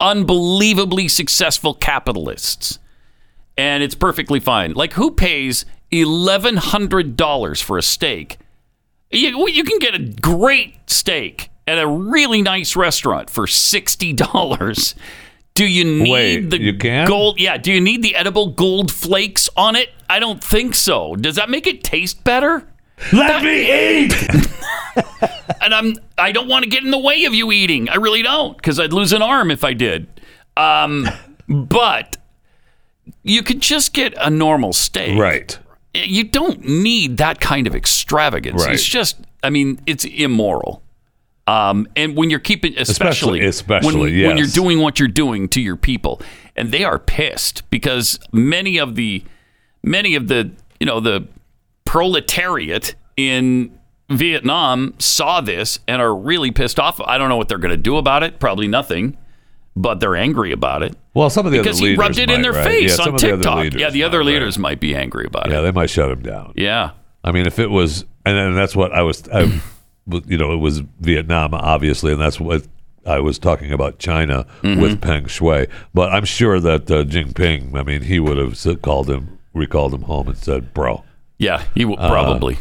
unbelievably 0.00 1.08
successful 1.08 1.74
capitalists 1.74 2.78
and 3.56 3.82
it's 3.82 3.94
perfectly 3.94 4.40
fine. 4.40 4.72
Like, 4.72 4.94
who 4.94 5.10
pays 5.10 5.64
eleven 5.90 6.56
hundred 6.56 7.16
dollars 7.16 7.60
for 7.60 7.78
a 7.78 7.82
steak? 7.82 8.38
You, 9.10 9.46
you 9.48 9.64
can 9.64 9.78
get 9.78 9.94
a 9.94 9.98
great 9.98 10.76
steak 10.90 11.50
at 11.66 11.78
a 11.78 11.86
really 11.86 12.42
nice 12.42 12.76
restaurant 12.76 13.30
for 13.30 13.46
sixty 13.46 14.12
dollars. 14.12 14.94
Do 15.54 15.66
you 15.66 15.84
need 15.84 16.10
Wait, 16.10 16.50
the 16.50 16.60
you 16.60 16.72
gold? 16.72 17.38
Yeah. 17.38 17.58
Do 17.58 17.72
you 17.72 17.80
need 17.80 18.02
the 18.02 18.16
edible 18.16 18.48
gold 18.48 18.90
flakes 18.90 19.50
on 19.56 19.76
it? 19.76 19.90
I 20.08 20.18
don't 20.18 20.42
think 20.42 20.74
so. 20.74 21.14
Does 21.14 21.36
that 21.36 21.50
make 21.50 21.66
it 21.66 21.84
taste 21.84 22.24
better? 22.24 22.66
Let 23.12 23.42
me 23.42 24.04
eat. 24.04 24.14
and 25.62 25.74
I'm 25.74 25.94
I 26.16 26.32
don't 26.32 26.48
want 26.48 26.64
to 26.64 26.70
get 26.70 26.84
in 26.84 26.90
the 26.90 26.98
way 26.98 27.24
of 27.24 27.34
you 27.34 27.52
eating. 27.52 27.88
I 27.88 27.96
really 27.96 28.22
don't 28.22 28.56
because 28.56 28.78
I'd 28.78 28.92
lose 28.92 29.12
an 29.12 29.22
arm 29.22 29.50
if 29.50 29.64
I 29.64 29.74
did. 29.74 30.06
Um, 30.56 31.08
but 31.48 32.16
you 33.22 33.42
could 33.42 33.60
just 33.60 33.92
get 33.92 34.14
a 34.18 34.30
normal 34.30 34.72
steak. 34.72 35.18
Right. 35.18 35.58
You 35.94 36.24
don't 36.24 36.64
need 36.64 37.18
that 37.18 37.40
kind 37.40 37.66
of 37.66 37.74
extravagance. 37.74 38.64
Right. 38.64 38.74
It's 38.74 38.84
just 38.84 39.16
I 39.42 39.50
mean 39.50 39.80
it's 39.86 40.04
immoral. 40.04 40.82
Um, 41.46 41.88
and 41.96 42.16
when 42.16 42.30
you're 42.30 42.38
keeping 42.38 42.74
especially 42.78 43.40
Especially- 43.40 43.40
when, 43.40 43.48
especially, 43.48 44.24
when 44.26 44.36
you're 44.38 44.46
doing 44.46 44.78
what 44.80 44.98
you're 45.00 45.08
doing 45.08 45.48
to 45.48 45.60
your 45.60 45.76
people 45.76 46.20
and 46.54 46.70
they 46.70 46.84
are 46.84 46.98
pissed 47.00 47.68
because 47.70 48.20
many 48.32 48.78
of 48.78 48.94
the 48.94 49.24
many 49.82 50.14
of 50.14 50.28
the 50.28 50.50
you 50.78 50.86
know 50.86 51.00
the 51.00 51.26
proletariat 51.84 52.94
in 53.16 53.76
Vietnam 54.10 54.94
saw 54.98 55.40
this 55.40 55.78
and 55.86 56.00
are 56.02 56.14
really 56.14 56.50
pissed 56.50 56.78
off. 56.80 57.00
I 57.00 57.18
don't 57.18 57.28
know 57.28 57.36
what 57.36 57.48
they're 57.48 57.58
going 57.58 57.70
to 57.70 57.76
do 57.76 57.96
about 57.96 58.22
it. 58.22 58.38
Probably 58.38 58.66
nothing, 58.68 59.16
but 59.76 60.00
they're 60.00 60.16
angry 60.16 60.52
about 60.52 60.82
it. 60.82 60.94
Well, 61.14 61.30
some 61.30 61.46
of 61.46 61.52
the 61.52 61.58
because 61.58 61.80
other 61.80 61.90
he 61.90 61.96
rubbed 61.96 62.18
it 62.18 62.30
in 62.30 62.42
their 62.42 62.52
right? 62.52 62.64
face 62.66 62.98
Yeah, 62.98 63.04
on 63.04 63.14
of 63.14 63.20
the 63.20 63.28
TikTok. 63.36 63.64
yeah, 63.74 63.90
the 63.90 64.00
might, 64.00 64.06
other 64.06 64.18
right. 64.18 64.26
leaders 64.26 64.58
might 64.58 64.80
be 64.80 64.94
angry 64.94 65.26
about 65.26 65.46
Yeah, 65.48 65.52
it. 65.52 65.56
Yeah, 65.56 65.62
they 65.62 65.72
might 65.72 65.90
shut 65.90 66.10
him 66.10 66.22
down. 66.22 66.52
Yeah. 66.56 66.90
I 67.24 67.32
mean, 67.32 67.46
if 67.46 67.58
it 67.58 67.70
was, 67.70 68.04
and 68.24 68.36
then 68.36 68.54
that's 68.54 68.74
what 68.74 68.92
I 68.92 69.02
was, 69.02 69.28
I, 69.28 69.60
you 70.06 70.36
know, 70.36 70.52
it 70.52 70.56
was 70.56 70.80
Vietnam, 71.00 71.54
obviously, 71.54 72.12
and 72.12 72.20
that's 72.20 72.40
what 72.40 72.66
I 73.06 73.20
was 73.20 73.38
talking 73.38 73.72
about 73.72 73.98
China 73.98 74.46
Mm-hmm. 74.62 74.80
with 74.80 75.00
Peng 75.00 75.24
Shuai. 75.24 75.68
But 75.94 76.12
I'm 76.12 76.24
sure 76.24 76.60
that 76.60 76.90
uh, 76.90 77.04
Jinping, 77.04 77.78
I 77.78 77.82
mean, 77.82 78.02
he 78.02 78.20
would 78.20 78.36
have 78.36 78.82
called 78.82 79.10
him, 79.10 79.38
recalled 79.54 79.94
him 79.94 80.02
home 80.02 80.28
and 80.28 80.36
said, 80.36 80.72
bro. 80.74 81.04
Yeah, 81.38 81.64
he 81.74 81.84
will 81.84 81.96
probably. 81.96 82.58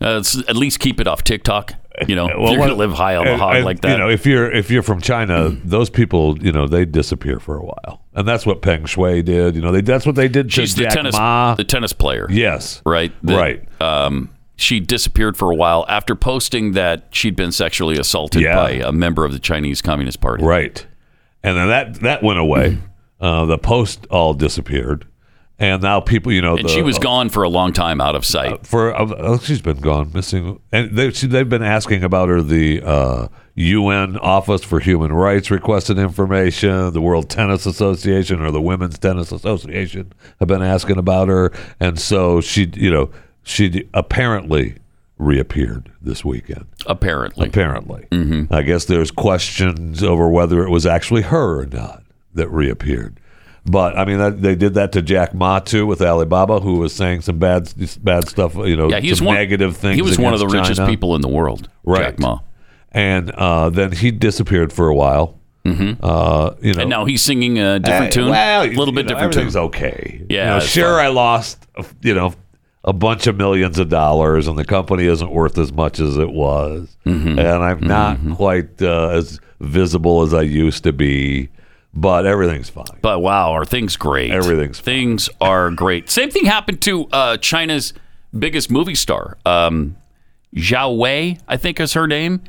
Uh, 0.00 0.22
at 0.46 0.54
least 0.56 0.78
keep 0.78 1.00
it 1.00 1.08
off 1.08 1.24
TikTok. 1.24 1.72
You 2.06 2.14
know, 2.14 2.26
if 2.28 2.50
you're 2.50 2.56
going 2.58 2.68
to 2.68 2.76
live 2.76 2.92
high 2.92 3.16
on 3.16 3.24
the 3.24 3.36
hog 3.36 3.56
and, 3.56 3.64
like 3.64 3.80
that. 3.80 3.90
You 3.90 3.98
know, 3.98 4.08
if 4.08 4.24
you're 4.24 4.48
if 4.48 4.70
you're 4.70 4.84
from 4.84 5.00
China, 5.00 5.48
those 5.64 5.90
people, 5.90 6.38
you 6.40 6.52
know, 6.52 6.68
they 6.68 6.84
disappear 6.84 7.40
for 7.40 7.56
a 7.56 7.64
while, 7.64 8.02
and 8.14 8.28
that's 8.28 8.46
what 8.46 8.62
Peng 8.62 8.84
Shuai 8.84 9.24
did. 9.24 9.56
You 9.56 9.60
know, 9.62 9.72
they 9.72 9.80
that's 9.80 10.06
what 10.06 10.14
they 10.14 10.28
did 10.28 10.50
to 10.50 10.52
She's 10.52 10.76
the 10.76 10.84
Jack 10.84 10.92
tennis, 10.92 11.16
Ma. 11.16 11.56
the 11.56 11.64
tennis 11.64 11.92
player. 11.92 12.28
Yes, 12.30 12.80
right, 12.86 13.12
that, 13.24 13.36
right. 13.36 13.82
Um, 13.82 14.30
she 14.58 14.80
disappeared 14.80 15.36
for 15.36 15.50
a 15.50 15.54
while 15.54 15.86
after 15.88 16.14
posting 16.14 16.72
that 16.72 17.06
she'd 17.12 17.36
been 17.36 17.52
sexually 17.52 17.96
assaulted 17.98 18.42
Yeah. 18.42 18.56
by 18.56 18.70
a 18.72 18.92
member 18.92 19.24
of 19.24 19.32
the 19.32 19.38
Chinese 19.38 19.80
Communist 19.80 20.20
Party. 20.20 20.44
Right. 20.44 20.84
And 21.42 21.56
then 21.56 21.68
that 21.68 21.94
that 22.00 22.22
went 22.22 22.38
away. 22.40 22.78
uh, 23.20 23.46
the 23.46 23.56
post 23.58 24.06
all 24.10 24.34
disappeared, 24.34 25.04
and 25.58 25.82
now 25.82 25.98
people, 26.00 26.30
you 26.32 26.40
know, 26.42 26.56
And 26.56 26.64
the, 26.68 26.72
she 26.72 26.82
was 26.82 26.98
gone 26.98 27.28
for 27.30 27.42
a 27.44 27.48
long 27.48 27.72
time 27.72 28.00
out 28.00 28.14
of 28.16 28.24
sight. 28.26 28.66
for 28.66 28.94
uh, 28.94 29.06
oh, 29.18 29.38
she's 29.38 29.62
been 29.62 29.78
gone 29.80 30.10
missing 30.12 30.60
and 30.72 30.90
they, 30.96 31.10
she, 31.12 31.26
they've 31.28 31.48
been 31.48 31.62
asking 31.64 32.02
about 32.04 32.28
her 32.28 32.42
the 32.42 32.82
uh, 32.82 33.28
un 33.56 34.16
office 34.18 34.62
for 34.62 34.78
human 34.80 35.12
rights 35.12 35.50
requested 35.50 35.98
information 35.98 36.92
the 36.92 37.00
world 37.00 37.28
tennis 37.28 37.66
association 37.66 38.40
or 38.40 38.50
the 38.52 38.60
women's 38.60 38.98
tennis 39.00 39.32
association 39.32 40.12
have 40.38 40.46
been 40.48 40.62
asking 40.62 40.96
about 40.96 41.26
her 41.28 41.52
and 41.80 41.98
so 41.98 42.40
she 42.40 42.70
you 42.76 42.90
know 42.90 43.10
she 43.48 43.88
apparently 43.94 44.76
reappeared 45.18 45.90
this 46.00 46.24
weekend 46.24 46.64
apparently 46.86 47.48
apparently 47.48 48.06
i 48.50 48.62
guess 48.62 48.84
there's 48.84 49.10
questions 49.10 50.02
over 50.02 50.28
whether 50.28 50.62
it 50.62 50.70
was 50.70 50.86
actually 50.86 51.22
her 51.22 51.60
or 51.60 51.66
not 51.66 52.04
that 52.34 52.48
reappeared 52.48 53.18
but 53.68 53.98
I 53.98 54.04
mean, 54.06 54.18
that, 54.18 54.40
they 54.40 54.54
did 54.54 54.74
that 54.74 54.92
to 54.92 55.02
Jack 55.02 55.34
Ma 55.34 55.58
too 55.58 55.86
with 55.86 56.00
Alibaba, 56.00 56.60
who 56.60 56.78
was 56.78 56.94
saying 56.94 57.20
some 57.20 57.38
bad, 57.38 57.70
bad 58.02 58.26
stuff. 58.26 58.54
You 58.54 58.76
know, 58.76 58.88
yeah, 58.88 59.00
he's 59.00 59.20
one, 59.20 59.34
negative 59.34 59.76
things. 59.76 59.96
He 59.96 60.02
was 60.02 60.18
one 60.18 60.32
of 60.32 60.40
the 60.40 60.46
against 60.46 60.70
richest 60.70 60.88
people 60.88 61.14
in 61.14 61.20
the 61.20 61.28
world. 61.28 61.68
right? 61.84 62.04
Jack 62.04 62.18
Ma. 62.18 62.40
And 62.92 63.30
uh, 63.32 63.68
then 63.68 63.92
he 63.92 64.10
disappeared 64.10 64.72
for 64.72 64.88
a 64.88 64.94
while. 64.94 65.38
Mm-hmm. 65.64 66.02
Uh, 66.02 66.54
you 66.62 66.72
know, 66.72 66.80
And 66.80 66.90
now 66.90 67.04
he's 67.04 67.20
singing 67.20 67.58
a 67.58 67.78
different 67.78 68.12
tune. 68.12 68.30
Well, 68.30 68.62
a 68.62 68.68
little 68.68 68.94
bit 68.94 69.04
know, 69.04 69.08
different 69.08 69.34
Everything's 69.34 69.54
tune. 69.54 69.62
okay. 69.64 70.26
Yeah, 70.30 70.54
You 70.54 70.60
know, 70.60 70.66
sure. 70.66 71.00
I 71.00 71.08
lost, 71.08 71.66
you 72.00 72.14
know, 72.14 72.34
a 72.88 72.92
bunch 72.92 73.26
of 73.26 73.36
millions 73.36 73.78
of 73.78 73.88
dollars, 73.90 74.46
and 74.48 74.56
the 74.58 74.64
company 74.64 75.04
isn't 75.06 75.30
worth 75.30 75.58
as 75.58 75.72
much 75.72 76.00
as 76.00 76.16
it 76.16 76.30
was, 76.30 76.96
Mm-hmm. 77.04 77.38
and 77.38 77.62
I'm 77.62 77.80
not 77.80 78.18
quite 78.36 78.80
uh, 78.80 79.10
as 79.10 79.40
visible 79.60 80.22
as 80.22 80.32
I 80.32 80.42
used 80.42 80.84
to 80.84 80.92
be. 80.92 81.48
But 81.94 82.26
everything's 82.26 82.68
fine. 82.68 82.98
But 83.02 83.20
wow, 83.20 83.52
are 83.52 83.64
things 83.64 83.96
great? 83.96 84.30
Everything's 84.30 84.78
things 84.78 85.28
are 85.40 85.70
great. 85.70 86.08
Same 86.10 86.30
thing 86.30 86.44
happened 86.44 86.80
to 86.82 87.06
uh, 87.12 87.36
China's 87.38 87.92
biggest 88.38 88.70
movie 88.70 88.94
star, 88.94 89.36
um, 89.46 89.96
Zhao 90.54 90.96
Wei, 90.96 91.38
I 91.48 91.56
think 91.56 91.80
is 91.80 91.94
her 91.94 92.06
name. 92.06 92.42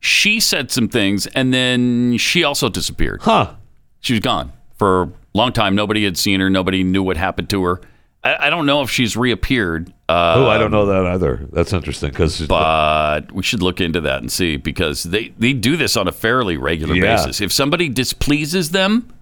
She 0.00 0.38
said 0.40 0.70
some 0.70 0.88
things, 0.88 1.26
and 1.28 1.52
then 1.52 2.16
she 2.18 2.44
also 2.44 2.68
disappeared. 2.68 3.20
Huh? 3.22 3.54
She 4.00 4.12
was 4.14 4.20
gone 4.20 4.52
for 4.76 5.02
a 5.02 5.12
long 5.34 5.52
time. 5.52 5.74
Nobody 5.74 6.04
had 6.04 6.16
seen 6.18 6.40
her. 6.40 6.48
Nobody 6.50 6.82
knew 6.84 7.02
what 7.02 7.16
happened 7.16 7.50
to 7.50 7.62
her. 7.64 7.80
I, 8.24 8.46
I 8.46 8.50
don't 8.50 8.66
know 8.66 8.82
if 8.82 8.90
she's 8.90 9.16
reappeared. 9.16 9.92
Uh, 10.08 10.34
oh, 10.36 10.46
I 10.48 10.58
don't 10.58 10.70
know 10.70 10.86
that 10.86 11.06
either. 11.06 11.46
That's 11.52 11.72
interesting 11.72 12.10
because 12.10 12.46
but 12.46 13.30
we 13.32 13.42
should 13.42 13.62
look 13.62 13.80
into 13.80 14.00
that 14.02 14.20
and 14.20 14.32
see 14.32 14.56
because 14.56 15.02
they, 15.04 15.28
they 15.38 15.52
do 15.52 15.76
this 15.76 15.96
on 15.96 16.08
a 16.08 16.12
fairly 16.12 16.56
regular 16.56 16.94
Yeah. 16.94 17.16
basis. 17.16 17.40
If 17.40 17.52
somebody 17.52 17.88
displeases 17.88 18.70
them, 18.70 19.12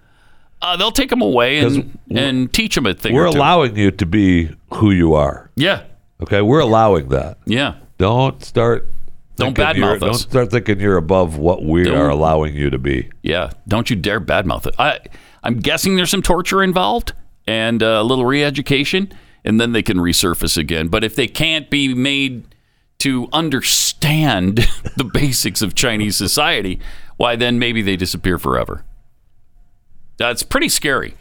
uh, 0.60 0.76
they'll 0.76 0.92
take 0.92 1.10
them 1.10 1.20
away 1.22 1.58
and, 1.58 1.98
and 2.10 2.52
teach 2.52 2.74
them 2.76 2.86
a 2.86 2.94
thing. 2.94 3.14
we're 3.14 3.26
or 3.28 3.32
two. 3.32 3.38
allowing 3.38 3.76
you 3.76 3.90
to 3.90 4.06
be 4.06 4.50
who 4.74 4.90
you 4.92 5.14
are. 5.14 5.50
Yeah, 5.56 5.82
Okay, 6.20 6.40
we're 6.40 6.60
allowing 6.60 7.08
that. 7.08 7.38
yeah. 7.46 7.74
Don't 7.98 8.42
start. 8.44 8.88
Don't 9.36 9.56
thinking 9.56 9.82
you're- 9.82 9.96
badmouth 9.96 10.00
Don't 10.00 10.10
us. 10.10 10.20
start 10.22 10.50
thinking 10.52 10.78
you're 10.78 10.96
above 10.96 11.36
what 11.38 11.64
we 11.64 11.88
are 11.88 12.08
allowing 12.08 12.54
you 12.54 12.70
to 12.70 12.78
be. 12.78 13.10
Yeah, 13.22 13.50
don't 13.66 13.88
you 13.90 13.96
dare 13.96 14.20
badmouth 14.20 14.66
it. 14.66 14.74
I, 14.78 14.98
I'm 15.42 15.58
guessing 15.58 15.96
there's 15.96 16.10
some 16.10 16.22
torture 16.22 16.62
involved 16.62 17.12
and 17.46 17.82
uh, 17.82 18.00
a 18.00 18.04
little 18.04 18.24
re-education, 18.24 19.12
and 19.44 19.60
then 19.60 19.72
they 19.72 19.82
can 19.82 19.98
resurface 19.98 20.56
again. 20.56 20.88
But 20.88 21.04
if 21.04 21.16
they 21.16 21.26
can't 21.26 21.68
be 21.70 21.94
made 21.94 22.54
to 22.98 23.28
understand 23.32 24.56
the 24.96 25.04
basics 25.04 25.62
of 25.62 25.74
Chinese 25.74 26.16
society, 26.16 26.80
why 27.16 27.36
then 27.36 27.58
maybe 27.58 27.82
they 27.82 27.96
disappear 27.96 28.38
forever. 28.38 28.84
That's 30.18 30.42
pretty 30.42 30.68
scary. 30.68 31.14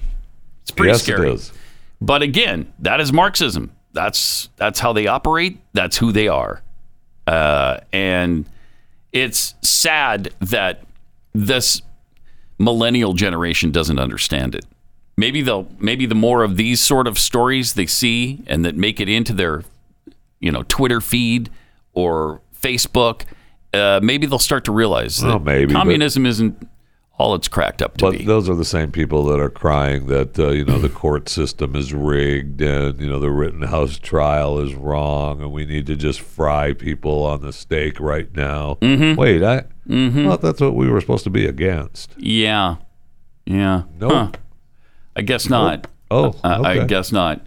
It's 0.62 0.72
pretty 0.72 0.92
yes, 0.92 1.04
scary. 1.04 1.30
it 1.30 1.34
is. 1.34 1.54
But 2.00 2.22
again, 2.22 2.72
that 2.80 3.00
is 3.00 3.12
Marxism. 3.12 3.72
That's 3.94 4.50
that's 4.56 4.80
how 4.80 4.94
they 4.94 5.08
operate. 5.08 5.60
That's 5.74 5.98
who 5.98 6.12
they 6.12 6.28
are. 6.28 6.62
Uh, 7.28 7.80
and 7.92 8.48
it's 9.12 9.56
sad 9.62 10.34
that 10.40 10.84
this 11.34 11.82
millennial 12.58 13.14
generation 13.14 13.72
doesn't 13.72 14.00
understand 14.00 14.56
it. 14.56 14.66
Maybe 15.18 15.42
they'll 15.42 15.68
maybe 15.80 16.06
the 16.06 16.16
more 16.16 16.44
of 16.44 16.58
these 16.58 16.80
sort 16.80 17.08
of 17.08 17.20
stories 17.20 17.74
they 17.74 17.86
see 17.86 18.44
and 18.48 18.66
that 18.66 18.76
make 18.76 19.00
it 19.00 19.10
into 19.10 19.34
their 19.34 19.64
you 20.40 20.52
know 20.52 20.64
Twitter 20.68 21.02
feed 21.02 21.50
or 21.94 22.42
Facebook, 22.60 23.24
uh, 23.74 24.00
maybe 24.02 24.26
they'll 24.26 24.40
start 24.40 24.64
to 24.66 24.72
realize 24.72 25.18
that 25.20 25.28
Well, 25.28 25.40
maybe, 25.40 25.74
communism 25.74 26.26
isn't 26.26 26.68
all 27.18 27.36
it's 27.36 27.48
cracked 27.48 27.82
up 27.84 27.98
to 27.98 28.06
But 28.06 28.18
be. 28.20 28.26
those 28.26 28.50
are 28.50 28.56
the 28.56 28.66
same 28.66 28.92
people 28.92 29.26
that 29.26 29.40
are 29.40 29.50
crying 29.50 30.08
that 30.08 30.40
uh, 30.40 30.50
you 30.50 30.66
know 30.66 30.80
the 30.80 30.90
court 31.04 31.30
system 31.30 31.76
is 31.76 31.94
rigged 31.94 32.62
and 32.62 33.00
you 33.00 33.08
know 33.08 33.20
the 33.20 33.30
Rittenhouse 33.30 34.00
trial 34.00 34.58
is 34.60 34.74
wrong 34.74 35.42
and 35.42 35.52
we 35.52 35.66
need 35.66 35.86
to 35.88 35.96
just 35.96 36.22
fry 36.22 36.74
people 36.74 37.24
on 37.26 37.42
the 37.42 37.54
stake 37.54 38.00
right 38.00 38.34
now. 38.36 38.78
Mhm. 38.82 39.18
Wait, 39.18 39.44
I 39.44 39.66
Mhm. 39.88 40.26
thought 40.28 40.42
that's 40.42 40.62
what 40.62 40.74
we 40.74 40.90
were 40.90 41.02
supposed 41.02 41.26
to 41.26 41.30
be 41.30 41.46
against. 41.46 42.16
Yeah. 42.18 42.78
Yeah. 43.46 43.84
Nope. 44.00 44.12
Huh. 44.12 44.28
I 45.16 45.22
guess 45.22 45.50
not. 45.50 45.88
Oh, 46.10 46.36
Uh, 46.44 46.62
I 46.64 46.86
guess 46.86 47.12
not. 47.12 47.46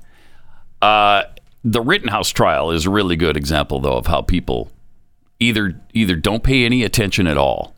Uh, 0.83 1.25
the 1.65 1.81
Rittenhouse 1.81 2.31
trial 2.31 2.71
is 2.71 2.87
a 2.87 2.91
really 2.91 3.17
good 3.17 3.37
example, 3.37 3.81
though, 3.81 3.97
of 3.97 4.07
how 4.07 4.21
people 4.23 4.71
either 5.41 5.81
either 5.93 6.17
don't 6.17 6.43
pay 6.43 6.65
any 6.65 6.83
attention 6.83 7.27
at 7.27 7.37
all 7.37 7.75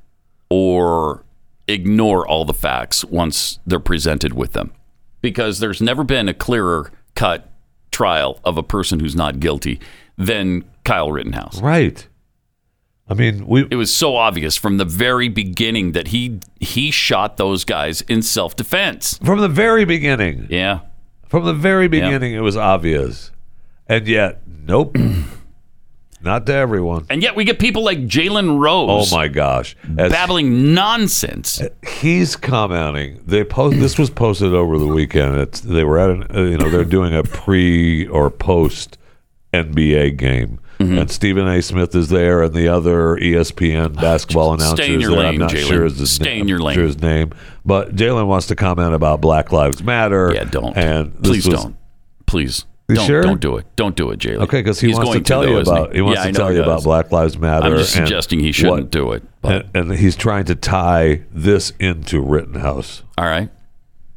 or 0.51 1.25
ignore 1.69 2.27
all 2.27 2.45
the 2.45 2.55
facts 2.55 3.05
once 3.05 3.59
they're 3.67 3.81
presented 3.81 4.33
with 4.35 4.53
them. 4.53 4.73
Because 5.23 5.59
there's 5.59 5.81
never 5.81 6.05
been 6.05 6.29
a 6.29 6.35
clearer 6.35 6.93
cut 7.15 7.51
trial 7.91 8.41
of 8.45 8.57
a 8.59 8.63
person 8.63 9.01
who's 9.01 9.17
not 9.17 9.41
guilty 9.41 9.81
than 10.19 10.65
Kyle 10.85 11.11
Rittenhouse. 11.11 11.61
Right. 11.61 12.07
I 13.09 13.15
mean, 13.15 13.47
we 13.47 13.67
It 13.71 13.77
was 13.77 13.95
so 13.95 14.17
obvious 14.17 14.57
from 14.57 14.79
the 14.79 14.85
very 14.85 15.29
beginning 15.29 15.93
that 15.93 16.09
he 16.09 16.41
he 16.61 16.91
shot 16.91 17.37
those 17.37 17.65
guys 17.65 18.01
in 18.03 18.23
self-defense. 18.23 19.19
from 19.23 19.41
the 19.41 19.49
very 19.49 19.85
beginning. 19.85 20.47
Yeah. 20.51 20.81
From 21.29 21.45
the 21.45 21.55
very 21.55 21.89
beginning, 21.89 22.35
it 22.35 22.41
was 22.41 22.57
obvious, 22.57 23.33
and 23.89 24.07
yet, 24.07 24.43
nope, 24.47 24.97
not 26.23 26.47
to 26.47 26.55
everyone. 26.55 27.05
And 27.11 27.21
yet 27.21 27.35
we 27.35 27.45
get 27.45 27.59
people 27.59 27.83
like 27.85 27.99
Jalen 28.07 28.61
Rose 28.61 29.13
Oh 29.13 29.17
my 29.17 29.27
gosh! 29.27 29.77
As 29.99 30.13
babbling 30.13 30.73
nonsense. 30.73 31.61
he's 32.01 32.37
commenting, 32.37 33.23
they 33.27 33.43
post. 33.43 33.79
This 33.79 33.99
was 33.99 34.09
posted 34.09 34.55
over 34.55 34.79
the 34.79 34.87
weekend. 34.87 35.37
It's, 35.37 35.61
they 35.61 35.83
were 35.83 35.99
at 35.99 36.11
an, 36.11 36.27
uh, 36.35 36.43
you 36.43 36.59
know, 36.59 36.71
they're 36.71 36.85
doing 36.85 37.13
a 37.13 37.25
pre 37.25 38.07
or 38.07 38.31
post 38.31 38.97
NBA 39.53 40.17
game. 40.17 40.61
Mm-hmm. 40.79 40.99
And 40.99 41.11
Stephen 41.11 41.49
A. 41.49 41.63
Smith 41.63 41.95
is 41.95 42.09
there, 42.11 42.43
and 42.43 42.53
the 42.53 42.69
other 42.69 43.17
ESPN 43.17 43.95
basketball 44.01 44.53
announcer 44.55 44.83
Stay 44.83 44.95
is 44.95 45.03
your 45.03 45.13
there. 45.13 45.21
lane, 45.21 45.29
I'm 45.35 45.39
not 45.39 45.51
Jalen. 45.53 45.69
sure 45.69 45.85
his 45.85 45.99
his 45.99 46.11
Stay 46.13 46.25
name. 46.25 46.41
in 46.43 46.49
your 46.49 46.59
lane. 46.61 46.75
Sure 46.75 46.85
his 46.85 47.01
name, 47.01 47.33
but 47.65 47.95
Jalen 47.97 48.27
wants 48.27 48.47
to 48.49 48.57
comment 48.57 48.93
about 48.95 49.21
Black 49.23 49.53
Lives 49.53 49.83
Matter. 49.83 50.33
Yeah, 50.35 50.45
don't. 50.45 50.77
And 50.77 51.23
Please 51.23 51.47
was- 51.49 51.63
don't. 51.63 51.77
Please. 52.27 52.67
You 52.89 52.95
don't, 52.95 53.07
sure? 53.07 53.23
don't 53.23 53.41
do 53.41 53.57
it. 53.57 53.67
Don't 53.75 53.97
do 53.97 54.13
it, 54.13 54.21
Jalen. 54.21 54.43
Okay, 54.43 54.61
because 54.61 54.79
he 54.79 54.89
He's 54.89 54.97
wants 54.97 55.11
to 55.11 55.15
going 55.17 55.25
tell 55.25 55.49
you 55.49 55.59
about 55.59 55.93
he 55.93 56.01
wants 56.03 56.23
to 56.23 56.31
tell 56.33 56.53
you 56.53 56.63
about. 56.63 56.85
Black 56.85 57.11
Lives 57.11 57.37
Matter. 57.37 57.67
I'm 57.67 57.77
just 57.77 57.97
and 57.97 58.07
suggesting 58.07 58.39
he 58.39 58.53
shouldn't 58.53 58.73
what- 58.83 58.91
do 58.91 59.11
it. 59.13 59.25
And, 59.43 59.65
and 59.75 59.93
he's 59.99 60.15
trying 60.15 60.45
to 60.45 60.55
tie 60.55 61.23
this 61.33 61.73
into 61.81 62.21
Rittenhouse. 62.21 63.03
all 63.19 63.25
right. 63.25 63.49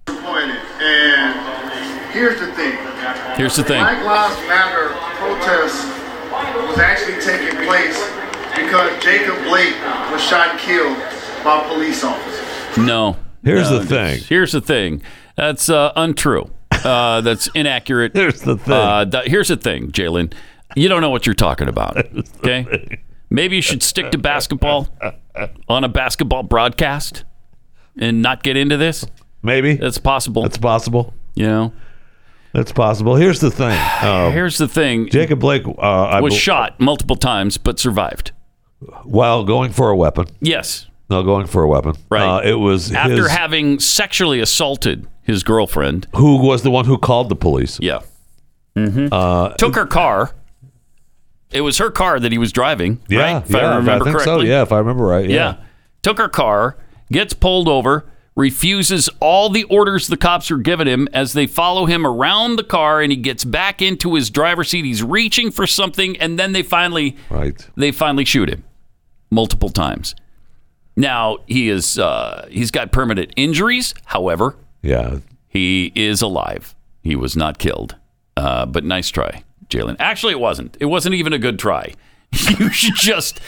And 0.07 2.11
here's 2.11 2.40
the 2.40 2.52
thing. 2.53 2.77
Here's 3.38 3.56
the 3.56 3.64
thing. 3.64 3.81
Black 3.81 4.06
Lives 4.06 4.48
Matter 4.48 4.90
protest 5.18 5.88
was 6.80 6.85
actually 6.88 7.19
taking 7.22 7.57
place 7.65 7.97
because 8.56 9.03
Jacob 9.03 9.35
Blake 9.43 9.76
was 10.11 10.22
shot 10.22 10.51
and 10.51 10.60
killed 10.60 10.97
by 11.43 11.68
police 11.68 12.03
officers. 12.03 12.77
No. 12.77 13.18
Here's 13.43 13.69
No, 13.69 13.80
the 13.80 13.85
thing. 13.85 14.22
Here's 14.27 14.51
the 14.53 14.61
thing. 14.61 15.01
That's 15.35 15.69
uh, 15.69 15.91
untrue. 15.95 16.49
Uh, 16.72 17.19
that's 17.22 17.49
inaccurate. 17.53 18.11
Here's 18.15 18.41
the 18.41 18.57
thing. 18.57 18.73
Uh, 18.73 19.06
th- 19.06 19.26
here's 19.26 19.49
the 19.49 19.57
thing, 19.57 19.91
Jalen. 19.91 20.34
You 20.76 20.88
don't 20.88 21.01
know 21.01 21.10
what 21.10 21.26
you're 21.26 21.35
talking 21.35 21.68
about. 21.68 21.97
Okay. 22.38 23.01
Maybe 23.30 23.57
you 23.57 23.61
should 23.61 23.84
stick 23.84 24.11
to 24.11 24.18
basketball 24.18 24.88
on 25.68 25.84
a 25.84 25.89
basketball 25.89 26.41
broadcast 26.43 27.26
and 27.97 28.22
not 28.22 28.41
get 28.43 28.56
into 28.57 28.76
this. 28.77 29.06
Maybe 29.43 29.76
That's 29.76 29.97
possible. 29.99 30.41
that's 30.43 30.57
possible. 30.57 31.14
you 31.35 31.45
know. 31.45 31.73
That's 32.53 32.71
possible. 32.71 33.15
Here's 33.15 33.39
the 33.39 33.51
thing. 33.51 33.77
Um, 34.01 34.31
Here's 34.31 34.57
the 34.57 34.67
thing. 34.67 35.09
Jacob 35.09 35.39
Blake 35.39 35.67
uh, 35.67 35.71
I 35.81 36.21
was 36.21 36.34
bel- 36.34 36.39
shot 36.39 36.80
multiple 36.80 37.15
times 37.17 37.57
but 37.57 37.80
survived. 37.80 38.31
while 39.03 39.43
going 39.43 39.71
for 39.73 39.89
a 39.89 39.95
weapon. 39.95 40.26
Yes. 40.39 40.88
No, 41.09 41.21
going 41.23 41.47
for 41.47 41.63
a 41.63 41.67
weapon. 41.67 41.95
Right. 42.09 42.23
Uh, 42.38 42.41
it 42.47 42.53
was 42.53 42.93
After 42.93 43.23
his, 43.23 43.31
having 43.31 43.80
sexually 43.80 44.39
assaulted 44.39 45.07
his 45.23 45.43
girlfriend. 45.43 46.07
who 46.15 46.38
was 46.38 46.61
the 46.63 46.71
one 46.71 46.85
who 46.85 46.97
called 46.97 47.30
the 47.30 47.35
police. 47.35 47.77
Yeah. 47.81 47.99
Mm-hmm. 48.76 49.07
Uh, 49.11 49.49
Took 49.55 49.76
her 49.76 49.85
car. 49.85 50.34
It 51.51 51.61
was 51.61 51.77
her 51.80 51.89
car 51.91 52.19
that 52.19 52.31
he 52.31 52.38
was 52.38 52.51
driving. 52.51 53.01
yeah, 53.09 53.34
right? 53.34 53.43
If 53.43 53.49
yeah, 53.51 53.57
I 53.57 53.76
remember 53.77 54.05
think 54.05 54.15
correctly. 54.17 54.45
so. 54.45 54.49
Yeah, 54.49 54.61
if 54.61 54.71
I 54.71 54.77
remember 54.77 55.03
right. 55.03 55.27
Yeah. 55.27 55.35
Yeah. 55.35 55.55
Took 56.03 56.17
her 56.19 56.30
car, 56.30 56.77
gets 57.11 57.34
pulled 57.34 57.67
over, 57.67 58.05
refuses 58.40 59.10
all 59.20 59.49
the 59.49 59.64
orders 59.66 60.07
the 60.07 60.18
cops 60.18 60.49
are 60.49 60.57
giving 60.57 60.88
him 60.88 61.07
as 61.14 61.34
they 61.34 61.45
follow 61.45 61.86
him 61.86 62.06
around 62.07 62.56
the 62.56 62.64
car 62.64 63.02
and 63.02 63.11
he 63.11 63.18
gets 63.18 63.44
back 63.44 63.82
into 63.82 64.16
his 64.16 64.30
driver's 64.30 64.70
seat. 64.70 64.86
He's 64.86 65.03
reaching 65.03 65.52
for 65.52 65.68
something 65.68 66.18
and 66.18 66.40
then 66.40 66.53
they 66.53 66.64
finally 66.64 67.18
Right. 67.30 67.56
they 67.76 67.91
finally 67.91 68.26
shoot 68.26 68.49
him 68.49 68.64
multiple 69.30 69.70
times. 69.70 70.16
Now 70.95 71.38
he 71.48 71.70
is 71.70 71.99
uh, 71.99 72.48
he's 72.49 72.72
got 72.72 72.91
permanent 72.91 73.32
injuries. 73.36 73.94
However, 74.06 74.56
Yeah. 74.82 75.18
he 75.48 75.91
is 75.95 76.22
alive. 76.22 76.76
He 77.02 77.16
was 77.16 77.36
not 77.36 77.57
killed. 77.60 77.95
Uh, 78.38 78.66
but 78.66 78.86
nice 78.86 79.10
try, 79.10 79.44
Jalen. 79.70 79.98
Actually, 79.99 80.32
it 80.34 80.40
wasn't. 80.40 80.78
It 80.80 80.86
wasn't 80.86 81.16
even 81.16 81.34
a 81.34 81.38
good 81.38 81.60
try. 81.60 81.94
You 82.60 82.69
should 82.69 82.95
just 82.95 83.39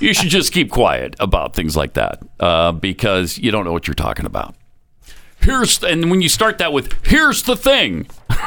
you 0.00 0.14
should 0.14 0.30
just 0.30 0.52
keep 0.52 0.70
quiet 0.70 1.14
about 1.20 1.54
things 1.54 1.76
like 1.76 1.94
that 1.94 2.20
uh, 2.38 2.72
because 2.72 3.38
you 3.38 3.50
don't 3.50 3.64
know 3.64 3.72
what 3.72 3.86
you're 3.86 3.94
talking 3.94 4.26
about. 4.26 4.54
Here's 5.42 5.82
and 5.82 6.10
when 6.10 6.20
you 6.22 6.28
start 6.28 6.58
that 6.58 6.72
with 6.72 6.92
here's 7.06 7.42
the 7.42 7.56
thing. 7.56 8.06
and 8.30 8.38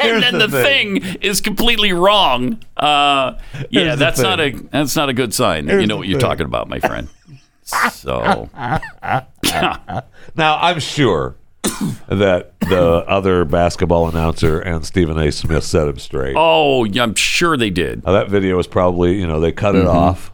Here's 0.00 0.22
then 0.22 0.38
the 0.38 0.46
the, 0.46 0.62
thing. 0.62 0.96
is 1.22 1.40
completely 1.40 1.92
wrong. 1.92 2.60
Uh, 2.76 3.38
yeah, 3.70 3.82
Here's 3.84 3.98
that's 3.98 4.20
not 4.20 4.40
a 4.40 4.50
that's 4.50 4.94
not 4.96 5.08
a 5.08 5.12
good 5.12 5.32
sign 5.34 5.66
that 5.66 5.80
you 5.80 5.86
know 5.86 5.96
what 5.96 6.06
you're 6.08 6.20
thing. 6.20 6.28
talking 6.28 6.46
about, 6.46 6.68
my 6.68 6.80
friend. 6.80 7.08
So 7.92 8.48
Now 10.36 10.58
I'm 10.60 10.80
sure 10.80 11.36
that 12.08 12.52
the 12.60 13.04
other 13.06 13.44
basketball 13.44 14.08
announcer 14.08 14.60
and 14.60 14.84
Stephen 14.84 15.18
A. 15.18 15.30
Smith 15.32 15.64
set 15.64 15.88
him 15.88 15.98
straight. 15.98 16.34
Oh, 16.36 16.84
yeah, 16.84 17.02
I'm 17.02 17.14
sure 17.14 17.56
they 17.56 17.70
did. 17.70 18.04
Now, 18.04 18.12
that 18.12 18.28
video 18.28 18.56
was 18.56 18.66
probably, 18.66 19.18
you 19.18 19.26
know, 19.26 19.40
they 19.40 19.52
cut 19.52 19.74
it 19.74 19.86
off 19.86 20.32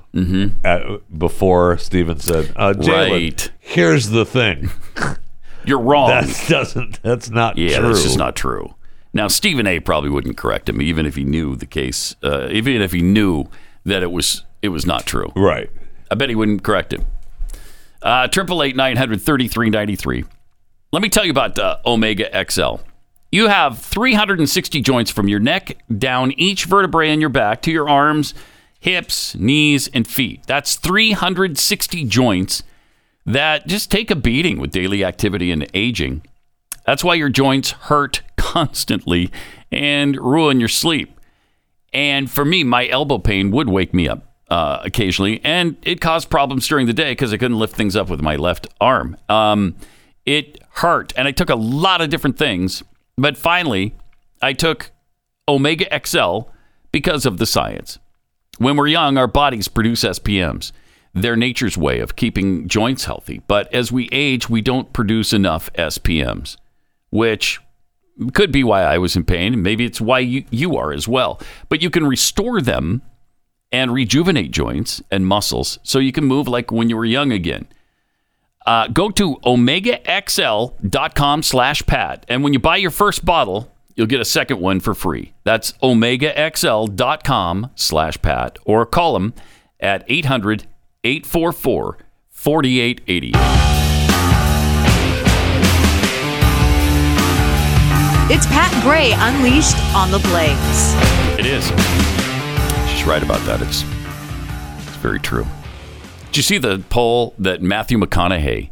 at, 0.65 0.83
before 1.19 1.79
Stephen 1.79 2.19
said, 2.21 2.53
uh, 2.57 2.73
Jalen, 2.75 3.11
Right. 3.11 3.51
here's 3.59 4.11
the 4.11 4.25
thing. 4.25 4.71
You're 5.65 5.81
wrong. 5.81 6.09
That 6.09 6.45
doesn't, 6.49 7.03
that's 7.03 7.31
not 7.31 7.57
yeah, 7.57 7.79
true. 7.79 7.89
that's 7.89 8.03
just 8.03 8.19
not 8.19 8.35
true. 8.37 8.75
Now, 9.15 9.29
Stephen 9.29 9.67
A. 9.67 9.79
probably 9.81 10.11
wouldn't 10.11 10.37
correct 10.37 10.69
him, 10.69 10.81
even 10.83 11.07
if 11.07 11.15
he 11.17 11.25
knew 11.25 11.55
the 11.55 11.67
case, 11.67 12.17
uh, 12.23 12.49
even 12.51 12.81
if 12.83 12.93
he 12.93 13.03
knew 13.03 13.45
that 13.85 14.03
it 14.03 14.11
was 14.11 14.45
it 14.63 14.69
was 14.71 14.87
not 14.87 15.07
true. 15.07 15.31
Right. 15.37 15.69
I 16.11 16.15
bet 16.15 16.29
he 16.31 16.35
wouldn't 16.35 16.63
correct 16.63 16.93
him. 16.93 17.05
Uh, 18.01 18.27
Triple 18.29 18.63
eight 18.63 18.75
nine 18.75 18.97
hundred 18.97 19.21
thirty 19.21 19.49
three 19.49 19.71
ninety 19.71 19.97
three. 19.97 20.25
Let 20.93 21.03
me 21.03 21.09
tell 21.09 21.25
you 21.25 21.31
about 21.31 21.59
uh, 21.59 21.79
Omega 21.87 22.29
XL. 22.49 22.77
You 23.31 23.49
have 23.49 23.79
360 23.79 24.83
joints 24.83 25.11
from 25.11 25.27
your 25.27 25.41
neck 25.41 25.79
down 25.97 26.33
each 26.33 26.67
vertebrae 26.67 27.11
in 27.11 27.21
your 27.21 27.31
back 27.31 27.63
to 27.63 27.71
your 27.71 27.89
arms, 27.89 28.35
hips, 28.79 29.35
knees, 29.35 29.89
and 29.89 30.07
feet. 30.07 30.43
That's 30.47 30.77
360 30.77 32.05
joints 32.05 32.63
that 33.25 33.67
just 33.67 33.91
take 33.91 34.11
a 34.11 34.17
beating 34.17 34.59
with 34.61 34.71
daily 34.71 35.03
activity 35.03 35.51
and 35.51 35.67
aging. 35.73 36.27
That's 36.85 37.03
why 37.03 37.15
your 37.15 37.31
joints 37.31 37.71
hurt 37.71 38.21
constantly 38.37 39.31
and 39.71 40.17
ruin 40.19 40.61
your 40.61 40.69
sleep. 40.69 41.19
And 41.95 42.31
for 42.31 42.45
me, 42.45 42.65
my 42.65 42.87
elbow 42.89 43.19
pain 43.19 43.51
would 43.51 43.69
wake 43.69 43.95
me 43.95 44.09
up 44.09 44.27
uh, 44.51 44.81
occasionally, 44.83 45.41
and 45.43 45.77
it 45.83 46.03
caused 46.03 46.29
problems 46.29 46.69
during 46.69 46.87
the 46.87 46.93
day 46.93 47.13
because 47.13 47.33
I 47.33 47.39
couldn't 47.39 47.59
lift 47.59 47.77
things 47.77 47.97
up 47.97 48.11
with 48.11 48.21
my 48.21 48.37
left 48.37 48.67
arm. 48.79 49.17
Um, 49.31 49.77
it 50.27 50.62
hurt, 50.75 51.13
and 51.17 51.29
I 51.29 51.33
took 51.33 51.51
a 51.51 51.55
lot 51.55 52.01
of 52.01 52.11
different 52.11 52.39
things, 52.39 52.83
but 53.17 53.37
finally, 53.37 53.95
I 54.41 54.53
took 54.53 54.91
Omega 55.49 55.87
XL 56.05 56.41
because 56.91 57.27
of 57.27 57.39
the 57.39 57.47
science. 57.47 57.99
When 58.59 58.77
we're 58.77 58.89
young, 58.89 59.17
our 59.17 59.27
bodies 59.27 59.69
produce 59.69 60.05
SPMs. 60.05 60.73
They're 61.15 61.37
nature's 61.37 61.77
way 61.77 62.01
of 62.01 62.17
keeping 62.17 62.69
joints 62.69 63.05
healthy. 63.05 63.43
But 63.47 63.73
as 63.75 63.93
we 63.93 64.09
age, 64.13 64.49
we 64.49 64.63
don't 64.63 64.93
produce 64.93 65.33
enough 65.33 65.73
SPMs, 65.75 66.57
which 67.11 67.61
could 68.33 68.53
be 68.53 68.65
why 68.65 68.83
I 68.83 68.99
was 68.99 69.17
in 69.17 69.25
pain. 69.25 69.63
Maybe 69.63 69.85
it's 69.85 70.01
why 70.01 70.21
you, 70.21 70.45
you 70.51 70.77
are 70.77 70.93
as 70.93 71.09
well. 71.09 71.41
But 71.69 71.83
you 71.83 71.91
can 71.91 72.07
restore 72.07 72.61
them 72.61 73.03
and 73.71 73.93
rejuvenate 73.93 74.51
joints 74.51 75.03
and 75.11 75.27
muscles 75.27 75.79
so 75.83 75.99
you 75.99 76.13
can 76.13 76.25
move 76.25 76.47
like 76.47 76.71
when 76.71 76.89
you 76.89 76.97
were 76.97 77.05
young 77.05 77.33
again. 77.33 77.67
Uh, 78.67 78.89
go 78.89 79.09
to 79.11 79.37
omegaxl.com 79.37 81.43
slash 81.43 81.87
pat. 81.87 82.27
And 82.29 82.45
when 82.45 82.53
you 82.53 82.59
buy 82.59 82.77
your 82.77 82.91
first 82.91 83.25
bottle, 83.25 83.73
you'll 83.97 84.07
get 84.07 84.21
a 84.21 84.25
second 84.25 84.61
one 84.61 84.81
for 84.81 84.95
free. 84.95 85.33
That's 85.45 85.73
omegaxl.com 85.83 87.71
slash 87.75 88.21
pat. 88.23 88.59
Or 88.65 88.87
call 88.87 89.15
them 89.15 89.35
at 89.81 90.05
800 90.07 90.67
844 91.05 91.99
4880. 92.31 93.33
It's 98.35 98.47
Pat 98.47 98.73
Gray 98.83 99.13
Unleashed 99.15 99.77
on 99.95 100.11
the 100.11 100.19
Blaze. 100.21 100.95
It 101.39 101.45
is. 101.45 101.67
She's 102.91 103.05
right 103.05 103.23
about 103.23 103.45
that. 103.47 103.61
It's 103.61 103.83
it's 104.87 104.97
very 104.97 105.21
true. 105.21 105.45
Did 106.33 106.39
you 106.39 106.43
see 106.45 106.57
the 106.57 106.83
poll 106.89 107.35
that 107.39 107.61
Matthew 107.61 107.99
McConaughey 107.99 108.71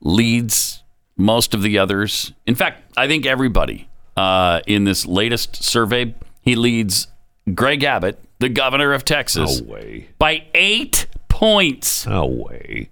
leads 0.00 0.84
most 1.16 1.52
of 1.52 1.60
the 1.62 1.76
others? 1.76 2.32
In 2.46 2.54
fact, 2.54 2.84
I 2.96 3.08
think 3.08 3.26
everybody 3.26 3.88
uh, 4.16 4.60
in 4.68 4.84
this 4.84 5.04
latest 5.04 5.56
survey, 5.64 6.14
he 6.40 6.54
leads 6.54 7.08
Greg 7.52 7.82
Abbott, 7.82 8.20
the 8.38 8.48
governor 8.48 8.92
of 8.92 9.04
Texas, 9.04 9.60
No 9.60 9.72
way. 9.72 10.06
by 10.20 10.44
eight 10.54 11.08
points. 11.28 12.06
No 12.06 12.26
way. 12.26 12.90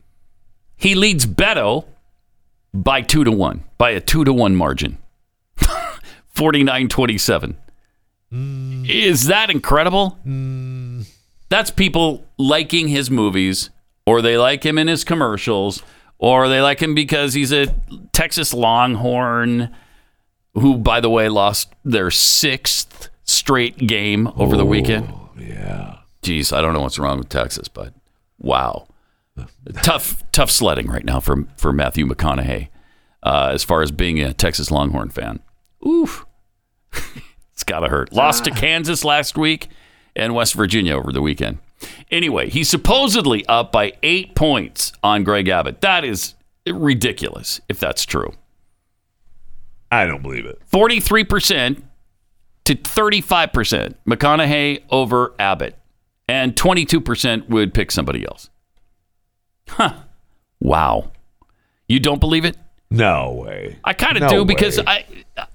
He 0.77 0.97
leads 0.97 1.25
Beto 1.25 1.85
by 2.75 3.03
two 3.03 3.23
to 3.23 3.31
one, 3.31 3.63
by 3.79 3.91
a 3.91 4.01
two 4.01 4.25
to 4.25 4.33
one 4.33 4.57
margin. 4.57 4.99
49 6.35 6.89
27. 6.89 7.57
Is 8.33 9.27
that 9.27 9.49
incredible? 9.49 10.19
That's 11.51 11.71
people 11.71 12.25
liking 12.37 12.89
his 12.89 13.09
movies, 13.09 13.71
or 14.07 14.23
they 14.23 14.37
like 14.37 14.65
him 14.65 14.79
in 14.79 14.89
his 14.89 15.05
commercials, 15.05 15.83
or 16.19 16.49
they 16.49 16.61
like 16.61 16.81
him 16.81 16.95
because 16.95 17.35
he's 17.35 17.53
a 17.53 17.75
Texas 18.13 18.55
Longhorn 18.55 19.75
who, 20.55 20.77
by 20.77 21.01
the 21.01 21.11
way, 21.11 21.29
lost 21.29 21.73
their 21.85 22.11
sixth 22.11 23.09
straight 23.25 23.77
game 23.79 24.29
over 24.37 24.57
the 24.57 24.67
weekend. 24.67 25.13
Yeah. 25.39 25.99
Geez, 26.23 26.53
I 26.53 26.61
don't 26.61 26.75
know 26.75 26.83
what's 26.83 26.99
wrong 26.99 27.19
with 27.19 27.29
Texas, 27.29 27.69
but 27.69 27.95
wow. 28.39 28.87
tough, 29.83 30.23
tough 30.31 30.51
sledding 30.51 30.89
right 30.89 31.05
now 31.05 31.21
for, 31.21 31.45
for 31.57 31.73
Matthew 31.73 32.07
McConaughey 32.07 32.69
uh, 33.23 33.51
as 33.53 33.65
far 33.65 33.83
as 33.83 33.91
being 33.91 34.21
a 34.21 34.33
Texas 34.33 34.71
Longhorn 34.71 35.09
fan. 35.11 35.41
Oof. 35.87 36.27
it's 37.53 37.65
got 37.65 37.81
to 37.81 37.89
hurt. 37.89 38.13
Lost 38.13 38.45
to 38.45 38.51
Kansas 38.51 39.05
last 39.05 39.39
week 39.39 39.69
and 40.15 40.35
West 40.35 40.55
Virginia 40.55 40.97
over 40.97 41.13
the 41.13 41.23
weekend. 41.23 41.59
Anyway, 42.11 42.49
he's 42.49 42.69
supposedly 42.69 43.45
up 43.47 43.73
by 43.73 43.93
eight 44.03 44.35
points 44.35 44.93
on 45.03 45.25
Greg 45.25 45.49
Abbott. 45.49 45.81
That 45.81 46.05
is 46.05 46.35
ridiculous 46.67 47.61
if 47.69 47.79
that's 47.79 48.05
true. 48.05 48.33
I 49.91 50.07
don't 50.07 50.23
believe 50.23 50.47
it. 50.47 50.61
43% 50.71 51.83
to 52.65 52.75
35%. 52.75 53.95
McConaughey 54.07 54.83
over 54.91 55.35
Abbott. 55.39 55.77
And 56.29 56.55
22% 56.55 57.49
would 57.49 57.75
pick 57.75 57.91
somebody 57.91 58.25
else. 58.25 58.49
Huh. 59.69 59.95
Wow. 60.61 61.11
You 61.89 62.01
don't 62.01 62.21
believe 62.21 62.45
it? 62.45 62.57
No 62.91 63.33
way. 63.33 63.79
I 63.85 63.95
kind 63.95 64.17
of 64.17 64.23
No 64.23 64.29
do 64.29 64.45
because. 64.45 64.79
I 64.79 65.07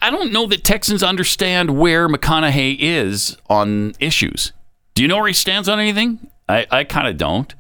I 0.02 0.10
don't 0.10 0.34
know 0.34 0.48
that 0.48 0.64
Texans 0.64 1.04
understand 1.04 1.78
where 1.78 2.10
McConaughey 2.10 2.78
is 2.80 3.38
on 3.48 3.94
issues. 4.00 4.54
Do 4.98 5.04
you 5.04 5.08
know 5.08 5.18
where 5.18 5.28
he 5.28 5.34
stands 5.34 5.70
on 5.70 5.80
anything? 5.80 6.28
I, 6.50 6.66
I 6.72 6.84
kind 6.84 7.08
of 7.08 7.18
don't. 7.18 7.54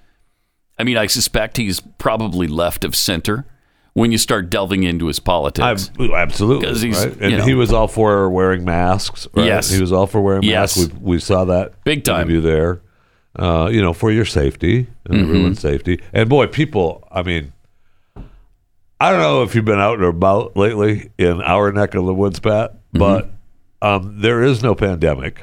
I 0.79 0.83
mean, 0.83 0.97
I 0.97 1.05
suspect 1.05 1.57
he's 1.57 1.79
probably 1.79 2.47
left 2.47 2.83
of 2.83 2.95
center 2.95 3.45
when 3.93 4.11
you 4.11 4.17
start 4.17 4.49
delving 4.49 4.81
into 4.83 5.05
his 5.05 5.19
politics. 5.19 5.91
I, 5.99 6.03
absolutely. 6.15 6.69
he's, 6.79 6.97
right? 7.05 7.15
And 7.21 7.31
you 7.31 7.37
know- 7.37 7.45
he 7.45 7.53
was 7.53 7.71
all 7.71 7.87
for 7.87 8.27
wearing 8.29 8.65
masks. 8.65 9.27
Right? 9.35 9.45
Yes. 9.45 9.69
He 9.69 9.79
was 9.79 9.91
all 9.91 10.07
for 10.07 10.19
wearing 10.19 10.47
masks. 10.47 10.77
Yes. 10.77 10.91
We, 10.93 10.99
we 10.99 11.19
saw 11.19 11.45
that 11.45 11.83
Big 11.83 12.03
time. 12.03 12.29
you 12.31 12.41
there. 12.41 12.81
Uh, 13.35 13.69
you 13.71 13.81
know, 13.83 13.93
for 13.93 14.09
your 14.11 14.25
safety 14.25 14.87
and 15.05 15.13
Mhm. 15.19 15.21
everyone's 15.29 15.59
safety. 15.59 16.01
And 16.11 16.27
boy, 16.27 16.47
people, 16.47 17.07
I 17.11 17.21
mean, 17.21 17.53
I 18.99 19.11
don't 19.11 19.19
know 19.21 19.43
if 19.43 19.53
you've 19.53 19.63
been 19.65 19.79
out 19.79 19.99
and 19.99 20.05
about 20.05 20.57
lately 20.57 21.11
in 21.19 21.43
our 21.43 21.71
neck 21.71 21.93
of 21.93 22.03
the 22.07 22.13
woods, 22.15 22.39
Pat, 22.39 22.73
Mm-hmm. 22.95 22.97
but 22.97 23.29
um, 23.81 24.21
there 24.21 24.41
is 24.41 24.63
no 24.63 24.73
pandemic. 24.73 25.39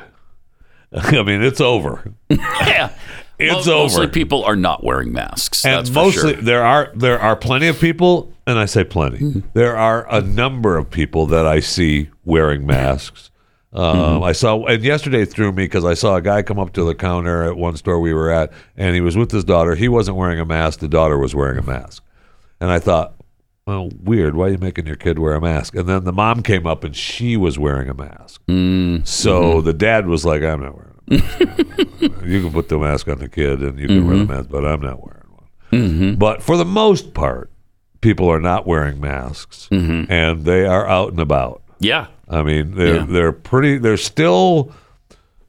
I 1.19 1.23
mean, 1.23 1.43
it's 1.43 1.61
over. 1.61 2.03
yeah. 2.31 2.91
It's 3.39 3.67
Mo- 3.67 3.83
Mostly 3.83 4.05
over. 4.05 4.13
people 4.13 4.45
are 4.45 4.55
not 4.57 4.85
wearing 4.85 5.13
masks. 5.13 5.65
and 5.65 5.79
that's 5.79 5.89
for 5.89 5.95
mostly 5.97 6.35
sure. 6.35 6.43
there 6.43 6.65
are 6.65 6.93
there 6.95 7.19
are 7.19 7.35
plenty 7.35 7.67
of 7.67 7.81
people 7.81 8.33
and 8.47 8.59
i 8.61 8.65
say 8.65 8.85
plenty 8.85 9.19
Mm-hmm. 9.19 9.41
there 9.55 9.77
are 9.77 10.07
a 10.09 10.21
number 10.21 10.77
of 10.77 10.89
people 10.89 11.27
that 11.27 11.45
i 11.45 11.59
see 11.59 12.11
wearing 12.25 12.65
masks 12.65 13.31
um, 13.73 13.97
Mm-hmm. 13.97 14.23
i 14.23 14.31
saw 14.33 14.65
and 14.67 14.85
yesterday 14.85 15.25
threw 15.25 15.51
me 15.51 15.65
because 15.65 15.85
i 15.85 15.95
saw 15.95 16.15
a 16.15 16.23
guy 16.23 16.43
come 16.43 16.61
up 16.61 16.73
to 16.75 16.85
the 16.85 16.95
counter 16.95 17.43
at 17.43 17.57
one 17.57 17.77
store 17.77 17.99
we 17.99 18.15
were 18.15 18.31
at 18.31 18.53
and 18.77 18.95
he 18.95 19.01
was 19.01 19.17
with 19.17 19.33
his 19.33 19.43
daughter 19.43 19.75
he 19.75 19.89
wasn't 19.89 20.17
wearing 20.17 20.39
a 20.39 20.45
mask 20.45 20.79
the 20.79 20.87
daughter 20.89 21.19
was 21.19 21.35
wearing 21.35 21.59
a 21.59 21.63
mask 21.63 22.05
and 22.61 22.71
i 22.71 22.79
thought 22.79 23.15
well 23.67 23.89
weird 24.03 24.35
why 24.35 24.47
are 24.47 24.51
you 24.51 24.59
making 24.59 24.87
your 24.87 24.97
kid 24.97 25.19
wear 25.19 25.35
a 25.35 25.41
mask 25.41 25.75
and 25.75 25.89
then 25.89 26.05
the 26.05 26.13
mom 26.13 26.43
came 26.43 26.67
up 26.67 26.85
and 26.85 26.95
she 26.95 27.37
was 27.37 27.59
wearing 27.59 27.89
a 27.89 27.95
mask 27.95 28.41
Mm. 28.47 29.07
so 29.07 29.61
the 29.61 29.73
dad 29.73 30.07
was 30.07 30.25
like 30.25 30.43
i'm 30.43 30.61
not 30.61 30.75
wearing 30.77 30.93
a 31.09 31.15
mask 31.15 32.23
you 32.25 32.43
can 32.43 32.53
put 32.53 32.69
the 32.69 32.79
mask 32.79 33.09
on 33.09 33.19
the 33.19 33.29
kid 33.29 33.63
and 33.63 33.79
you 33.79 33.87
can 33.89 34.07
wear 34.07 34.17
the 34.19 34.25
mask 34.27 34.49
but 34.51 34.65
i'm 34.65 34.81
not 34.81 35.03
wearing 35.03 35.21
Mm-hmm. 35.73 36.15
but 36.17 36.41
for 36.41 36.57
the 36.57 36.65
most 36.65 37.15
part, 37.15 37.51
people 38.01 38.29
are 38.31 38.39
not 38.39 38.65
wearing 38.65 39.01
masks, 39.01 39.67
and 39.73 40.45
they 40.45 40.65
are 40.67 40.87
out 40.87 41.11
and 41.11 41.19
about. 41.19 41.63
Yeah. 41.81 42.07
I 42.29 42.45
mean, 42.45 42.77
they're 42.77 42.97
Yeah. 42.99 43.07
they're 43.09 43.33
pretty. 43.33 43.79
They're 43.79 43.97
still 43.97 44.71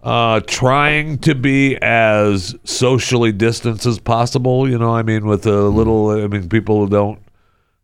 uh, 0.02 0.40
trying 0.48 1.20
to 1.20 1.36
be 1.36 1.78
as 1.80 2.56
socially 2.64 3.34
distanced 3.34 3.86
as 3.86 4.00
possible. 4.00 4.68
You 4.68 4.80
know, 4.80 4.96
I 4.96 5.04
mean, 5.04 5.28
with 5.28 5.46
a 5.46 5.66
little. 5.66 6.10
I 6.10 6.26
mean, 6.26 6.50
people 6.50 6.88
don't 6.88 7.20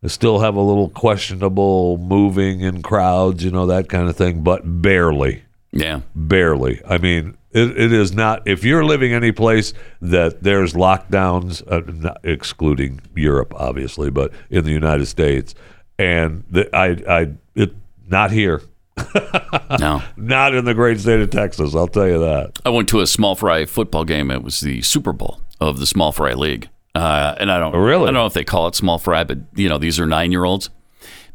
still 0.08 0.40
have 0.40 0.54
a 0.54 0.60
little 0.60 0.88
questionable 0.90 1.98
moving 1.98 2.60
in 2.60 2.82
crowds. 2.82 3.44
You 3.44 3.50
know, 3.50 3.66
that 3.66 3.88
kind 3.88 4.08
of 4.08 4.16
thing, 4.16 4.42
but 4.42 4.62
barely. 4.64 5.42
Yeah. 5.72 6.00
Barely. 6.14 6.80
I 6.86 6.98
mean, 6.98 7.36
it, 7.50 7.78
it 7.78 7.92
is 7.92 8.12
not. 8.12 8.42
If 8.46 8.64
you're 8.64 8.84
living 8.84 9.12
any 9.12 9.32
place 9.32 9.72
that 10.00 10.42
there's 10.42 10.74
lockdowns, 10.74 11.62
uh, 11.70 12.14
excluding 12.22 13.00
Europe, 13.14 13.54
obviously, 13.56 14.10
but 14.10 14.32
in 14.50 14.64
the 14.64 14.72
United 14.72 15.06
States, 15.06 15.54
and 15.98 16.44
the, 16.50 16.74
I, 16.74 16.96
I, 17.08 17.32
it 17.54 17.74
not 18.08 18.30
here. 18.30 18.62
no, 19.80 20.02
not 20.16 20.54
in 20.54 20.64
the 20.64 20.74
great 20.74 21.00
state 21.00 21.20
of 21.20 21.30
Texas. 21.30 21.74
I'll 21.74 21.88
tell 21.88 22.06
you 22.06 22.18
that. 22.20 22.58
I 22.64 22.70
went 22.70 22.88
to 22.90 23.00
a 23.00 23.06
small 23.06 23.34
fry 23.34 23.64
football 23.64 24.04
game. 24.04 24.30
It 24.30 24.42
was 24.42 24.60
the 24.60 24.82
Super 24.82 25.12
Bowl 25.12 25.40
of 25.60 25.78
the 25.78 25.86
small 25.86 26.12
fry 26.12 26.34
league. 26.34 26.68
Uh, 26.94 27.34
and 27.40 27.50
I 27.50 27.58
don't 27.58 27.74
really, 27.74 28.02
I 28.04 28.06
don't 28.06 28.14
know 28.14 28.26
if 28.26 28.34
they 28.34 28.44
call 28.44 28.66
it 28.68 28.74
small 28.74 28.98
fry, 28.98 29.24
but 29.24 29.38
you 29.54 29.68
know, 29.68 29.78
these 29.78 29.98
are 29.98 30.06
nine 30.06 30.30
year 30.32 30.44
olds 30.44 30.68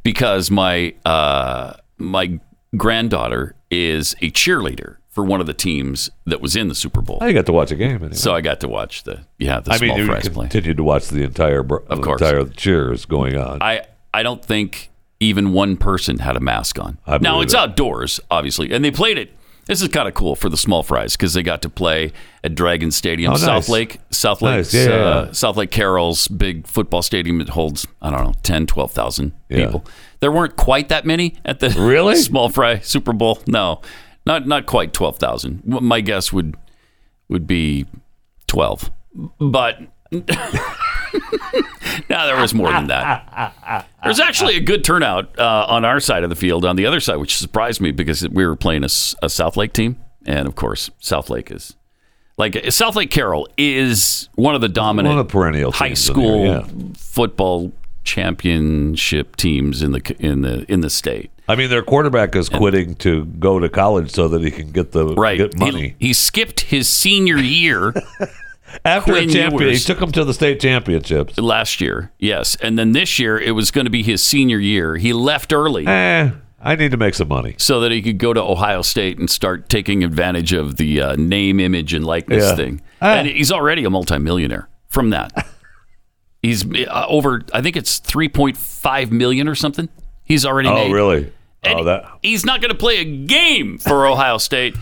because 0.03 0.51
my, 0.51 0.93
uh, 1.05 1.73
my 1.97 2.39
granddaughter 2.75 3.55
is 3.71 4.13
a 4.21 4.29
cheerleader 4.31 4.97
for 5.09 5.23
one 5.25 5.41
of 5.41 5.47
the 5.47 5.53
teams 5.53 6.11
that 6.27 6.41
was 6.41 6.55
in 6.55 6.67
the 6.67 6.75
Super 6.75 7.01
Bowl. 7.01 7.17
I 7.21 7.31
got 7.33 7.47
to 7.47 7.53
watch 7.53 7.71
a 7.71 7.75
game. 7.75 7.95
Anyway. 7.95 8.13
So 8.13 8.35
I 8.35 8.41
got 8.41 8.59
to 8.59 8.67
watch 8.67 9.03
the, 9.03 9.21
yeah, 9.39 9.59
the 9.59 9.71
I 9.73 9.77
small 9.77 9.89
mean, 9.89 9.97
you 9.97 10.05
fries 10.05 10.29
play. 10.29 10.43
continued 10.45 10.77
to 10.77 10.83
watch 10.83 11.07
the 11.07 11.23
entire, 11.23 11.61
Of 11.61 12.01
course. 12.01 12.21
entire 12.21 12.45
cheers 12.45 13.05
going 13.05 13.35
on. 13.35 13.61
I, 13.61 13.85
I 14.13 14.21
don't 14.21 14.45
think 14.45 14.91
even 15.19 15.53
one 15.53 15.75
person 15.75 16.19
had 16.19 16.37
a 16.37 16.39
mask 16.39 16.79
on. 16.79 16.99
Now 17.19 17.41
it's 17.41 17.55
it. 17.55 17.59
outdoors, 17.59 18.19
obviously, 18.29 18.71
and 18.71 18.85
they 18.85 18.91
played 18.91 19.17
it. 19.17 19.31
This 19.67 19.81
is 19.81 19.87
kind 19.89 20.07
of 20.07 20.13
cool 20.13 20.35
for 20.35 20.49
the 20.49 20.57
small 20.57 20.81
fries 20.83 21.15
because 21.17 21.33
they 21.33 21.43
got 21.43 21.61
to 21.63 21.69
play 21.69 22.11
at 22.43 22.55
Dragon 22.55 22.89
Stadium, 22.91 23.31
Oh, 23.31 23.35
nice. 23.35 23.43
South 23.43 23.69
Lake, 23.69 23.99
South 24.09 24.41
Lake, 24.41 24.55
Nice. 24.57 24.73
Yeah, 24.73 24.81
uh, 24.85 25.25
yeah. 25.25 25.31
South 25.33 25.57
Lake 25.57 25.71
Carroll's 25.71 26.27
big 26.29 26.65
football 26.67 27.01
stadium. 27.01 27.41
It 27.41 27.49
holds 27.49 27.85
I 28.01 28.09
don't 28.09 28.23
know 28.23 28.33
10, 28.43 28.65
12,000 28.67 29.33
Yeah. 29.49 29.65
people. 29.65 29.85
There 30.19 30.31
weren't 30.31 30.55
quite 30.55 30.89
that 30.89 31.05
many 31.05 31.35
at 31.45 31.59
the 31.59 31.69
Really? 31.69 32.15
small 32.29 32.49
fry 32.49 32.79
Super 32.79 33.13
Bowl. 33.13 33.39
No, 33.45 33.81
not 34.25 34.47
not 34.47 34.65
quite 34.65 34.93
twelve 34.93 35.17
thousand. 35.17 35.61
My 35.65 36.01
guess 36.01 36.33
would 36.33 36.55
would 37.29 37.45
be 37.47 37.85
twelve, 38.47 38.89
but. 39.39 39.79
no, 42.09 42.27
there 42.27 42.39
was 42.39 42.53
more 42.53 42.71
than 42.71 42.87
that. 42.87 43.85
There's 44.03 44.19
actually 44.19 44.55
a 44.57 44.61
good 44.61 44.83
turnout 44.83 45.37
uh, 45.39 45.65
on 45.67 45.85
our 45.85 45.99
side 45.99 46.23
of 46.23 46.29
the 46.29 46.35
field. 46.35 46.65
On 46.65 46.75
the 46.75 46.85
other 46.85 46.99
side, 46.99 47.17
which 47.17 47.37
surprised 47.37 47.81
me 47.81 47.91
because 47.91 48.27
we 48.29 48.45
were 48.45 48.55
playing 48.55 48.83
a, 48.83 48.89
South 48.89 49.57
Lake 49.57 49.73
team, 49.73 49.97
and 50.25 50.47
of 50.47 50.55
course, 50.55 50.89
South 50.99 51.29
Lake 51.29 51.51
is 51.51 51.75
like 52.37 52.71
South 52.71 52.95
Lake 52.95 53.11
Carroll 53.11 53.47
is 53.57 54.29
one 54.35 54.55
of 54.55 54.61
the 54.61 54.69
dominant 54.69 55.13
One 55.13 55.19
of 55.19 55.27
the 55.27 55.31
perennial 55.31 55.71
high 55.71 55.93
school 55.93 56.45
yeah. 56.45 56.67
football 56.95 57.71
championship 58.03 59.35
teams 59.35 59.81
in 59.81 59.91
the 59.91 60.15
in 60.19 60.41
the 60.41 60.71
in 60.71 60.81
the 60.81 60.89
state. 60.89 61.31
I 61.49 61.55
mean, 61.55 61.69
their 61.69 61.81
quarterback 61.81 62.35
is 62.35 62.49
quitting 62.49 62.95
to 62.95 63.25
go 63.25 63.59
to 63.59 63.69
college 63.69 64.11
so 64.11 64.27
that 64.27 64.41
he 64.41 64.51
can 64.51 64.71
get 64.71 64.91
the 64.91 65.15
Right, 65.15 65.37
get 65.37 65.57
money. 65.57 65.95
He, 65.97 66.07
he 66.07 66.13
skipped 66.13 66.61
his 66.61 66.89
senior 66.89 67.37
year 67.37 67.93
After 68.83 69.13
Quinn 69.13 69.29
a 69.29 69.33
champion, 69.33 69.69
he 69.73 69.79
took 69.79 70.01
him 70.01 70.11
to 70.11 70.23
the 70.25 70.33
state 70.33 70.59
championships. 70.59 71.37
last 71.37 71.79
year. 71.81 72.11
Yes, 72.19 72.55
and 72.57 72.77
then 72.77 72.91
this 72.91 73.17
year 73.19 73.37
it 73.39 73.51
was 73.51 73.71
going 73.71 73.85
to 73.85 73.91
be 73.91 74.03
his 74.03 74.23
senior 74.23 74.59
year. 74.59 74.97
He 74.97 75.13
left 75.13 75.53
early. 75.53 75.85
Eh, 75.87 76.31
I 76.61 76.75
need 76.75 76.91
to 76.91 76.97
make 76.97 77.13
some 77.13 77.27
money. 77.29 77.55
so 77.57 77.79
that 77.81 77.91
he 77.91 78.01
could 78.01 78.17
go 78.17 78.33
to 78.33 78.41
Ohio 78.41 78.81
State 78.81 79.19
and 79.19 79.29
start 79.29 79.69
taking 79.69 80.03
advantage 80.03 80.51
of 80.53 80.75
the 80.77 81.01
uh, 81.01 81.15
name, 81.15 81.59
image, 81.59 81.93
and 81.93 82.05
likeness 82.05 82.43
Yeah. 82.43 82.55
thing. 82.55 82.81
Ah. 83.01 83.15
And 83.15 83.27
he's 83.27 83.51
already 83.51 83.83
a 83.85 83.89
multimillionaire 83.89 84.67
from 84.89 85.11
that. 85.11 85.31
he's 86.41 86.65
uh, 86.65 87.05
over, 87.07 87.43
I 87.53 87.61
think 87.61 87.75
it's 87.77 87.99
3.5 87.99 89.11
million 89.11 89.47
or 89.47 89.55
something. 89.55 89.87
He's 90.23 90.45
already 90.45 90.67
Oh, 90.69 90.73
made. 90.75 90.91
really? 90.91 91.33
Oh, 91.63 91.83
that 91.85 92.05
He's 92.21 92.45
not 92.45 92.61
going 92.61 92.71
to 92.71 92.77
play 92.77 92.97
a 92.99 93.03
game 93.05 93.77
for 93.77 94.05
Ohio 94.07 94.37
State 94.37 94.75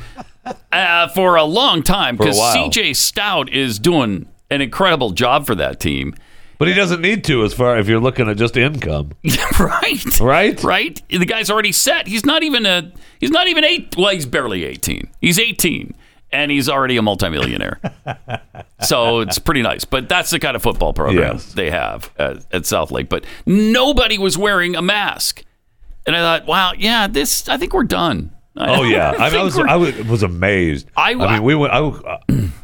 uh, 0.71 1.07
for 1.09 1.35
a 1.35 1.43
long 1.43 1.83
time 1.83 2.17
because. 2.17 2.37
CJ 2.37 2.95
Stroud 2.95 3.49
is 3.49 3.79
doing 3.79 4.27
an 4.49 4.61
incredible 4.61 5.11
job 5.11 5.45
for 5.45 5.55
that 5.55 5.79
team. 5.79 6.13
But 6.57 6.69
he 6.69 6.73
doesn't 6.73 7.01
need 7.01 7.25
to, 7.25 7.43
as 7.43 7.53
far 7.53 7.77
if 7.77 7.89
you're 7.89 7.99
looking 7.99 8.29
at 8.29 8.37
just 8.37 8.55
income, 8.55 9.11
right? 9.59 10.19
right? 10.21 10.63
Right? 10.63 11.01
The 11.09 11.25
guy's 11.25 11.49
already 11.49 11.73
set. 11.73 12.07
He's 12.07 12.25
not 12.25 12.43
even 12.43 12.65
a. 12.65 12.93
He's 13.19 13.31
not 13.31 13.47
even 13.47 13.65
eight. 13.65 13.95
Well, 13.97 14.13
he's 14.13 14.25
barely 14.25 14.63
eighteen. 14.63 15.09
He's 15.19 15.37
eighteen, 15.37 15.95
and 16.31 16.51
he's 16.51 16.69
already 16.69 16.95
a 16.95 17.01
multimillionaire. 17.01 17.81
so 18.81 19.19
it's 19.19 19.37
pretty 19.37 19.63
nice. 19.63 19.83
But 19.83 20.07
that's 20.07 20.29
the 20.29 20.39
kind 20.39 20.55
of 20.55 20.61
football 20.63 20.93
program 20.93 21.35
Yes. 21.35 21.53
they 21.53 21.71
have 21.71 22.09
at, 22.17 22.45
at 22.53 22.65
South 22.65 22.89
Lake. 22.89 23.09
But 23.09 23.25
nobody 23.45 24.17
was 24.17 24.37
wearing 24.37 24.77
a 24.77 24.81
mask, 24.81 25.43
and 26.05 26.15
I 26.15 26.19
thought, 26.19 26.47
wow, 26.47 26.71
yeah, 26.77 27.07
this. 27.07 27.49
I 27.49 27.57
think 27.57 27.73
we're 27.73 27.83
done. 27.83 28.31
Oh 28.57 28.83
yeah, 28.83 29.11
I, 29.19 29.29
mean, 29.29 29.39
I 29.39 29.43
was 29.43 29.59
I 29.59 29.75
was, 29.75 29.95
was 30.05 30.23
amazed. 30.23 30.87
I- 30.95 31.11
I 31.13 31.33
mean, 31.33 31.43
we 31.43 31.55
went. 31.55 31.73
I, 31.73 31.79
uh, 31.79 32.17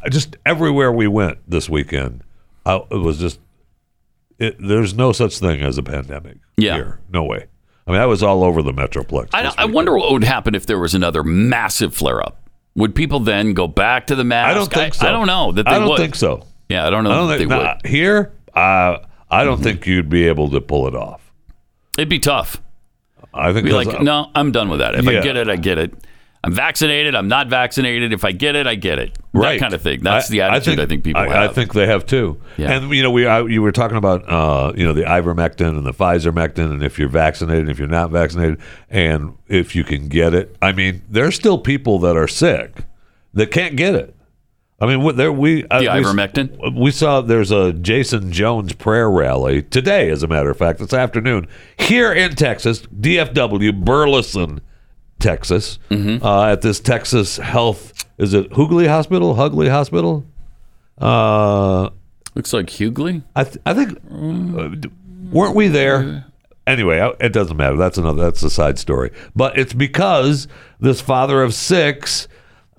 just 0.10 0.38
everywhere 0.46 0.92
we 0.92 1.08
went 1.08 1.40
this 1.50 1.70
weekend, 1.70 2.24
I, 2.66 2.78
it 2.92 2.98
was 2.98 3.18
just. 3.20 3.40
It, 4.40 4.56
there's 4.60 4.96
no 4.96 5.12
such 5.12 5.38
thing 5.38 5.62
as 5.62 5.78
a 5.78 5.84
pandemic. 5.84 6.38
Yeah. 6.58 6.76
here. 6.76 7.00
no 7.12 7.24
way. 7.24 7.46
I 7.86 7.92
mean, 7.92 8.02
I 8.02 8.06
was 8.08 8.24
all 8.24 8.44
over 8.44 8.62
the 8.62 8.72
metroplex. 8.74 9.30
I, 9.34 9.54
I 9.58 9.66
wonder 9.66 9.96
what 9.96 10.12
would 10.12 10.24
happen 10.24 10.56
if 10.56 10.66
there 10.66 10.80
was 10.80 10.96
another 10.96 11.24
massive 11.24 11.94
flare 11.94 12.22
up. 12.26 12.50
Would 12.76 12.96
people 12.96 13.20
then 13.20 13.54
go 13.54 13.68
back 13.68 14.08
to 14.08 14.16
the 14.16 14.24
mask? 14.24 14.50
I 14.50 14.54
don't 14.54 14.72
think 14.72 14.94
so. 14.94 15.08
I, 15.08 15.12
don't 15.12 15.28
know 15.28 15.52
that 15.52 15.64
they 15.66 15.72
I 15.72 15.80
don't 15.80 15.90
would. 15.90 15.98
think 15.98 16.16
so. 16.16 16.48
Yeah, 16.70 16.88
I 16.88 16.90
don't 16.90 17.04
know 17.04 17.12
I 17.12 17.16
don't 17.16 17.28
that 17.28 17.38
think 17.38 17.50
they 17.50 17.56
nah, 17.56 17.76
would. 17.76 17.86
here. 17.86 18.34
Uh, 18.56 18.98
I 19.30 19.44
don't 19.44 19.62
think 19.62 19.86
you'd 19.86 20.10
be 20.10 20.28
able 20.28 20.50
to 20.52 20.62
pull 20.62 20.88
it 20.88 20.96
off. 20.96 21.32
It'd 21.98 22.10
be 22.10 22.20
tough. 22.20 22.62
I 23.34 23.54
think 23.54 23.66
be 23.66 23.74
like, 23.74 24.02
no, 24.02 24.30
I'm 24.36 24.52
done 24.52 24.70
with 24.70 24.80
that. 24.80 24.96
If 24.96 25.08
I 25.08 25.22
get 25.22 25.38
it, 25.38 25.50
I 25.50 25.56
get 25.56 25.78
it. 25.78 25.94
I'm 26.44 26.54
vaccinated. 26.54 27.14
I'm 27.14 27.28
not 27.28 27.50
vaccinated. 27.50 28.14
If 28.14 28.26
I 28.26 28.32
get 28.32 28.56
it, 28.56 28.66
I 28.66 28.74
get 28.74 28.98
it. 28.98 29.16
right 29.32 29.54
That 29.54 29.60
kind 29.60 29.74
of 29.76 29.82
thing. 29.84 30.02
That's 30.02 30.28
the 30.28 30.42
attitude 30.42 30.80
I 30.80 30.88
think, 30.88 31.04
people 31.04 31.22
I, 31.22 31.28
have. 31.28 31.52
I 31.52 31.54
think 31.54 31.74
they 31.74 31.86
have 31.86 32.06
too. 32.06 32.42
Yeah. 32.58 32.72
And 32.72 32.92
you 32.92 33.04
know, 33.04 33.12
we 33.12 33.28
I, 33.28 33.42
you 33.42 33.62
were 33.62 33.72
talking 33.72 33.98
about 33.98 34.28
uh, 34.28 34.74
you 34.76 34.84
know 34.84 34.94
the 34.94 35.04
ivermectin 35.04 35.78
and 35.78 35.86
the 35.86 35.94
Pfizermectin, 35.94 36.72
and 36.72 36.84
if 36.84 36.98
you're 36.98 37.10
vaccinated, 37.10 37.62
and 37.62 37.70
if 37.70 37.78
you're 37.78 37.88
not 37.88 38.10
vaccinated, 38.10 38.60
and 38.90 39.38
if 39.48 39.76
you 39.76 39.84
can 39.84 40.08
get 40.08 40.34
it. 40.34 40.56
I 40.62 40.72
mean, 40.72 41.04
there's 41.08 41.36
still 41.36 41.60
people 41.60 42.00
that 42.00 42.18
are 42.18 42.28
sick 42.28 42.86
that 43.36 43.52
can't 43.52 43.76
get 43.76 43.94
it. 43.94 44.16
I 44.82 44.88
mean, 44.88 45.16
there 45.16 45.32
we 45.32 45.64
uh, 45.68 45.80
The 45.80 45.86
ivermectin? 45.86 46.76
We 46.76 46.90
saw 46.92 47.22
there's 47.22 47.52
a 47.52 47.72
Jason 47.72 48.32
Jones 48.32 48.74
prayer 48.74 49.10
rally 49.10 49.62
today, 49.62 50.10
as 50.10 50.24
a 50.24 50.28
matter 50.28 50.50
of 50.50 50.58
fact, 50.58 50.80
this 50.80 50.92
afternoon 50.92 51.48
here 51.78 52.12
in 52.12 52.36
Texas, 52.36 52.82
DFW, 53.00 53.86
Burleson, 53.86 54.60
Texas, 55.20 55.78
Mm-hmm. 55.92 56.26
uh, 56.26 56.48
at 56.52 56.62
this 56.62 56.80
Texas 56.80 57.38
Health. 57.38 57.94
Is 58.18 58.34
it 58.34 58.50
Hoogley 58.54 58.88
Hospital? 58.88 59.36
Hugley 59.36 59.70
Hospital? 59.70 60.26
Uh, 60.98 61.90
Looks 62.36 62.54
like 62.54 62.68
Hughley. 62.68 63.24
I 63.36 63.44
th- 63.44 63.58
I 63.66 63.74
think 63.74 63.98
uh, 64.10 64.88
weren't 65.32 65.56
we 65.56 65.68
there? 65.68 66.26
Anyway, 66.68 66.98
it 67.20 67.34
doesn't 67.34 67.58
matter. 67.58 67.76
That's 67.76 67.98
another. 67.98 68.22
That's 68.24 68.42
a 68.44 68.50
side 68.50 68.80
story. 68.80 69.12
But 69.36 69.58
it's 69.58 69.74
because 69.74 70.48
this 70.80 71.02
father 71.02 71.44
of 71.44 71.54
six 71.54 72.28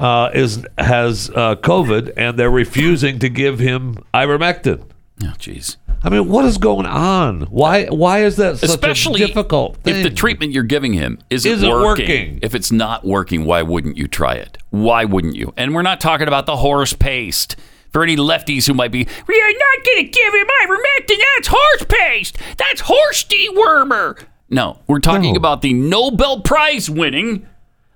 uh, 0.02 0.30
is 0.34 0.66
has 0.78 1.30
uh, 1.30 1.54
COVID, 1.56 2.12
and 2.16 2.38
they're 2.38 2.50
refusing 2.50 3.18
to 3.20 3.28
give 3.28 3.58
him 3.58 3.96
ivermectin. 4.12 4.84
Oh, 5.22 5.26
jeez. 5.38 5.76
I 6.04 6.08
mean, 6.10 6.28
what 6.28 6.44
is 6.44 6.58
going 6.58 6.86
on? 6.86 7.42
Why? 7.42 7.86
Why 7.86 8.24
is 8.24 8.34
that 8.36 8.58
such 8.58 8.70
Especially 8.70 9.22
a 9.22 9.26
difficult 9.28 9.76
thing? 9.78 9.96
if 9.96 10.02
the 10.02 10.10
treatment 10.10 10.52
you're 10.52 10.64
giving 10.64 10.92
him 10.94 11.18
isn't, 11.30 11.50
Isn't 11.50 11.70
working. 11.70 11.84
working. 12.08 12.38
If 12.42 12.54
it's 12.56 12.72
not 12.72 13.04
working, 13.04 13.44
why 13.44 13.62
wouldn't 13.62 13.96
you 13.96 14.08
try 14.08 14.34
it? 14.34 14.58
Why 14.70 15.04
wouldn't 15.04 15.36
you? 15.36 15.54
And 15.56 15.74
we're 15.74 15.82
not 15.82 16.00
talking 16.00 16.26
about 16.26 16.46
the 16.46 16.56
horse 16.56 16.92
paste. 16.92 17.54
For 17.92 18.02
any 18.02 18.16
lefties 18.16 18.66
who 18.66 18.72
might 18.72 18.90
be, 18.90 19.06
we 19.26 19.40
are 19.40 19.52
not 19.52 19.84
going 19.84 20.06
to 20.06 20.10
give 20.10 20.32
him 20.34 20.46
ivermectin. 20.62 21.18
That's 21.36 21.48
horse 21.48 21.84
paste. 21.88 22.38
That's 22.56 22.80
horse 22.80 23.22
dewormer. 23.24 24.24
No, 24.48 24.78
we're 24.86 24.98
talking 24.98 25.34
No. 25.34 25.36
about 25.36 25.60
the 25.60 25.74
Nobel 25.74 26.40
Prize 26.40 26.88
winning 26.88 27.46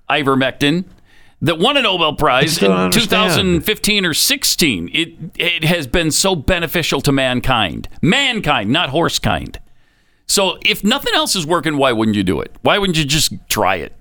ivermectin 0.07 0.85
that 1.41 1.59
won 1.59 1.77
a 1.77 1.81
Nobel 1.81 2.15
Prize 2.15 2.61
in 2.61 2.71
understand. 2.71 3.63
2015 3.63 4.05
or 4.05 4.13
16. 4.13 4.89
It 4.93 5.13
it 5.37 5.63
has 5.63 5.87
been 5.87 6.11
so 6.11 6.35
beneficial 6.35 7.01
to 7.01 7.11
mankind. 7.11 7.87
Mankind, 8.01 8.71
not 8.71 8.89
horse 8.89 9.19
kind. 9.19 9.59
So 10.25 10.57
if 10.65 10.83
nothing 10.83 11.13
else 11.13 11.35
is 11.35 11.45
working, 11.45 11.77
why 11.77 11.91
wouldn't 11.91 12.17
you 12.17 12.23
do 12.23 12.41
it? 12.41 12.53
Why 12.61 12.77
wouldn't 12.77 12.97
you 12.97 13.05
just 13.05 13.33
try 13.49 13.75
it? 13.77 13.93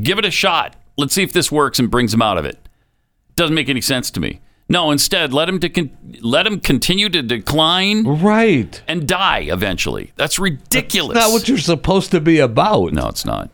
Give 0.00 0.18
it 0.18 0.24
a 0.24 0.30
shot. 0.30 0.76
Let's 0.96 1.14
see 1.14 1.22
if 1.22 1.32
this 1.32 1.50
works 1.50 1.78
and 1.78 1.90
brings 1.90 2.14
him 2.14 2.22
out 2.22 2.38
of 2.38 2.44
it. 2.44 2.58
Doesn't 3.34 3.54
make 3.54 3.68
any 3.68 3.80
sense 3.80 4.10
to 4.12 4.20
me. 4.20 4.40
No, 4.68 4.90
instead 4.90 5.32
let 5.32 5.48
him 5.48 5.60
to 5.60 5.68
con- 5.68 5.96
let 6.20 6.46
him 6.46 6.60
continue 6.60 7.08
to 7.08 7.22
decline 7.22 8.04
right 8.04 8.82
and 8.88 9.06
die 9.06 9.40
eventually. 9.40 10.12
That's 10.16 10.38
ridiculous. 10.38 11.14
not 11.14 11.30
what 11.32 11.48
you're 11.48 11.58
supposed 11.58 12.10
to 12.10 12.20
be 12.20 12.38
about. 12.38 12.92
No, 12.92 13.08
it's 13.08 13.24
not. 13.24 13.50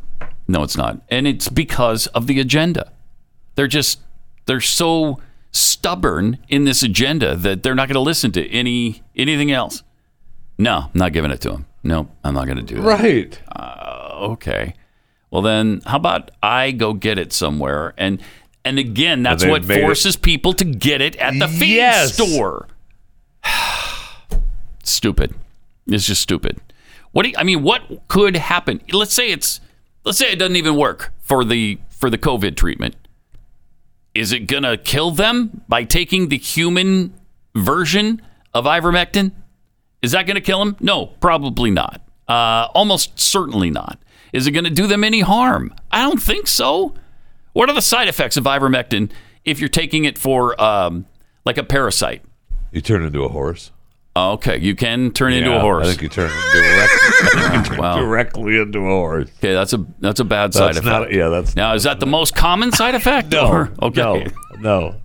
No, 0.49 0.63
it's 0.63 0.77
not. 0.77 1.01
And 1.11 1.27
it's 1.27 1.49
because 1.49 2.07
of 2.09 2.27
the 2.27 2.41
agenda. 2.41 2.91
They're 3.55 3.67
just 3.69 4.01
they're 4.47 4.61
so 4.61 5.21
stubborn 5.51 6.39
in 6.49 6.65
this 6.65 6.83
agenda 6.83 7.37
that 7.37 7.63
they're 7.63 7.75
not 7.75 7.89
going 7.89 7.95
to 7.95 8.01
listen 8.01 8.33
to 8.33 8.49
any 8.51 9.03
anything 9.17 9.51
else. 9.53 9.83
No, 10.59 10.91
I'm 10.93 10.99
not 10.99 11.13
giving 11.13 11.31
it 11.31 11.41
to 11.43 11.51
them. 11.51 11.67
No, 11.83 12.09
I'm 12.25 12.35
not 12.35 12.47
going 12.47 12.59
to 12.59 12.63
do 12.63 12.77
that. 12.77 12.83
Right. 12.83 13.41
Uh, 13.55 14.11
okay. 14.33 14.75
Well 15.31 15.43
then, 15.43 15.81
how 15.87 15.97
about 15.97 16.31
I 16.43 16.71
go 16.73 16.93
get 16.93 17.19
it 17.19 17.33
somewhere 17.33 17.95
and 17.97 18.23
and 18.65 18.79
again, 18.79 19.23
that's 19.25 19.45
what 19.45 19.65
made 19.65 19.79
it- 19.79 19.83
forces 19.83 20.17
people 20.17 20.53
to 20.55 20.65
get 20.65 21.01
it 21.01 21.17
at 21.17 21.39
the 21.39 21.49
feed 21.49 21.77
Yes. 21.77 22.15
store. 22.15 22.69
stupid. 24.85 25.35
It's 25.87 26.07
just 26.07 26.21
stupid. 26.23 26.61
What 27.13 27.25
do 27.25 27.31
you, 27.31 27.35
I 27.37 27.43
mean? 27.45 27.63
What 27.63 27.83
could 28.09 28.37
happen? 28.37 28.81
Let's 28.93 29.13
say 29.13 29.31
it's 29.31 29.61
let's 30.05 30.17
say 30.19 30.33
it 30.33 30.39
doesn't 30.39 30.57
even 30.57 30.77
work 30.77 31.13
for 31.21 31.45
the 31.45 31.79
for 31.91 32.09
the 32.09 32.19
COVID 32.19 32.57
treatment. 32.57 32.97
Is 34.15 34.33
it 34.33 34.41
gonna 34.47 34.77
kill 34.77 35.11
them 35.11 35.63
by 35.69 35.85
taking 35.85 36.29
the 36.29 36.39
human 36.39 37.15
version 37.55 38.21
of 38.55 38.65
ivermectin? 38.67 39.33
Is 40.03 40.13
that 40.13 40.27
gonna 40.27 40.41
kill 40.41 40.59
them? 40.59 40.77
No, 40.81 41.07
probably 41.07 41.71
not. 41.71 42.01
Uh, 42.29 42.69
almost 42.75 43.19
certainly 43.19 43.71
not. 43.71 43.99
Is 44.33 44.47
it 44.47 44.53
gonna 44.53 44.71
do 44.71 44.87
them 44.87 45.03
any 45.03 45.21
harm? 45.21 45.75
I 45.91 46.03
don't 46.03 46.23
think 46.23 46.47
so. 46.47 46.95
What 47.53 47.69
are 47.69 47.75
the 47.75 47.83
side 47.83 48.09
effects 48.09 48.37
of 48.37 48.45
ivermectin 48.45 49.11
if 49.45 49.59
you're 49.61 49.69
taking 49.69 50.05
it 50.05 50.19
for 50.19 50.61
um, 50.63 51.07
like 51.45 51.59
a 51.59 51.65
parasite? 51.65 52.23
You 52.71 52.81
turn 52.81 53.03
into 53.03 53.25
a 53.25 53.29
horse. 53.29 53.72
Oh, 54.15 54.33
okay, 54.33 54.59
you 54.59 54.75
can 54.77 55.11
turn 55.13 55.33
into 55.33 55.57
a 55.57 55.61
horse. 55.61 55.87
I 55.87 55.91
think 55.91 56.03
you 56.03 56.09
turn 56.11 56.29
directly, 56.53 57.79
Wow. 57.79 57.97
directly 57.99 58.59
into 58.59 58.81
a 58.81 58.83
horse. 58.91 59.31
Okay, 59.39 59.55
that's 59.55 59.73
a 59.73 59.87
that's 60.01 60.21
a 60.21 60.25
bad 60.25 60.53
side 60.53 60.75
That's 60.75 60.79
effect. 60.87 60.87
not. 61.11 61.13
Yeah, 61.13 61.29
that's 61.29 61.57
now, 61.57 61.73
is 61.75 61.85
that 61.85 61.99
the 61.99 62.07
most 62.07 62.35
common 62.35 62.73
side 62.73 62.95
effect? 62.95 63.33
no. 63.33 63.49
or- 63.49 63.73
okay. 63.81 64.01
No. 64.03 64.25
No. 64.61 64.97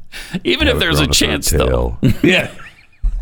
Even 0.43 0.67
if 0.67 0.77
there's 0.79 0.99
a 0.99 1.07
chance, 1.07 1.49
though. 1.49 1.97
yeah. 2.23 2.51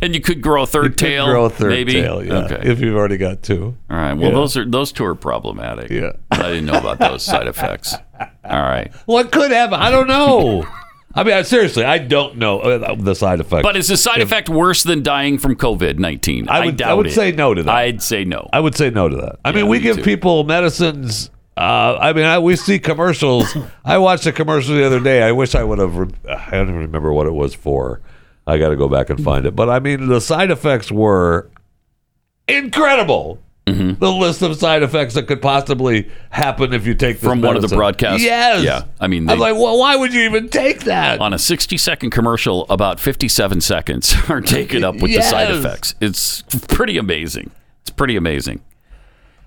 And 0.01 0.13
you 0.13 0.21
could 0.21 0.41
grow 0.41 0.63
a 0.63 0.67
third 0.67 0.83
You 0.83 0.89
could 0.89 0.97
tail. 0.97 1.25
grow 1.27 1.45
a 1.45 1.49
third 1.49 1.69
maybe? 1.69 1.93
tail. 1.93 2.23
Yeah. 2.23 2.45
Okay. 2.45 2.59
If 2.69 2.79
you've 2.81 2.95
already 2.95 3.17
got 3.17 3.41
two. 3.43 3.77
All 3.89 3.95
right. 3.97 4.13
Well, 4.13 4.29
Yeah. 4.29 4.35
those 4.35 4.57
are 4.57 4.65
those 4.65 4.91
two 4.91 5.05
are 5.05 5.15
problematic. 5.15 5.89
Yeah. 5.89 6.11
I 6.31 6.49
didn't 6.49 6.65
know 6.65 6.73
about 6.79 6.99
those 6.99 7.23
side 7.23 7.47
effects. 7.47 7.95
All 8.19 8.61
right. 8.61 8.91
What 9.05 9.31
could 9.31 9.51
happen? 9.51 9.79
I 9.79 9.91
don't 9.91 10.07
know. 10.07 10.65
I 11.17 11.23
mean, 11.23 11.33
I- 11.33 11.43
seriously, 11.43 11.85
I 11.85 11.97
don't 11.97 12.37
know 12.37 12.59
uh, 12.59 12.95
the 12.95 13.15
side 13.15 13.39
effects. 13.39 13.63
But 13.63 13.77
is 13.77 13.87
the 13.87 13.95
side 13.97 14.19
If- 14.19 14.27
effect 14.27 14.49
worse 14.49 14.83
than 14.83 15.01
dying 15.01 15.37
from 15.37 15.55
COVID 15.55 15.97
nineteen? 15.97 16.49
I 16.49 16.65
would, 16.65 16.77
doubt 16.77 16.87
it. 16.87 16.91
I 16.91 16.93
would 16.95 17.07
it. 17.07 17.13
say 17.13 17.31
no 17.31 17.53
to 17.53 17.63
that. 17.63 17.73
I'd 17.73 18.01
say 18.01 18.25
no. 18.25 18.49
I 18.51 18.59
would 18.59 18.75
say 18.75 18.89
no 18.89 19.07
to 19.07 19.15
that. 19.17 19.39
I 19.45 19.49
Yeah, 19.49 19.55
mean, 19.57 19.67
we 19.67 19.77
me 19.77 19.83
give 19.83 19.97
too. 19.97 20.03
people 20.03 20.43
medicines. 20.43 21.29
Uh, 21.57 21.97
I 22.01 22.11
mean, 22.11 22.25
I, 22.25 22.39
we 22.39 22.57
see 22.57 22.79
commercials. 22.79 23.55
I 23.85 23.97
watched 23.97 24.25
a 24.27 24.33
commercial 24.33 24.75
the 24.75 24.85
other 24.85 24.99
day. 24.99 25.23
I 25.23 25.31
wish 25.31 25.55
I 25.55 25.63
would 25.63 25.79
have. 25.79 25.95
Re- 25.95 26.09
I 26.27 26.51
don't 26.51 26.67
even 26.67 26.81
remember 26.81 27.13
what 27.13 27.27
it 27.27 27.33
was 27.33 27.55
for. 27.55 28.01
I 28.45 28.57
got 28.57 28.69
to 28.69 28.75
go 28.75 28.89
back 28.89 29.09
and 29.09 29.23
find 29.23 29.45
it. 29.45 29.55
But 29.55 29.69
I 29.69 29.79
mean, 29.79 30.07
the 30.07 30.19
side 30.19 30.51
effects 30.51 30.91
were 30.91 31.49
incredible. 32.47 33.39
Mm-hmm. 33.65 33.99
The 33.99 34.11
list 34.11 34.43
of 34.43 34.55
side 34.57 34.83
effects 34.83 35.15
that 35.15 35.23
could 35.23 35.41
possibly 35.41 36.11
happen 36.29 36.71
if 36.71 36.85
you 36.85 36.93
take 36.93 37.15
this 37.19 37.23
From 37.27 37.41
one 37.41 37.55
of 37.55 37.61
the 37.61 37.67
medicine. 37.67 37.77
broadcasts? 37.79 38.23
Yes. 38.23 38.63
Yeah. 38.63 38.83
I 38.99 39.07
mean, 39.07 39.27
I'm 39.27 39.39
like, 39.39 39.55
well, 39.55 39.79
why 39.79 39.95
would 39.95 40.13
you 40.13 40.21
even 40.21 40.49
take 40.49 40.81
that? 40.81 41.19
On 41.19 41.33
a 41.33 41.39
60 41.39 41.75
second 41.77 42.11
commercial, 42.11 42.67
about 42.69 42.99
57 42.99 43.61
seconds 43.61 44.15
are 44.29 44.41
taken 44.41 44.83
up 44.83 44.95
with 44.95 45.11
the 45.15 45.21
side 45.21 45.49
effects. 45.49 45.95
It's 45.99 46.43
pretty 46.67 46.97
amazing. 46.99 47.49
It's 47.81 47.89
pretty 47.89 48.15
amazing. 48.15 48.61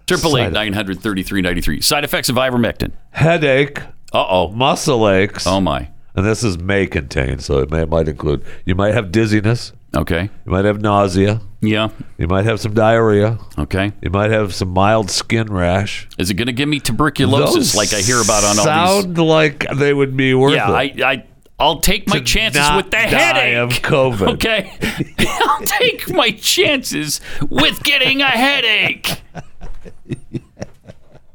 Triple 0.08 0.36
eight 0.38 0.44
Side- 0.46 0.52
nine 0.54 0.72
hundred 0.72 1.00
thirty 1.00 1.22
three 1.22 1.42
ninety 1.42 1.60
three. 1.60 1.80
Side 1.82 2.02
effects 2.02 2.28
of 2.30 2.36
ivermectin. 2.36 2.92
Headache, 3.10 3.80
Uh 4.12 4.24
oh. 4.26 4.48
muscle 4.48 5.06
aches. 5.08 5.46
Oh 5.46 5.60
my. 5.60 5.90
And 6.14 6.24
this 6.24 6.42
is 6.42 6.56
may 6.58 6.86
contain, 6.86 7.38
so 7.40 7.58
it 7.58 7.70
may, 7.70 7.84
might 7.84 8.08
include. 8.08 8.42
You 8.64 8.74
might 8.74 8.94
have 8.94 9.12
dizziness. 9.12 9.72
Okay. 9.94 10.30
You 10.46 10.50
might 10.52 10.64
have 10.64 10.80
nausea. 10.80 11.40
Yeah. 11.60 11.88
You 12.18 12.28
might 12.28 12.44
have 12.44 12.60
some 12.60 12.72
diarrhea. 12.74 13.38
Okay. 13.58 13.92
You 14.00 14.10
might 14.10 14.30
have 14.30 14.54
some 14.54 14.68
mild 14.68 15.10
skin 15.10 15.48
rash. 15.52 16.08
Is 16.18 16.30
it 16.30 16.34
going 16.34 16.46
to 16.46 16.52
give 16.52 16.68
me 16.68 16.78
tuberculosis 16.78 17.54
Those 17.54 17.74
like 17.74 17.92
I 17.92 18.00
hear 18.00 18.20
about 18.20 18.44
on 18.44 18.58
all 18.60 18.64
these? 18.64 19.02
Sound 19.04 19.18
like 19.18 19.66
they 19.76 19.92
would 19.92 20.16
be 20.16 20.34
worth 20.34 20.54
Yeah, 20.54 20.70
it. 20.80 21.02
I, 21.02 21.12
I, 21.12 21.24
I'll 21.58 21.80
take 21.80 22.06
my 22.06 22.20
chances 22.20 22.64
with 22.76 22.92
the 22.92 22.98
headache. 22.98 23.56
of 23.56 23.70
COVID. 23.82 24.34
Okay. 24.34 24.70
I'll 25.40 25.66
take 25.66 26.08
my 26.12 26.30
chances 26.30 27.20
with 27.50 27.82
getting 27.82 28.22
a 28.22 28.26
headache. 28.26 29.20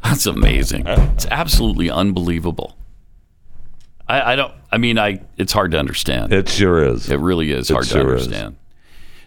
That's 0.01 0.25
amazing. 0.25 0.85
It's 0.87 1.25
absolutely 1.29 1.89
unbelievable. 1.89 2.77
I, 4.07 4.33
I 4.33 4.35
don't. 4.35 4.53
I 4.71 4.77
mean, 4.77 4.97
I. 4.99 5.21
It's 5.37 5.53
hard 5.53 5.71
to 5.71 5.79
understand. 5.79 6.33
It 6.33 6.49
sure 6.49 6.83
is. 6.85 7.09
It 7.09 7.19
really 7.19 7.51
is 7.51 7.69
It 7.69 7.73
hard 7.73 7.85
to 7.87 7.99
understand. 8.01 8.53
is. 8.53 8.59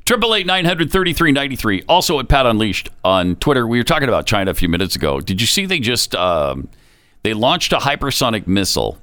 Triple 0.07 0.37
eight 0.37 0.47
nine 0.47 0.65
hundred 0.65 0.93
thirty 0.93 1.13
three 1.13 1.33
ninety 1.33 1.57
three. 1.57 1.83
Also 1.89 2.21
at 2.21 2.29
Pat 2.29 2.47
Unleashed 2.47 2.91
on 3.05 3.35
Twitter. 3.37 3.67
We 3.67 3.79
were 3.79 3.85
talking 3.85 4.09
about 4.09 4.25
China 4.25 4.53
a 4.53 4.55
few 4.55 4.69
minutes 4.69 4.95
ago. 4.95 5.21
Did 5.21 5.41
you 5.41 5.49
see 5.49 5.67
they 5.67 5.81
just 5.81 6.15
um, 6.15 6.69
they 7.25 7.35
launched 7.35 7.73
a 7.73 7.79
hypersonic 7.79 8.47
missile 8.47 8.99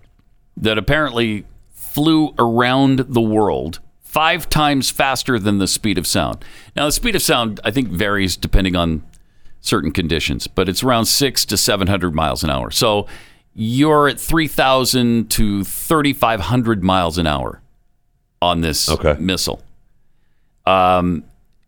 that 0.56 0.78
apparently 0.78 1.46
flew 1.74 2.34
around 2.40 3.00
the 3.00 3.20
world 3.20 3.82
five 4.02 4.48
times 4.48 4.92
faster 4.92 5.38
than 5.38 5.58
the 5.58 5.68
speed 5.68 5.98
of 5.98 6.08
sound. 6.08 6.46
Now 6.74 6.86
the 6.86 6.94
speed 6.94 7.18
of 7.18 7.22
sound 7.22 7.60
I 7.66 7.72
think 7.72 7.90
varies 7.90 8.38
depending 8.38 8.78
on 8.78 9.04
certain 9.60 9.92
conditions, 9.92 10.48
but 10.48 10.70
it's 10.70 10.84
around 10.84 11.08
six 11.08 11.44
to 11.46 11.58
seven 11.58 11.88
hundred 11.88 12.16
miles 12.16 12.46
an 12.46 12.50
hour. 12.50 12.72
So 12.72 13.08
you're 13.54 14.08
at 14.08 14.22
three 14.22 14.48
thousand 14.48 15.30
to 15.32 15.66
thirty 15.66 16.14
five 16.14 16.40
hundred 16.40 16.82
miles 16.82 17.18
an 17.18 17.28
hour 17.28 17.62
on 18.42 18.62
this 18.62 18.90
missile. 19.20 19.62
Um, 20.66 21.24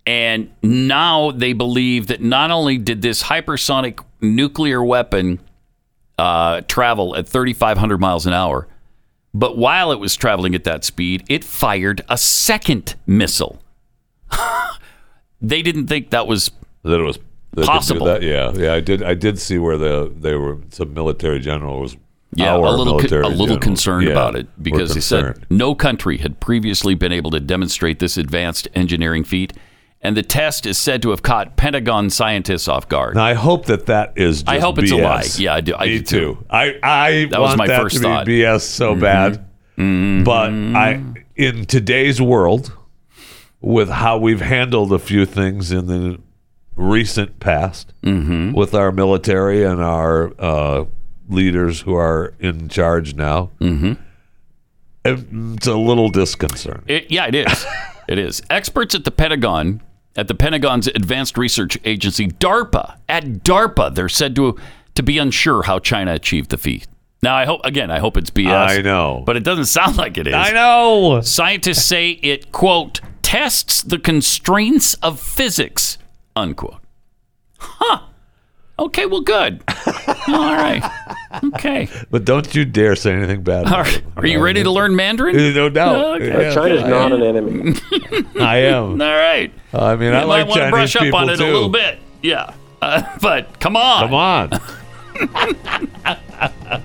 and 0.05 0.51
now 0.61 1.31
they 1.31 1.53
believe 1.53 2.07
that 2.07 2.22
not 2.22 2.51
only 2.51 2.77
did 2.77 3.01
this 3.01 3.23
hypersonic 3.23 4.03
nuclear 4.22 4.84
weapon 4.84 5.39
uh, 6.17 6.61
travel 6.61 7.15
at 7.15 7.27
3,500 7.27 7.99
miles 7.99 8.26
an 8.26 8.34
hour, 8.34 8.67
but 9.34 9.57
while 9.57 9.91
it 9.91 9.99
was 9.99 10.15
traveling 10.15 10.55
at 10.55 10.63
that 10.63 10.85
speed, 10.85 11.23
it 11.27 11.43
fired 11.43 12.01
a 12.07 12.17
second 12.17 12.95
missile. 13.05 13.61
they 15.41 15.61
didn't 15.61 15.88
think 15.88 16.11
that 16.11 16.27
was 16.27 16.51
that 16.84 16.99
it 16.99 17.03
was 17.03 17.19
possible. 17.65 18.05
that. 18.05 18.22
Yeah, 18.22 18.51
yeah. 18.53 18.73
I 18.73 18.80
did. 18.80 19.03
I 19.03 19.13
did 19.13 19.39
see 19.39 19.57
where 19.57 19.77
the 19.77 20.11
they 20.15 20.35
were 20.35 20.59
some 20.69 20.93
military 20.93 21.39
general 21.39 21.81
was. 21.81 21.97
Yeah, 22.36 22.56
a 22.56 22.57
little 22.57 22.86
co- 22.86 22.91
military 22.98 23.24
a 23.24 23.28
little 23.30 23.45
general, 23.48 23.60
concerned 23.62 24.06
yeah, 24.07 24.12
about 24.12 24.36
it 24.36 24.48
because 24.62 24.94
he 24.94 25.02
said 25.02 25.45
no 25.49 25.74
country 25.76 26.18
had 26.18 26.40
previously 26.40 26.94
been 26.95 27.12
able 27.12 27.32
to 27.32 27.40
demonstrate 27.40 27.99
this 27.99 28.18
advanced 28.18 28.68
engineering 28.76 29.24
feat, 29.24 29.53
and 30.02 30.16
the 30.18 30.22
test 30.24 30.66
is 30.66 30.78
said 30.78 31.02
to 31.02 31.10
have 31.12 31.22
caught 31.24 31.56
Pentagon 31.56 32.10
scientists 32.10 32.68
off 32.68 32.88
guard. 32.90 33.16
Now 33.16 33.24
I 33.26 33.34
hope 33.34 33.66
that 33.68 33.86
that 33.88 34.14
is. 34.18 34.44
Just 34.44 34.49
I 34.49 34.60
hope 34.60 34.78
it's 34.80 34.91
a 34.91 34.98
lie. 34.98 35.24
Yeah, 35.38 35.53
I 35.56 35.62
do. 35.62 35.76
I 35.76 35.86
Me 35.86 35.98
do 35.99 36.03
too. 36.03 36.20
too. 36.36 36.45
I 36.49 36.76
I 36.84 37.28
That 37.32 37.40
was 37.41 37.56
my 37.57 37.68
that 37.68 37.82
first 37.82 37.95
to 37.98 38.02
thought. 38.02 38.28
BS 38.28 38.62
so 38.64 38.95
Mhm. 38.95 38.99
bad, 38.99 40.26
but 40.26 40.49
I 40.52 41.02
in 41.36 41.66
today's 41.66 42.22
world, 42.22 42.72
with 43.62 43.90
how 43.90 44.18
we've 44.18 44.41
handled 44.41 44.94
a 44.94 44.99
few 44.99 45.26
things 45.26 45.72
in 45.72 45.88
the 45.88 46.20
recent 46.76 47.40
past 47.40 47.94
Mm-hmm. 48.03 48.52
with 48.52 48.74
our 48.76 48.91
military 48.91 49.64
and 49.64 49.82
our 49.82 50.34
uh, 50.40 50.86
leaders 51.27 51.81
who 51.81 51.95
are 51.95 52.34
in 52.39 52.69
charge 52.69 53.15
now, 53.15 53.52
mm-hmm. 53.60 53.93
it's 55.03 55.68
a 55.68 55.76
little 55.76 56.10
disconcerting. 56.10 56.84
It, 56.88 57.11
yeah, 57.11 57.27
it 57.27 57.35
is. 57.35 57.65
it 58.07 58.18
is. 58.18 58.41
Experts 58.49 58.95
at 58.95 59.03
the 59.03 59.11
Pentagon, 59.11 59.81
at 60.15 60.27
the 60.27 60.35
Pentagon's 60.35 60.88
Advanced 60.88 61.38
Research 61.38 61.77
Agency, 61.85 62.27
DARPA, 62.27 62.97
at 63.10 63.23
DARPA, 63.43 63.93
they're 63.93 64.10
said 64.10 64.35
to 64.35 64.57
to 64.95 65.03
be 65.03 65.18
unsure 65.18 65.64
how 65.64 65.77
China 65.77 66.14
achieved 66.14 66.52
the 66.52 66.57
feat. 66.57 66.88
Now, 67.22 67.35
I 67.35 67.45
hope 67.45 67.61
again, 67.65 67.91
I 67.91 67.99
hope 67.99 68.15
it's 68.15 68.31
BS. 68.31 68.52
I 68.52 68.81
know. 68.81 69.23
but 69.26 69.35
it 69.35 69.43
doesn't 69.43 69.65
sound 69.65 69.97
like 69.97 70.18
it 70.18 70.27
is. 70.27 70.34
I 70.34 70.52
know. 70.52 71.22
Scientists 71.22 71.84
say 71.84 72.11
it 72.11 72.52
quote 72.52 73.02
tests 73.22 73.81
the 73.81 73.97
constraints 73.99 74.93
of 74.95 75.19
physics 75.19 75.97
unquote. 76.35 76.81
Huh. 77.57 78.02
Okay. 78.77 79.06
Well, 79.06 79.22
good. 79.22 79.64
All 80.27 80.56
right. 80.56 80.84
Okay. 81.56 81.88
But 82.10 82.26
don't 82.26 82.53
you 82.56 82.65
dare 82.65 82.95
say 82.95 83.14
anything 83.14 83.43
bad. 83.43 83.65
All 83.65 83.73
about 83.73 83.85
right. 83.85 83.97
it. 83.97 84.03
Are 84.18 84.26
you 84.26 84.41
ready 84.41 84.64
to 84.64 84.72
learn 84.72 84.95
Mandarin? 84.95 85.35
No 85.53 85.69
doubt. 85.69 86.22
Okay. 86.22 86.27
Yeah, 86.27 86.53
China's 86.53 86.84
I 86.84 86.89
not 86.89 87.11
am. 87.11 87.22
an 87.22 87.27
enemy. 87.27 87.76
I 88.39 88.57
am. 88.57 89.02
All 89.02 89.07
right. 89.07 89.52
I 89.73 89.95
mean, 89.95 90.11
you 90.11 90.18
I 90.18 90.23
like 90.23 90.47
might 90.47 90.47
want 90.47 90.53
to 90.53 90.60
Chinese 90.60 90.72
brush 90.72 90.95
up 90.95 91.02
people 91.03 91.19
on 91.19 91.30
it 91.30 91.38
too. 91.38 91.43
a 91.43 91.45
little 91.45 91.69
bit. 91.69 91.99
Yeah. 92.22 92.53
Uh, 92.81 93.03
but 93.22 93.60
come 93.60 93.76
on. 93.76 94.10
Come 94.10 94.14
on. 94.14 94.49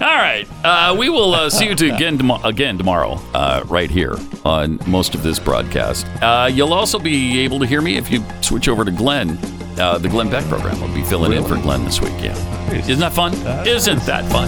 All 0.00 0.06
right. 0.14 0.46
Uh, 0.62 0.94
we 0.98 1.08
will 1.08 1.34
uh, 1.34 1.48
see 1.48 1.66
you 1.66 1.74
to 1.74 1.88
again, 1.94 2.18
tomo- 2.18 2.42
again 2.44 2.76
tomorrow, 2.76 3.18
uh, 3.32 3.62
right 3.66 3.90
here 3.90 4.14
on 4.44 4.78
most 4.86 5.14
of 5.14 5.22
this 5.22 5.38
broadcast. 5.38 6.06
Uh, 6.22 6.50
you'll 6.52 6.74
also 6.74 6.98
be 6.98 7.40
able 7.40 7.58
to 7.60 7.66
hear 7.66 7.80
me 7.80 7.96
if 7.96 8.10
you 8.10 8.22
switch 8.42 8.68
over 8.68 8.84
to 8.84 8.90
Glenn. 8.90 9.38
Uh, 9.78 9.96
the 9.98 10.08
Glenn 10.08 10.30
Beck 10.30 10.44
program 10.44 10.80
will 10.80 10.94
be 10.94 11.02
filling 11.02 11.32
in 11.32 11.44
for 11.44 11.56
Glenn 11.56 11.84
this 11.84 12.00
week. 12.00 12.12
Yeah. 12.20 12.34
Isn't 12.72 13.00
that 13.00 13.12
fun? 13.12 13.32
Isn't 13.66 14.02
that 14.02 14.24
fun? 14.30 14.46